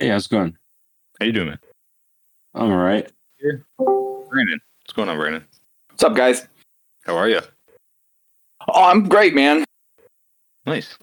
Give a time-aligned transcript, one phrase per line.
[0.00, 0.56] Hey, how's it going?
[1.18, 1.58] How you doing, man?
[2.54, 3.12] I'm all right.
[3.78, 4.58] Brandon.
[4.80, 5.44] What's going on, Brandon?
[5.90, 6.48] What's up, guys?
[7.04, 7.42] How are you?
[8.66, 9.62] Oh, I'm great, man.
[10.64, 10.96] Nice.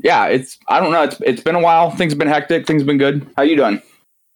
[0.00, 1.04] Yeah, it's I don't know.
[1.04, 1.92] It's it's been a while.
[1.92, 2.66] Things have been hectic.
[2.66, 3.30] Things have been good.
[3.36, 3.80] How you doing?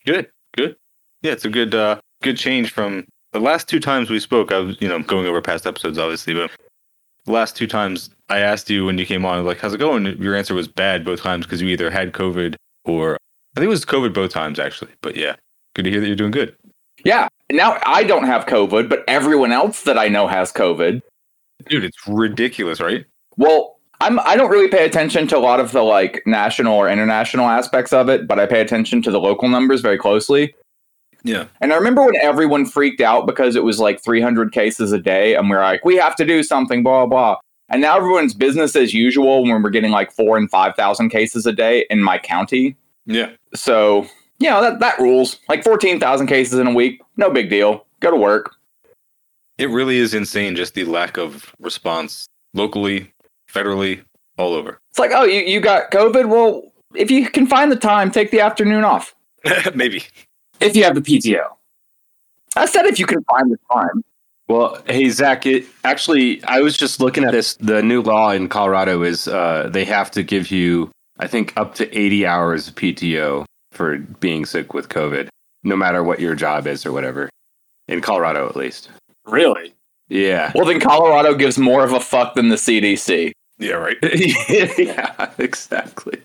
[0.04, 0.30] Good.
[0.56, 0.76] Good.
[1.22, 4.52] Yeah, it's a good uh good change from the last two times we spoke.
[4.52, 6.52] I was, you know, going over past episodes obviously, but
[7.24, 10.06] the last two times I asked you when you came on, like, how's it going?
[10.22, 12.54] Your answer was bad both times because you either had COVID
[12.84, 13.16] or
[13.56, 14.92] I think it was COVID both times actually.
[15.00, 15.36] But yeah,
[15.74, 16.54] good to hear that you're doing good.
[17.04, 17.28] Yeah.
[17.50, 21.00] Now I don't have COVID, but everyone else that I know has COVID.
[21.68, 23.06] Dude, it's ridiculous, right?
[23.36, 26.88] Well, I'm I don't really pay attention to a lot of the like national or
[26.88, 30.54] international aspects of it, but I pay attention to the local numbers very closely.
[31.22, 31.46] Yeah.
[31.60, 35.34] And I remember when everyone freaked out because it was like 300 cases a day,
[35.34, 37.36] and we are like, we have to do something, blah blah.
[37.68, 41.46] And now everyone's business as usual when we're getting like four and five thousand cases
[41.46, 42.76] a day in my county.
[43.06, 43.30] Yeah.
[43.56, 44.06] So
[44.38, 45.40] you know that that rules.
[45.48, 47.86] Like 14,000 cases in a week, no big deal.
[48.00, 48.54] Go to work.
[49.58, 53.12] It really is insane just the lack of response locally,
[53.50, 54.02] federally,
[54.36, 54.78] all over.
[54.90, 56.28] It's like, oh, you, you got COVID?
[56.28, 59.14] Well, if you can find the time, take the afternoon off.
[59.74, 60.04] Maybe.
[60.60, 61.46] if you have the PTO.
[62.54, 64.04] I said if you can find the time.
[64.48, 67.56] Well, hey Zach, it actually I was just looking at this.
[67.56, 71.74] The new law in Colorado is uh, they have to give you, I think, up
[71.76, 73.44] to 80 hours of PTO
[73.76, 75.28] for being sick with COVID,
[75.62, 77.28] no matter what your job is or whatever.
[77.88, 78.90] In Colorado, at least.
[79.26, 79.74] Really?
[80.08, 80.52] Yeah.
[80.54, 83.32] Well, then Colorado gives more of a fuck than the CDC.
[83.58, 83.96] Yeah, right.
[84.78, 86.20] yeah, exactly.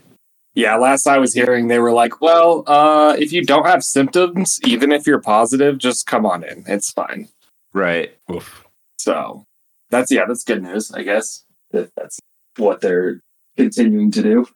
[0.54, 4.60] Yeah, last I was hearing, they were like, well, uh, if you don't have symptoms,
[4.66, 6.66] even if you're positive, just come on in.
[6.68, 7.30] It's fine.
[7.74, 8.18] Right.
[8.30, 8.66] Oof.
[8.98, 9.46] So
[9.90, 11.46] that's, yeah, that's good news, I guess.
[11.72, 12.20] That that's
[12.58, 13.22] what they're
[13.56, 14.48] continuing to do.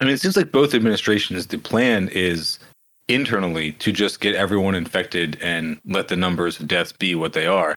[0.00, 2.58] I mean, it seems like both administrations, the plan is
[3.08, 7.46] internally to just get everyone infected and let the numbers of deaths be what they
[7.46, 7.74] are.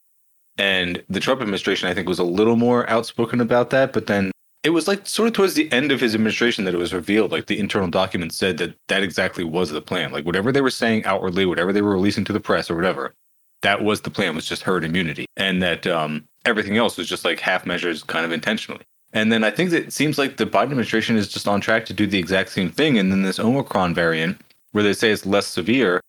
[0.58, 3.94] And the Trump administration, I think, was a little more outspoken about that.
[3.94, 4.32] But then
[4.64, 7.32] it was like sort of towards the end of his administration that it was revealed.
[7.32, 10.12] Like the internal documents said that that exactly was the plan.
[10.12, 13.14] Like whatever they were saying outwardly, whatever they were releasing to the press or whatever,
[13.62, 14.36] that was the plan.
[14.36, 18.26] Was just herd immunity, and that um, everything else was just like half measures, kind
[18.26, 18.84] of intentionally.
[19.18, 21.88] And then I think that it seems like the Biden administration is just on track
[21.88, 23.00] to do the exact same thing.
[23.00, 24.40] And then this Omicron variant,
[24.74, 26.00] where they say it's less severe,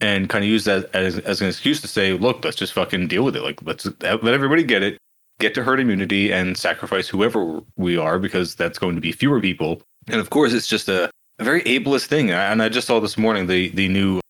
[0.00, 3.06] and kind of use that as, as an excuse to say, look, let's just fucking
[3.06, 3.42] deal with it.
[3.42, 4.98] Like, let's let everybody get it,
[5.38, 9.40] get to herd immunity, and sacrifice whoever we are because that's going to be fewer
[9.40, 9.80] people.
[10.08, 12.32] And of course, it's just a, a very ableist thing.
[12.32, 14.20] And I just saw this morning the the new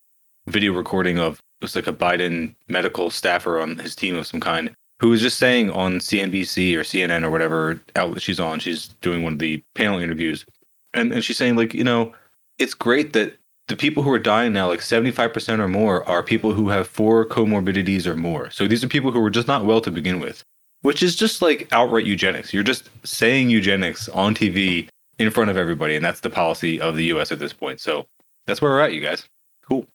[0.46, 4.40] video recording of it was like a Biden medical staffer on his team of some
[4.40, 8.88] kind who was just saying on CNBC or CNN or whatever outlet she's on, she's
[9.00, 10.46] doing one of the panel interviews,
[10.94, 12.14] and, and she's saying like, you know,
[12.58, 13.36] it's great that
[13.68, 17.26] the people who are dying now, like 75% or more, are people who have four
[17.26, 18.50] comorbidities or more.
[18.50, 20.44] So these are people who were just not well to begin with,
[20.82, 22.54] which is just like outright eugenics.
[22.54, 26.96] You're just saying eugenics on TV in front of everybody, and that's the policy of
[26.96, 27.80] the US at this point.
[27.80, 28.06] So
[28.46, 29.28] that's where we're at, you guys.
[29.68, 29.86] Cool.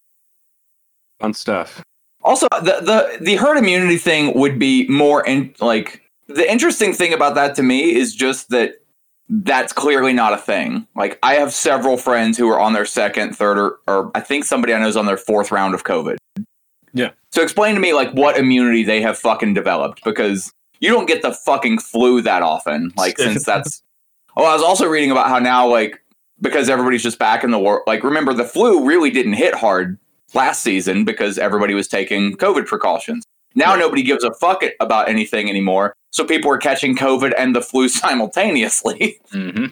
[1.20, 1.82] Fun stuff.
[2.24, 7.14] Also, the the the herd immunity thing would be more in like the interesting thing
[7.14, 8.76] about that to me is just that
[9.30, 10.86] that's clearly not a thing.
[10.96, 14.44] Like I have several friends who are on their second, third, or, or I think
[14.44, 16.18] somebody I know is on their fourth round of COVID.
[16.94, 17.12] Yeah.
[17.32, 20.52] So explain to me like what immunity they have fucking developed because
[20.82, 22.92] you don't get the fucking flu that often.
[22.98, 23.82] Like since that's.
[24.36, 26.02] Oh, I was also reading about how now like
[26.42, 27.84] because everybody's just back in the war.
[27.88, 29.98] Like remember the flu really didn't hit hard
[30.34, 33.24] last season because everybody was taking COVID precautions.
[33.56, 33.80] Now Right.
[33.80, 35.94] nobody gives a fuck about anything anymore.
[36.12, 37.90] So people are catching COVID and the flu
[38.42, 39.20] simultaneously.
[39.34, 39.66] Mm-hmm.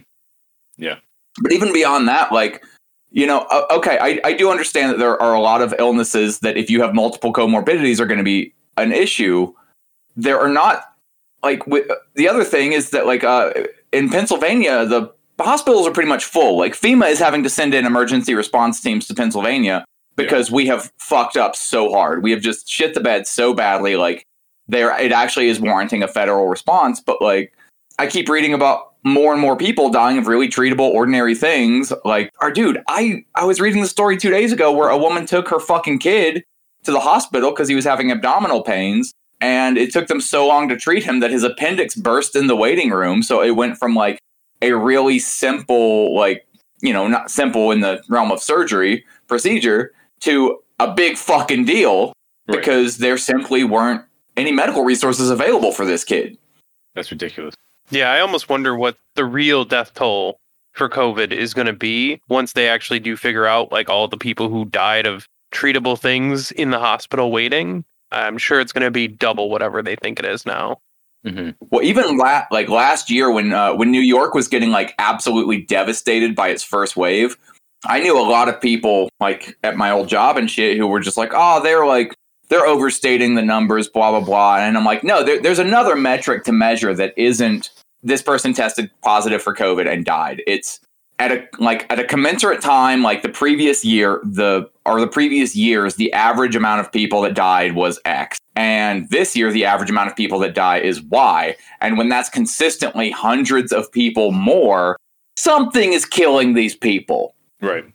[0.78, 0.96] Yeah.
[1.42, 2.64] But even beyond that, like,
[3.12, 6.40] you know, uh, okay, I, I do understand that there are a lot of illnesses
[6.40, 9.54] that if you have multiple comorbidities are going to be an issue.
[10.16, 10.84] There are not
[11.44, 11.64] like
[12.16, 13.52] the other thing is that like uh,
[13.94, 16.58] in Pennsylvania the hospitals are pretty much full.
[16.58, 19.86] Like FEMA is having to send in emergency response teams to Pennsylvania
[20.20, 22.24] because we have fucked up so hard.
[22.24, 23.96] We have just shit the bed so badly.
[23.96, 24.26] Like
[24.68, 27.02] there, it actually is warranting a federal response.
[27.02, 27.54] But like,
[27.98, 31.92] I keep reading about more and more people dying of really treatable, ordinary things.
[32.04, 35.26] Like, our dude, I I was reading the story two days ago where a woman
[35.26, 36.44] took her fucking kid
[36.84, 39.14] to the hospital because he was having abdominal pains.
[39.42, 42.58] And it took them so long to treat him that his appendix burst in the
[42.58, 43.24] waiting room.
[43.24, 44.20] So it went from like
[44.62, 46.46] a really simple, like,
[46.82, 52.14] you know, not simple in the realm of surgery procedure to a big fucking deal
[52.48, 52.58] Right.
[52.60, 54.04] because there simply weren't
[54.36, 56.38] any medical resources available for this kid.
[56.96, 57.54] That's ridiculous.
[57.92, 60.38] Yeah, I almost wonder what the real death toll
[60.74, 64.18] for COVID is going to be once they actually do figure out like all the
[64.18, 67.84] people who died of treatable things in the hospital waiting.
[68.12, 70.78] I'm sure it's going to be double whatever they think it is now.
[71.24, 74.96] hmm Well, even la- like last year when uh, when New York was getting like
[74.98, 77.36] absolutely devastated by its first wave,
[77.86, 81.00] I knew a lot of people like at my old job and shit who were
[81.00, 82.14] just like, "Oh, they're like
[82.50, 86.44] they're overstating the numbers, blah blah blah." And I'm like, "No, there, there's another metric
[86.46, 87.70] to measure that isn't
[88.04, 90.42] this person tested positive for COVID and died.
[90.48, 90.80] It's
[91.20, 95.56] at a like at a commensurate time, like the previous year, the or the previous
[95.56, 99.90] years, the average amount of people that died was X, and this year the average
[99.90, 101.56] amount of people that die is Y.
[101.82, 104.98] And when that's consistently hundreds of people more,
[105.36, 107.36] something is killing these people.
[107.62, 107.86] Right.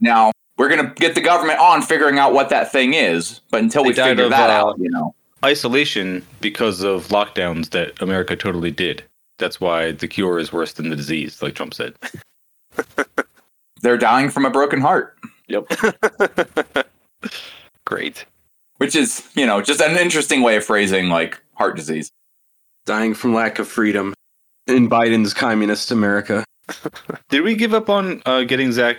[0.00, 3.82] Now we're gonna get the government on figuring out what that thing is, but until
[3.84, 5.14] They we figure of, that uh, out, you know,
[5.44, 9.02] Isolation because of lockdowns that America totally did.
[9.38, 11.94] That's why the cure is worse than the disease, like Trump said.
[13.82, 15.18] they're dying from a broken heart,
[15.48, 15.66] Yep.
[17.84, 18.24] Great.
[18.78, 22.10] which is you know just an interesting way of phrasing like heart disease.
[22.86, 24.14] Dying from lack of freedom
[24.66, 26.44] in Biden's communist America.
[27.28, 28.98] Did we give up on uh, getting Zach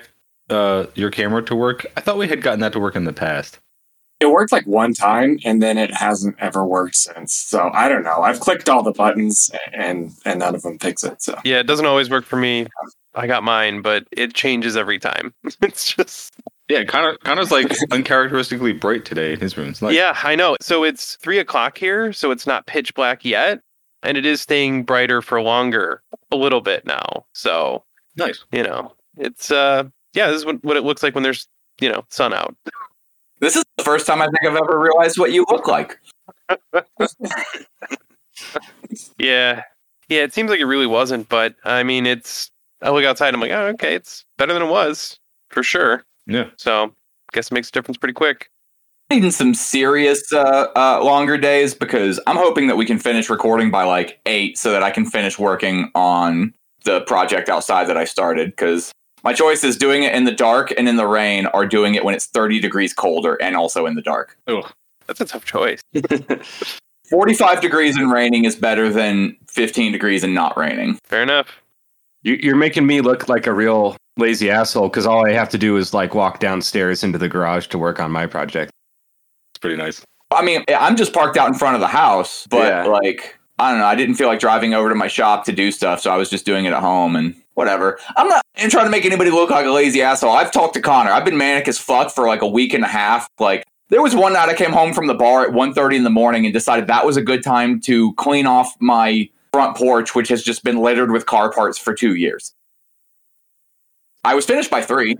[0.49, 1.85] uh, your camera to work?
[1.97, 3.59] I thought we had gotten that to work in the past.
[4.19, 7.35] It worked like one time and then it hasn't ever worked since.
[7.35, 8.21] So I don't know.
[8.21, 11.21] I've clicked all the buttons and and none of them fix it.
[11.21, 12.67] So Yeah, it doesn't always work for me.
[13.15, 15.33] I got mine, but it changes every time.
[15.61, 16.35] it's just
[16.69, 19.69] Yeah, Connor Connor's like uncharacteristically bright today in his room.
[19.69, 19.93] It's nice.
[19.93, 20.55] yeah, I know.
[20.61, 23.59] So it's three o'clock here, so it's not pitch black yet,
[24.03, 26.01] and it is staying brighter for longer
[26.31, 27.25] a little bit now.
[27.33, 27.83] So
[28.15, 28.44] Nice.
[28.51, 29.83] you know, it's uh,
[30.13, 31.47] yeah, this is what, what it looks like when there's
[31.81, 32.55] you know sun out.
[33.39, 36.00] This is the first time I think I've ever realized what you look like.
[39.17, 39.63] Yeah,
[40.09, 42.51] yeah, it seems like it really wasn't, but I mean, it's.
[42.81, 45.17] I look outside, I'm like, oh, okay, it's better than it was
[45.49, 46.03] for sure.
[46.27, 46.49] Yeah.
[46.57, 46.94] So,
[47.31, 48.49] guess it makes a difference pretty quick.
[49.09, 53.69] Needing some serious uh, uh, longer days because I'm hoping that we can finish recording
[53.69, 56.53] by like eight, so that I can finish working on
[56.83, 58.51] the project outside that I started.
[58.51, 58.91] Because
[59.23, 62.03] my choice is doing it in the dark and in the rain, or doing it
[62.03, 64.38] when it's 30 degrees colder and also in the dark.
[64.47, 64.67] Oh,
[65.06, 65.81] that's a tough choice.
[67.09, 70.97] 45 degrees and raining is better than 15 degrees and not raining.
[71.03, 71.61] Fair enough.
[72.23, 75.57] You, you're making me look like a real lazy asshole because all I have to
[75.57, 78.71] do is like walk downstairs into the garage to work on my project.
[79.63, 80.01] It's pretty nice.
[80.30, 82.83] I mean, I'm just parked out in front of the house, but Yeah.
[82.86, 83.86] like, I don't know.
[83.86, 86.30] I didn't feel like driving over to my shop to do stuff, so I was
[86.30, 87.98] just doing it at home and whatever.
[88.18, 90.31] I'm not and trying to make anybody look like a lazy asshole.
[90.31, 91.12] I've talked to Connor.
[91.12, 93.25] I've been manic as fuck for like a week and a half.
[93.39, 96.09] Like, there was one night I came home from the bar at 1.30 in the
[96.09, 100.27] morning and decided that was a good time to clean off my front porch, which
[100.27, 102.54] has just been littered with car parts for two years.
[104.25, 105.16] I was finished by three.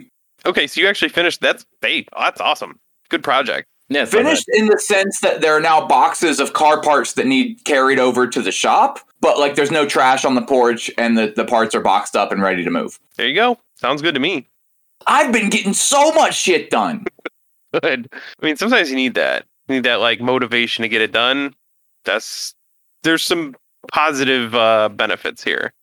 [0.46, 1.40] Okay, so you actually finished.
[1.40, 2.80] That's hey, that's awesome.
[3.10, 3.68] Good project.
[3.90, 7.64] Yeah, finished in the sense that there are now boxes of car parts that need
[7.66, 11.34] carried over to the shop, but like there's no trash on the porch and the,
[11.36, 13.00] the parts are boxed up and ready to move.
[13.18, 13.58] There you go.
[13.76, 14.48] Sounds good to me.
[15.06, 17.06] I've been getting so much shit done.
[17.82, 18.08] Good.
[18.14, 19.46] I mean, sometimes you need that.
[19.68, 21.56] You need that like motivation to get it done.
[22.06, 22.54] That's
[23.04, 23.56] there's some
[23.92, 25.74] positive uh, benefits here,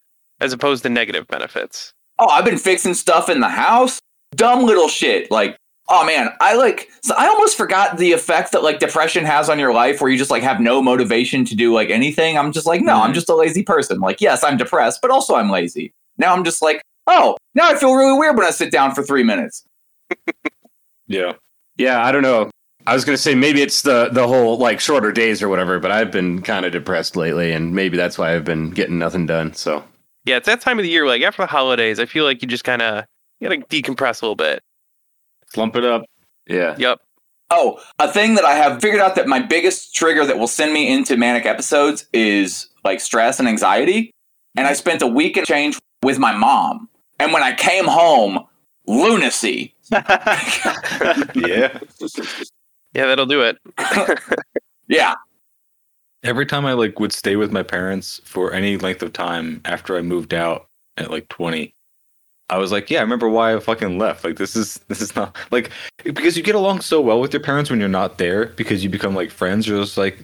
[0.41, 1.93] as opposed to negative benefits.
[2.19, 3.99] Oh, I've been fixing stuff in the house.
[4.35, 5.31] Dumb little shit.
[5.31, 5.57] Like,
[5.91, 9.59] oh man, I like so I almost forgot the effect that like depression has on
[9.59, 12.39] your life where you just like have no motivation to do like anything.
[12.39, 13.15] I'm just like, no, I'm Mhm.
[13.15, 14.01] just a lazy person.
[14.01, 15.93] Like, yes, I'm depressed, but also I'm lazy.
[16.17, 19.03] Now I'm just like, oh, now I feel really weird when I sit down for
[19.03, 19.65] three minutes.
[21.07, 21.33] Yeah.
[21.77, 22.51] Yeah, I don't know.
[22.87, 25.91] I was gonna say maybe it's the the whole like shorter days or whatever, but
[25.91, 29.53] I've been kind of depressed lately, and maybe that's why I've been getting nothing done.
[29.55, 29.85] So
[30.25, 31.07] Yeah, it's that time of the year.
[31.07, 33.05] Like after the holidays, I feel like you just kind of
[33.41, 34.63] you gotta decompress a little bit.
[35.53, 36.05] Slump it up.
[36.49, 37.01] yeah, Yep.
[37.53, 40.73] Oh, a thing that I have figured out that my biggest trigger that will send
[40.73, 44.13] me into manic episodes is like stress and anxiety.
[44.57, 46.89] And I spent a week and change with my mom.
[47.19, 48.47] And when I came home,
[48.87, 49.75] lunacy.
[49.91, 51.79] yeah.
[52.95, 53.59] Yeah, that'll do it.
[54.89, 55.15] Yeah.
[56.25, 59.97] Every time I like would stay with my parents for any length of time after
[59.97, 60.67] I moved out
[60.97, 61.73] at like 20,
[62.51, 64.25] I was like, yeah, I remember why I fucking left.
[64.25, 65.71] Like this is this is not like
[66.05, 68.91] because you get along so well with your parents when you're not there because you
[68.91, 69.67] become like friends.
[69.67, 70.19] You're just like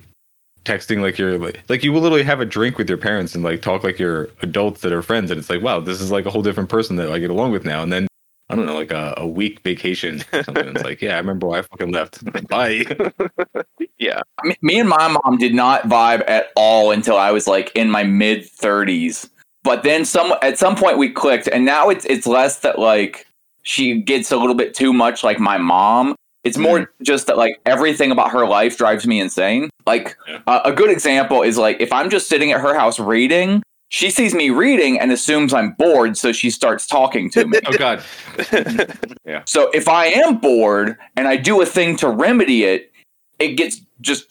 [0.64, 3.44] texting like you're like like you will literally have a drink with your parents and
[3.44, 6.26] like talk like you're adults that are friends and it's like wow this is like
[6.26, 8.08] a whole different person that I get along with now and then
[8.50, 11.60] I don't know like a, a week vacation something it's like yeah I remember why
[11.60, 12.18] I fucking left
[12.48, 12.84] bye
[13.98, 14.20] Yeah.
[14.60, 18.04] Me and my mom did not vibe at all until I was like in my
[18.04, 19.28] mid 30s.
[19.66, 23.26] But then some at some point we clicked, and now it's it's less that like
[23.64, 26.14] she gets a little bit too much like my mom.
[26.44, 29.68] It's more just that like everything about her life drives me insane.
[29.84, 30.38] Like Yeah.
[30.46, 34.10] uh, a good example is like if I'm just sitting at her house reading, she
[34.10, 37.58] sees me reading and assumes I'm bored, so she starts talking to me.
[37.66, 38.04] Oh God.
[39.26, 39.42] yeah.
[39.46, 42.92] So if I am bored and I do a thing to remedy it,
[43.40, 44.26] it gets just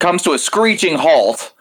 [0.00, 1.54] comes to a screeching halt,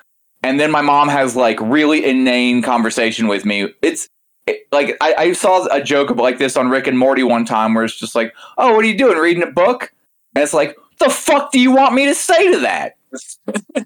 [0.44, 3.74] and then my mom has like really inane conversation with me.
[3.82, 4.10] It's
[4.48, 7.46] it, like I, I saw a joke about like this on Rick and Morty one
[7.46, 9.18] time, where it's just like, "Oh, what are you doing?
[9.18, 9.92] Reading a book?"
[10.36, 12.96] And it's like, "The fuck do you want me to say to that?"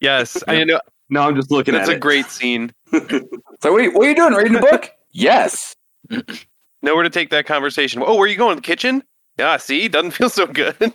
[0.00, 0.80] yes, I know.
[1.10, 1.80] No, I'm just looking at it.
[1.80, 2.00] That's a it.
[2.00, 2.72] great scene.
[3.60, 4.34] So what are you, what are you doing?
[4.34, 4.92] Reading a book?
[5.12, 5.74] yes.
[6.82, 8.02] Nowhere to take that conversation.
[8.04, 8.56] Oh, where are you going?
[8.56, 9.02] The kitchen?
[9.38, 10.92] Yeah, see, doesn't feel so good.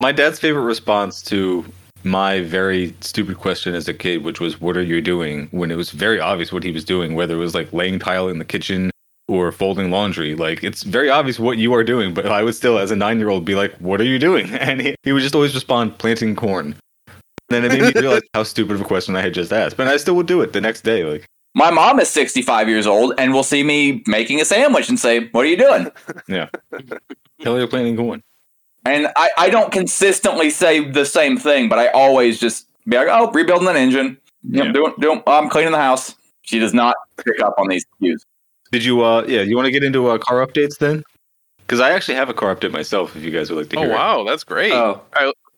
[0.00, 1.64] My dad's favorite response to
[2.08, 5.48] my very stupid question as a kid, which was, What are you doing?
[5.50, 8.28] when it was very obvious what he was doing, whether it was like laying tile
[8.28, 8.90] in the kitchen
[9.28, 10.34] or folding laundry.
[10.34, 13.18] Like, it's very obvious what you are doing, but I would still, as a nine
[13.18, 14.50] year old, be like, What are you doing?
[14.54, 16.74] And he, he would just always respond, Planting corn.
[17.50, 19.76] And then it made me realize how stupid of a question I had just asked.
[19.76, 21.04] But I still would do it the next day.
[21.04, 24.98] Like, My mom is 65 years old and will see me making a sandwich and
[24.98, 25.90] say, "What are you doing?"
[26.28, 26.48] Yeah.
[27.40, 28.22] Hell, you're planting corn.
[28.88, 33.08] And I, I don't consistently say the same thing, but I always just be like,
[33.10, 34.18] oh, rebuilding an engine.
[34.44, 34.72] You know, Yeah.
[34.72, 36.14] doing, doing, I'm cleaning the house.
[36.42, 38.24] She does not pick up on these cues.
[38.72, 41.02] Did you, uh, yeah, you want to get into uh, car updates then?
[41.60, 43.82] Because I actually have a car update myself if you guys would like to Oh
[43.82, 43.94] hear it.
[43.94, 44.72] wow, that's great.
[44.72, 45.02] Oh,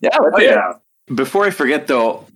[0.00, 0.72] Yeah, let's Oh, hear yeah.
[1.14, 2.26] before I forget though,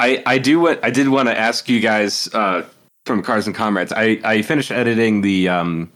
[0.00, 2.64] I I do want I did want to ask you guys uh,
[3.06, 3.92] from Cars and Comrades.
[3.92, 5.90] I I finished editing the um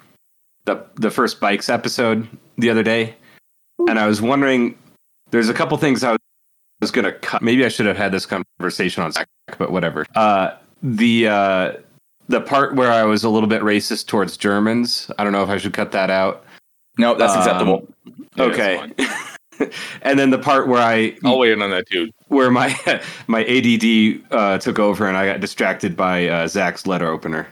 [0.65, 3.17] the the first bikes episode the other day,
[3.89, 4.77] and I was wondering.
[5.31, 6.17] There's a couple things I
[6.81, 7.43] was gonna cut.
[7.43, 10.07] Maybe I should have had this conversation on Slack, but whatever.
[10.15, 11.73] Uh, the uh,
[12.29, 15.11] the part where I was a little bit racist towards Germans.
[15.19, 16.45] I don't know if I should cut that out.
[16.97, 17.89] No, that's Um, acceptable.
[18.39, 18.91] Okay.
[20.03, 22.11] and then the part where I I'll weigh in on that too.
[22.29, 22.75] where my
[23.27, 27.49] my ADD uh, took over and I got distracted by uh, Zach's letter opener.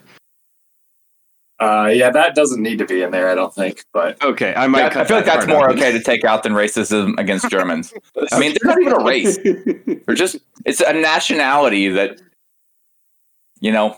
[1.59, 3.85] Uh, yeah, that doesn't need to be in there, I don't think.
[3.93, 4.93] But Okay, I might.
[4.95, 7.95] Yeah, I feel like that's more okay to take out than racism against Germans.
[8.33, 9.39] I mean, they're not even a race.
[10.07, 10.37] They're just,
[10.67, 12.21] it's a nationality that,
[13.61, 13.97] you know,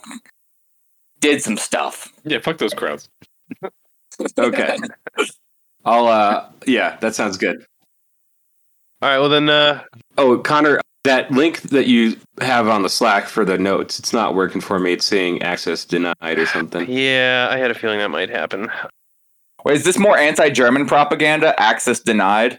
[1.21, 2.13] did some stuff.
[2.25, 3.09] Yeah, fuck those crowds.
[4.39, 4.77] okay,
[5.85, 6.07] I'll.
[6.07, 7.65] uh Yeah, that sounds good.
[9.03, 9.83] All right, well then, uh,
[10.17, 14.35] Oh, Connor, that link that you have on the Slack for the notes, it's not
[14.35, 14.93] working for me.
[14.93, 16.91] It's saying access denied or something.
[16.91, 18.71] yeah, I had a feeling that might happen.
[19.65, 21.59] Wait, is this more anti German propaganda?
[21.61, 22.59] Access denied?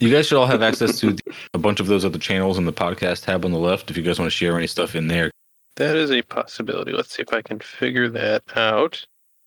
[0.00, 1.16] You guys should all have access to
[1.54, 4.02] a bunch of those other channels in the podcast tab on the left if you
[4.02, 5.30] guys want to share any stuff in there.
[5.76, 6.92] That is a possibility.
[6.92, 9.04] Let's see if I can figure that out.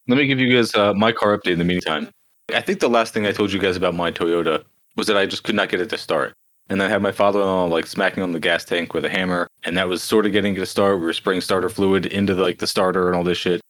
[0.08, 2.10] Let me give you guys uh, my car update in the meantime.
[2.54, 4.64] I think the last thing I told you guys about my Toyota
[4.96, 6.34] was that I just could not get it to start.
[6.68, 9.78] And I had my father-in-law like smacking on the gas tank with a hammer, and
[9.78, 11.00] that was sort of getting to start.
[11.00, 13.62] We were spraying starter fluid into the, like the starter and all this shit,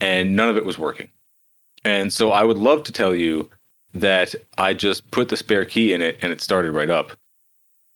[0.00, 1.08] and none of it was working.
[1.84, 3.50] And so I would love to tell you
[3.94, 7.12] that I just put the spare key in it and it started right up,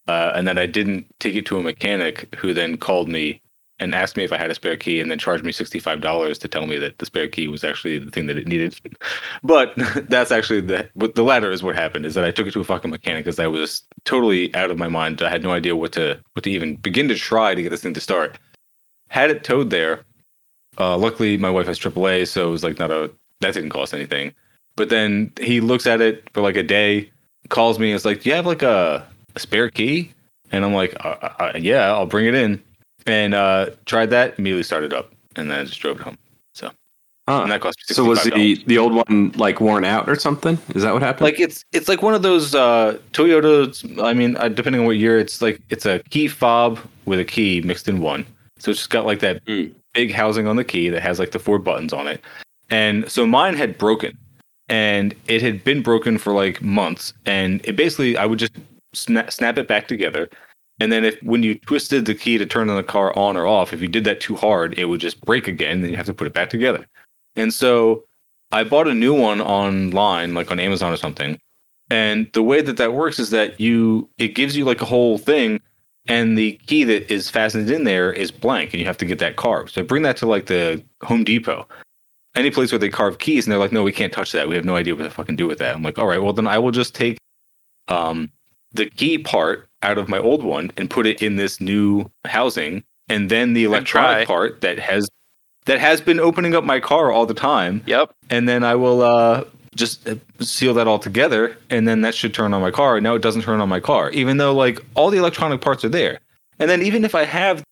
[0.09, 3.42] uh, and that I didn't take it to a mechanic who then called me
[3.83, 6.49] and asked me if I had a spare key and then charged me $65 to
[6.49, 8.79] tell me that the spare key was actually the thing that it needed.
[9.43, 9.75] but
[10.09, 12.65] that's actually the the latter is what happened is that I took it to a
[12.65, 15.21] fucking mechanic because I was totally out of my mind.
[15.21, 17.83] I had no idea what to what to even begin to try to get this
[17.83, 18.39] thing to start.
[19.09, 20.05] Had it towed there.
[20.79, 23.11] Uh, luckily my wife has AAA, so it was like not a
[23.41, 24.33] that didn't cost anything.
[24.77, 27.11] But then he looks at it for like a day,
[27.51, 30.13] calls me and is like, "Do you have like a, a spare key?"
[30.51, 32.63] And I'm like, uh, uh, "Yeah, I'll bring it in."
[33.07, 36.17] And uh, tried that, immediately started up, and then I just drove it home.
[37.29, 37.43] Huh.
[37.43, 40.59] And that cost me So was the the old one like worn out or something?
[40.75, 41.25] Is that what happened?
[41.27, 44.03] like it's it's like one of those uh Toyotas.
[44.03, 47.25] I mean, uh, depending on what year, it's like it's a key fob with a
[47.25, 48.27] key mixed in one.
[48.59, 49.73] So it's just got like that Mm.
[49.95, 52.21] big housing on the key that has like the four buttons on it.
[52.71, 54.19] And so mine had broken,
[54.69, 57.13] and it had been broken for like months.
[57.25, 58.53] And it basically, I would just
[58.95, 60.29] snap snap it back together.
[60.83, 63.47] And then if when you twisted the key to turn on the car on or
[63.47, 65.81] off, if you did that too hard, it would just break again.
[65.81, 66.85] Then you have to put it back together.
[67.37, 68.03] And so
[68.51, 71.39] I bought a new one online, like on Amazon or something.
[71.89, 75.19] And the way that that works is that you it gives you like a whole
[75.19, 75.61] thing,
[76.09, 79.21] and the key that is fastened in there is blank, and you have to get
[79.21, 79.71] that carved.
[79.71, 81.65] So I bring that to like the Home Depot,
[82.35, 84.49] any place where they carve keys, and they're like, "No, we can't touch that.
[84.49, 86.33] We have no idea what to fucking do with that." I'm like, "All right, well
[86.33, 87.19] then I will just take
[87.87, 88.33] um
[88.75, 92.85] the key part out of my old one and put it in this new housing
[93.09, 95.09] and then the electronic part that has
[95.65, 98.13] that has been opening up my car all the time, Yep.
[98.31, 99.45] and then I will uh,
[99.77, 103.01] just uh, seal that all together, and then that should turn on my car.
[103.01, 105.89] Now it doesn't turn on my car, even though like all the electronic parts are
[105.89, 106.19] there.
[106.59, 107.63] And then even if I have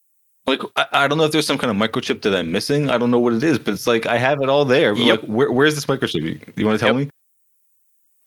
[0.46, 2.90] like I, I don't know if there's some kind of microchip that I'm missing.
[2.90, 4.94] I don't know what it is, but it's like I have it all there.
[4.94, 5.20] But, Yep.
[5.22, 6.22] Like where, where's this microchip?
[6.22, 7.06] You, you want to tell Yep.
[7.06, 7.10] me?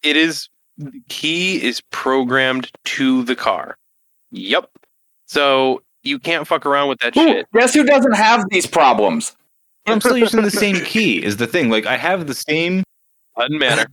[0.03, 3.77] It is the key is programmed to the car.
[4.31, 4.69] Yep.
[5.25, 7.47] So you can't fuck around with that Who, shit.
[7.53, 9.35] guess who doesn't have these problems?
[9.85, 11.23] I'm still using the same key.
[11.23, 12.83] Is the thing like I have the same
[13.37, 13.85] Doesn't matter.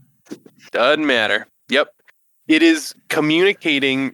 [0.71, 1.47] Doesn't matter.
[1.69, 1.93] Yep.
[2.47, 4.13] It is communicating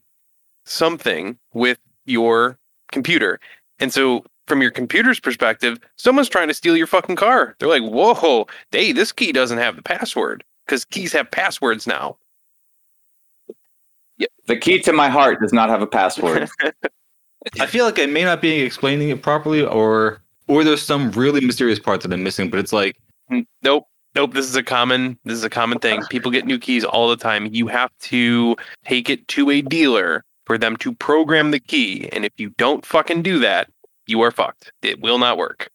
[0.66, 2.58] something with your
[2.92, 3.40] computer.
[3.80, 7.56] And so from your computer's perspective, someone's trying to steal your fucking car.
[7.60, 10.44] They're like, whoa, hey, this key doesn't have the password.
[10.66, 12.18] Because keys have passwords now.
[14.48, 16.50] The key to my heart does not have a password.
[17.60, 21.42] I feel like I may not be explaining it properly, or or there's some really
[21.42, 22.50] mysterious part that I'm missing.
[22.50, 22.98] But it's like,
[23.30, 23.86] hmm, Nope.
[24.16, 24.34] Nope.
[24.34, 26.02] This is a common this is a common thing.
[26.10, 27.48] People get new keys all the time.
[27.52, 28.56] You have to
[28.86, 32.10] take it to a dealer for them to program the key.
[32.12, 33.70] And if you don't fucking do that,
[34.08, 34.72] you are fucked.
[34.82, 35.70] It will not work.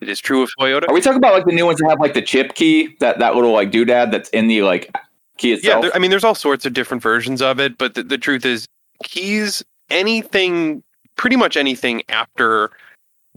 [0.00, 0.88] It is true of Toyota.
[0.88, 3.18] Are we talking about like the new ones that have like the chip key, that
[3.18, 4.94] that little like doodad that's in the like
[5.38, 8.02] key Yeah, there, I mean, there's all sorts of different versions of it, but the,
[8.02, 8.66] the truth is,
[9.02, 10.82] keys, anything,
[11.16, 12.70] pretty much anything after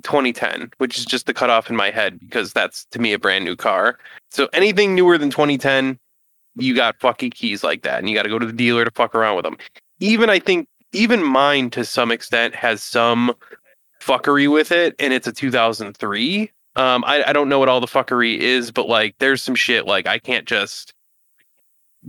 [0.04, 3.46] 2010, which is just the cutoff in my head because that's to me a brand
[3.46, 3.98] new car.
[4.30, 5.98] So anything newer than 2010,
[6.56, 8.92] you got fucking keys like that, and you got to go to the dealer to
[8.92, 9.58] fuck around with them.
[10.00, 13.34] Even I think, even mine to some extent has some
[14.02, 16.52] fuckery with it, and it's a 2003.
[16.76, 19.86] Um, I, I don't know what all the fuckery is, but like, there's some shit
[19.86, 20.94] like I can't just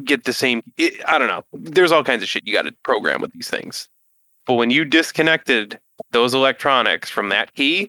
[0.04, 0.62] get the same.
[0.76, 1.44] It, I don't know.
[1.52, 3.88] There's all kinds of shit you got to program with these things.
[4.46, 5.78] But when you disconnected
[6.10, 7.88] those electronics from that key,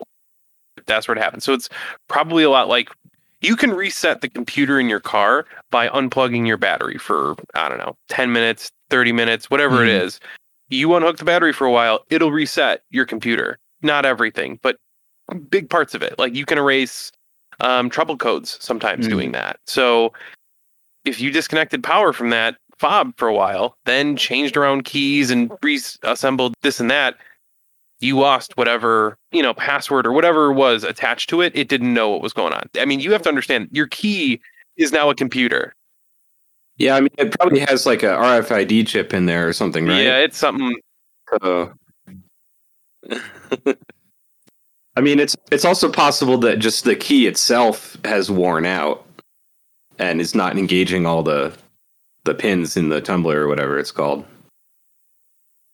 [0.85, 1.43] that's what happened.
[1.43, 1.69] So it's
[2.07, 2.89] probably a lot like
[3.41, 7.77] you can reset the computer in your car by unplugging your battery for, I don't
[7.79, 10.01] know, 10 minutes, 30 minutes, whatever it Mhm.
[10.03, 10.19] is.
[10.69, 13.57] You unhook the battery for a while, it'll reset your computer.
[13.81, 14.77] Not everything, but
[15.49, 16.17] big parts of it.
[16.17, 17.11] Like you can erase
[17.59, 19.09] um, trouble codes sometimes Mhm.
[19.11, 19.59] doing that.
[19.67, 20.11] So
[21.05, 25.51] if you disconnected power from that fob for a while, then changed around keys and
[25.61, 27.15] reassembled this and that,
[27.99, 31.55] you lost whatever, you know, password or whatever was attached to it.
[31.55, 32.69] It didn't know what was going on.
[32.77, 34.41] I mean, you have to understand your key
[34.75, 35.73] is now a computer.
[36.77, 40.03] Yeah, I mean, it probably has like a RFID chip in there or something, right?
[40.03, 40.75] Yeah, it's something.
[41.41, 41.71] So,
[44.95, 49.05] I mean, it's it's also possible that just the key itself has worn out
[49.99, 51.55] and it's not engaging all the
[52.25, 54.25] the pins in the tumbler or whatever it's called.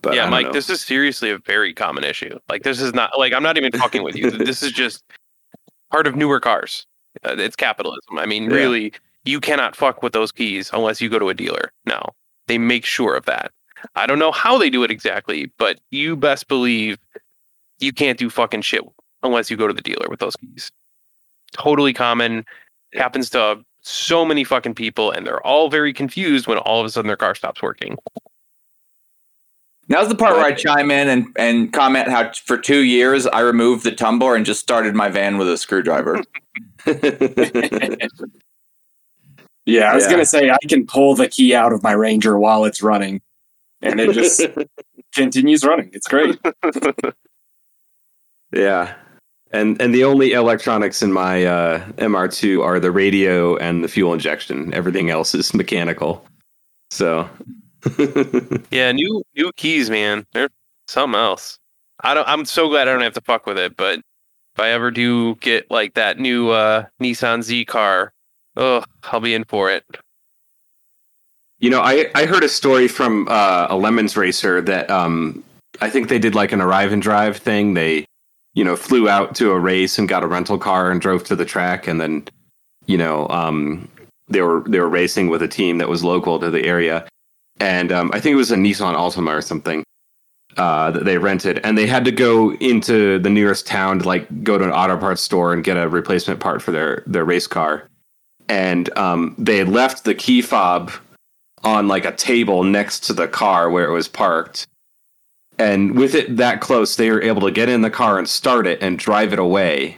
[0.01, 0.53] But yeah, Mike, know.
[0.53, 2.39] this is seriously a very common issue.
[2.47, 4.31] Like, this is not like I'm not even talking with you.
[4.49, 5.03] This is just
[5.91, 6.85] part of newer cars.
[7.23, 8.17] Uh, it's capitalism.
[8.17, 8.55] I mean, Yeah.
[8.55, 8.93] really,
[9.25, 11.71] you cannot fuck with those keys unless you go to a dealer.
[11.85, 12.01] No,
[12.47, 13.51] they make sure of that.
[13.95, 16.97] I don't know how they do it exactly, but you best believe
[17.79, 18.83] you can't do fucking shit
[19.23, 20.71] unless you go to the dealer with those keys.
[21.51, 22.45] Totally common.
[22.93, 26.89] Happens to so many fucking people, and they're all very confused when all of a
[26.89, 27.97] sudden their car stops working.
[29.87, 33.39] Now's the part where I chime in and, and comment how for two years I
[33.39, 36.21] removed the tumbler and just started my van with a screwdriver.
[39.65, 40.11] Yeah, I was Yeah.
[40.11, 43.21] gonna say I can pull the key out of my Ranger while it's running,
[43.83, 44.41] and it just
[45.13, 45.91] continues running.
[45.93, 46.39] It's great.
[48.51, 48.95] yeah.
[49.51, 54.13] And and the only electronics in my uh, MR2 are the radio and the fuel
[54.13, 54.73] injection.
[54.73, 56.23] Everything else is mechanical.
[56.91, 57.29] So
[58.71, 60.25] Yeah, new new keys, man.
[60.33, 60.49] They're
[60.87, 61.57] something else.
[62.03, 62.27] I don't.
[62.27, 63.77] I'm so glad I don't have to fuck with it.
[63.77, 68.13] But if I ever do get like that new uh, Nissan Z car,
[68.55, 69.85] oh, I'll be in for it.
[71.59, 75.43] You know, I, I heard a story from uh, a Lemons racer that um,
[75.81, 77.73] I think they did like an arrive and drive thing.
[77.73, 78.05] They,
[78.59, 81.33] you know, flew out to a race and got a rental car and drove to
[81.33, 82.27] the track, and then,
[82.87, 83.87] you know, um,
[84.27, 87.07] they were they were racing with a team that was local to the area,
[87.61, 89.85] and um, I think it was a Nissan Altima or something
[90.57, 94.43] uh, that they rented, and they had to go into the nearest town to like
[94.43, 97.47] go to an auto parts store and get a replacement part for their their race
[97.47, 97.87] car,
[98.49, 100.91] and um, they left the key fob
[101.63, 104.67] on like a table next to the car where it was parked.
[105.59, 108.65] And with it that close, they were able to get in the car and start
[108.65, 109.97] it and drive it away.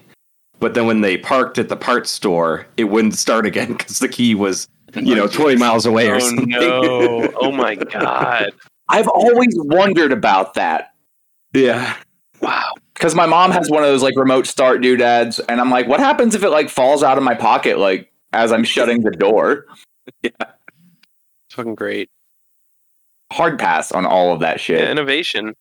[0.60, 4.10] But then when they parked at the parts store, it wouldn't start again because the
[4.10, 6.50] key was, you know, 20 miles away or Oh something.
[6.50, 7.32] no!
[7.39, 8.52] Oh my god!
[8.89, 10.93] I've always wondered about that.
[11.54, 11.95] yeah.
[12.41, 12.74] Wow.
[12.95, 16.00] because my mom has one of those like remote start doodads, and I'm like, what
[16.00, 19.65] happens if it like falls out of my pocket like as I'm shutting the door?
[20.24, 20.32] Yeah.
[20.41, 22.10] It's fucking great.
[23.32, 24.82] Hard pass on all of that shit.
[24.82, 25.56] Yeah, innovation.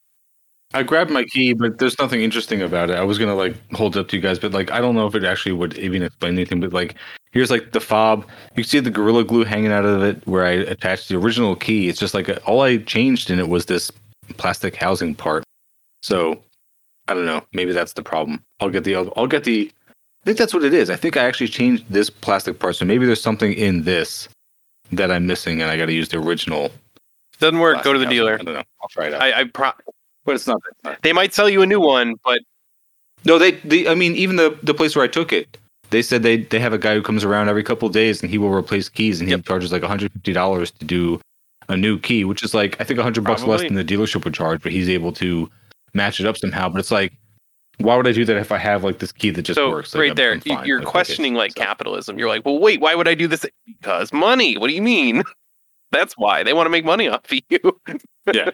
[0.73, 2.97] I grabbed my key, but there's nothing interesting about it.
[2.97, 5.07] I was gonna like hold it up to you guys, but like I don't know
[5.07, 6.61] if it actually would even explain anything.
[6.61, 6.97] But like
[7.33, 8.27] here's like the fob.
[8.57, 11.57] You can see the gorilla glue hanging out of it where I attached the original
[11.57, 11.89] key.
[11.89, 13.91] It's just like a, all I changed in it was this
[14.37, 15.43] plastic housing part.
[16.03, 16.41] So
[17.09, 17.43] I don't know.
[17.53, 18.43] Maybe that's the problem.
[18.61, 18.95] I'll get the.
[18.95, 19.73] I'll get the.
[19.89, 20.91] I think that's what it is.
[20.91, 22.77] I think I actually changed this plastic part.
[22.77, 24.29] So maybe there's something in this
[24.93, 26.71] that I'm missing, and I got to use the original.
[27.41, 27.83] Doesn't work.
[27.83, 28.35] Go to the plastic dealer.
[28.35, 28.63] I don't know.
[28.83, 29.23] I'll try it out.
[29.23, 29.73] I, I pro-
[30.25, 30.61] but it's not.
[31.03, 32.41] they might sell you a new one, but
[33.25, 33.89] No, they, they.
[33.89, 35.57] I mean, even the the place where I took it,
[35.91, 38.31] they said they they have a guy who comes around every couple of days and
[38.31, 39.45] he will replace keys and he Yep.
[39.47, 41.21] charges like 150 dollars to do
[41.69, 44.35] a new key, which is like I think 100 bucks less than the dealership would
[44.35, 45.51] charge, but he's able to
[45.95, 46.69] match it up somehow.
[46.69, 47.13] But it's like,
[47.79, 49.95] why would I do that if I have like this key that just so works?
[49.95, 50.67] Like, right I'm- there, I'm you- fine.
[50.67, 50.91] you're Like, okay.
[50.93, 52.19] questioning like So- capitalism.
[52.19, 53.47] You're like, well, wait, why would I do this?
[53.67, 54.57] Because money.
[54.59, 55.23] What do you mean?
[55.93, 57.81] That's why they want to make money off of you.
[58.33, 58.51] Yeah.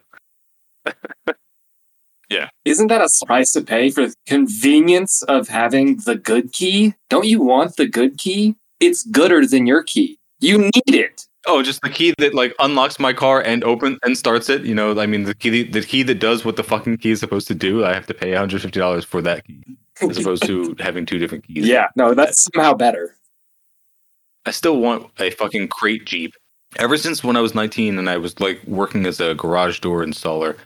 [2.30, 2.48] Yeah.
[2.64, 6.94] Isn't that a price to pay for convenience of having the good key?
[7.08, 8.56] Don't you want the good key?
[8.80, 10.18] It's gooder than your key.
[10.40, 11.26] You need it.
[11.46, 14.62] Oh, just the key that like unlocks my car and open and starts it.
[14.62, 17.20] You know, I mean, the key the key that does what the fucking key is
[17.20, 17.84] supposed to do.
[17.84, 19.62] I have to pay 150 dollars for that key,
[20.00, 21.66] as opposed to having two different keys.
[21.66, 23.16] Yeah, no, that's somehow better.
[24.44, 26.34] I still want a fucking crate Jeep.
[26.76, 30.04] Ever since when I was 19 and I was like working as a garage door
[30.04, 30.56] installer,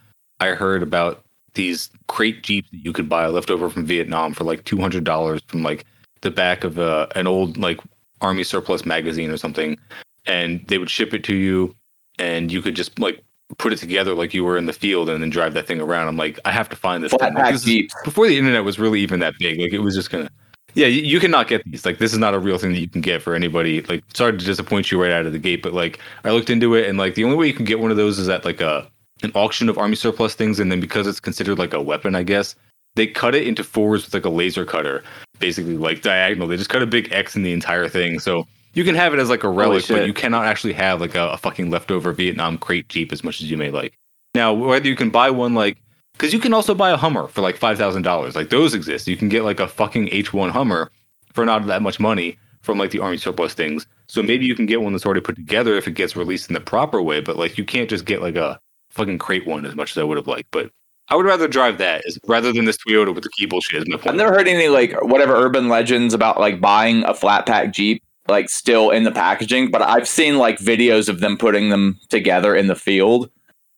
[0.40, 1.22] I heard about
[1.54, 5.62] these crate Jeeps that you could buy left over from Vietnam for like $200 from
[5.62, 5.84] like
[6.20, 7.80] the back of a, an old like
[8.20, 9.78] army surplus magazine or something.
[10.26, 11.74] And they would ship it to you
[12.18, 13.22] and you could just like
[13.58, 16.08] put it together like you were in the field and then drive that thing around.
[16.08, 17.34] I'm like, I have to find this thing.
[17.34, 20.10] Like, this is- before the internet was really even that big, like it was just
[20.10, 20.30] gonna.
[20.74, 21.84] Yeah, you, cannot get these.
[21.84, 23.82] Like this is not a real thing that you can get for anybody.
[23.82, 26.74] Like sorry to disappoint you right out of the gate, but like I looked into
[26.74, 28.60] it and like the only way you can get one of those is at like
[28.60, 28.88] a
[29.22, 32.22] an auction of army surplus things, and then because it's considered like a weapon, I
[32.22, 32.54] guess
[32.96, 35.02] they cut it into fours with like a laser cutter,
[35.38, 36.48] basically like diagonal.
[36.48, 39.20] They just cut a big X in the entire thing, so you can have it
[39.20, 42.58] as like a relic, but you cannot actually have like a, a fucking leftover Vietnam
[42.58, 43.94] crate Jeep as much as you may like.
[44.34, 45.76] Now, whether you can buy one like
[46.20, 48.36] because you can also buy a Hummer for like five thousand dollars.
[48.36, 49.08] Like those exist.
[49.08, 50.90] You can get like a fucking H one Hummer
[51.32, 53.86] for not that much money from like the army surplus things.
[54.06, 56.54] So maybe you can get one that's already put together if it gets released in
[56.54, 57.22] the proper way.
[57.22, 60.04] But like you can't just get like a fucking crate one as much as I
[60.04, 60.50] would have liked.
[60.50, 60.70] But
[61.08, 63.80] I would rather drive that rather than this Toyota with the key bullshit.
[63.80, 64.10] Is my point.
[64.10, 68.02] I've never heard any like whatever urban legends about like buying a flat pack Jeep
[68.28, 72.54] like still in the packaging, but I've seen like videos of them putting them together
[72.54, 73.30] in the field.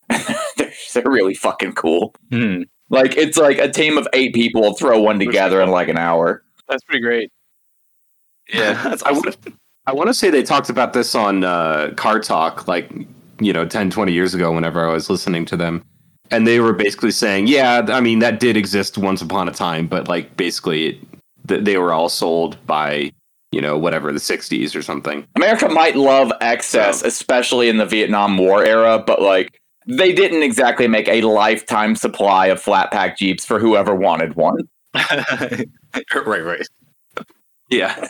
[0.93, 2.13] they're, they're really fucking cool.
[2.31, 2.63] Hmm.
[2.89, 5.97] Like it's like a team of eight people will throw one together in like an
[5.97, 6.43] hour.
[6.69, 7.31] That's pretty great.
[8.53, 9.23] Yeah, That's I awesome.
[9.43, 9.53] would.
[9.85, 12.89] I want to say they talked about this on uh, Car Talk, like
[13.39, 14.51] you know, 10, 20 years ago.
[14.51, 15.83] Whenever I was listening to them,
[16.31, 19.87] and they were basically saying, "Yeah, I mean, that did exist once upon a time,
[19.87, 20.97] but like basically, it,
[21.47, 23.11] th- they were all sold by
[23.51, 27.85] you know whatever the '60s or something." America might love excess, So- especially in the
[27.85, 33.17] Vietnam War era, but like they didn't exactly make a lifetime supply of flat pack
[33.17, 34.67] Jeeps for whoever wanted one.
[34.93, 35.65] right,
[36.25, 36.67] right.
[37.69, 38.07] Yeah.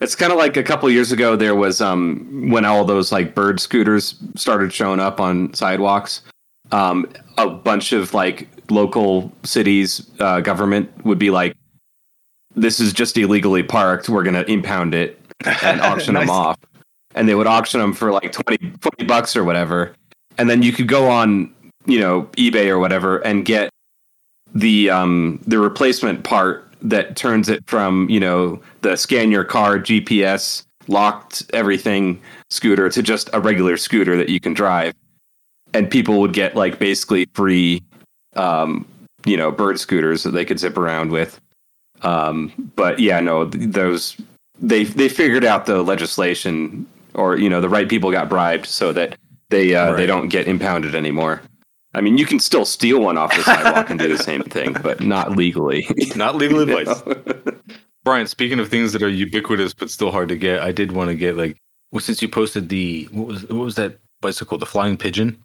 [0.00, 1.36] It's kind of like a couple years ago.
[1.36, 6.22] There was um when all those like bird scooters started showing up on sidewalks.
[6.72, 11.56] Um, a bunch of like local cities uh, government would be like,
[12.54, 14.08] "This is just illegally parked.
[14.08, 16.58] We're gonna impound it and auction them off."
[17.14, 19.94] And they would auction them for like 20, 20 bucks or whatever.
[20.38, 21.52] And then you could go on,
[21.86, 23.70] you know, eBay or whatever and get
[24.54, 29.78] the um the replacement part that turns it from you know the scan your car
[29.78, 32.20] GPS locked everything
[32.50, 34.94] scooter to just a regular scooter that you can drive,
[35.72, 37.82] and people would get like basically free,
[38.36, 38.86] um,
[39.24, 41.40] you know, bird scooters that they could zip around with.
[42.02, 44.16] Um, but yeah, no, those
[44.60, 48.92] they they figured out the legislation, or you know, the right people got bribed so
[48.92, 49.16] that
[49.54, 51.40] they uh, they don't get impounded anymore.
[51.94, 54.76] I mean, you can still steal one off the sidewalk and do the same thing,
[54.82, 55.86] but not legally.
[56.16, 57.02] Not legal advice.
[58.04, 61.08] Brian, speaking of things that are ubiquitous but still hard to get, I did want
[61.08, 61.56] to get like
[61.92, 65.42] well, since you posted the what was what was that bicycle, the flying pigeon?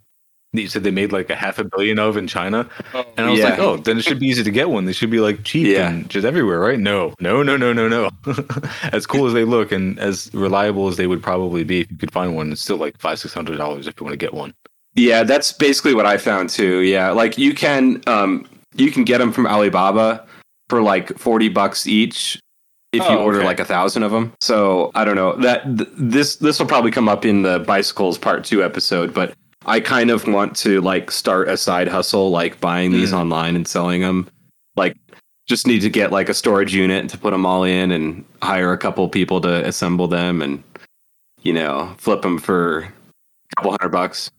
[0.53, 3.29] That you said they made like a half a billion of in China, and I
[3.29, 3.49] was Yeah.
[3.51, 4.85] like, oh, then it should be easy to get one.
[4.85, 5.89] They should be like cheap Yeah.
[5.91, 6.79] and just everywhere, right?
[6.79, 8.09] No, no, no, no, no, no.
[8.91, 11.97] as cool as they look and as reliable as they would probably be, if you
[11.97, 14.33] could find one, it's still like five six hundred dollars if you want to get
[14.33, 14.53] one.
[14.95, 16.79] Yeah, that's basically what I found too.
[16.79, 18.43] Yeah, like you can um
[18.75, 20.25] you can get them from Alibaba
[20.67, 22.39] for like forty bucks each
[22.91, 23.45] if you Oh, order okay.
[23.45, 24.33] like a thousand of them.
[24.41, 28.17] So I don't know that th- this this will probably come up in the bicycles
[28.17, 29.33] part two episode, but
[29.65, 33.17] I kind of want to like start a side hustle, like buying these Mm.
[33.19, 34.27] online and selling them.
[34.75, 34.95] Like,
[35.47, 38.71] just need to get like a storage unit to put them all in, and hire
[38.71, 40.63] a couple people to assemble them, and
[41.43, 42.91] you know, flip them for a
[43.57, 44.29] couple hundred bucks.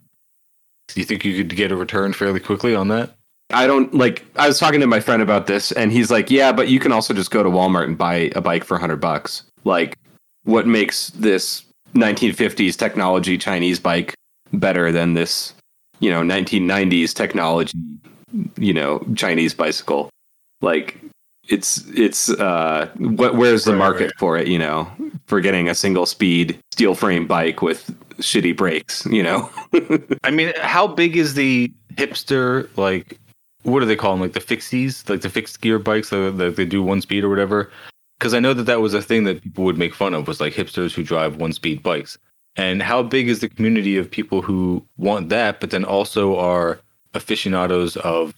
[0.89, 3.15] Do you think you could get a return fairly quickly on that?
[3.53, 4.25] I don't like.
[4.37, 6.93] I was talking to my friend about this, and he's like, "Yeah, but you can
[6.93, 9.43] also just go to Walmart and buy a bike for hundred bucks.
[9.65, 9.97] Like,
[10.45, 14.15] what makes this 1950s technology Chinese bike
[14.53, 15.55] better than this,
[16.01, 17.79] you know, 1990s technology,
[18.57, 20.11] you know, Chinese bicycle?
[20.61, 20.99] Like,
[21.49, 24.19] it's it's uh, what where's the Right, market right.
[24.19, 24.47] for it?
[24.47, 24.91] You know,
[25.27, 29.07] for getting a single speed steel frame bike with shitty brakes.
[29.07, 29.51] You know,
[30.25, 33.19] I mean, how big is the hipster like?
[33.63, 34.21] What do they call them?
[34.21, 37.29] Like the fixies, like the fixed gear bikes that, that they do one speed or
[37.29, 37.71] whatever.
[38.19, 40.41] Because I know that that was a thing that people would make fun of was
[40.41, 42.17] like hipsters who drive one speed bikes.
[42.57, 46.81] And how big is the community of people who want that, but then also are
[47.15, 48.35] aficionados of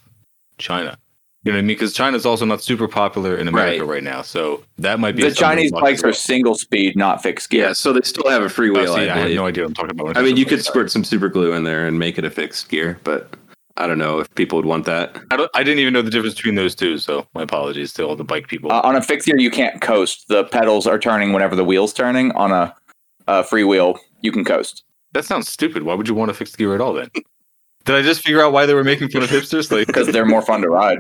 [0.59, 0.99] China?
[1.45, 1.67] You know what I mean?
[1.69, 5.35] Because China's also not super popular in America right, now, so that might be The
[5.35, 7.67] Chinese bikes as are single speed, not fixed gear.
[7.69, 7.73] yeah.
[7.73, 8.87] So they still have a Oh, freewheel.
[8.95, 9.37] see, I I had believe.
[9.39, 10.17] no idea what I'm talking about.
[10.17, 12.31] I mean, you said could squirt some super glue in there and make it a
[12.31, 13.35] fixed gear, but
[13.77, 15.19] I don't know if people would want that.
[15.33, 18.05] I, don't, I didn't even know the difference between those two, so my apologies to
[18.05, 18.71] all the bike people.
[18.71, 20.29] Uh, on a fixed gear, you can't coast.
[20.29, 22.31] The pedals are turning whenever the wheel's turning.
[22.33, 22.73] On a,
[23.29, 24.85] a free wheel, you can coast.
[25.13, 25.83] That sounds stupid.
[25.83, 27.11] Why would you want to fix the gear at all then?
[27.85, 29.71] Did I just figure out why they were making fun of hipsters?
[29.71, 30.99] Like, because they're more fun to ride.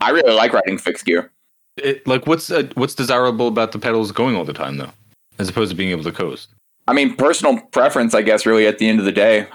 [0.00, 1.30] I really like riding fixed gear.
[1.76, 4.90] it, like what's uh, what's desirable about the pedals going all the time though,
[5.38, 6.48] as opposed to being able to coast?
[6.88, 9.46] I mean, personal preference, I guess, really at the end of the day.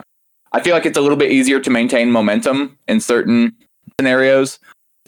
[0.54, 3.54] I feel like it's a little bit easier to maintain momentum in certain
[4.00, 4.60] scenarios.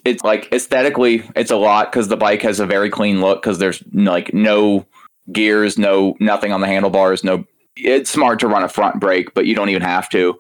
[0.04, 3.60] It's like aesthetically, it's a lot because the bike has a very clean look because
[3.60, 4.86] there's like no
[5.32, 7.46] gears, no nothing on the handlebars, no.
[7.76, 10.38] It's smart to run a front brake, but you don't even have to.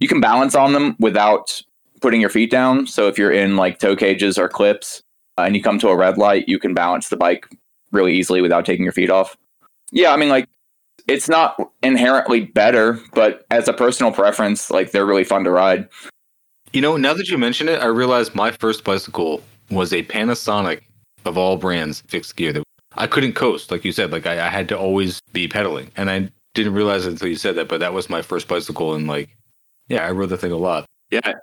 [0.00, 1.62] You can balance on them without
[2.00, 2.86] putting your feet down.
[2.86, 5.02] So if you're in like toe cages or clips
[5.38, 7.48] uh, and you come to a red light, you can balance the bike
[7.90, 9.36] really easily without taking your feet off.
[9.92, 10.48] Yeah, I mean, like
[11.06, 15.88] it's not inherently better, but as a personal preference, like they're really fun to ride.
[16.72, 20.82] You know, now that you mention it, I realized my first bicycle was a Panasonic
[21.24, 22.52] of all brands fixed gear.
[22.52, 22.64] That
[22.98, 24.12] I couldn't coast, like you said.
[24.12, 27.36] Like I, I had to always be pedaling, and I didn't realize it until you
[27.36, 27.68] said that.
[27.68, 29.30] But that was my first bicycle, and like,
[29.88, 30.84] yeah, I rode the thing a lot.
[31.10, 31.34] Yeah,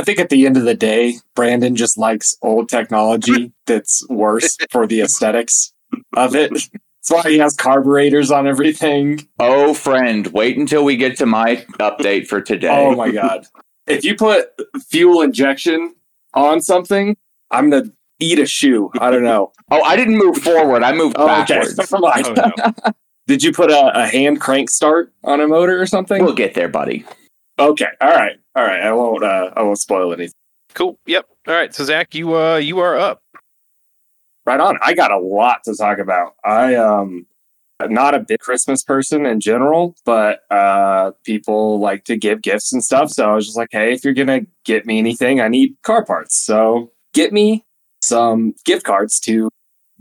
[0.00, 4.56] I think at the end of the day, Brandon just likes old technology that's worse
[4.70, 5.74] for the aesthetics
[6.16, 6.50] of it.
[6.52, 9.28] That's why he has carburetors on everything.
[9.38, 12.68] Oh, friend, wait until we get to my update for today.
[12.70, 13.46] Oh my god.
[13.86, 14.50] If you put
[14.88, 15.96] fuel injection
[16.34, 17.16] on something,
[17.50, 18.90] I'm gonna eat a shoe.
[19.00, 19.52] I don't know.
[19.72, 20.82] Oh, I didn't move forward.
[20.82, 21.54] I moved Oh, okay.
[21.54, 21.76] backwards.
[21.78, 22.26] Never mind.
[22.26, 22.92] Oh, no.
[23.28, 26.24] Did you put a, a hand crank start on a motor or something?
[26.24, 27.04] We'll get there, buddy.
[27.56, 27.86] Okay.
[28.00, 28.36] All right.
[28.56, 28.82] All right.
[28.82, 30.34] I won't uh I won't spoil anything.
[30.74, 30.98] Cool.
[31.06, 31.26] Yep.
[31.46, 31.72] All right.
[31.72, 33.22] So Zach, you uh you are up.
[34.44, 34.76] Right on.
[34.82, 36.34] I got a lot to talk about.
[36.44, 37.26] I um
[37.80, 42.82] not a big Christmas person in general, but uh people like to give gifts and
[42.82, 43.10] stuff.
[43.10, 46.04] So I was just like, hey, if you're gonna get me anything, I need car
[46.04, 46.34] parts.
[46.44, 47.64] So get me
[48.10, 49.48] some gift cards to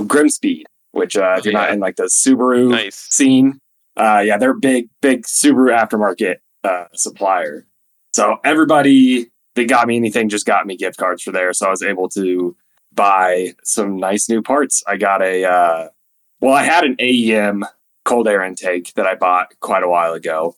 [0.08, 3.08] Grimspeed, which uh if you're not in like the Subaru Nice.
[3.10, 3.60] scene,
[3.98, 7.66] uh yeah, they're big, big Subaru aftermarket uh supplier.
[8.14, 11.54] So everybody that got me anything just got me gift cards for there.
[11.54, 12.56] So I was able to
[12.94, 14.84] buy some nice new parts.
[14.88, 15.88] I got a uh
[16.42, 17.64] well, I had an AEM
[18.06, 20.56] cold air intake that I bought quite a while ago.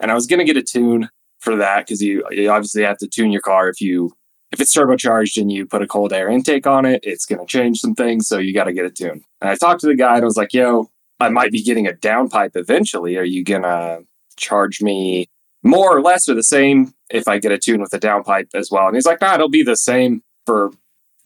[0.00, 1.08] And I was gonna get a tune
[1.40, 4.12] for that because you, you obviously have to tune your car if you
[4.50, 7.80] if it's turbocharged and you put a cold air intake on it, it's gonna change
[7.80, 9.22] some things, so you gotta get it tuned.
[9.40, 11.86] And I talked to the guy and I was like, yo, I might be getting
[11.86, 13.16] a downpipe eventually.
[13.16, 14.00] Are you gonna
[14.36, 15.28] charge me
[15.62, 18.70] more or less or the same if I get a tune with a downpipe as
[18.70, 18.86] well?
[18.86, 20.70] And he's like, nah, it'll be the same for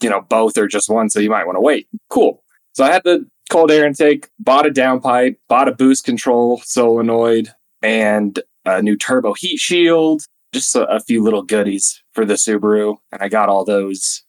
[0.01, 1.87] you know both or just one, so you might want to wait.
[2.09, 2.43] Cool.
[2.73, 7.53] So I had the cold air intake, bought a downpipe, bought a boost control solenoid,
[7.81, 10.23] and a new turbo heat shield,
[10.53, 12.97] just a, a few little goodies for the Subaru.
[13.11, 14.23] And I got all those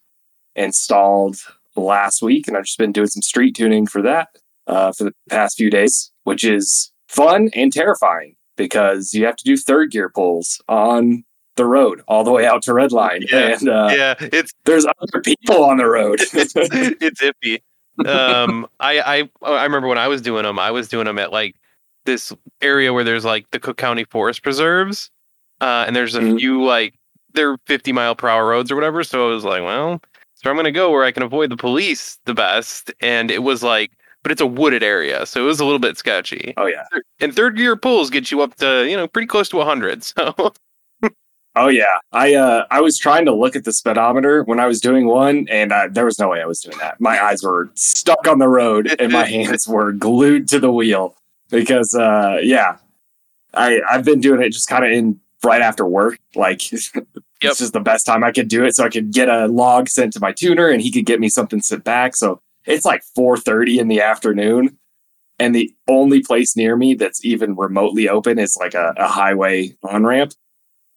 [0.57, 1.37] installed
[1.77, 4.29] last week, and I've just been doing some street tuning for that
[4.67, 9.45] uh, for the past few days, which is fun and terrifying because you have to
[9.45, 11.25] do third gear pulls on
[11.57, 13.25] the road all the way out to Redline.
[13.31, 13.57] Yeah.
[13.59, 16.21] And uh, yeah, it's there's other people on the road.
[16.33, 17.61] it's iffy.
[18.07, 21.33] Um, I I I remember when I was doing them, I was doing them at
[21.33, 21.57] like
[22.05, 25.11] this area where there's like the Cook County Forest Preserves,
[25.61, 26.39] uh, and there's a Mhm.
[26.39, 26.95] few like
[27.33, 29.03] they're 50 mile per hour roads or whatever.
[29.05, 30.01] So I was like, well,
[30.35, 32.93] so I'm gonna go where I can avoid the police the best.
[33.01, 33.91] And it was like,
[34.23, 36.55] but it's a wooded area, so it was a little bit sketchy.
[36.57, 36.85] Oh yeah.
[37.21, 40.03] And third gear pulls get you up to you know pretty close to 100.
[40.05, 40.35] So
[41.57, 41.99] Oh yeah.
[42.13, 45.47] I uh I was trying to look at the speedometer when I was doing one,
[45.49, 47.01] and uh, there was no way I was doing that.
[47.01, 51.15] My eyes were stuck on the road, and my hands were glued to the wheel
[51.51, 52.77] because uh yeah,
[53.55, 56.19] I I've been doing it just kind of in right after work.
[56.35, 56.91] Like it's
[57.41, 60.13] just the best time I could do it, so I could get a log sent
[60.15, 62.17] to my tuner, and he could get me something sent back.
[62.17, 64.79] So it's like four thirty in the afternoon.
[65.41, 69.77] And the only place near me that's even remotely open is like a, a highway
[69.83, 70.33] on ramp.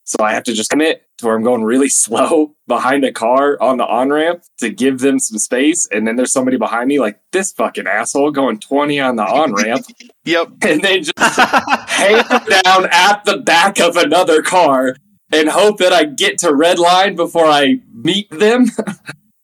[0.07, 3.61] So I have to just commit to where I'm going really slow behind a car
[3.61, 5.87] on the on ramp to give them some space.
[5.91, 9.53] And then there's somebody behind me, like this fucking asshole going 20 on the on
[9.53, 9.85] ramp.
[10.25, 10.47] yep.
[10.61, 12.23] And then just hang
[12.63, 14.95] down at the back of another car
[15.33, 18.67] and hope that I get to red line before I meet them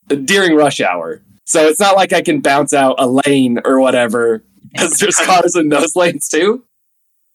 [0.08, 1.20] during rush hour.
[1.44, 5.54] So it's not like I can bounce out a lane or whatever because there's cars
[5.54, 6.64] in those lanes too.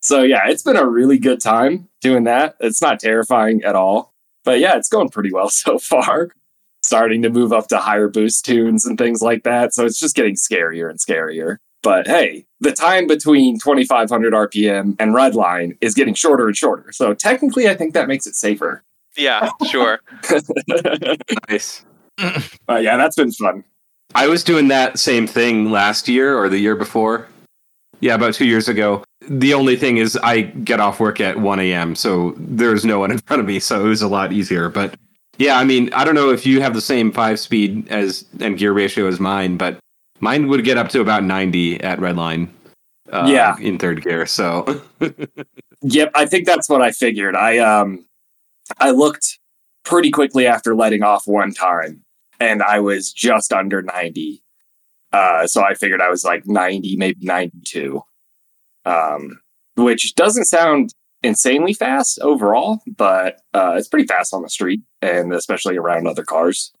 [0.02, 2.56] So yeah, it's been a really good time doing that.
[2.60, 4.14] It's not terrifying at all.
[4.44, 6.30] But yeah, it's going pretty well so far.
[6.82, 9.74] Starting to move up to higher boost tunes and things like that.
[9.74, 11.58] So it's just getting scarier and scarier.
[11.82, 16.92] But hey, the time between 2500 RPM and redline is getting shorter and shorter.
[16.92, 18.82] So technically, I think that makes it safer.
[19.16, 20.00] Yeah, sure.
[21.48, 21.84] Nice.
[22.66, 23.64] But yeah, that's been fun.
[24.14, 27.26] I was doing that same thing last year or the year before.
[28.00, 29.04] Yeah, about two years ago.
[29.28, 33.10] The only thing is, I get off work at 1 a.m., so there's no one
[33.10, 34.68] in front of me, so it was a lot easier.
[34.70, 34.94] But
[35.38, 38.56] yeah, I mean, I don't know if you have the same five speed as and
[38.58, 39.78] gear ratio as mine, but
[40.20, 42.48] mine would get up to about 90 at redline.
[43.12, 43.56] Uh, Yeah.
[43.58, 44.24] in third gear.
[44.24, 44.80] So
[45.82, 47.34] Yep, I think that's what I figured.
[47.34, 48.06] I um
[48.78, 49.38] I looked
[49.84, 52.04] pretty quickly after letting off one time
[52.38, 54.40] and I was just under 90.
[55.12, 58.02] Uh so I figured I was like 90, maybe 92.
[58.84, 59.40] Um
[59.76, 65.32] which doesn't sound insanely fast overall, but uh it's pretty fast on the street and
[65.32, 66.72] especially around other cars.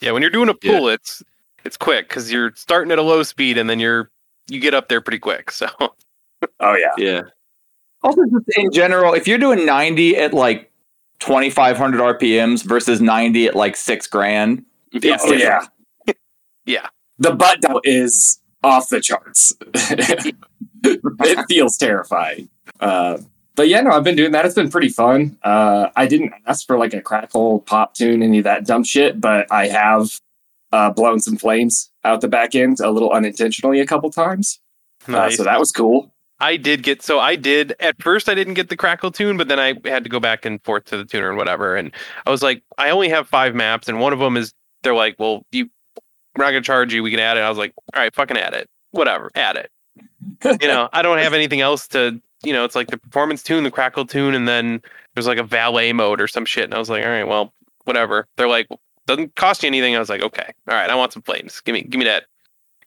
[0.00, 0.78] Yeah, when you're doing a Yeah.
[0.78, 1.22] pull, it's
[1.64, 4.10] it's quick because you're starting at a low speed and then you're
[4.48, 5.50] you get up there pretty quick.
[5.50, 5.68] So
[6.60, 6.90] Oh yeah.
[6.98, 7.20] yeah,
[8.02, 10.72] Also, just in general, if you're doing 90 at like
[11.20, 15.64] 2,500 RPMs versus 90 at like six grand, yeah, Oh yeah.
[16.66, 16.88] Yeah.
[17.18, 19.52] The butt down is off the charts.
[19.74, 22.48] it feels terrifying.
[22.80, 23.18] Uh,
[23.54, 24.46] but yeah, no, I've been doing that.
[24.46, 25.36] It's been pretty fun.
[25.42, 29.20] Uh, I didn't ask for like a crackle pop tune, any of that dumb shit,
[29.20, 30.18] but I have
[30.72, 34.60] uh, blown some flames out the back end a little unintentionally a couple times.
[35.06, 35.36] Uh, nice.
[35.36, 36.12] so that was cool.
[36.40, 39.46] I did get so I did at first I didn't get the crackle tune, but
[39.48, 41.76] then I had to go back and forth to the tuner and whatever.
[41.76, 41.92] And
[42.26, 45.14] I was like, I only have five maps, and one of them is they're like,
[45.18, 45.68] well, you
[46.36, 47.40] we're not gonna charge you, we can add it.
[47.40, 49.70] I was like, all right, fucking add it, whatever, add it.
[50.62, 53.64] you know, I don't have anything else to, you know, it's like the performance tune,
[53.64, 54.80] the crackle tune, and then
[55.14, 56.64] there's like a valet mode or some shit.
[56.64, 57.52] And I was like, all right, well,
[57.84, 58.26] whatever.
[58.36, 58.68] They're like,
[59.06, 59.94] doesn't cost you anything.
[59.94, 61.60] I was like, okay, all right, I want some flames.
[61.60, 62.24] Give me, give me that,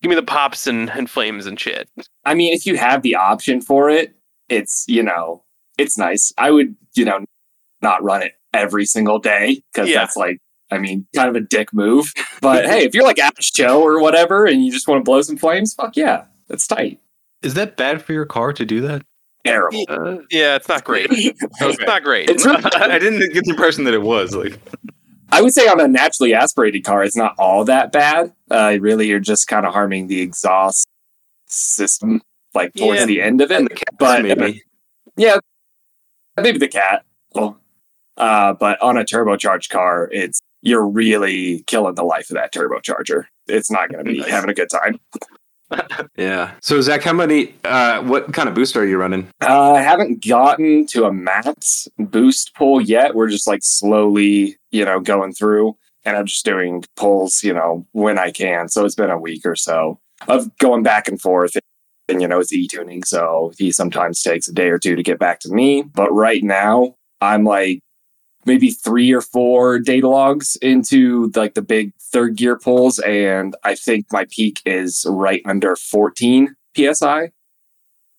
[0.01, 1.89] give me the pops and, and flames and shit.
[2.23, 4.15] I mean, if you have the option for it,
[4.49, 5.43] it's, you know,
[5.77, 6.31] it's nice.
[6.37, 7.25] I would, you know,
[7.81, 9.99] not run it every single day because Yeah.
[9.99, 10.39] that's like,
[10.71, 12.11] I mean, kind of a dick move.
[12.41, 15.03] But hey, if you're like at a show or whatever and you just want to
[15.03, 16.99] blow some flames, fuck yeah, that's tight.
[17.41, 19.01] Is that bad for your car to do that?
[19.45, 19.85] Terrible.
[19.89, 21.07] uh, Yeah, it's not great.
[21.11, 22.29] It's not great.
[22.29, 24.59] It's really- I didn't get the impression that it was like.
[25.31, 28.31] I would say on a naturally aspirated car, it's not all that bad.
[28.51, 30.85] Uh, really, you're just kind of harming the exhaust
[31.47, 32.21] system,
[32.53, 33.05] like towards Yeah.
[33.05, 33.59] the end of it.
[33.59, 34.63] and the cats, But- maybe.
[35.17, 35.37] Yeah,
[36.37, 37.03] maybe the cat.
[37.33, 37.59] Well,
[38.17, 43.25] uh, but on a turbocharged car, it's you're really killing the life of that turbocharger.
[43.47, 44.29] It's not going to be Nice.
[44.29, 44.99] having a good time.
[46.15, 46.51] Yeah.
[46.61, 47.53] So Zach, how many?
[47.63, 49.27] Uh, what kind of boost are you running?
[49.41, 53.15] Uh, I haven't gotten to a max boost pull yet.
[53.15, 55.75] We're just like slowly, you know, going through,
[56.05, 58.69] and I'm just doing pulls, you know, when I can.
[58.69, 61.57] So it's been a week or so of going back and forth.
[62.07, 65.03] And you know, it's e tuning, so he sometimes takes a day or two to
[65.03, 65.81] get back to me.
[65.81, 67.79] But right now, I'm like
[68.45, 73.75] maybe three or four data logs into like the big third gear pulls, and I
[73.75, 77.31] think my peak is right under 14 psi.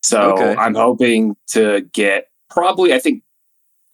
[0.03, 0.55] So Okay.
[0.61, 3.23] I'm hoping to get probably, I think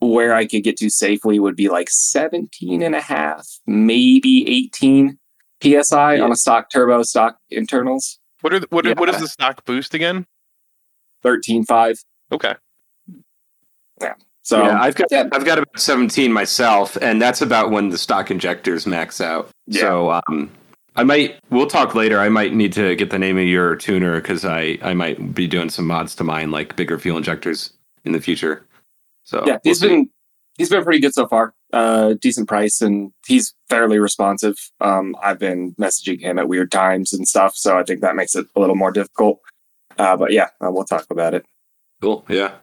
[0.00, 5.18] where I could get to safely would be like 17 and a half, maybe 18
[5.62, 6.22] psi Yeah.
[6.22, 9.64] on a stock turbo, stock internals, What are the, what, are- what is the stock
[9.64, 10.26] boost again?
[11.24, 12.04] 13.5.
[12.32, 12.54] Okay.
[14.42, 15.28] So yeah, I've got yeah.
[15.32, 19.48] I've got about 17 myself, and that's about when the stock injectors max out.
[19.66, 19.80] Yeah.
[19.82, 20.50] So um,
[20.96, 22.18] I might we'll talk later.
[22.18, 25.46] I might need to get the name of your tuner because I I might be
[25.46, 27.72] doing some mods to mine like bigger fuel injectors
[28.04, 28.66] in the future.
[29.22, 30.10] So yeah, we'll been
[30.58, 31.54] he's been pretty good so far.
[31.72, 34.56] Uh, decent price, and he's fairly responsive.
[34.80, 38.34] Um, I've been messaging him at weird times and stuff, so I think that makes
[38.34, 39.40] it a little more difficult.
[39.98, 41.46] Uh, but yeah, uh, we'll talk about it.
[42.00, 42.24] cool.
[42.28, 42.56] Yeah.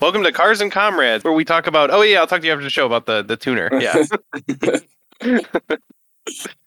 [0.00, 1.90] Welcome to Cars and Comrades, where we talk about.
[1.90, 3.70] Oh yeah, I'll talk to you after the show about the the tuner.
[3.80, 4.04] Yeah,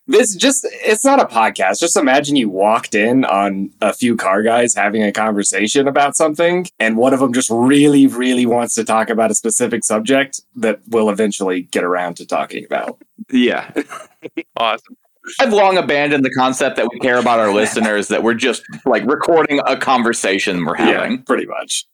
[0.08, 1.80] This just it's not a podcast.
[1.80, 6.68] Just imagine you walked in on a few car guys having a conversation about something,
[6.80, 10.80] and one of them just really, really wants to talk about a specific subject that
[10.90, 13.02] we'll eventually get around to talking about.
[13.32, 13.72] Yeah.
[14.58, 14.96] awesome.
[15.40, 19.04] I've long abandoned the concept that we care about our listeners, that we're just like
[19.06, 21.14] recording a conversation we're having.
[21.14, 21.88] Yeah, pretty much.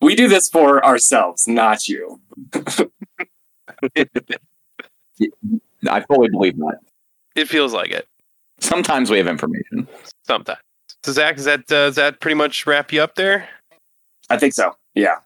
[0.00, 2.20] We do this for ourselves, not you.
[5.88, 6.78] I fully believe that.
[7.34, 8.06] It feels like it
[8.60, 9.88] Sometimes we have information.
[10.26, 10.58] sometimes.
[11.02, 13.48] So Zach, is that uh, does that pretty much wrap you up there?
[14.28, 14.76] I think so.
[14.94, 15.16] Yeah.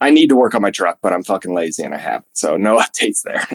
[0.00, 2.26] I need to work on my truck, but I'm fucking lazy and I haven't.
[2.32, 3.46] So no updates there.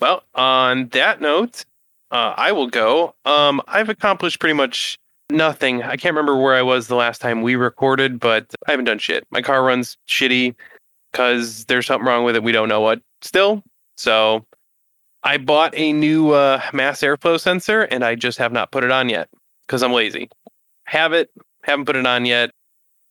[0.00, 1.64] Well, on that note,
[2.12, 3.14] uh, I will go.
[3.24, 4.98] Um, I've accomplished pretty much
[5.30, 5.82] nothing.
[5.82, 8.98] I can't remember where I was the last time we recorded, but I haven't done
[8.98, 9.26] shit.
[9.30, 10.54] My car runs shitty
[11.12, 12.42] because there's something wrong with it.
[12.42, 13.62] We don't know what still.
[13.96, 14.46] So
[15.22, 18.90] I bought a new uh, mass airflow sensor and I just have not put it
[18.90, 19.28] on yet
[19.66, 20.28] because I'm lazy.
[20.84, 21.30] Have it,
[21.62, 22.50] haven't put it on yet,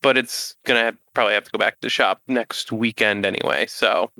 [0.01, 3.65] but it's gonna probably have to go back to the shop next weekend anyway.
[3.65, 4.11] So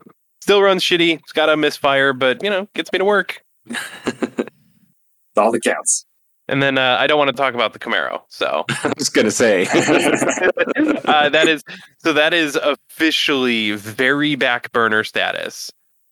[0.42, 1.20] still runs shitty.
[1.20, 3.42] It's got a misfire, but you know, gets me to work.
[5.38, 6.06] All that counts.
[6.48, 8.22] And then uh, I don't want to talk about the Camaro.
[8.30, 9.64] So I was gonna say.
[11.06, 11.64] uh, that is
[12.00, 15.72] so that is officially very back burner status.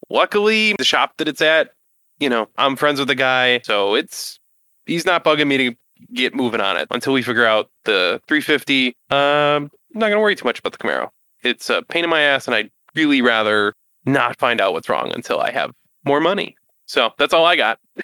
[0.09, 1.71] Luckily, the shop that it's at,
[2.19, 4.39] you know, I'm friends with the guy, so it's
[4.85, 5.75] he's not bugging me to
[6.13, 8.87] get moving on it until we figure out the 350.
[8.87, 11.09] Um, I'm not gonna worry too much about the Camaro.
[11.43, 13.73] It's a pain in my ass, and I'd really rather
[14.05, 15.71] not find out what's wrong until I have
[16.05, 16.55] more money.
[16.85, 17.79] So that's all I got.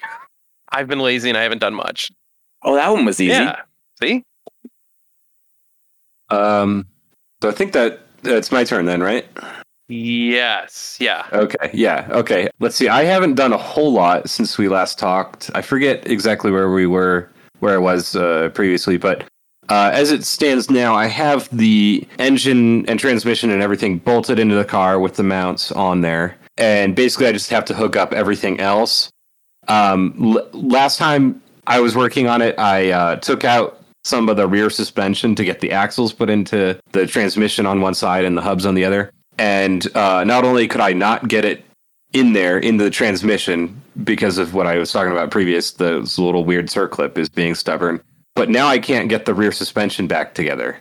[0.72, 2.10] I've been lazy and I haven't done much.
[2.62, 3.32] Oh, that one was easy.
[3.32, 3.60] Yeah.
[4.00, 4.24] See?
[6.30, 6.86] um.
[7.42, 9.26] So I think that it's my turn then, right?
[9.88, 10.98] Yes.
[11.00, 11.26] Yeah.
[11.32, 11.70] Okay.
[11.72, 12.06] Yeah.
[12.10, 12.48] Okay.
[12.60, 12.88] Let's see.
[12.88, 15.50] I haven't done a whole lot since we last talked.
[15.54, 17.28] I forget exactly where we were,
[17.60, 19.24] where I was uh, previously, but
[19.68, 24.54] uh, as it stands now, I have the engine and transmission and everything bolted into
[24.54, 28.12] the car with the mounts on there, and basically I just have to hook up
[28.12, 29.10] everything else.
[29.68, 34.36] Um, l- last time I was working on it, I uh, took out some of
[34.36, 38.36] the rear suspension to get the axles put into the transmission on one side and
[38.36, 39.12] the hubs on the other.
[39.38, 41.64] And uh, not only could I not get it
[42.12, 46.44] in there into the transmission because of what I was talking about previous, the little
[46.44, 48.00] weird circlip is being stubborn,
[48.34, 50.78] but now I can't get the rear suspension back together.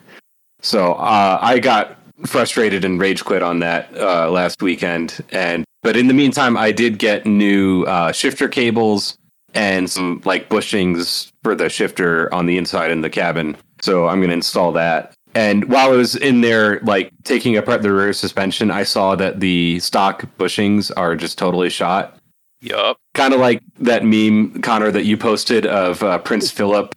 [0.61, 5.23] So uh, I got frustrated and rage quit on that uh, last weekend.
[5.31, 9.17] And but in the meantime, I did get new uh, shifter cables
[9.53, 13.57] and some like bushings for the shifter on the inside in the cabin.
[13.81, 15.13] So I'm going to install that.
[15.35, 19.39] And while I was in there, like taking apart the rear suspension, I saw that
[19.39, 22.17] the stock bushings are just totally shot.
[22.61, 22.97] Yup.
[23.13, 26.93] Kind of like that meme, Connor, that you posted of uh, Prince Philip.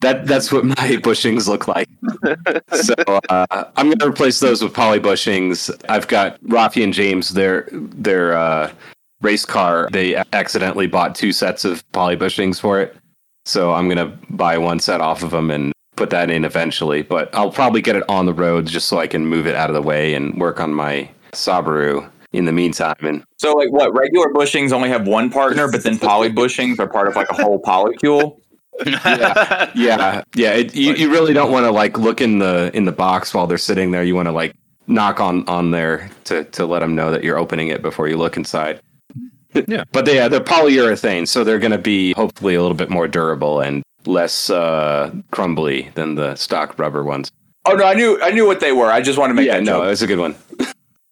[0.00, 1.88] that that's what my bushings look like.
[2.72, 2.94] so
[3.28, 5.74] uh, I'm going to replace those with poly bushings.
[5.88, 8.72] I've got Rafi and James their their uh,
[9.22, 9.88] race car.
[9.92, 12.96] They accidentally bought two sets of poly bushings for it,
[13.44, 17.02] so I'm going to buy one set off of them and put that in eventually.
[17.02, 19.70] But I'll probably get it on the road just so I can move it out
[19.70, 22.96] of the way and work on my Subaru in the meantime.
[23.00, 26.88] And So, like, what regular bushings only have one partner, but then poly bushings are
[26.88, 28.38] part of like a whole polycule.
[28.86, 30.52] yeah, yeah, yeah.
[30.54, 33.46] It, you, you really don't want to like look in the in the box while
[33.46, 34.02] they're sitting there.
[34.02, 34.54] You want to like
[34.86, 38.16] knock on on there to to let them know that you're opening it before you
[38.16, 38.80] look inside.
[39.66, 39.84] Yeah.
[39.92, 43.08] but they, yeah, they're polyurethane, so they're going to be hopefully a little bit more
[43.08, 47.30] durable and less uh, crumbly than the stock rubber ones.
[47.64, 48.90] Oh no, I knew I knew what they were.
[48.90, 49.86] I just wanted to make yeah, that no, joke.
[49.86, 50.34] was a good one.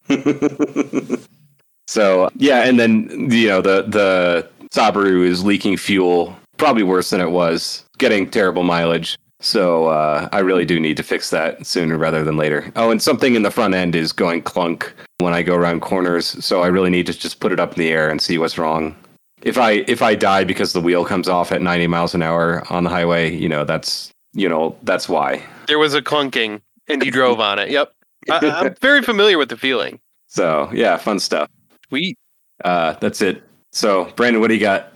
[1.87, 7.21] so yeah, and then you know the the Subaru is leaking fuel, probably worse than
[7.21, 9.17] it was, getting terrible mileage.
[9.41, 12.71] So uh, I really do need to fix that sooner rather than later.
[12.75, 16.27] Oh, and something in the front end is going clunk when I go around corners.
[16.43, 18.57] So I really need to just put it up in the air and see what's
[18.57, 18.95] wrong.
[19.41, 22.63] If I if I die because the wheel comes off at 90 miles an hour
[22.71, 25.43] on the highway, you know that's you know that's why.
[25.67, 27.69] There was a clunking and you drove on it.
[27.69, 27.91] Yep.
[28.29, 29.99] I, I'm very familiar with the feeling.
[30.27, 31.49] So yeah, fun stuff.
[31.89, 32.17] Sweet.
[32.63, 33.41] Uh, that's it.
[33.71, 34.93] So Brandon, what do you got?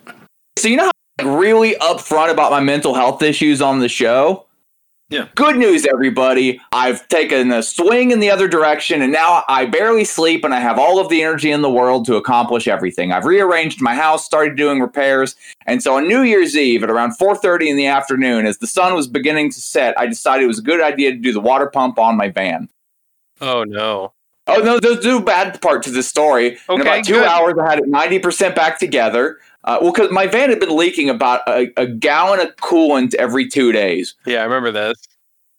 [0.60, 3.90] So you know how I'm like, really upfront about my mental health issues on the
[3.90, 4.46] show?
[5.10, 5.28] Yeah.
[5.36, 6.60] Good news, everybody.
[6.72, 10.60] I've taken a swing in the other direction, and now I barely sleep, and I
[10.60, 13.12] have all of the energy in the world to accomplish everything.
[13.12, 15.36] I've rearranged my house, started doing repairs,
[15.68, 18.96] and so on New Year's Eve at around 4:30 in the afternoon, as the sun
[18.96, 21.68] was beginning to set, I decided it was a good idea to do the water
[21.68, 22.68] pump on my van.
[23.42, 24.12] Oh no.
[24.48, 26.58] Oh no, there's no bad part to this story.
[26.68, 27.26] Okay, In about two good.
[27.28, 29.38] hours, I had it ninety percent back together.
[29.66, 33.48] Uh, well, because my van had been leaking about a, a gallon of coolant every
[33.48, 34.98] two days, Yeah, I remember this.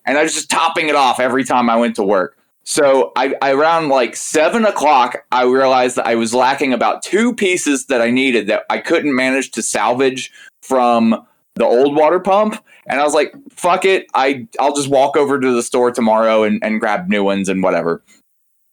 [0.07, 2.39] and I was just topping it off every time I went to work.
[2.63, 7.33] So I, I around like seven o'clock, I realized that I was lacking about two
[7.35, 10.33] pieces that I needed that I couldn't manage to salvage
[10.63, 12.63] from the old water pump.
[12.89, 14.07] And I was like, fuck it.
[14.15, 17.63] I I'll just walk over to the store tomorrow and, and grab new ones and
[17.63, 18.03] whatever.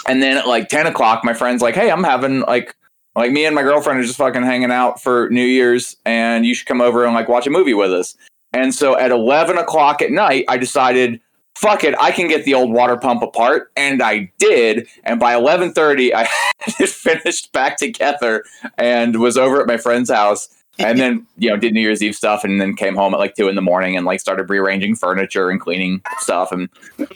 [0.08, 2.76] And then at like 10 o'clock, my friend's like, Hey, I'm having like
[3.16, 6.55] like me and my girlfriend are just fucking hanging out for New Year's and you
[6.55, 8.16] should come over and like watch a movie with us.
[8.53, 11.20] And so at 11 o'clock at night, I decided,
[11.55, 13.72] fuck it, I can get the old water pump apart.
[13.76, 14.88] And I did.
[15.03, 16.24] And by 11.30, I
[16.59, 18.43] had it finished back together
[18.78, 20.49] and was over at my friend's house.
[20.80, 23.36] And then, you know, did New Year's Eve stuff and then came home at like
[23.36, 26.68] two in the morning and like started rearranging furniture and cleaning stuff and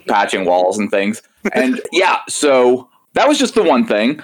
[0.07, 1.23] patching walls and things.
[1.53, 2.87] And yeah, so
[3.17, 4.21] that was just the one thing.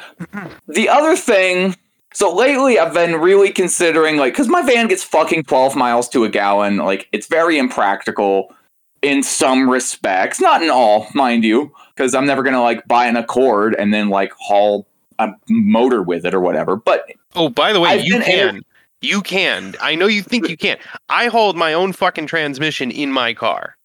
[0.67, 1.75] The other thing
[2.13, 6.23] so lately, I've been really considering, like, because my van gets fucking 12 miles to
[6.25, 6.77] a gallon.
[6.77, 8.55] Like, it's very impractical
[9.01, 10.39] in some respects.
[10.39, 13.91] Not in all, mind you, because I'm never going to, like, buy an Accord and
[13.91, 14.85] then, like, haul
[15.17, 16.75] a motor with it or whatever.
[16.75, 18.61] But Oh, by the way, I've you been can.
[19.01, 19.75] You can.
[19.81, 20.77] I know you think you can.
[21.09, 23.75] I hold my own fucking transmission in my car.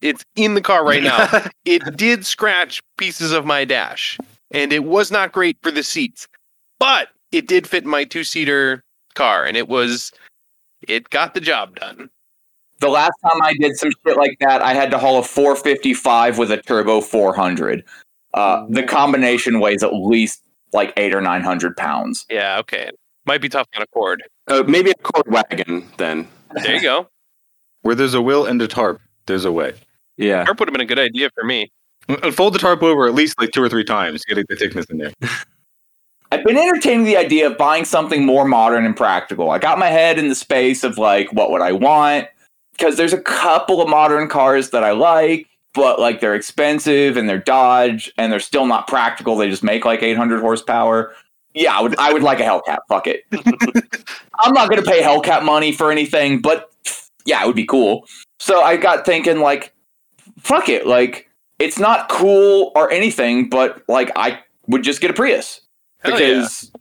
[0.00, 1.46] It's in the car right now.
[1.64, 4.18] it did scratch pieces of my dash,
[4.52, 6.28] and it was not great for the seats,
[6.78, 8.82] but it did fit my two seater
[9.14, 10.12] car, and it was.
[10.88, 12.10] It got the job done.
[12.80, 16.38] the last time I did some shit like that, I had to haul a 455
[16.38, 17.84] with a turbo 400.
[18.34, 20.42] Uh, the combination weighs at least
[20.72, 22.26] like eight or 900 pounds.
[22.28, 22.90] Yeah, okay.
[23.26, 24.24] Might be tough on a cord.
[24.48, 26.26] Uh, maybe a cord wagon then.
[26.54, 27.06] There you go.
[27.82, 29.74] Where there's a will and a tarp, there's a way.
[30.16, 30.44] Yeah.
[30.44, 31.70] Tarp would have been a good idea for me.
[32.32, 34.98] Fold the tarp over at least like two or three times, getting the thickness in
[34.98, 35.12] there.
[36.32, 39.50] I've been entertaining the idea of buying something more modern and practical.
[39.50, 42.26] I got my head in the space of like, what would I want?
[42.72, 47.28] Because there's a couple of modern cars that I like, but like they're expensive and
[47.28, 49.36] they're Dodge and they're still not practical.
[49.36, 51.14] They just make like 800 horsepower.
[51.52, 52.78] Yeah, I would, I would like a Hellcat.
[52.88, 53.24] Fuck it.
[54.40, 56.72] I'm not going to pay Hellcat money for anything, but
[57.26, 58.06] yeah, it would be cool.
[58.40, 59.74] So I got thinking like,
[60.38, 60.86] fuck it.
[60.86, 61.28] Like,
[61.62, 65.60] it's not cool or anything, but like I would just get a Prius
[66.00, 66.40] Hell yeah.
[66.40, 66.72] because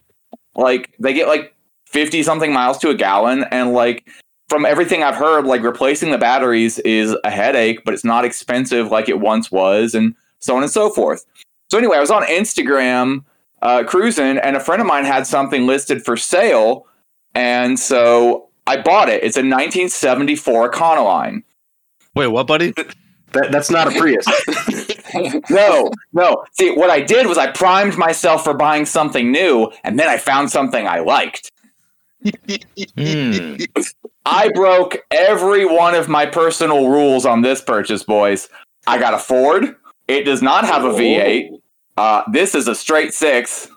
[0.56, 1.56] like they get like
[1.86, 4.08] 50 something miles to a gallon and like
[4.50, 8.92] from everything i've heard like replacing the batteries is a headache but it's not expensive
[8.92, 11.26] like it once was and so on and so forth
[11.70, 13.24] so anyway i was on instagram
[13.62, 16.86] uh, cruising and a friend of mine had something listed for sale
[17.34, 21.44] and so i bought it it's a 1974 econoline
[22.16, 22.74] Wait, what, buddy?
[23.34, 24.26] That, that's not a Prius.
[25.50, 26.44] no, no.
[26.54, 30.18] See, what I did was I primed myself for buying something new, and then I
[30.18, 31.52] found something I liked.
[32.98, 33.56] Hmm.
[34.26, 38.50] I broke every one of my personal rules on this purchase, boys.
[38.86, 39.76] I got a Ford.
[40.08, 41.50] It does not have a V8.
[41.98, 43.68] Uh, this is a straight six,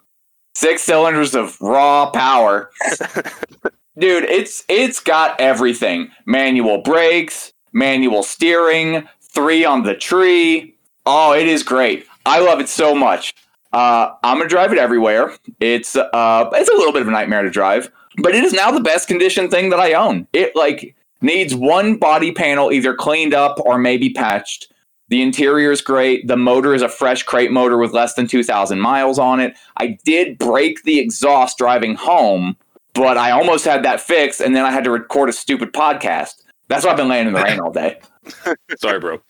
[0.55, 2.71] six cylinders of raw power.
[3.99, 10.77] Dude, it's it's got everything: manual brakes, manual steering, three on the tree.
[11.07, 12.07] Oh, it is great.
[12.25, 13.35] I love it so much.
[13.73, 15.37] Uh, I'm gonna drive it everywhere.
[15.61, 18.71] It's uh, it's a little bit of a nightmare to drive, but it is now
[18.71, 20.29] the best condition thing that I own.
[20.33, 24.73] It like needs one body panel either cleaned up or maybe patched.
[25.09, 26.29] The interior is great.
[26.29, 29.55] The motor is a fresh crate motor with less than 2,000 miles on it.
[29.77, 32.57] I did break the exhaust driving home,
[32.95, 36.43] but I almost had that fixed, and then I had to record a stupid podcast.
[36.69, 38.01] That's why I've been laying in the rain all day.
[38.79, 39.21] Sorry, bro.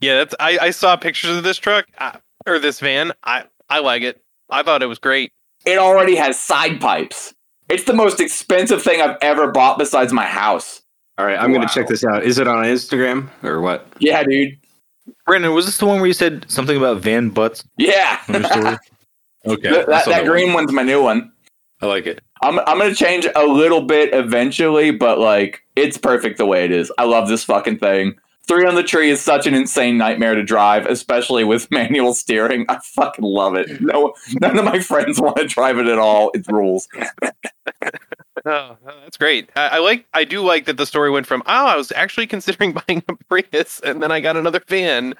[0.00, 0.34] Yeah, that's.
[0.40, 3.12] I, I saw pictures of this truck uh, or this van.
[3.24, 4.20] I I like it.
[4.50, 5.32] I thought it was great.
[5.64, 7.32] It already has side pipes.
[7.68, 10.82] It's the most expensive thing I've ever bought besides my house.
[11.18, 11.58] All right, I'm Wow.
[11.58, 12.24] gonna check this out.
[12.24, 13.86] Is it on Instagram or what?
[13.98, 14.58] Yeah, dude.
[15.26, 18.18] Brandon, was this the one where you said something about van butts Yeah.
[18.28, 18.76] in your story?
[19.46, 20.30] Okay, Th- I that saw that one.
[20.30, 21.32] green one's my new one.
[21.80, 22.20] I like it.
[22.42, 26.72] I'm I'm gonna change a little bit eventually, but like it's perfect the way it
[26.72, 26.92] is.
[26.98, 28.14] I love this fucking thing.
[28.46, 32.66] Three on the tree is such an insane nightmare to drive, especially with manual steering.
[32.68, 33.80] I fucking love it.
[33.80, 36.30] No, none of my friends want to drive it at all.
[36.34, 36.88] It rules.
[38.44, 39.50] Oh, oh, that's great.
[39.54, 40.06] I, I like.
[40.14, 43.14] I do like that the story went from oh, I was actually considering buying a
[43.28, 45.14] Prius, and then I got another van.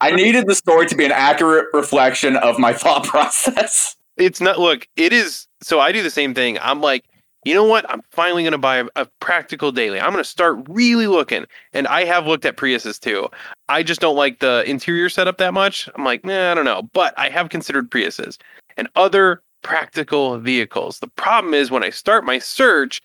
[0.00, 3.96] I needed the story to be an accurate reflection of my thought process.
[4.16, 4.58] It's not.
[4.58, 5.46] Look, it is.
[5.62, 6.58] So I do the same thing.
[6.60, 7.04] I'm like,
[7.44, 7.88] you know what?
[7.90, 10.00] I'm finally going to buy a, a practical daily.
[10.00, 13.28] I'm going to start really looking, and I have looked at Priuses too.
[13.68, 15.88] I just don't like the interior setup that much.
[15.94, 16.88] I'm like, nah, I don't know.
[16.92, 18.38] But I have considered Priuses
[18.76, 20.98] and other practical vehicles.
[20.98, 23.02] The problem is when I start my search,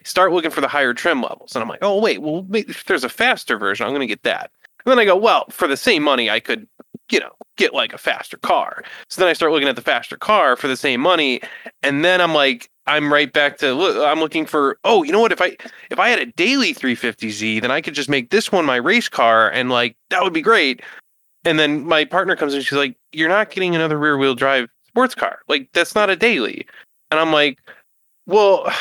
[0.00, 2.84] I start looking for the higher trim levels, and I'm like, oh wait, well if
[2.84, 4.50] there's a faster version, I'm going to get that.
[4.84, 6.66] And then I go, well, for the same money, I could,
[7.10, 8.82] you know, get like a faster car.
[9.08, 11.40] So then I start looking at the faster car for the same money,
[11.82, 13.96] and then I'm like, I'm right back to look.
[13.96, 14.78] I'm looking for.
[14.84, 15.32] Oh, you know what?
[15.32, 15.56] If I
[15.90, 19.08] if I had a daily 350Z, then I could just make this one my race
[19.08, 20.82] car, and like that would be great.
[21.44, 24.68] And then my partner comes in, she's like, "You're not getting another rear wheel drive
[24.88, 25.40] sports car.
[25.48, 26.66] Like that's not a daily."
[27.10, 27.58] And I'm like,
[28.26, 28.72] "Well,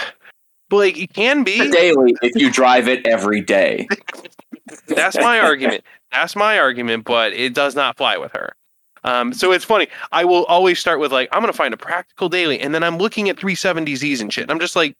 [0.69, 3.87] but like it can be daily if you drive it every day."
[4.87, 5.83] That's my argument.
[6.11, 8.53] That's my argument, but it does not fly with her.
[9.03, 9.87] Um, so it's funny.
[10.11, 12.97] I will always start with like, I'm gonna find a practical daily, and then I'm
[12.97, 14.43] looking at 370zs and shit.
[14.43, 14.95] And I'm just like,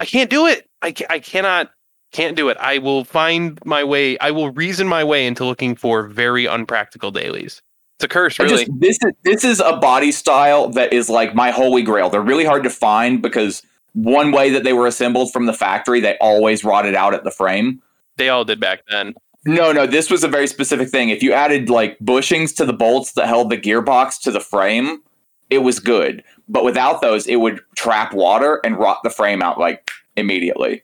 [0.00, 0.68] I can't do it.
[0.82, 1.70] I ca- I cannot
[2.12, 2.56] can't do it.
[2.60, 4.18] I will find my way.
[4.18, 7.62] I will reason my way into looking for very unpractical dailies.
[7.96, 8.66] It's a curse, really.
[8.66, 12.10] Just, this is this is a body style that is like my holy grail.
[12.10, 13.62] They're really hard to find because
[13.94, 17.30] one way that they were assembled from the factory, they always rotted out at the
[17.30, 17.80] frame.
[18.16, 19.14] they all did back then.
[19.44, 21.08] No, no, this was a very specific thing.
[21.08, 25.02] If you added like bushings to the bolts that held the gearbox to the frame,
[25.50, 26.22] it was good.
[26.48, 30.82] But without those, it would trap water and rot the frame out like immediately.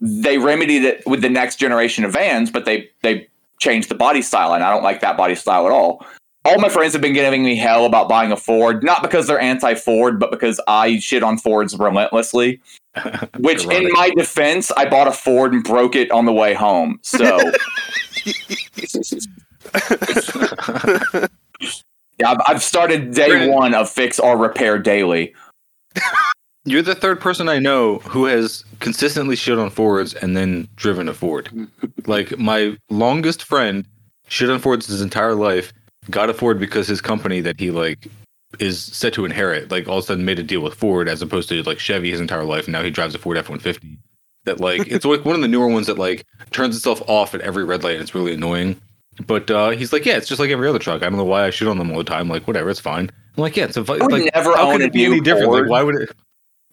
[0.00, 3.28] They remedied it with the next generation of vans, but they they
[3.58, 6.06] changed the body style, and I don't like that body style at all.
[6.48, 9.38] All my friends have been giving me hell about buying a Ford, not because they're
[9.38, 12.58] anti-Ford, but because I shit on Fords relentlessly.
[13.38, 16.98] Which, in my defense, I bought a Ford and broke it on the way home.
[17.02, 17.38] So.
[22.18, 25.34] Yeah, I've, I've started day Brandon- one of fix or repair daily.
[26.64, 31.08] You're the third person I know who has consistently shit on Fords and then driven
[31.08, 31.68] a Ford.
[32.06, 33.86] like my longest friend
[34.28, 35.72] shit on Fords his entire life,
[36.10, 38.08] got a Ford because his company that he like
[38.58, 41.22] is set to inherit, like all of a sudden made a deal with Ford as
[41.22, 42.64] opposed to like Chevy his entire life.
[42.64, 43.98] And now he drives a Ford F one fifty.
[44.44, 47.40] That like it's like one of the newer ones that like turns itself off at
[47.42, 48.80] every red light and it's really annoying.
[49.26, 51.02] But uh, he's like, yeah, it's just like every other truck.
[51.02, 52.28] I don't know why I shit on them all the time.
[52.28, 53.10] Like, whatever, it's fine.
[53.36, 55.20] I'm like, yeah, it's a I would like, never how own could it be any
[55.20, 55.50] different?
[55.50, 56.10] Like, why would it?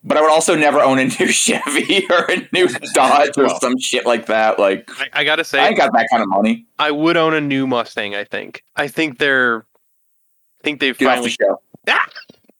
[0.05, 3.77] But I would also never own a new Chevy or a new Dodge or some
[3.79, 4.59] shit like that.
[4.59, 6.65] Like, I, I gotta say, I ain't got that kind of money.
[6.79, 8.15] I would own a new Mustang.
[8.15, 8.63] I think.
[8.75, 9.65] I think they're.
[10.61, 11.31] I think they've Get off the finally.
[11.31, 11.61] show.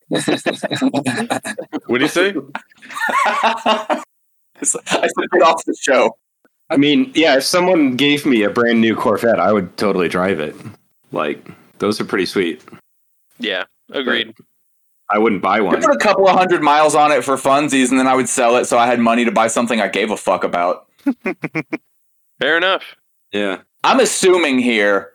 [1.88, 2.34] What do you say?
[3.26, 4.02] I
[4.62, 4.82] said,
[5.32, 6.16] get off the show.
[6.70, 10.40] I mean, yeah, if someone gave me a brand new Corvette, I would totally drive
[10.40, 10.56] it.
[11.12, 11.46] Like,
[11.80, 12.64] those are pretty sweet.
[13.40, 14.34] Yeah, agreed.
[15.10, 15.82] I wouldn't buy I one.
[15.82, 18.56] put a couple of hundred miles on it for funsies, and then I would sell
[18.58, 20.88] it so I had money to buy something I gave a fuck about.
[22.40, 22.84] Fair enough.
[23.32, 23.62] Yeah.
[23.84, 25.12] I'm assuming here,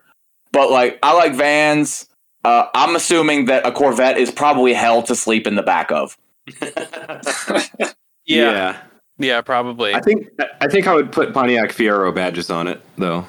[0.52, 2.06] but like I like vans.
[2.44, 6.16] Uh, I'm assuming that a Corvette is probably hell to sleep in the back of.
[8.26, 8.80] Yeah,
[9.18, 9.92] yeah, probably.
[9.92, 10.28] I think
[10.60, 13.26] I think I would put Pontiac Fiero badges on it though,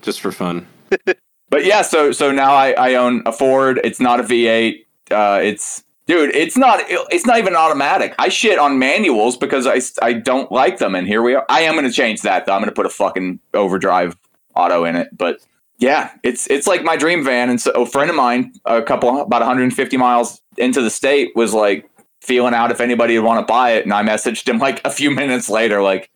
[0.00, 0.66] just for fun.
[1.48, 3.78] But yeah, so so now I, I own a Ford.
[3.84, 4.86] It's not a V8.
[5.10, 6.34] Uh, it's dude.
[6.34, 6.80] It's not.
[6.86, 8.14] It's not even automatic.
[8.18, 10.94] I shit on manuals because I I don't like them.
[10.94, 11.44] And here we are.
[11.48, 12.52] I am going to change that though.
[12.52, 14.16] I'm going to put a fucking overdrive
[14.54, 15.16] auto in it.
[15.16, 15.40] But
[15.78, 17.50] yeah, it's it's like my dream van.
[17.50, 21.52] And so a friend of mine, a couple about 150 miles into the state, was
[21.54, 21.88] like
[22.20, 23.84] feeling out if anybody would want to buy it.
[23.84, 26.10] And I messaged him like a few minutes later, like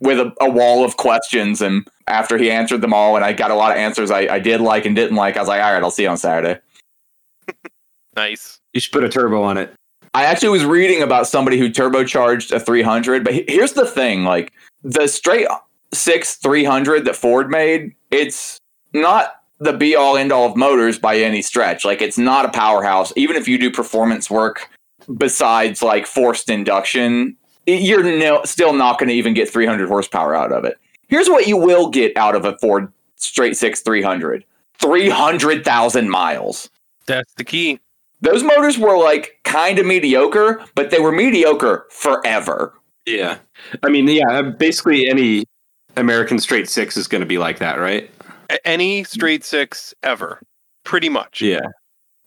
[0.00, 1.60] with a, a wall of questions.
[1.60, 4.38] And after he answered them all, and I got a lot of answers I, I
[4.38, 6.60] did like and didn't like, I was like, all right, I'll see you on Saturday.
[8.16, 8.60] nice.
[8.74, 9.72] You should put a turbo on it.
[10.12, 14.52] I actually was reading about somebody who turbocharged a 300, but here's the thing: like
[14.82, 15.48] the straight
[15.92, 18.60] six 300 that Ford made, it's
[18.92, 21.84] not the be all end all of motors by any stretch.
[21.84, 23.12] Like it's not a powerhouse.
[23.16, 24.68] Even if you do performance work
[25.16, 30.52] besides like forced induction, you're no, still not going to even get 300 horsepower out
[30.52, 30.78] of it.
[31.08, 34.44] Here's what you will get out of a Ford straight six 300:
[34.78, 36.70] 300,000 miles
[37.06, 37.80] That's the key.
[38.24, 42.74] Those motors were like kind of mediocre, but they were mediocre forever.
[43.06, 43.38] Yeah.
[43.82, 45.44] I mean, yeah, basically any
[45.96, 48.10] American Straight Six is going to be like that, right?
[48.64, 50.40] Any straight six ever,
[50.84, 51.40] pretty much.
[51.40, 51.60] Yeah.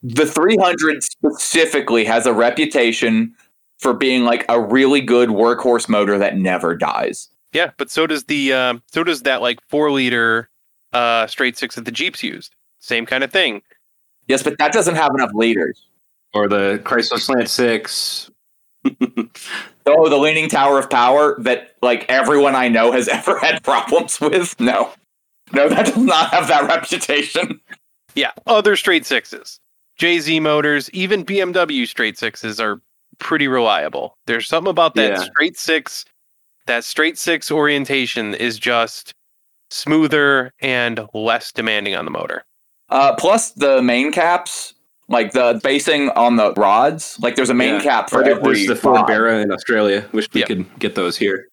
[0.04, 3.36] The 300 specifically has a reputation
[3.78, 7.30] for being like a really good workhorse motor that never dies.
[7.54, 10.50] Yeah, but so does the uh, so does that like four liter
[10.94, 12.56] uh, straight six that the Jeeps used.
[12.80, 13.62] Same kind of thing.
[14.28, 15.88] Yes, but that doesn't have enough liters.
[16.34, 18.30] Or the Chrysler Slant Six.
[19.90, 24.20] Oh, the leaning tower of power that like everyone I know has ever had problems
[24.20, 24.60] with.
[24.60, 24.92] No,
[25.54, 27.62] no, that does not have that reputation.
[28.14, 29.62] Yeah, other straight sixes,
[29.98, 32.82] JZ motors, even BMW straight sixes are
[33.20, 34.18] pretty reliable.
[34.26, 35.24] There's something about that Yeah.
[35.24, 36.04] straight six,
[36.66, 39.14] that straight six orientation is just
[39.70, 42.44] smoother and less demanding on the motor.
[42.90, 44.74] Uh, plus the main caps,
[45.10, 47.82] like the basing on the rods, like there's a main Yeah.
[47.82, 49.08] cap for Or there- every there's the Ford rod.
[49.08, 50.06] Barra in Australia.
[50.14, 50.48] Wish we Yep.
[50.48, 51.48] could get those here.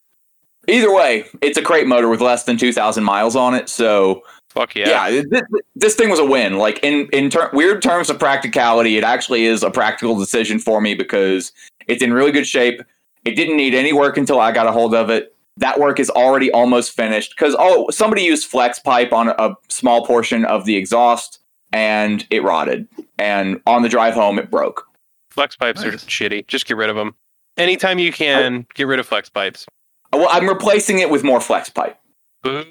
[0.69, 3.69] Either way, it's a crate motor with less than 2,000 miles on it.
[3.69, 5.23] So Fuck yeah, yeah.
[5.29, 5.43] this,
[5.75, 6.57] this thing was a win.
[6.57, 10.81] Like in in ter- weird terms of practicality, it actually is a practical decision for
[10.81, 11.53] me because
[11.89, 12.81] it's in really good shape.
[13.25, 15.34] It didn't need any work until I got a hold of it.
[15.57, 20.05] That work is already almost finished because oh, somebody used flex pipe on a small
[20.05, 21.41] portion of the exhaust
[21.73, 22.89] and it rotted.
[23.19, 24.87] And on the drive home, it broke.
[25.31, 26.47] Flex pipes are shitty.
[26.47, 27.15] Just get rid of them.
[27.57, 29.67] Anytime you can, get rid of flex pipes.
[30.13, 31.99] Uh, well, I'm replacing it with more flex pipe.
[32.43, 32.65] Boo.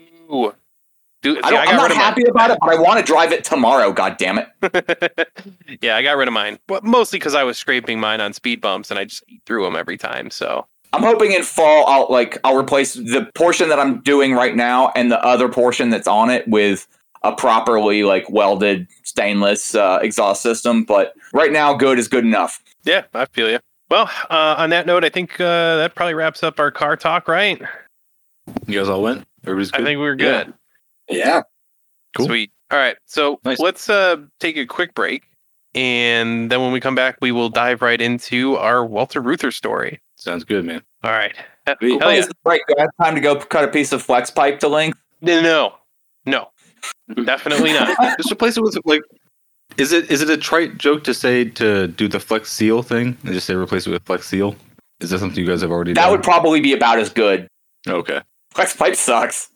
[1.22, 3.00] Dude, I see, don't, I I'm not rid of happy about it, but I want
[3.00, 3.94] to drive it tomorrow.
[3.94, 4.50] God damn it!
[5.82, 6.60] yeah, I got rid of mine.
[6.68, 9.64] But mostly because I was scraping mine on speed bumps and I just eat through
[9.64, 10.30] them every time.
[10.30, 14.56] So I'm hoping in fall I'll like I'll replace the portion that I'm doing right
[14.56, 16.88] now and the other portion that's on it with
[17.24, 20.84] a properly like welded stainless uh, exhaust system.
[20.84, 22.62] But right now, good is good enough.
[22.84, 23.60] yeah, I feel you.
[23.90, 27.28] Well, uh, on that note, I think uh, that probably wraps up our car talk,
[27.28, 27.62] right?
[28.68, 29.26] You guys all went?
[29.44, 29.82] Everybody's good?
[29.82, 30.54] I think we were good.
[31.10, 31.42] Yeah.
[32.18, 32.28] Cool.
[32.28, 32.52] Sweet.
[32.72, 32.96] All right.
[33.06, 33.60] So Nice.
[33.60, 35.24] let's uh, take a quick break.
[35.76, 40.00] And then when we come back, we will dive right into our Walter Reuther story.
[40.24, 40.82] Sounds good, man.
[41.04, 41.36] All right.
[41.68, 42.00] Hell Sweet.
[42.02, 42.10] yeah.
[42.12, 44.98] Is it Right, guys, time to go cut a piece of flex pipe to length.
[45.22, 45.76] No,
[46.26, 46.48] no,
[47.26, 47.98] definitely not.
[48.18, 49.02] Just replace it with like.
[49.78, 53.18] Is it is it a trite joke to say to do the flex seal thing
[53.24, 54.56] and just say replace it with flex seal?
[55.02, 56.02] Is that something you guys have already done?
[56.02, 56.12] That done?
[56.12, 57.48] would probably be about as good.
[57.88, 58.22] okay.
[58.52, 59.50] Flex pipe sucks.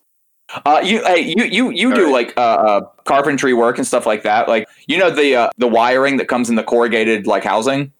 [0.65, 2.27] Uh, you hey you you you All do right.
[2.27, 4.47] like uh, uh carpentry work and stuff like that.
[4.49, 7.93] Like you know the uh, the wiring that comes in the corrugated like housing.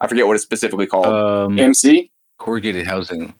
[0.00, 1.06] I forget what it's specifically called.
[1.06, 2.11] Um, MC?
[2.42, 3.34] Corrugated housing.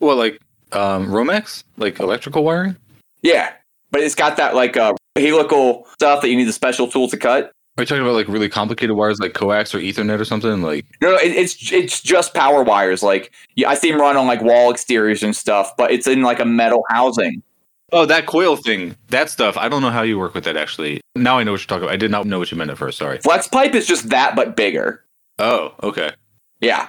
[0.00, 0.40] Well, like
[0.72, 2.76] um, Romex, like electrical wiring.
[3.22, 3.52] yeah,
[3.90, 7.16] but it's got that like uh, helical stuff that you need the special tool to
[7.16, 7.52] cut.
[7.78, 10.60] Are you talking about like really complicated wires, like coax or Ethernet or something?
[10.60, 13.02] Like, No, no, it, it's it's just power wires.
[13.02, 16.20] Like yeah, I see them run on like wall exteriors and stuff, but it's in
[16.22, 17.42] like a metal housing.
[17.92, 19.56] oh, that coil thing, that stuff.
[19.56, 21.00] I don't know how you work with that actually.
[21.16, 21.94] Now I know what you're talking about.
[21.94, 22.98] I did not know what you meant at first.
[22.98, 23.18] Sorry.
[23.18, 25.02] Flex pipe is just that, but bigger.
[25.38, 26.12] Oh, okay.
[26.60, 26.88] Yeah.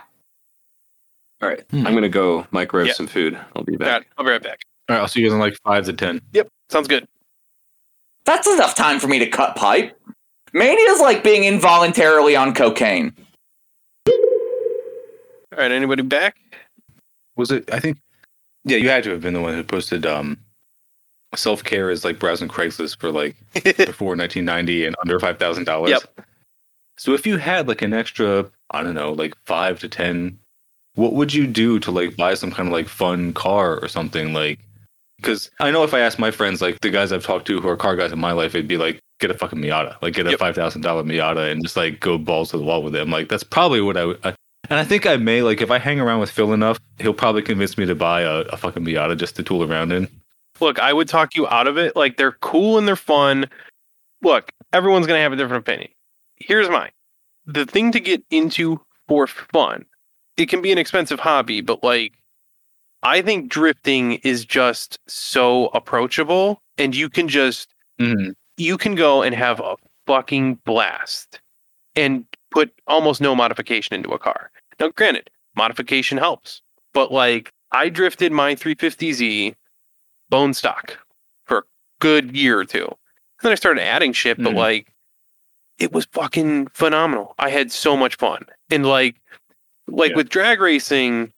[1.44, 1.62] All right.
[1.72, 1.86] Hmm.
[1.86, 2.94] I'm going to go microwave Yeah.
[2.94, 3.38] some food.
[3.54, 3.88] I'll be back.
[3.88, 4.60] right, I'll be right back.
[4.88, 5.02] All right.
[5.02, 6.22] I'll see you guys in like five to ten.
[6.32, 6.48] Yep.
[6.70, 7.06] Sounds good.
[8.26, 10.00] That's enough time for me to cut pipe.
[10.54, 13.14] Mania is like being involuntarily on cocaine.
[14.08, 16.38] All right, anybody back?
[17.36, 17.72] Was it?
[17.74, 17.98] I think.
[18.64, 20.38] Yeah, you had to have been the one who posted um,
[21.36, 25.90] self care is like browsing Craigslist for like before 1990 and under five thousand dollars.
[25.92, 26.26] Yep.
[26.98, 30.40] So if you had like an extra, I don't know, like five to ten,
[30.96, 34.34] what would you do to like buy some kind of like fun car or something
[34.34, 34.60] like?
[35.18, 37.68] Because I know if I ask my friends, like the guys I've talked to who
[37.70, 40.28] are car guys in my life, it'd be like get a fucking Miata, like get
[40.28, 40.40] a Yep.
[40.40, 43.02] five thousand dollar Miata and just like go balls to the wall with it.
[43.02, 44.20] I'm like, that's probably what I would.
[44.26, 44.36] I,
[44.70, 47.42] and I think I may like if I hang around with Phil enough, he'll probably
[47.42, 50.08] convince me to buy a, a fucking Miata just to tool around in.
[50.60, 51.96] Look, I would talk you out of it.
[51.96, 53.46] Like they're cool and they're fun.
[54.22, 55.90] Look, everyone's gonna have a different opinion.
[56.38, 56.92] Here's mine.
[57.46, 59.86] The thing to get into for fun,
[60.38, 62.14] it can be an expensive hobby, but like
[63.04, 67.70] I think drifting is just so approachable and you can just
[68.00, 68.32] Mm-hmm.
[68.58, 69.76] you can go and have a
[70.08, 71.40] fucking blast
[71.96, 74.50] and put almost no modification into a car.
[74.80, 76.62] Now, granted, modification helps,
[76.94, 79.54] but like I drifted my 350Z
[80.30, 80.98] bone stock
[81.46, 81.64] for a
[82.00, 82.92] good year or two.
[83.44, 84.58] Then I started adding shit, but Mhm.
[84.58, 84.88] like
[85.78, 87.36] it was fucking phenomenal.
[87.38, 88.46] I had so much fun.
[88.72, 89.18] And like
[89.88, 90.18] like Yeah.
[90.18, 91.32] with drag racing,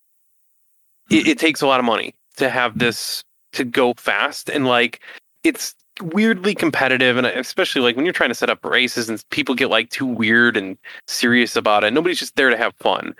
[1.10, 3.24] it, it takes a lot of money to have this
[3.54, 5.00] to go fast and like
[5.44, 9.56] it's weirdly competitive and especially like when you're trying to set up races and people
[9.56, 10.78] get like too weird and
[11.08, 13.16] serious about it nobody's just there to have fun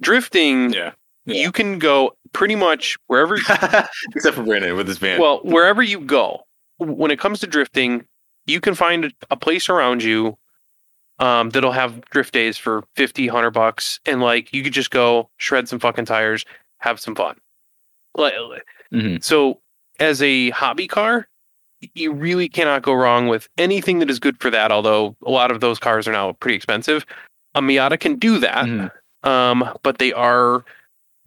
[0.00, 0.92] drifting Yeah.
[1.24, 1.36] Yeah.
[1.42, 3.36] You can go pretty much wherever
[4.16, 5.20] Except for Brandon with his van.
[5.20, 6.40] well, wherever you go,
[6.78, 8.04] when it comes to drifting,
[8.46, 10.36] you can find a, a place around you
[11.18, 14.00] um, that'll have drift days for 50, 100 bucks.
[14.06, 16.44] And like, you could just go shred some fucking tires,
[16.78, 17.36] have some fun.
[18.14, 18.34] Like,
[18.92, 19.22] Mhm.
[19.22, 19.60] so
[20.00, 21.28] as a hobby car,
[21.94, 24.70] you really cannot go wrong with anything that is good for that.
[24.70, 27.04] Although a lot of those cars are now pretty expensive.
[27.54, 28.90] A Miata can do that Mhm.
[29.28, 30.64] um, but they are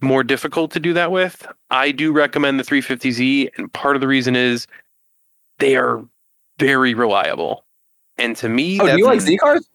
[0.02, 1.46] more difficult to do that with.
[1.70, 4.66] I do recommend the 350Z, and part of the reason is
[5.58, 6.04] they are
[6.58, 7.64] very reliable.
[8.18, 9.68] And to me, Oh, do you like Z cars?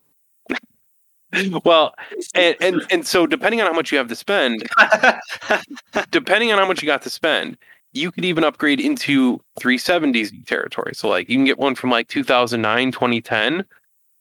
[1.63, 1.93] Well,
[2.36, 4.67] and, and and so depending on how much you have to spend,
[6.11, 7.57] depending on how much you got to spend,
[7.93, 10.93] you could even upgrade into 370Z territory.
[10.95, 13.65] So like you can get one from like 2009, 2010.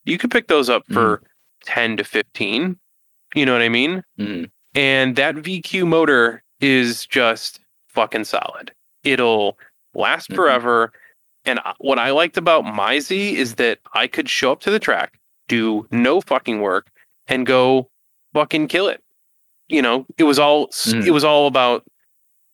[0.04, 1.22] You could pick those up for
[1.64, 2.76] 10 to 15.
[3.34, 4.02] You know what I mean?
[4.18, 4.50] Mhm.
[4.74, 8.72] And that VQ motor is just fucking solid.
[9.04, 9.58] It'll
[9.94, 10.36] last Mhm.
[10.36, 10.92] forever.
[11.44, 14.78] And what I liked about my Z is that I could show up to the
[14.78, 16.88] track, do no fucking work,
[17.30, 17.88] and go
[18.34, 19.02] fucking kill it.
[19.68, 21.06] You know, it was all s Mhm.
[21.06, 21.84] it was all about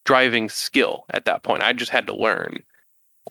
[0.05, 1.63] driving skill at that point.
[1.63, 2.59] I just had to learn.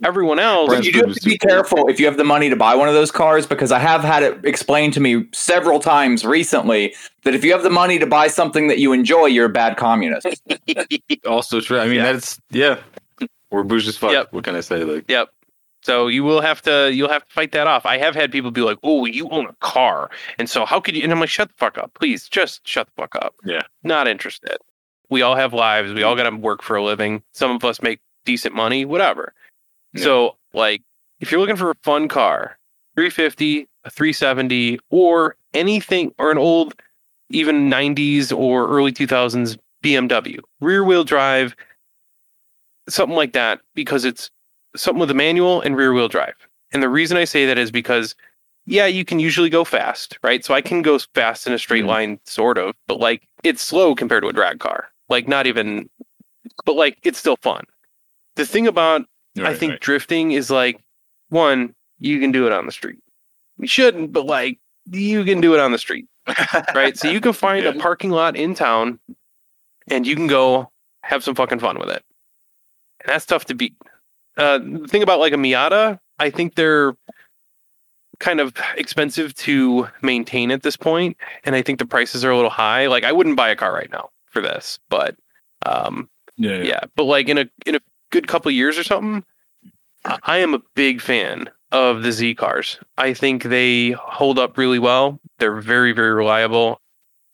[0.04, 2.56] Everyone else, Brand's you do have to be careful if you have the money to
[2.58, 6.26] buy one of those cars because I have had it explained to me several times
[6.26, 6.94] recently
[7.24, 9.78] that if you have the money to buy something that you enjoy, you're a bad
[9.78, 10.28] communist.
[11.26, 11.80] also true.
[11.80, 12.12] I mean, Yeah.
[12.12, 12.80] that's yeah.
[13.52, 14.12] We're bougie as fuck.
[14.12, 14.34] Yep.
[14.34, 14.84] What can I say?
[14.84, 15.30] Like, Yep.
[15.86, 17.86] So you will have to you'll have to fight that off.
[17.86, 20.10] I have had people be like, "Oh, you own a car,
[20.40, 22.28] and so how could you?" And I'm like, "Shut the fuck up, please.
[22.28, 23.62] Just shut the fuck up." Yeah.
[23.84, 24.58] Not interested.
[25.12, 25.94] We all have lives.
[25.94, 27.22] We all got to work for a living.
[27.34, 29.32] Some of us make decent money, whatever.
[29.94, 30.04] Yeah.
[30.06, 30.82] So like,
[31.20, 32.58] if you're looking for a fun car,
[32.96, 36.74] 350, a 370, or anything, or an old,
[37.30, 41.56] even 90s or early 2000s BMW rear wheel drive,
[42.90, 44.32] something like that, because it's
[44.76, 46.36] something with a manual and rear wheel drive.
[46.72, 48.16] And the reason I say that is because,
[48.66, 50.44] yeah, you can usually go fast, right?
[50.44, 51.88] So I can go fast in a straight Mhm.
[51.88, 54.90] line, sort of, but like it's slow compared to a drag car.
[55.10, 55.90] Like not even,
[56.66, 57.64] but like it's still fun.
[58.36, 59.06] The thing about
[59.44, 59.80] I think right.
[59.82, 60.82] drifting is like
[61.30, 63.00] one, you can do it on the street.
[63.58, 64.60] You shouldn't, but like
[64.90, 66.08] you can do it on the street,
[66.74, 66.98] right?
[66.98, 69.00] so you can find a parking lot in town
[69.90, 70.72] and you can go
[71.04, 72.04] have some fucking fun with it.
[73.02, 73.76] And that's tough to beat.
[74.38, 76.96] Uh, the thing about like a Miata, I think they're
[78.20, 82.36] kind of expensive to maintain at this point, and I think the prices are a
[82.36, 82.88] little high.
[82.88, 85.16] Like I wouldn't buy a car right now for this, but
[85.66, 86.80] um, yeah, yeah.
[86.96, 87.82] but like in a in a
[88.12, 89.24] good couple years or something,
[90.06, 92.80] I, I am a big fan of the Z cars.
[92.98, 95.20] I think they hold up really well.
[95.40, 96.82] They're very very reliable.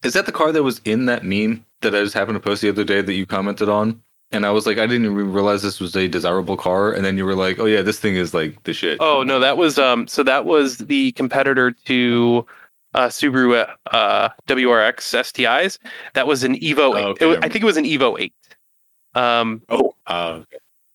[0.03, 2.61] Is that the car that was in that meme that I just happened to post
[2.61, 4.01] the other day that you commented on?
[4.33, 6.93] And I was like, I didn't even realize this was a desirable car.
[6.93, 8.97] And then you were like, oh yeah, this thing is like the shit.
[9.01, 10.07] Oh no, that was um.
[10.07, 12.45] So that was the competitor to
[12.93, 15.77] uh, Subaru uh, WRX STIs.
[16.13, 16.79] That was an Evo.
[16.79, 17.05] Oh, 8.
[17.05, 17.25] okay.
[17.25, 18.33] Was- I think it was an Evo eight.
[19.15, 19.61] Um,
[20.07, 20.41] Uh,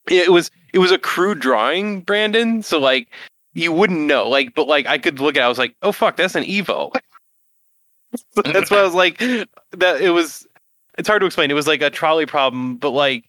[0.09, 2.63] it was it was a crude drawing, Brandon.
[2.63, 3.09] So like
[3.53, 5.93] you wouldn't know, like, but like I could look at, it, I was like, oh
[5.93, 6.91] fuck, that's an Evo.
[8.35, 10.47] So that's why I was like, that it was.
[10.99, 11.51] It's hard to explain.
[11.51, 13.25] It was like a trolley problem, but like,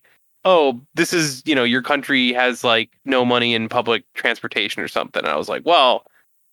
[0.45, 4.87] oh, this is you know your country has like no money in public transportation or
[4.87, 5.23] something.
[5.23, 6.05] And I was like, well,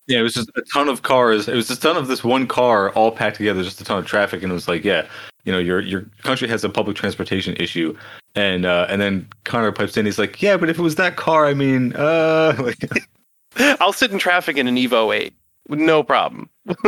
[0.07, 1.49] yeah, it was just a ton of cars.
[1.49, 3.99] It was just a ton of this one car all packed together, just a ton
[3.99, 4.43] of traffic.
[4.43, 5.07] And it was like, yeah,
[5.45, 7.97] you know, your your country has a public transportation issue.
[8.35, 10.05] And uh, and then Connor pipes in.
[10.05, 14.11] He's like, yeah, but if it was that car, I mean, uh, like, I'll sit
[14.11, 15.35] in traffic in an Evo eight,
[15.69, 16.51] no problem.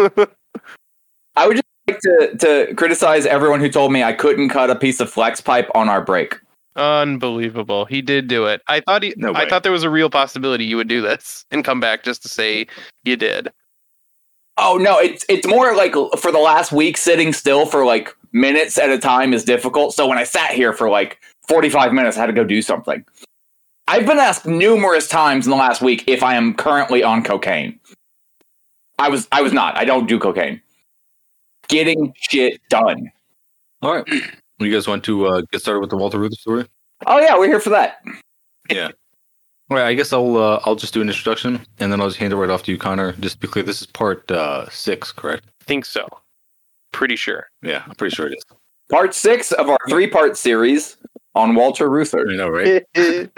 [1.36, 4.76] I would just like to, to criticize everyone who told me I couldn't cut a
[4.76, 6.36] piece of flex pipe on our break.
[6.76, 7.86] Unbelievable.
[7.86, 8.60] He did do it.
[8.68, 11.46] I thought he No I thought there was a real possibility you would do this
[11.50, 12.66] and come back just to say
[13.04, 13.48] you did.
[14.58, 18.76] Oh no, it's it's more like for the last week sitting still for like minutes
[18.78, 19.94] at a time is difficult.
[19.94, 21.18] So when I sat here for like
[21.48, 23.04] 45 minutes, I had to go do something.
[23.88, 27.78] I've been asked numerous times in the last week if I am currently on cocaine.
[28.98, 29.76] I was I was not.
[29.76, 30.60] I don't do cocaine.
[31.68, 33.10] Getting shit done.
[33.82, 34.08] all right.
[34.58, 36.64] You guys want to uh, get started with the Walter Reuther story?
[37.04, 38.02] Oh yeah, we're here for that.
[38.70, 38.90] Yeah.
[39.68, 42.18] All right, I guess I'll uh, I'll just do an introduction and then I'll just
[42.18, 43.12] hand it right off to you, Connor.
[43.20, 45.44] Just to be clear, this is part uh, six, correct?
[45.60, 46.08] I think so.
[46.92, 47.50] Pretty sure.
[47.60, 48.44] Yeah, I'm pretty sure it is.
[48.90, 50.96] Part six of our three part series
[51.34, 52.26] on Walter Reuther.
[52.30, 52.82] I know, right?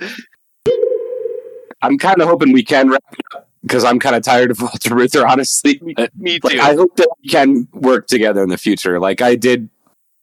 [1.83, 4.61] I'm kind of hoping we can wrap it up because I'm kind of tired of
[4.62, 5.79] Walter Reuther, honestly.
[5.83, 5.95] Me
[6.43, 6.61] Like, too.
[6.61, 8.99] I hope that we can work together in the future.
[8.99, 9.69] Like I did,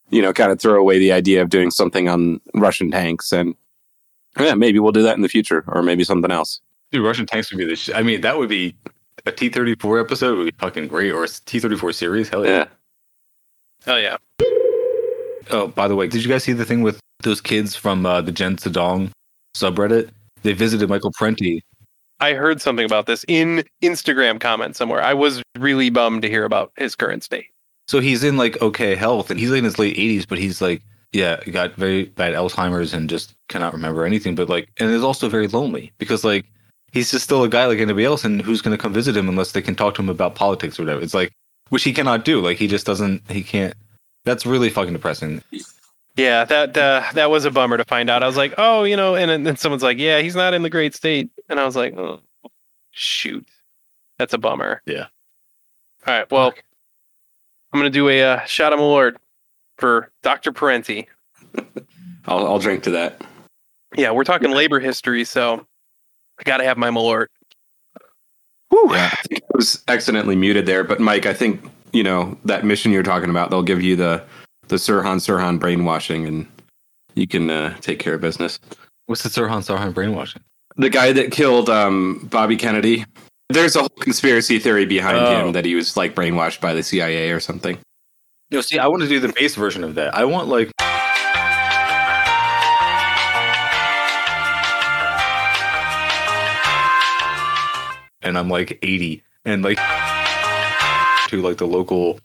[0.10, 3.32] you know, kind of throw away the idea of doing something on Russian tanks.
[3.32, 3.56] And
[4.40, 6.60] yeah, maybe we'll do that in the future, or maybe something else.
[6.92, 7.76] Dude, Russian tanks would be the.
[7.76, 8.76] Sh- I mean, that would be
[9.26, 12.30] a T thirty four episode would be fucking great, or a T thirty four series.
[12.30, 12.52] Hell yeah.
[12.58, 12.66] Yeah.
[13.88, 14.18] Oh yeah.
[15.52, 18.22] Oh, by the way, did you guys see the thing with those kids from uh,
[18.22, 19.12] the GenZedong
[19.56, 20.10] subreddit?
[20.42, 21.64] They visited Michael Parenti.
[22.20, 25.02] I heard something about this in Instagram comments somewhere.
[25.02, 27.48] I was really bummed to hear about his current state.
[27.88, 30.62] So he's in like okay health, and he's like in his late eighties, but he's
[30.62, 34.36] like, yeah, got very bad Alzheimer's and just cannot remember anything.
[34.36, 36.46] But like, and is also very lonely because like
[36.92, 39.30] he's just still a guy like anybody else, and who's going to come visit him
[39.30, 41.02] unless they can talk to him about politics or whatever?
[41.02, 41.32] It's like,
[41.70, 42.42] which he cannot do.
[42.42, 43.30] Like he just doesn't.
[43.30, 43.76] He can't.
[44.24, 45.44] That's really fucking depressing.
[46.16, 48.24] Yeah, that uh, that was a bummer to find out.
[48.24, 50.70] I was like, oh, you know, and then someone's like, yeah, he's not in the
[50.70, 52.22] great state, and I was like, oh,
[52.92, 53.46] shoot,
[54.18, 54.82] that's a bummer.
[54.86, 55.08] Yeah.
[56.08, 56.54] All right, well,
[57.74, 59.18] I'm gonna do a uh, shot of Malort
[59.78, 60.54] for Dr.
[60.54, 61.08] Parenti.
[62.28, 63.22] I'll, I'll drink to that.
[63.96, 65.66] Yeah, we're talking labor history, so
[66.40, 67.28] I got to have my Malort.
[68.70, 68.92] Whew.
[68.92, 71.62] Yeah, I think I was accidentally muted there, but Mike, I think
[71.94, 73.50] you know that mission you're talking about.
[73.50, 74.24] They'll give you the
[74.68, 76.48] the Sirhan Sirhan brainwashing, and
[77.14, 78.60] you can uh, take care of business.
[79.06, 80.42] What's the Sirhan Sirhan brainwashing?
[80.78, 83.06] The guy that killed um, Bobby Kennedy.
[83.50, 85.46] There's a whole conspiracy theory behind Oh.
[85.48, 87.78] him that he was like brainwashed by the CIA or something.
[88.52, 90.16] No, see, I want to do the base version of that.
[90.16, 90.72] I want like
[98.22, 99.78] and I'm like 80 and like
[101.30, 102.20] to like the local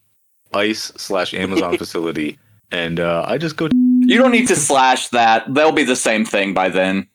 [0.55, 2.39] ice slash Amazon facility
[2.73, 3.69] and uh, I just go
[4.01, 5.53] You don't need to slash that.
[5.53, 7.09] They'll be the same thing by then.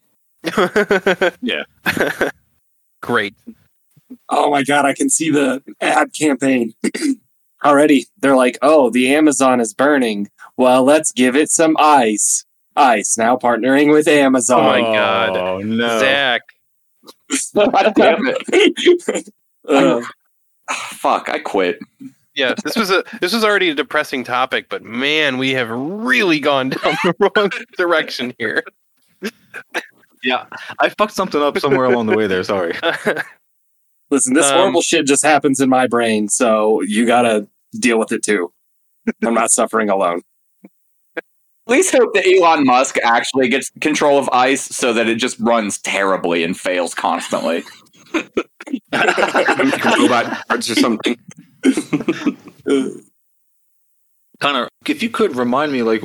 [1.41, 1.63] Yeah.
[3.01, 3.35] Great.
[4.29, 6.73] Oh my god, I can see the ad campaign
[7.65, 8.05] already.
[8.19, 10.29] They're like, "Oh, the Amazon is burning.
[10.57, 14.59] Well, let's give it some ice." Ice now partnering with Amazon.
[14.59, 15.37] Oh my God.
[15.37, 15.99] Oh no.
[15.99, 16.41] Zach.
[17.55, 19.29] God damn it.
[19.67, 20.01] Uh,
[20.71, 21.79] Fuck, I quit.
[22.35, 26.39] Yeah, this was a this was already a depressing topic, but man, we have really
[26.39, 28.63] gone down the wrong direction here.
[30.23, 30.45] Yeah,
[30.79, 32.73] I fucked something up somewhere along the way there, sorry.
[34.11, 37.47] listen, this Um, horrible shit just happens in my brain, so you gotta
[37.79, 38.51] deal with it too.
[39.23, 40.21] I'm not suffering alone.
[41.67, 45.79] Please hope that Elon Musk actually gets control of ICE so that it just runs
[45.79, 47.63] terribly and fails constantly.
[48.93, 51.17] Robot parts or something.
[54.39, 56.03] Connor, if you could remind me, like,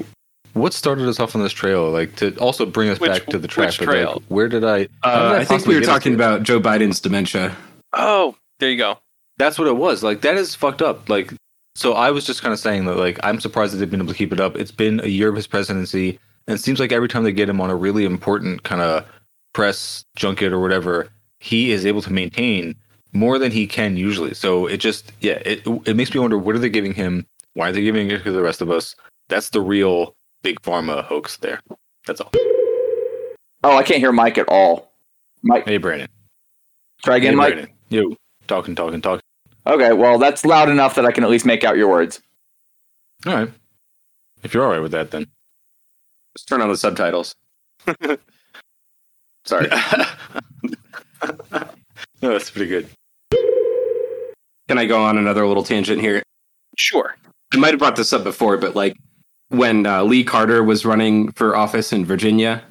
[0.53, 3.39] what started us off on this trail, like, to also bring us Which- back to
[3.39, 3.69] the track.
[3.69, 4.23] which but, like, trail?
[4.29, 4.89] where did I?
[5.03, 7.57] Uh, did I think we were talking about Joe Biden's dementia.
[7.93, 8.99] oh, there you go.
[9.39, 10.03] That's what it was.
[10.03, 11.09] Like, that is fucked up.
[11.09, 11.33] Like,
[11.75, 14.13] so I was just kind of saying that, like, I'm surprised that they've been able
[14.13, 14.57] to keep it up.
[14.57, 17.49] It's been a year of his presidency, and it seems like every time they get
[17.49, 19.07] him on a really important kind of
[19.55, 21.09] press junket or whatever,
[21.41, 22.75] he is able to maintain
[23.13, 24.35] more than he can usually.
[24.35, 27.27] So it just, yeah, it it makes me wonder what are they giving him?
[27.55, 28.95] Why are they giving it to the rest of us?
[29.29, 31.61] That's the real big pharma hoax there.
[32.07, 32.31] That's all.
[33.63, 34.93] Oh, I can't hear Mike at all.
[35.43, 36.09] Mike, Hey, Brandon.
[37.05, 37.53] try again, hey, Mike.
[37.55, 37.75] Brandon.
[37.91, 39.23] Yo, talking, talking, talking.
[39.67, 42.21] Okay, well, that's loud enough that I can at least make out your words.
[43.27, 43.51] All right.
[44.43, 45.27] If you're all right with that, then.
[46.35, 47.35] Let's turn on the subtitles.
[49.45, 49.69] Sorry.
[52.23, 52.89] no, that's pretty good.
[54.71, 56.23] Can I go on another little tangent here?
[56.79, 57.16] Sure.
[57.53, 58.97] I might have brought this up before, but like
[59.49, 62.62] when uh, Lee Carter was running for office in Virginia,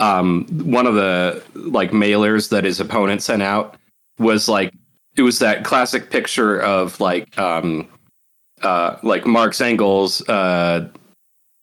[0.00, 3.76] um, one of the like mailers that his opponent sent out
[4.18, 4.74] was like
[5.16, 7.86] it was that classic picture of like um,
[8.62, 10.88] uh, like Marx, Engels, uh,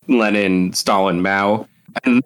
[0.07, 1.67] Lenin, Stalin, Mao,
[2.05, 2.23] and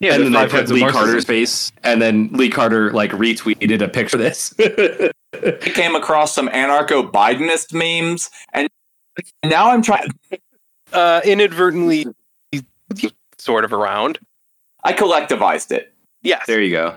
[0.00, 3.82] Yeah, and then they five put Lee Carter's face, and then Lee Carter like retweeted
[3.82, 4.54] a picture of this.
[5.34, 8.68] I came across some anarcho Bidenist memes, and
[9.44, 10.08] now I'm trying.
[10.92, 12.06] Uh, inadvertently,
[13.38, 14.18] sort of around.
[14.82, 15.92] I collectivized it,
[16.22, 16.46] Yes.
[16.46, 16.96] there you go.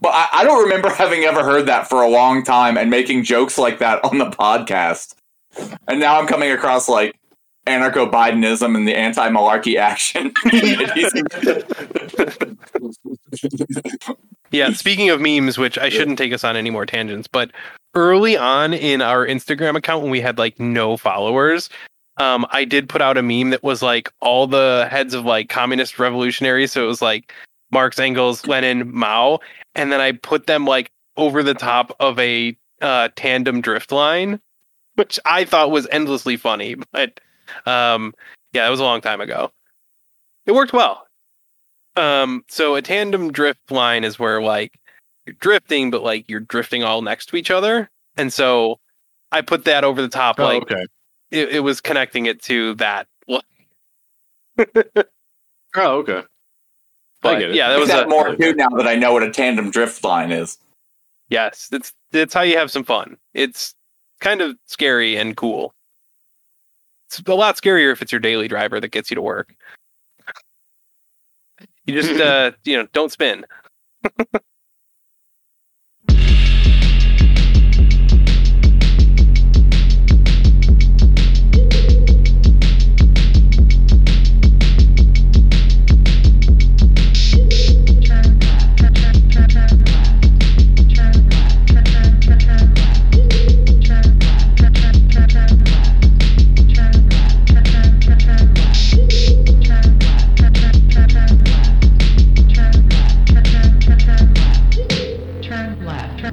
[0.00, 3.24] but I, I don't remember having ever heard that for a long time and making
[3.24, 5.14] jokes like that on the podcast.
[5.88, 7.16] And now I'm coming across like
[7.70, 10.32] anarcho Bidenism and the anti malarkey action.
[14.50, 17.52] Yeah, speaking of memes, which I shouldn't take us on any more tangents, but
[17.94, 21.70] early on in our Instagram account when we had like no followers,
[22.16, 25.48] um, I did put out a meme that was like all the heads of like
[25.48, 26.72] communist revolutionaries.
[26.72, 27.32] So it was like
[27.70, 29.38] Marx, Engels, Lenin, Mao,
[29.76, 34.40] and then I put them like over the top of a uh, tandem drift line,
[34.96, 36.74] which I thought was endlessly funny.
[36.92, 37.20] But
[37.66, 38.14] Um,
[38.52, 39.50] yeah, that was a long time ago.
[40.46, 41.06] It worked well.
[41.96, 44.78] Um, so a tandem drift line is where like
[45.26, 47.90] you're drifting, but like you're drifting all next to each other.
[48.16, 48.78] And so
[49.32, 50.86] I put that over the top, Oh, like okay.
[51.30, 53.06] it, it was connecting it to that.
[55.76, 56.22] Oh, okay.
[57.22, 57.54] But get it.
[57.56, 59.70] yeah, that That was that a, more too now that I know what a tandem
[59.70, 60.58] drift line is.
[61.28, 61.68] yes.
[61.70, 63.16] It's it's how you have some fun.
[63.34, 63.74] It's
[64.20, 65.72] kind of scary and cool.
[67.10, 69.54] It's a lot scarier if it's your daily driver that gets you to work.
[71.84, 73.44] You just uh you know don't spin.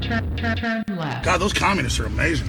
[0.07, 1.25] Turn, turn, turn, turn left.
[1.25, 2.47] God, those communists are amazing.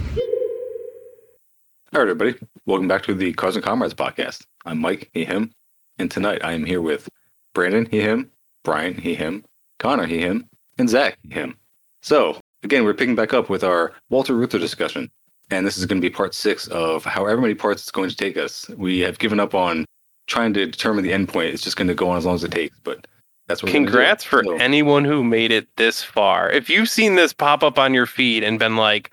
[1.92, 2.36] All right, everybody.
[2.66, 4.44] Welcome back to the Cars and Comrades podcast.
[4.64, 5.50] I'm Mike, he, him.
[5.98, 7.09] And tonight I am here with
[7.54, 8.30] Brandon, he, him,
[8.62, 9.44] Brian, he, him,
[9.80, 10.48] Connor, he, him,
[10.78, 11.56] and Zach, he, him.
[12.00, 15.11] So, again, we're picking back up with our Walter Reuther discussion.
[15.50, 18.16] And this is going to be part six of however many parts it's going to
[18.16, 18.68] take us.
[18.76, 19.84] We have given up on
[20.28, 21.54] trying to determine the end point.
[21.54, 22.78] It's just going to go on as long as it takes.
[22.84, 23.09] But
[23.49, 23.92] that's what we're gonna do.
[23.92, 26.51] Congrats for So- anyone who made it this far.
[26.51, 29.12] If you've seen this pop up on your feed and been like,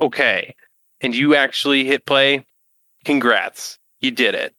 [0.00, 0.54] okay,
[1.00, 2.44] and you actually hit play,
[3.04, 3.78] congrats.
[4.00, 4.54] You did it.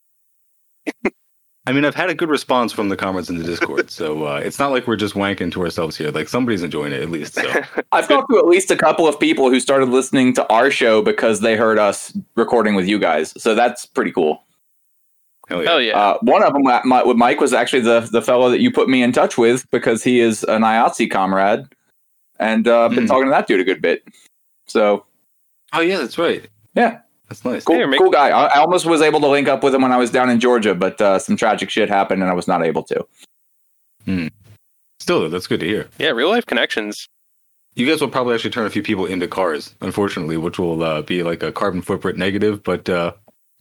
[1.68, 4.36] I mean, I've had a good response from the comments in the Discord, so uh,
[4.44, 6.12] it's not like we're just wanking to ourselves here.
[6.12, 7.34] Like somebody's enjoying it at least.
[7.34, 7.42] So
[7.92, 11.02] I've talked to at least a couple of people who started listening to our show
[11.02, 13.34] because they heard us recording with you guys.
[13.42, 14.45] So that's pretty cool.
[15.50, 15.70] Hell yeah.
[15.70, 15.98] Hell yeah.
[15.98, 18.90] Uh, one of them, my, with Mike, was actually the the fellow that you put
[18.90, 21.66] me in touch with because he is an IATSE comrade,
[22.40, 23.08] and uh, I've been Hmm.
[23.08, 24.04] talking to that dude a good bit.
[24.68, 25.06] So
[25.74, 26.48] Oh yeah, that's right.
[26.76, 27.00] Yeah.
[27.28, 27.64] that's nice.
[27.66, 28.30] cool, Hey, make- cool guy.
[28.30, 30.40] I, I almost was able to link up with him when I was down in
[30.40, 33.06] Georgia, but uh, some tragic shit happened and I was not able to.
[35.00, 35.88] Still, that's good to hear.
[36.00, 37.08] yeah, real life connections.
[37.76, 41.02] You guys will probably actually turn a few people into cars, unfortunately, which will uh,
[41.02, 42.64] be like a carbon footprint negative.
[42.64, 43.12] But uh,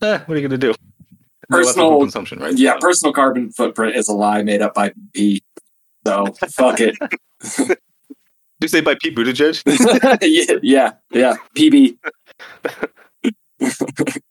[0.01, 0.73] eh, what are you gonna do?
[1.49, 2.57] Personal- consumption, right?
[2.57, 5.43] Yeah, personal carbon footprint is a lie made up by Pete.
[6.05, 6.95] So fuck it.
[7.57, 7.77] Did
[8.61, 9.61] you say by Pete Buttigieg?
[10.21, 11.35] yeah, yeah, yeah.
[11.57, 11.97] PB.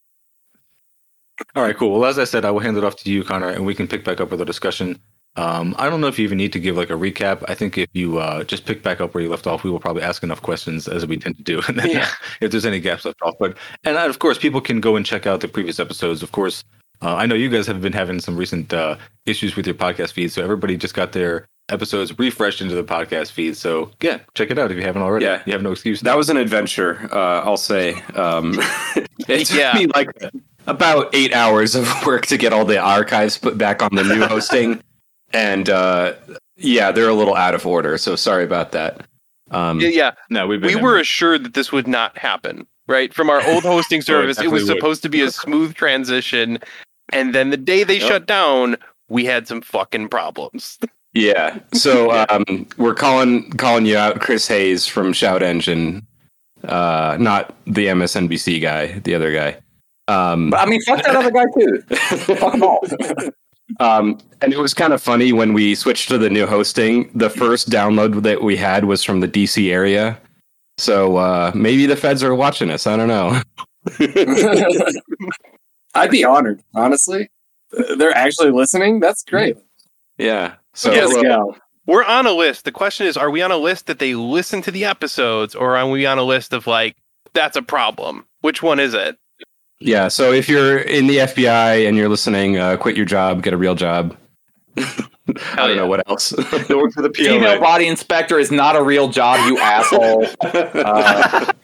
[1.57, 1.93] All right, cool.
[1.99, 3.89] Well, as I said, I will hand it off to you, Connor, and we can
[3.89, 4.99] pick back up with the discussion.
[5.37, 7.45] Um, I don't know if you even need to give like a recap.
[7.49, 9.81] I think if you uh, just pick back up where you left off, we will
[9.81, 11.61] probably ask enough questions as we tend to do.
[11.67, 12.09] And then Yeah.
[12.41, 15.05] if there's any gaps left off, but and uh, of course, people can go and
[15.05, 16.23] check out the previous episodes.
[16.23, 16.63] Of course,
[17.05, 18.97] uh, I know you guys have been having some recent uh,
[19.27, 23.31] issues with your podcast feed, so everybody just got their episodes refreshed into the podcast
[23.33, 23.57] feed.
[23.57, 25.25] So yeah, check it out if you haven't already.
[25.25, 25.43] Yeah.
[25.47, 26.01] you have no excuse.
[26.01, 27.95] That was an adventure, uh, I'll say.
[28.15, 28.55] Um,
[29.29, 29.75] it took Yeah.
[29.75, 30.09] me like
[30.67, 34.21] about eight hours of work to get all the archives put back on the new
[34.27, 34.83] hosting,
[35.33, 36.15] and uh,
[36.57, 37.99] yeah, they're a little out of order.
[37.99, 39.07] So sorry about that.
[39.51, 40.11] Um, Yeah, yeah.
[40.31, 43.13] no, we've been We in- were assured that this would not happen, right?
[43.13, 44.81] From our old hosting service, it was definitely would.
[44.81, 46.59] supposed to be a smooth transition.
[47.13, 48.09] And then the day they Yep.
[48.09, 48.77] shut down,
[49.09, 50.79] we had some fucking problems.
[51.17, 51.61] Yeah.
[51.73, 56.05] So um, we're calling calling you out, Chris Hayes from Shout Engine,
[56.65, 59.57] uh, not the MSNBC guy, the other guy.
[60.09, 61.83] Um, But I mean, fuck that other guy too.
[62.35, 62.81] fuck them all.
[63.79, 67.09] um, and it was kind of funny when we switched to the new hosting.
[67.15, 70.19] The first download that we had was from the DC area,
[70.79, 72.89] so uh, maybe the feds are watching us.
[72.89, 73.41] I don't know.
[75.95, 77.31] I'd be honored, honestly.
[77.97, 79.01] They're actually listening.
[79.01, 79.57] That's great.
[80.19, 80.55] Yeah.
[80.75, 81.57] So Let's uh, go.
[81.87, 82.65] We're on a list.
[82.65, 85.77] The question is, are we on a list that they listen to the episodes, or
[85.77, 86.97] are we on a list of like,
[87.33, 88.27] that's a problem?
[88.41, 89.19] Which one is it?
[89.81, 90.09] yeah.
[90.09, 93.57] So if you're in the FBI and you're listening, uh, quit your job, get a
[93.57, 94.17] real job.
[94.77, 94.83] I
[95.57, 95.75] don't yeah.
[95.77, 96.31] know what else.
[96.31, 97.61] Don't work for the Female PLA.
[97.61, 100.27] body inspector is not a real job, you asshole.
[100.43, 101.53] Uh,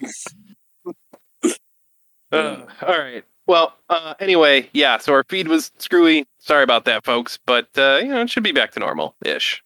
[2.31, 3.25] Uh, all right.
[3.51, 4.97] Well, uh, anyway, yeah.
[4.97, 6.25] So our feed was screwy.
[6.39, 7.37] Sorry about that, folks.
[7.45, 9.61] But uh, you know, it should be back to normal ish.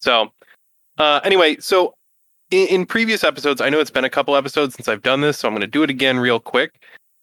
[0.00, 0.30] So,
[0.98, 1.94] uh, anyway, so
[2.50, 5.38] in, in previous episodes, I know it's been a couple episodes since I've done this,
[5.38, 6.78] so I'm going to do it again real quick.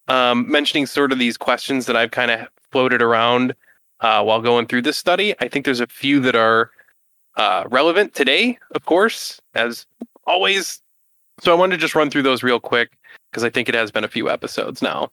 [0.08, 3.54] Um, mentioning sort of these questions that I've kind of floated around
[4.00, 5.36] uh, while going through this study.
[5.42, 6.72] I think there's a few that are
[7.38, 9.86] uh, relevant today, of course, as
[10.26, 10.82] always.
[11.40, 12.98] So I wanted to just run through those real quick
[13.30, 15.12] because I think it has been a few episodes now.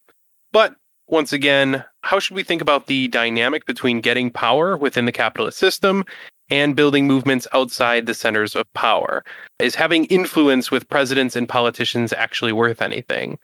[0.53, 0.77] But
[1.09, 5.59] once again, how should we think about the dynamic between getting power within the capitalist
[5.59, 6.05] system
[6.51, 9.25] and building movements outside the centers of power?
[9.59, 13.39] Is having influence with presidents and politicians actually worth anything?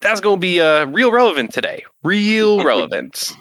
[0.00, 1.84] That's going to be uh, real relevant today.
[2.02, 3.36] Real relevant.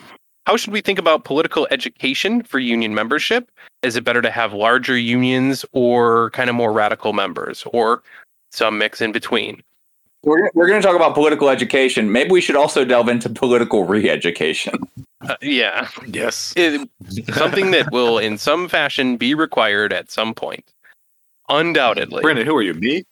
[0.45, 3.49] How should we think about political education for union membership?
[3.81, 8.03] Is it better to have larger unions or kind of more radical members or
[8.51, 9.63] some mix in between?
[10.23, 12.11] We're, we're going to talk about political education.
[12.11, 14.75] Maybe we should also delve into political re education.
[15.21, 16.53] Uh, yeah, Yes.
[16.55, 16.89] it,
[17.33, 20.65] something that will, in some fashion, be required at some point.
[21.49, 22.21] Undoubtedly.
[22.21, 22.73] Brandon, who are you?
[22.73, 23.03] Me?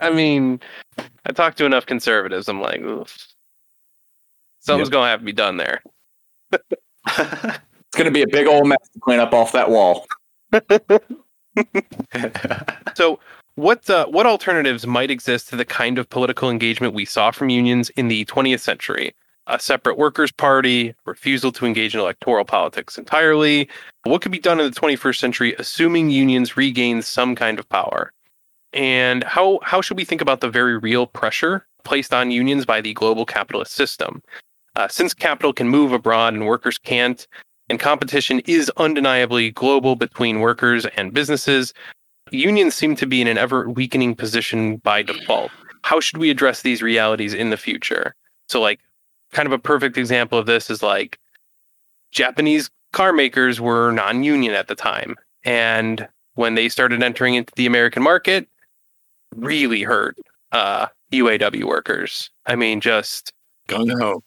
[0.00, 0.60] I mean,
[1.26, 2.48] I talked to enough conservatives.
[2.48, 3.16] I'm like, Oof.
[4.60, 5.82] something's going to have to be done there.
[6.52, 10.06] It's going to be a big old mess to clean up off that wall.
[12.94, 13.20] So,
[13.56, 17.48] what uh, what alternatives might exist to the kind of political engagement we saw from
[17.48, 19.14] unions in the 20th century?
[19.48, 23.68] A separate workers' party, refusal to engage in electoral politics entirely.
[24.04, 28.12] What could be done in the 21st century, assuming unions regain some kind of power?
[28.72, 32.80] And how how should we think about the very real pressure placed on unions by
[32.80, 34.22] the global capitalist system?
[34.76, 37.26] Uh, since capital can move abroad and workers can't,
[37.68, 41.74] and competition is undeniably global between workers and businesses,
[42.32, 45.50] unions seem to be in an ever weakening position by default.
[45.82, 48.14] How should we address these realities in the future?
[48.48, 48.80] So, like,
[49.32, 51.18] kind of a perfect example of this is like
[52.10, 55.16] Japanese car makers were non union at the time.
[55.44, 58.48] And when they started entering into the American market,
[59.34, 60.16] really hurt
[60.52, 62.30] uh, UAW workers.
[62.46, 63.32] I mean, just
[63.68, 64.22] Gung ho.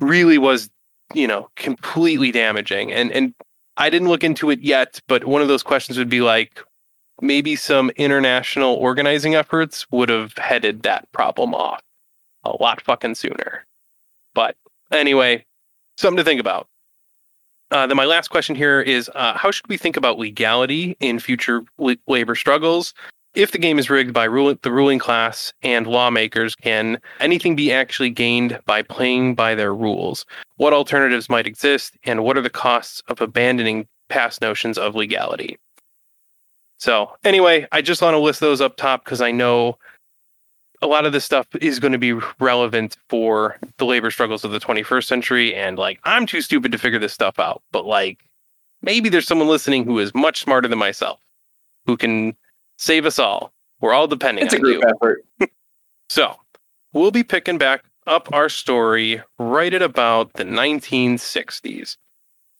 [0.00, 0.68] really was,
[1.14, 2.92] you know, completely damaging.
[2.92, 3.34] And and
[3.76, 6.60] I didn't look into it yet, but one of those questions would be like
[7.20, 11.82] maybe some international organizing efforts would have headed that problem off
[12.44, 13.66] a lot fucking sooner.
[14.34, 14.56] But
[14.90, 15.44] anyway,
[15.96, 16.68] something to think about.
[17.70, 21.18] Uh, then my last question here is uh, how should we think about legality in
[21.18, 22.94] future la- labor struggles?
[23.34, 28.10] If the game is rigged by the ruling class and lawmakers, can anything be actually
[28.10, 30.24] gained by playing by their rules?
[30.56, 35.58] What alternatives might exist, and what are the costs of abandoning past notions of legality?
[36.78, 39.78] So, anyway, I just want to list those up top because I know
[40.80, 44.52] a lot of this stuff is going to be relevant for the labor struggles of
[44.52, 45.54] the 21st century.
[45.54, 48.24] And like, I'm too stupid to figure this stuff out, but like,
[48.80, 51.18] maybe there's someone listening who is much smarter than myself
[51.86, 52.36] who can
[52.76, 53.52] save us all.
[53.80, 54.88] We're all depending It's a on group you.
[54.88, 55.24] effort.
[56.10, 56.36] So
[56.94, 61.98] we'll be picking back up our story right at about the 1960s.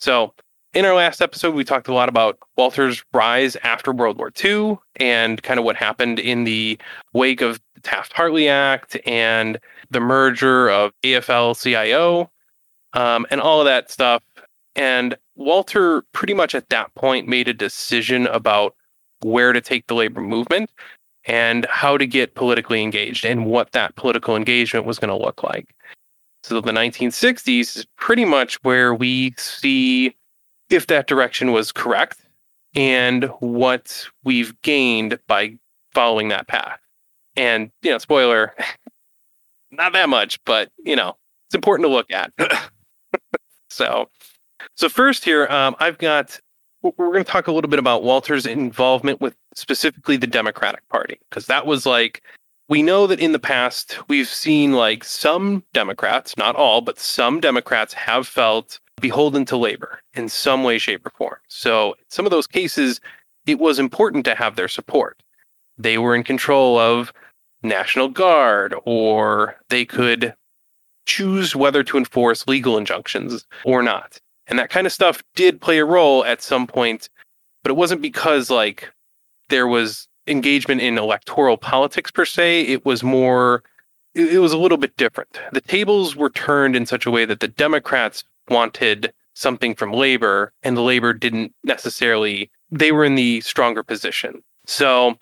[0.01, 0.35] So
[0.75, 4.79] in our last episode, we talked a lot about Walter's rise after World War II
[4.97, 6.79] and kind of what happened in the
[7.13, 9.59] wake of the Taft Hartley Act and
[9.91, 12.31] the merger of AFL CIO
[12.93, 14.23] um, and all of that stuff.
[14.77, 18.75] And Walter pretty much at that point made a decision about
[19.23, 20.71] where to take the labor movement
[21.25, 25.43] and how to get politically engaged and what that political engagement was going to look
[25.43, 25.75] like.
[26.43, 30.15] So the 1960s is pretty much where we see
[30.71, 32.19] if that direction was correct
[32.75, 35.59] and what we've gained by
[35.93, 36.79] following that path.
[37.37, 38.55] And, you know, spoiler,
[39.71, 41.17] not that much, but, you know,
[41.47, 42.33] it's important to look at.
[43.71, 44.09] so,
[44.75, 46.39] so first here, um, I've got
[46.83, 51.19] we're going to talk a little bit about Walter's involvement with specifically the Democratic Party,
[51.29, 52.23] because that was like,
[52.69, 57.41] we know that in the past, we've seen like some Democrats, not all, but some
[57.41, 61.37] Democrats have felt beholden to labor in some way, shape, or form.
[61.49, 63.01] So, in some of those cases,
[63.47, 65.23] it was important to have their support.
[65.79, 67.13] They were in control of
[67.63, 70.35] National Guard, or they could
[71.07, 74.21] choose whether to enforce legal injunctions or not.
[74.47, 77.09] And that kind of stuff did play a role at some point,
[77.63, 78.91] but it wasn't because like
[79.49, 82.63] there was engagement in electoral politics per se.
[82.63, 83.63] It was more,
[84.15, 85.41] it, it was a little bit different.
[85.53, 90.53] The tables were turned in such a way that the Democrats wanted something from labor
[90.63, 94.43] and the labor didn't necessarily, they were in the stronger position.
[94.67, 95.17] So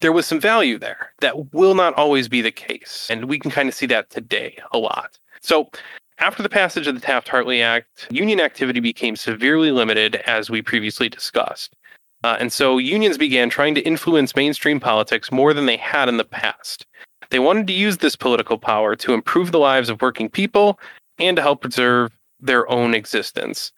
[0.00, 3.06] there was some value there that will not always be the case.
[3.10, 5.18] And we can kind of see that today a lot.
[5.40, 5.70] So
[6.18, 10.60] after the passage of the Taft Hartley Act, union activity became severely limited, as we
[10.60, 11.74] previously discussed.
[12.22, 16.18] Uh, and so unions began trying to influence mainstream politics more than they had in
[16.18, 16.84] the past.
[17.30, 20.78] They wanted to use this political power to improve the lives of working people
[21.18, 23.72] and to help preserve their own existence.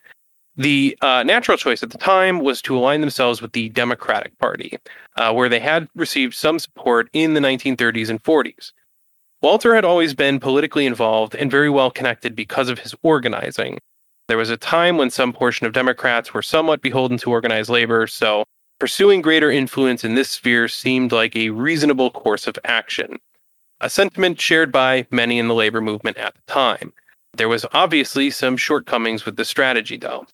[0.57, 4.79] The uh, natural choice at the time was to align themselves with the Democratic Party,
[5.17, 8.73] uh, where they had received some support in the 1930s and 40s.
[9.41, 13.79] Walter had always been politically involved and very well connected because of his organizing.
[14.29, 18.07] There was a time when some portion of Democrats were somewhat beholden to organized labor,
[18.07, 18.45] so
[18.79, 23.19] pursuing greater influence in this sphere seemed like a reasonable course of action,
[23.81, 26.93] a sentiment shared by many in the labor movement at the time.
[27.35, 30.27] There was obviously some shortcomings with the strategy, though.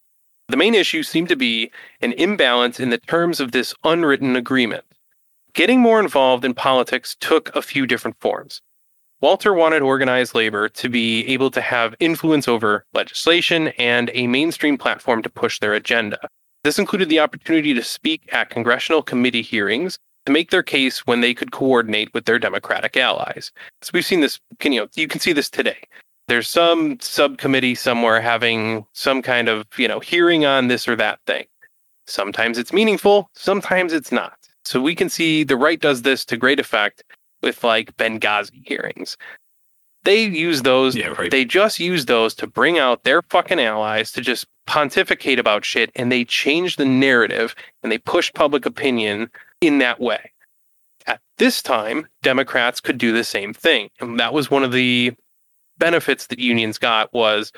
[0.48, 1.70] The main issue seemed to be
[2.00, 4.84] an imbalance in the terms of this unwritten agreement.
[5.52, 8.60] Getting more involved in politics took a few different forms.
[9.20, 14.78] Walter wanted organized labor to be able to have influence over legislation and a mainstream
[14.78, 16.18] platform to push their agenda.
[16.64, 21.20] This included the opportunity to speak at congressional committee hearings to make their case when
[21.20, 23.50] they could coordinate with their Democratic allies.
[23.82, 25.78] So we've seen this, you know, you can see this today.
[26.28, 31.20] There's some subcommittee somewhere having some kind of, you know, hearing on this or that
[31.26, 31.46] thing.
[32.06, 34.36] Sometimes it's meaningful, sometimes it's not.
[34.64, 37.02] So we can see the right does this to great effect
[37.42, 39.16] with like Benghazi hearings.
[40.04, 41.30] They use those, Yeah, right.
[41.30, 45.90] they just use those to bring out their fucking allies to just pontificate about shit
[45.96, 49.30] and they change the narrative and they push public opinion
[49.60, 50.30] in that way.
[51.06, 53.88] At this time, Democrats could do the same thing.
[53.98, 55.14] And that was one of the
[55.78, 57.52] benefits that unions got was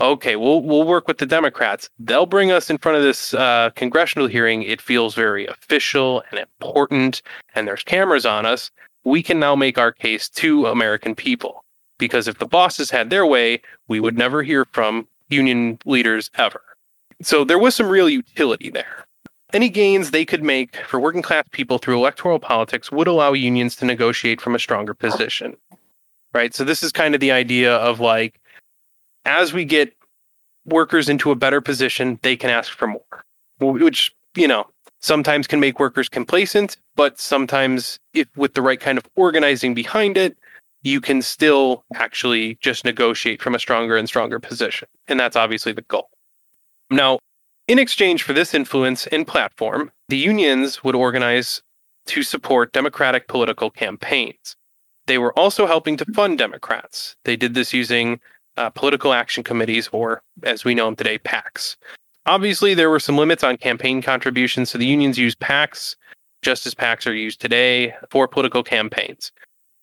[0.00, 1.88] okay, we'll we'll work with the Democrats.
[1.98, 4.62] They'll bring us in front of this uh, congressional hearing.
[4.62, 7.22] It feels very official and important,
[7.54, 8.70] and there's cameras on us.
[9.04, 11.64] We can now make our case to American people
[11.98, 16.62] because if the bosses had their way, we would never hear from union leaders ever.
[17.22, 19.06] So there was some real utility there.
[19.52, 23.76] Any gains they could make for working class people through electoral politics would allow unions
[23.76, 25.56] to negotiate from a stronger position.
[26.34, 26.54] Right?
[26.54, 28.40] So this is kind of the idea of like
[29.24, 29.94] as we get
[30.66, 33.24] workers into a better position, they can ask for more,
[33.60, 34.66] which, you know,
[35.00, 40.16] sometimes can make workers complacent, but sometimes, if with the right kind of organizing behind
[40.16, 40.36] it,
[40.82, 44.88] you can still actually just negotiate from a stronger and stronger position.
[45.08, 46.10] And that's obviously the goal.
[46.90, 47.18] Now,
[47.68, 51.62] in exchange for this influence and platform, the unions would organize
[52.06, 54.56] to support Democratic political campaigns.
[55.06, 57.16] They were also helping to fund Democrats.
[57.24, 58.20] They did this using
[58.56, 61.76] uh, political action committees, or as we know them today, PACs.
[62.26, 65.96] Obviously, there were some limits on campaign contributions, so the unions used PACs
[66.42, 69.32] just as PACs are used today for political campaigns.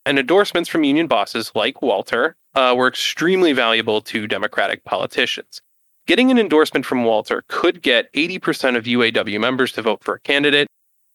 [0.05, 5.61] And endorsements from union bosses like Walter uh, were extremely valuable to Democratic politicians.
[6.07, 10.19] Getting an endorsement from Walter could get 80% of UAW members to vote for a
[10.19, 10.67] candidate,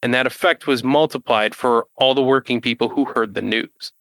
[0.02, 3.92] and that effect was multiplied for all the working people who heard the news.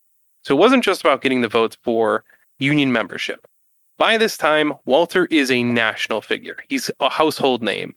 [0.46, 2.24] So it wasn't just about getting the votes for
[2.60, 3.48] union membership.
[3.98, 6.58] By this time, Walter is a national figure.
[6.70, 7.96] He's a household name,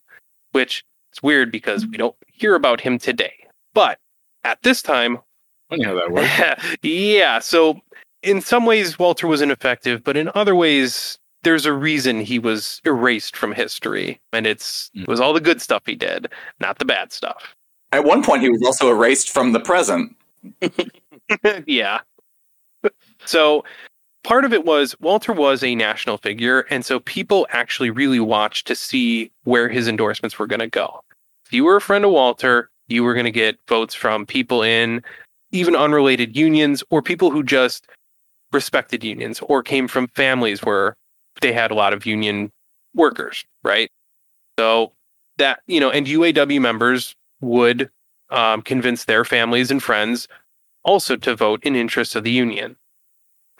[0.53, 3.35] which is weird because we don't hear about him today.
[3.75, 3.99] But
[4.45, 5.19] at this time,
[5.69, 6.79] Funny how that works.
[6.83, 7.81] yeah, so
[8.23, 12.81] in some ways, Walter was ineffective, but in other ways, there's a reason he was
[12.87, 14.21] erased from history.
[14.33, 16.29] And it's, it was all the good stuff he did,
[16.61, 17.55] not the bad stuff.
[17.93, 20.17] At one point, he was also erased from the present.
[21.67, 22.01] yeah.
[23.25, 23.65] So
[24.25, 28.67] part of it was Walter was a national figure, and so people actually really watched
[28.67, 31.03] to see where his endorsements were going to go.
[31.47, 34.63] If you were a friend of Walter, you were going to get votes from people
[34.63, 35.03] in
[35.51, 37.87] even unrelated unions or people who just
[38.53, 40.95] respected unions or came from families where
[41.41, 42.51] they had a lot of union
[42.95, 43.91] workers, right?
[44.59, 44.93] So
[45.39, 47.91] that, you know, and UAW members would
[48.31, 50.29] um, convince their families and friends
[50.85, 52.77] also to vote in interest of the union.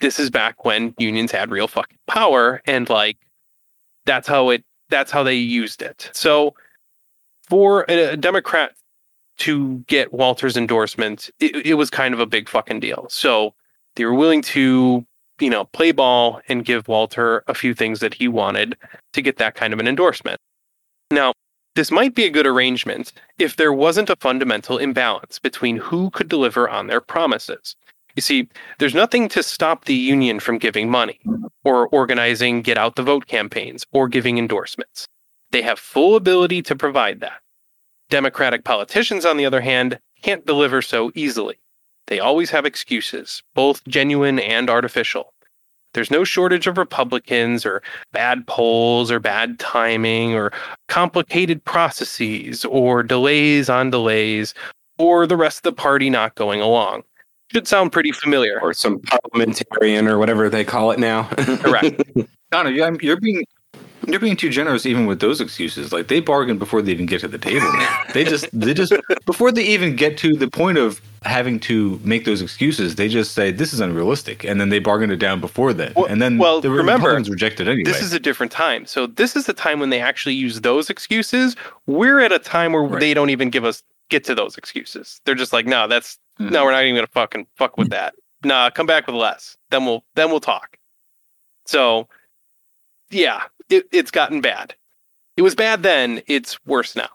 [0.01, 3.17] This is back when unions had real fucking power and like
[4.05, 6.09] that's how it that's how they used it.
[6.13, 6.55] So
[7.47, 8.73] for a, Democrat
[9.39, 13.07] to get Walter's endorsement, it, it was kind of a big fucking deal.
[13.09, 13.53] So
[13.95, 15.05] they were willing to,
[15.39, 18.77] you know, play ball and give Walter a few things that he wanted
[19.13, 20.39] to get that kind of an endorsement.
[21.11, 21.33] Now,
[21.75, 26.27] this might be a good arrangement if there wasn't a fundamental imbalance between who could
[26.27, 27.75] deliver on their promises.
[28.19, 31.21] You see, there's nothing to stop the union from giving money
[31.63, 35.07] or organizing get out the vote campaigns or giving endorsements.
[35.51, 37.39] They have full ability to provide that.
[38.09, 41.59] Democratic politicians, on the other hand, can't deliver so easily.
[42.07, 45.33] They always have excuses, both genuine and artificial.
[45.93, 47.81] There's no shortage of Republicans or
[48.11, 50.51] bad polls or bad timing or
[50.89, 54.53] complicated processes or delays on delays
[54.97, 57.03] or the rest of the party not going along.
[57.51, 58.59] Should sound pretty familiar.
[58.61, 61.23] or some parliamentarian or whatever they call it now.
[61.57, 62.01] Correct.
[62.51, 63.43] Donna, you- I'm- you're being
[64.03, 65.91] They're being too generous even with those excuses.
[65.91, 67.71] Like they bargain before they even get to the table.
[67.73, 67.87] Man.
[68.13, 68.93] they just they just
[69.25, 73.33] before they even get to the point of having to make those excuses, they just
[73.33, 75.95] say this is unrealistic, and then they bargain it down before that.
[75.95, 77.83] Well- and then well, the remember, Republicans reject it anyway.
[77.83, 78.85] This is a different time.
[78.85, 81.55] So this is the time when they actually use those excuses.
[81.87, 82.99] We're at a time where Right.
[82.99, 85.21] they don't even give us get to those excuses.
[85.25, 86.51] They're just like, no, that's Mhm.
[86.51, 88.15] no, we're not even gonna fucking fuck with that.
[88.43, 89.57] Nah, come back with less.
[89.69, 90.77] Then we'll then we'll talk.
[91.65, 92.07] So
[93.09, 94.75] yeah, it, it's gotten bad.
[95.37, 97.09] It was bad then, it's worse now.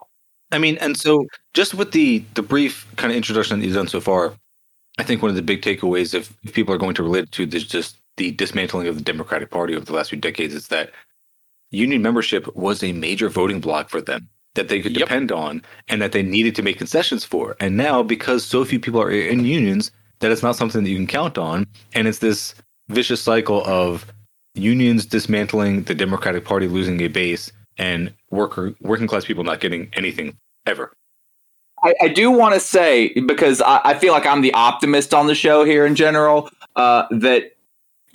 [0.51, 3.87] I mean, and so just with the the brief kind of introduction that you've done
[3.87, 4.33] so far,
[4.97, 7.31] I think one of the big takeaways, if, if people are going to relate it
[7.33, 10.67] to this, just the dismantling of the Democratic Party over the last few decades, is
[10.69, 10.91] that
[11.71, 15.07] union membership was a major voting bloc for them that they could Yep.
[15.07, 17.55] depend on, and that they needed to make concessions for.
[17.59, 20.97] And now, because so few people are in unions, that it's not something that you
[20.97, 22.55] can count on, and it's this
[22.89, 24.05] vicious cycle of
[24.55, 29.89] unions dismantling, the Democratic Party losing a base, and worker working class people not getting
[29.93, 30.91] anything ever.
[31.83, 35.27] I, I do want to say because I, I feel like I'm the optimist on
[35.27, 36.49] the show here in general.
[36.75, 37.54] Uh, that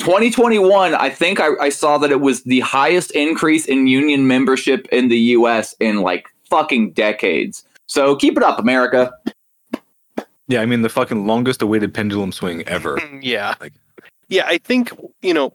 [0.00, 4.88] 2021, I think I, I saw that it was the highest increase in union membership
[4.90, 5.74] in the U.S.
[5.78, 7.64] in like fucking decades.
[7.86, 9.12] So keep it up, America.
[10.48, 12.96] Yeah, I mean the fucking longest awaited pendulum swing ever.
[12.96, 13.54] Mm, yeah.
[13.60, 13.74] Like-
[14.28, 14.90] yeah, I think,
[15.22, 15.52] you know,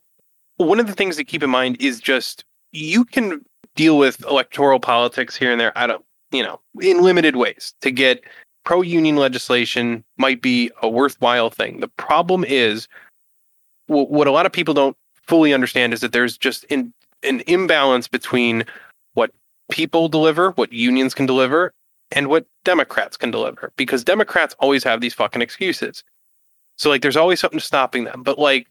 [0.57, 3.43] one of the things to keep in mind is just you can
[3.75, 5.77] deal with electoral politics here and there.
[5.77, 8.21] I don't, you know, in limited ways to get
[8.63, 11.79] pro union legislation might be a worthwhile thing.
[11.79, 13.04] The problem is wh-
[13.87, 14.97] what a lot of people don't
[15.27, 16.93] fully understand is that there's just in,
[17.23, 18.63] an imbalance between
[19.13, 19.31] what
[19.69, 21.73] people deliver, what unions can deliver,
[22.11, 26.03] and what Democrats can deliver because Democrats always have these fucking excuses.
[26.77, 28.23] So like there's always something stopping them.
[28.23, 28.67] But like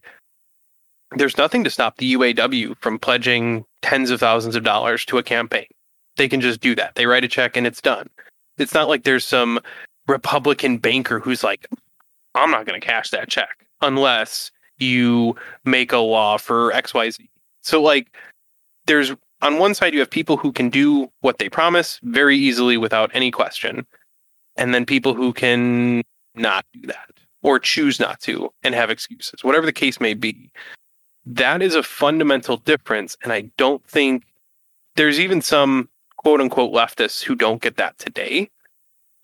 [1.11, 5.23] there's nothing to stop the UAW from pledging tens of thousands of dollars to a
[5.23, 5.67] campaign.
[6.17, 6.95] They can just do that.
[6.95, 8.09] They write a check and it's done.
[8.57, 9.59] It's not like there's some
[10.07, 11.67] Republican banker who's like,
[12.35, 17.27] I'm not going to cash that check unless you make a law for XYZ.
[17.61, 18.15] So like
[18.85, 22.77] there's on one side you have people who can do what they promise very easily
[22.77, 23.85] without any question.
[24.57, 26.03] And then people who can
[26.35, 27.09] not do that
[27.41, 30.51] or choose not to and have excuses, whatever the case may be.
[31.25, 33.17] That is a fundamental difference.
[33.23, 34.23] And I don't think
[34.95, 38.49] there's even some quote unquote leftists who don't get that today.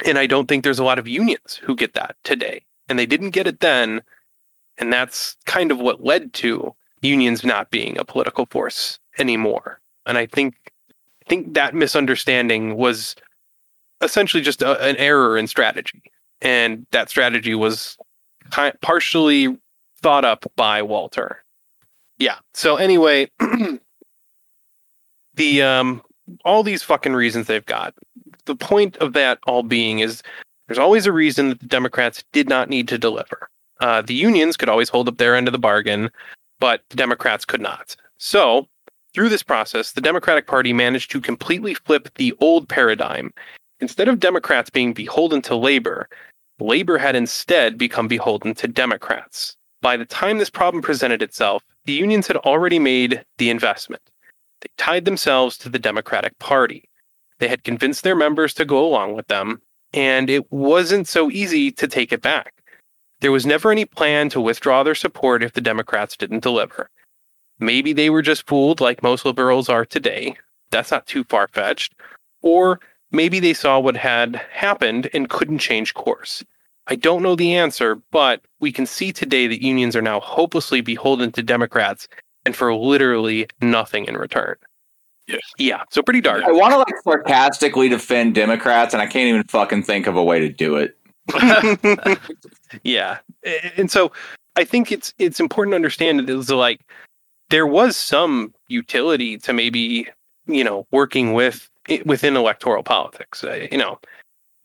[0.06, 2.61] And I don't think there's a lot of unions who get that today.
[2.90, 4.02] And they didn't get it then.
[4.82, 9.80] And that's kind of what led to unions not being a political force anymore.
[10.06, 10.56] And I think
[11.26, 13.16] I think that misunderstanding was
[14.02, 16.02] essentially just a, an error in strategy.
[16.41, 17.95] And that strategy was
[18.52, 19.56] ki- partially
[20.02, 21.44] thought up by Walter.
[22.18, 22.38] Yeah.
[22.56, 23.30] So anyway,
[25.36, 26.02] the um
[26.44, 27.94] all these fucking reasons they've got.
[28.45, 30.24] The point of that all being is
[30.68, 33.49] there's always a reason that the Democrats did not need to deliver.
[33.82, 36.10] Uh, the unions could always hold up their end of the bargain,
[36.60, 37.95] but the Democrats could not.
[38.18, 38.68] So,
[39.14, 43.34] through this process, the Democratic Party managed to completely flip the old paradigm.
[43.80, 46.08] Instead of Democrats being beholden to labor,
[46.60, 49.58] labor had instead become beholden to Democrats.
[49.82, 54.03] By the time this problem presented itself, the unions had already made the investment.
[54.62, 56.88] They tied themselves to the Democratic Party.
[57.40, 59.60] They had convinced their members to go along with them,
[59.91, 62.60] and it wasn't so easy to take it back.
[63.22, 66.89] There was never any plan to withdraw their support if the Democrats didn't deliver.
[67.60, 70.35] Maybe they were just fooled like most liberals are today.
[70.72, 71.93] That's not too far fetched.
[72.41, 72.80] Or
[73.11, 76.43] maybe they saw what had happened and couldn't change course.
[76.88, 80.81] I don't know the answer, but we can see today that unions are now hopelessly
[80.81, 82.07] beholden to Democrats
[82.43, 84.56] and for literally nothing in return.
[85.27, 85.41] Yes.
[85.60, 86.43] Yeah, so pretty dark.
[86.43, 90.23] I want to like sarcastically defend Democrats, and I can't even fucking think of a
[90.23, 90.98] way to do it.
[92.84, 93.20] yeah,
[93.78, 94.12] and so
[94.56, 96.82] I think it's it's important to understand that it's like
[97.49, 100.08] there was some utility to maybe
[100.48, 101.70] you know working with
[102.06, 103.44] within electoral politics.
[103.44, 103.99] Uh, you know,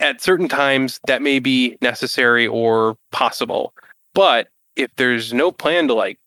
[0.01, 3.73] at certain times that may be necessary or possible,
[4.15, 6.19] but if there's no plan to like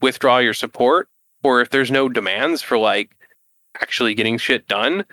[0.00, 1.08] withdraw your support,
[1.42, 3.16] or if there's no demands for like
[3.80, 5.04] actually getting shit done,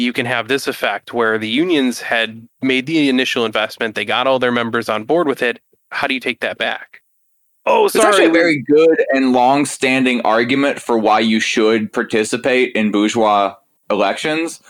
[0.00, 4.26] you can have this effect where the unions had made the initial investment, they got
[4.26, 5.60] all their members on board with it.
[5.90, 7.02] How do you take that back?
[7.66, 12.90] Oh, It's actually a very good and long-standing argument for why you should participate in
[12.90, 13.54] bourgeois
[13.90, 14.60] elections,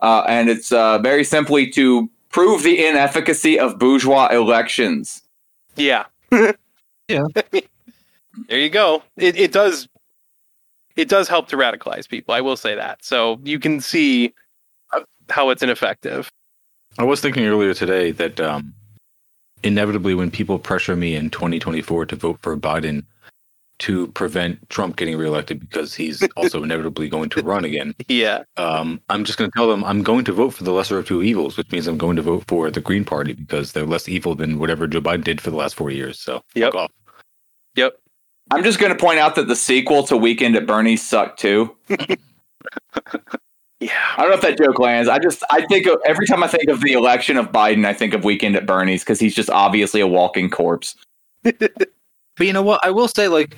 [0.00, 5.22] uh, and it's uh, very simply to prove the inefficacy of bourgeois elections.
[5.76, 6.06] Yeah.
[7.10, 7.22] Yeah.
[8.48, 9.02] there you go.
[9.16, 9.88] It, it does.
[10.94, 12.34] it does help to radicalize people.
[12.34, 13.02] I will say that.
[13.02, 14.34] So you can see
[15.30, 16.30] how it's ineffective.
[16.98, 18.74] I was thinking earlier today that um,
[19.62, 23.04] inevitably, when people pressure me in 2024 to vote for Biden
[23.80, 28.42] to prevent Trump getting reelected because he's also inevitably going to run again, Yeah.
[28.56, 31.06] um, I'm just going to tell them I'm going to vote for the lesser of
[31.06, 34.08] two evils, which means I'm going to vote for the Green Party because they're less
[34.08, 36.18] evil than whatever Joe Biden did for the last four years.
[36.18, 36.74] So, Yep.
[36.74, 36.90] off.
[37.76, 37.96] Yep.
[38.50, 41.76] I'm just going to point out that the sequel to Weekend at Bernie's sucked too.
[43.80, 43.92] Yeah.
[44.16, 45.08] I don't know if that joke lands.
[45.08, 47.94] I just I think of, every time I think of the election of Biden, I
[47.94, 50.96] think of Weekend at Bernie's because he's just obviously a walking corpse.
[52.38, 52.78] But you know what?
[52.84, 53.56] I will say, like,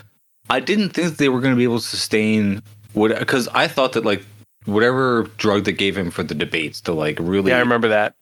[0.49, 2.63] I didn't think they were going to be able to sustain
[2.95, 4.25] what because I thought that like
[4.65, 8.15] whatever drug they gave him for the debates to like really Yeah, I remember that.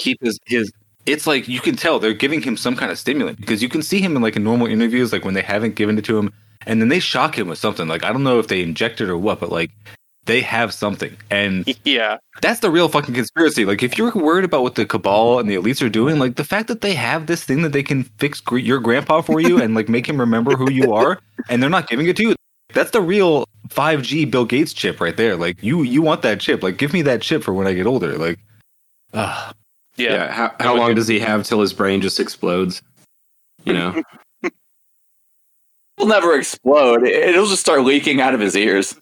[0.00, 0.72] keep his his.
[1.06, 3.82] It's like you can tell they're giving him some kind of stimulant because you can
[3.82, 6.32] see him in like in normal interviews, like when they haven't given it to him,
[6.66, 7.86] and then they shock him with something.
[7.86, 9.70] Like I don't know if they inject it or what, but like
[10.26, 12.18] they have something, and Yeah.
[12.42, 13.64] that's the real fucking conspiracy.
[13.64, 16.44] Like, if you're worried about what the cabal and the elites are doing, like the
[16.44, 19.60] fact that they have this thing that they can fix gr- your grandpa for you
[19.60, 21.18] and like make him remember who you are,
[21.48, 22.34] and they're not giving it to you.
[22.72, 25.36] That's the real 5G Bill Gates chip right there.
[25.36, 26.62] Like, you you want that chip?
[26.62, 28.16] Like, give me that chip for when I get older.
[28.18, 28.38] Like,
[29.14, 29.52] ah,
[29.96, 30.12] Yeah.
[30.12, 30.32] Yeah.
[30.32, 32.82] How, how long does he have till his brain just explodes?
[33.64, 34.02] You know?
[35.98, 37.02] It'll never explode.
[37.04, 38.94] It'll just start leaking out of his ears.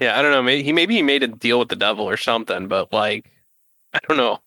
[0.00, 0.42] Yeah, I don't know.
[0.42, 3.30] Maybe he maybe he made a deal with the devil or something, but like,
[3.94, 4.40] I don't know.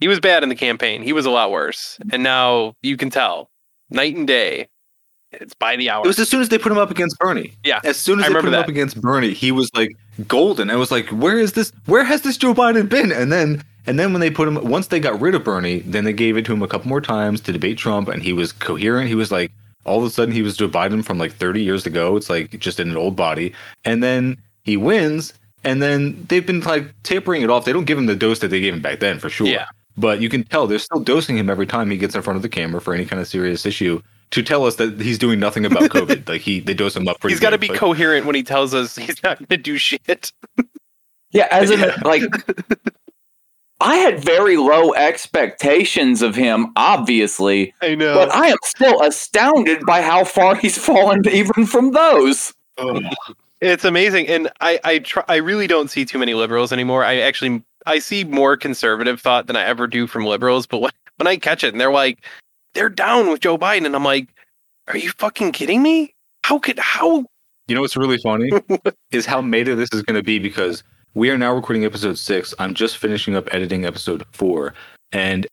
[0.00, 1.02] He was bad in the campaign.
[1.02, 3.50] He was a lot worse, and now you can tell
[3.90, 4.68] night and day.
[5.30, 6.04] It's by the hour.
[6.04, 7.52] it was as soon as they put him up against Bernie.
[7.62, 9.90] Yeah, As soon as I they put him up against Bernie, he was like
[10.26, 10.70] golden.
[10.70, 11.70] I was like, where is this?
[11.84, 13.12] Where has this Joe Biden been?
[13.12, 16.04] And then and then when they put him, once they got rid of Bernie, then
[16.04, 18.52] they gave it to him a couple more times to debate Trump, and he was
[18.52, 19.08] coherent.
[19.08, 19.50] He was like,
[19.84, 22.16] all of a sudden, he was Joe Biden from like 30 years ago.
[22.16, 23.54] It's like just in an old body,
[23.84, 24.36] and then
[24.68, 25.34] he wins.
[25.64, 27.64] And then they've been like tapering it off.
[27.64, 29.48] They don't give him the dose that they gave him back then, for sure.
[29.48, 29.66] Yeah.
[29.96, 32.42] But you can tell they're still dosing him every time he gets in front of
[32.42, 34.00] the camera for any kind of serious issue
[34.30, 36.28] to tell us that he's doing nothing about COVID.
[36.28, 37.34] like he, they dose him up pretty.
[37.34, 39.76] He's got to be but- coherent when he tells us he's not going to do
[39.76, 40.32] shit.
[41.32, 41.96] Yeah, as in Yeah.
[42.04, 42.22] like
[43.80, 48.14] I had very low expectations of him, obviously, I know.
[48.14, 52.54] but I am still astounded by how far he's fallen even from those.
[52.76, 53.00] Oh,
[53.60, 57.04] It's amazing, and I I try, I really don't see too many liberals anymore.
[57.04, 60.66] I actually I see more conservative thought than I ever do from liberals.
[60.66, 62.24] But when when I catch it, and they're like,
[62.74, 64.28] they're down with Joe Biden, and I'm like,
[64.86, 66.14] are you fucking kidding me?
[66.44, 67.24] How could how?
[67.66, 68.50] You know what's really funny
[69.10, 70.82] is how meta this is going to be because
[71.14, 72.54] we are now recording episode six.
[72.58, 74.72] I'm just finishing up editing episode four,
[75.12, 75.46] and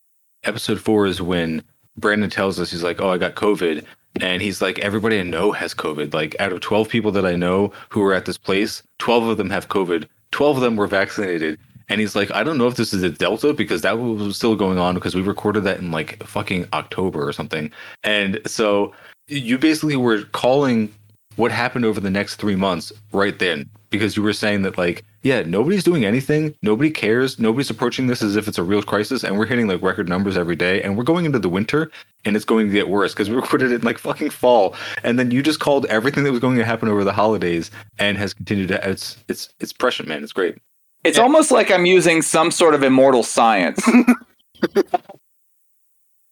[0.44, 1.64] episode four is when
[1.98, 3.84] Brandon tells us he's like, "Oh, I got COVID,"
[4.22, 6.14] and he's like, "Everybody I know has COVID.
[6.14, 9.38] Like, out of 12 people that I know who are at this place, 12 of
[9.38, 10.08] them have COVID.
[10.32, 13.10] 12 of them were vaccinated." And he's like, I don't know if this is a
[13.10, 17.28] Delta because that was still going on because we recorded that in like fucking October
[17.28, 17.72] or something.
[18.04, 18.94] And so
[19.28, 20.94] you basically were calling
[21.36, 25.04] what happened over the next three months right then because you were saying that like
[25.24, 29.24] yeah nobody's doing anything nobody cares nobody's approaching this as if it's a real crisis
[29.24, 31.90] and we're hitting like record numbers every day and we're going into the winter
[32.26, 35.18] and it's going to get worse because we recorded it in like fucking fall and
[35.20, 38.34] then you just called everything that was going to happen over the holidays and has
[38.34, 40.58] continued to it's it's it's prescient man it's great
[41.04, 41.24] It's Yeah.
[41.24, 43.80] almost like I'm using some sort of immortal science.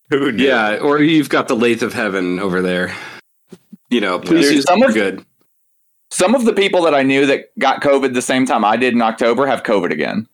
[0.09, 0.43] Who knew?
[0.43, 0.77] yeah.
[0.77, 2.93] Or you've got the lathe of heaven over there.
[3.93, 5.25] You know, please There's use some some of- good.
[6.09, 8.93] Some of the people that I knew that got COVID the same time I did
[8.93, 10.27] in October have COVID again.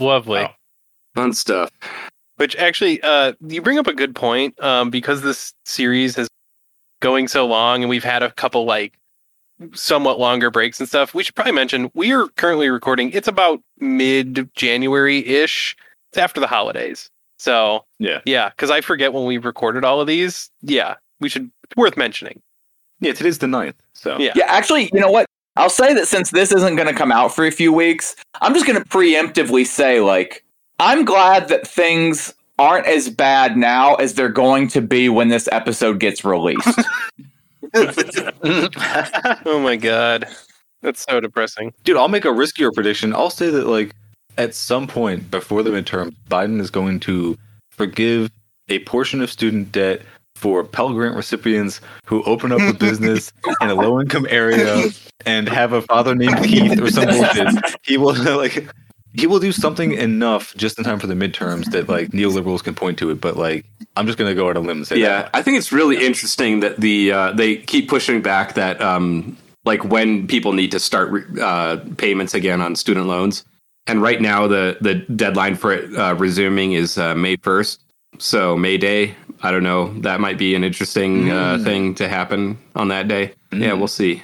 [0.00, 0.40] Lovely.
[0.42, 0.54] Wow.
[1.14, 1.70] Fun stuff.
[2.36, 6.28] Which actually, uh, you bring up a good point um, because this series is
[7.00, 8.96] going so long, and we've had a couple like
[9.72, 11.14] somewhat longer breaks and stuff.
[11.14, 13.10] We should probably mention we are currently recording.
[13.12, 15.76] It's about mid January ish.
[16.10, 17.08] It's after the holidays,
[17.38, 18.20] so Yeah.
[18.24, 18.50] yeah.
[18.50, 20.50] Because I forget when we recorded all of these.
[20.62, 21.50] Yeah, we should.
[21.64, 22.40] It's worth mentioning.
[23.00, 24.32] Yeah today's the ninth so Yeah.
[24.34, 25.26] Yeah, actually, you know what?
[25.56, 28.54] I'll say that since this isn't going to come out for a few weeks, I'm
[28.54, 30.42] just going to preemptively say, like,
[30.78, 35.48] I'm glad that things aren't as bad now as they're going to be when this
[35.52, 36.66] episode gets released.
[39.44, 40.26] Oh my god,
[40.82, 41.72] that's so depressing.
[41.84, 43.14] Dude, I'll make a riskier prediction.
[43.14, 43.94] I'll say that like
[44.38, 47.38] at some point before the midterm, Biden is going to
[47.70, 48.30] forgive
[48.68, 50.02] a portion of student debt
[50.40, 54.88] for Pell Grant recipients who open up a business in a low income area
[55.26, 57.48] and have a father named Keith or some bullshit.
[57.82, 58.66] He will like
[59.12, 62.74] he will do something enough just in time for the midterms that like neoliberals can
[62.74, 63.20] point to it.
[63.20, 65.30] But like I'm just gonna go out on a limb and say Yeah, that.
[65.34, 69.84] I think it's really interesting that the uh, they keep pushing back that um, like
[69.84, 73.44] when people need to start uh, payments again on student loans.
[73.86, 77.82] And right now, the the deadline for it uh, resuming is uh, May first.
[78.18, 79.92] So May Day, I don't know.
[80.00, 81.64] That might be an interesting uh, Mm.
[81.64, 83.32] thing to happen on that day.
[83.52, 83.78] Yeah, Mm.
[83.78, 84.22] we'll see.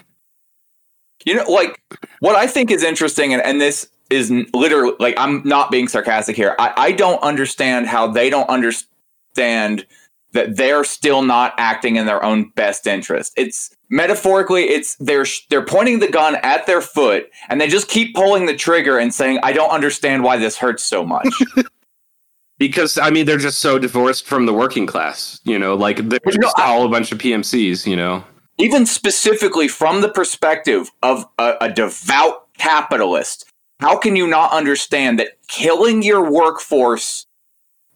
[1.25, 1.81] You know, like
[2.21, 6.37] what I think is interesting, and, and this is literally like I'm not being sarcastic
[6.37, 6.55] here.
[6.59, 9.87] I, I don't understand how they don't understand
[10.33, 13.33] that they're still not acting in their own best interest.
[13.37, 18.15] It's metaphorically, it's they're they're pointing the gun at their foot, and they just keep
[18.15, 21.27] pulling the trigger and saying, "I don't understand why this hurts so much."
[22.59, 25.41] Because I mean, they're just so divorced from the working class.
[25.45, 27.87] You know, like they're But, you just I- all a bunch of PMCs.
[27.87, 28.25] You know.
[28.59, 33.45] even specifically from the perspective of a, a devout capitalist,
[33.81, 37.27] how can you not understand that killing your workforce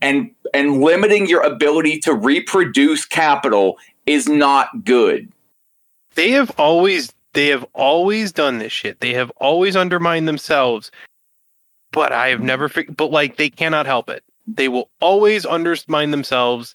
[0.03, 5.33] and and limiting your ability to reproduce capital is not good?
[6.17, 9.01] They have always they have always done this shit.
[9.01, 10.91] They have always undermined themselves.
[11.93, 14.23] But I have never fig- but like they cannot help it.
[14.55, 16.75] They will always undermine themselves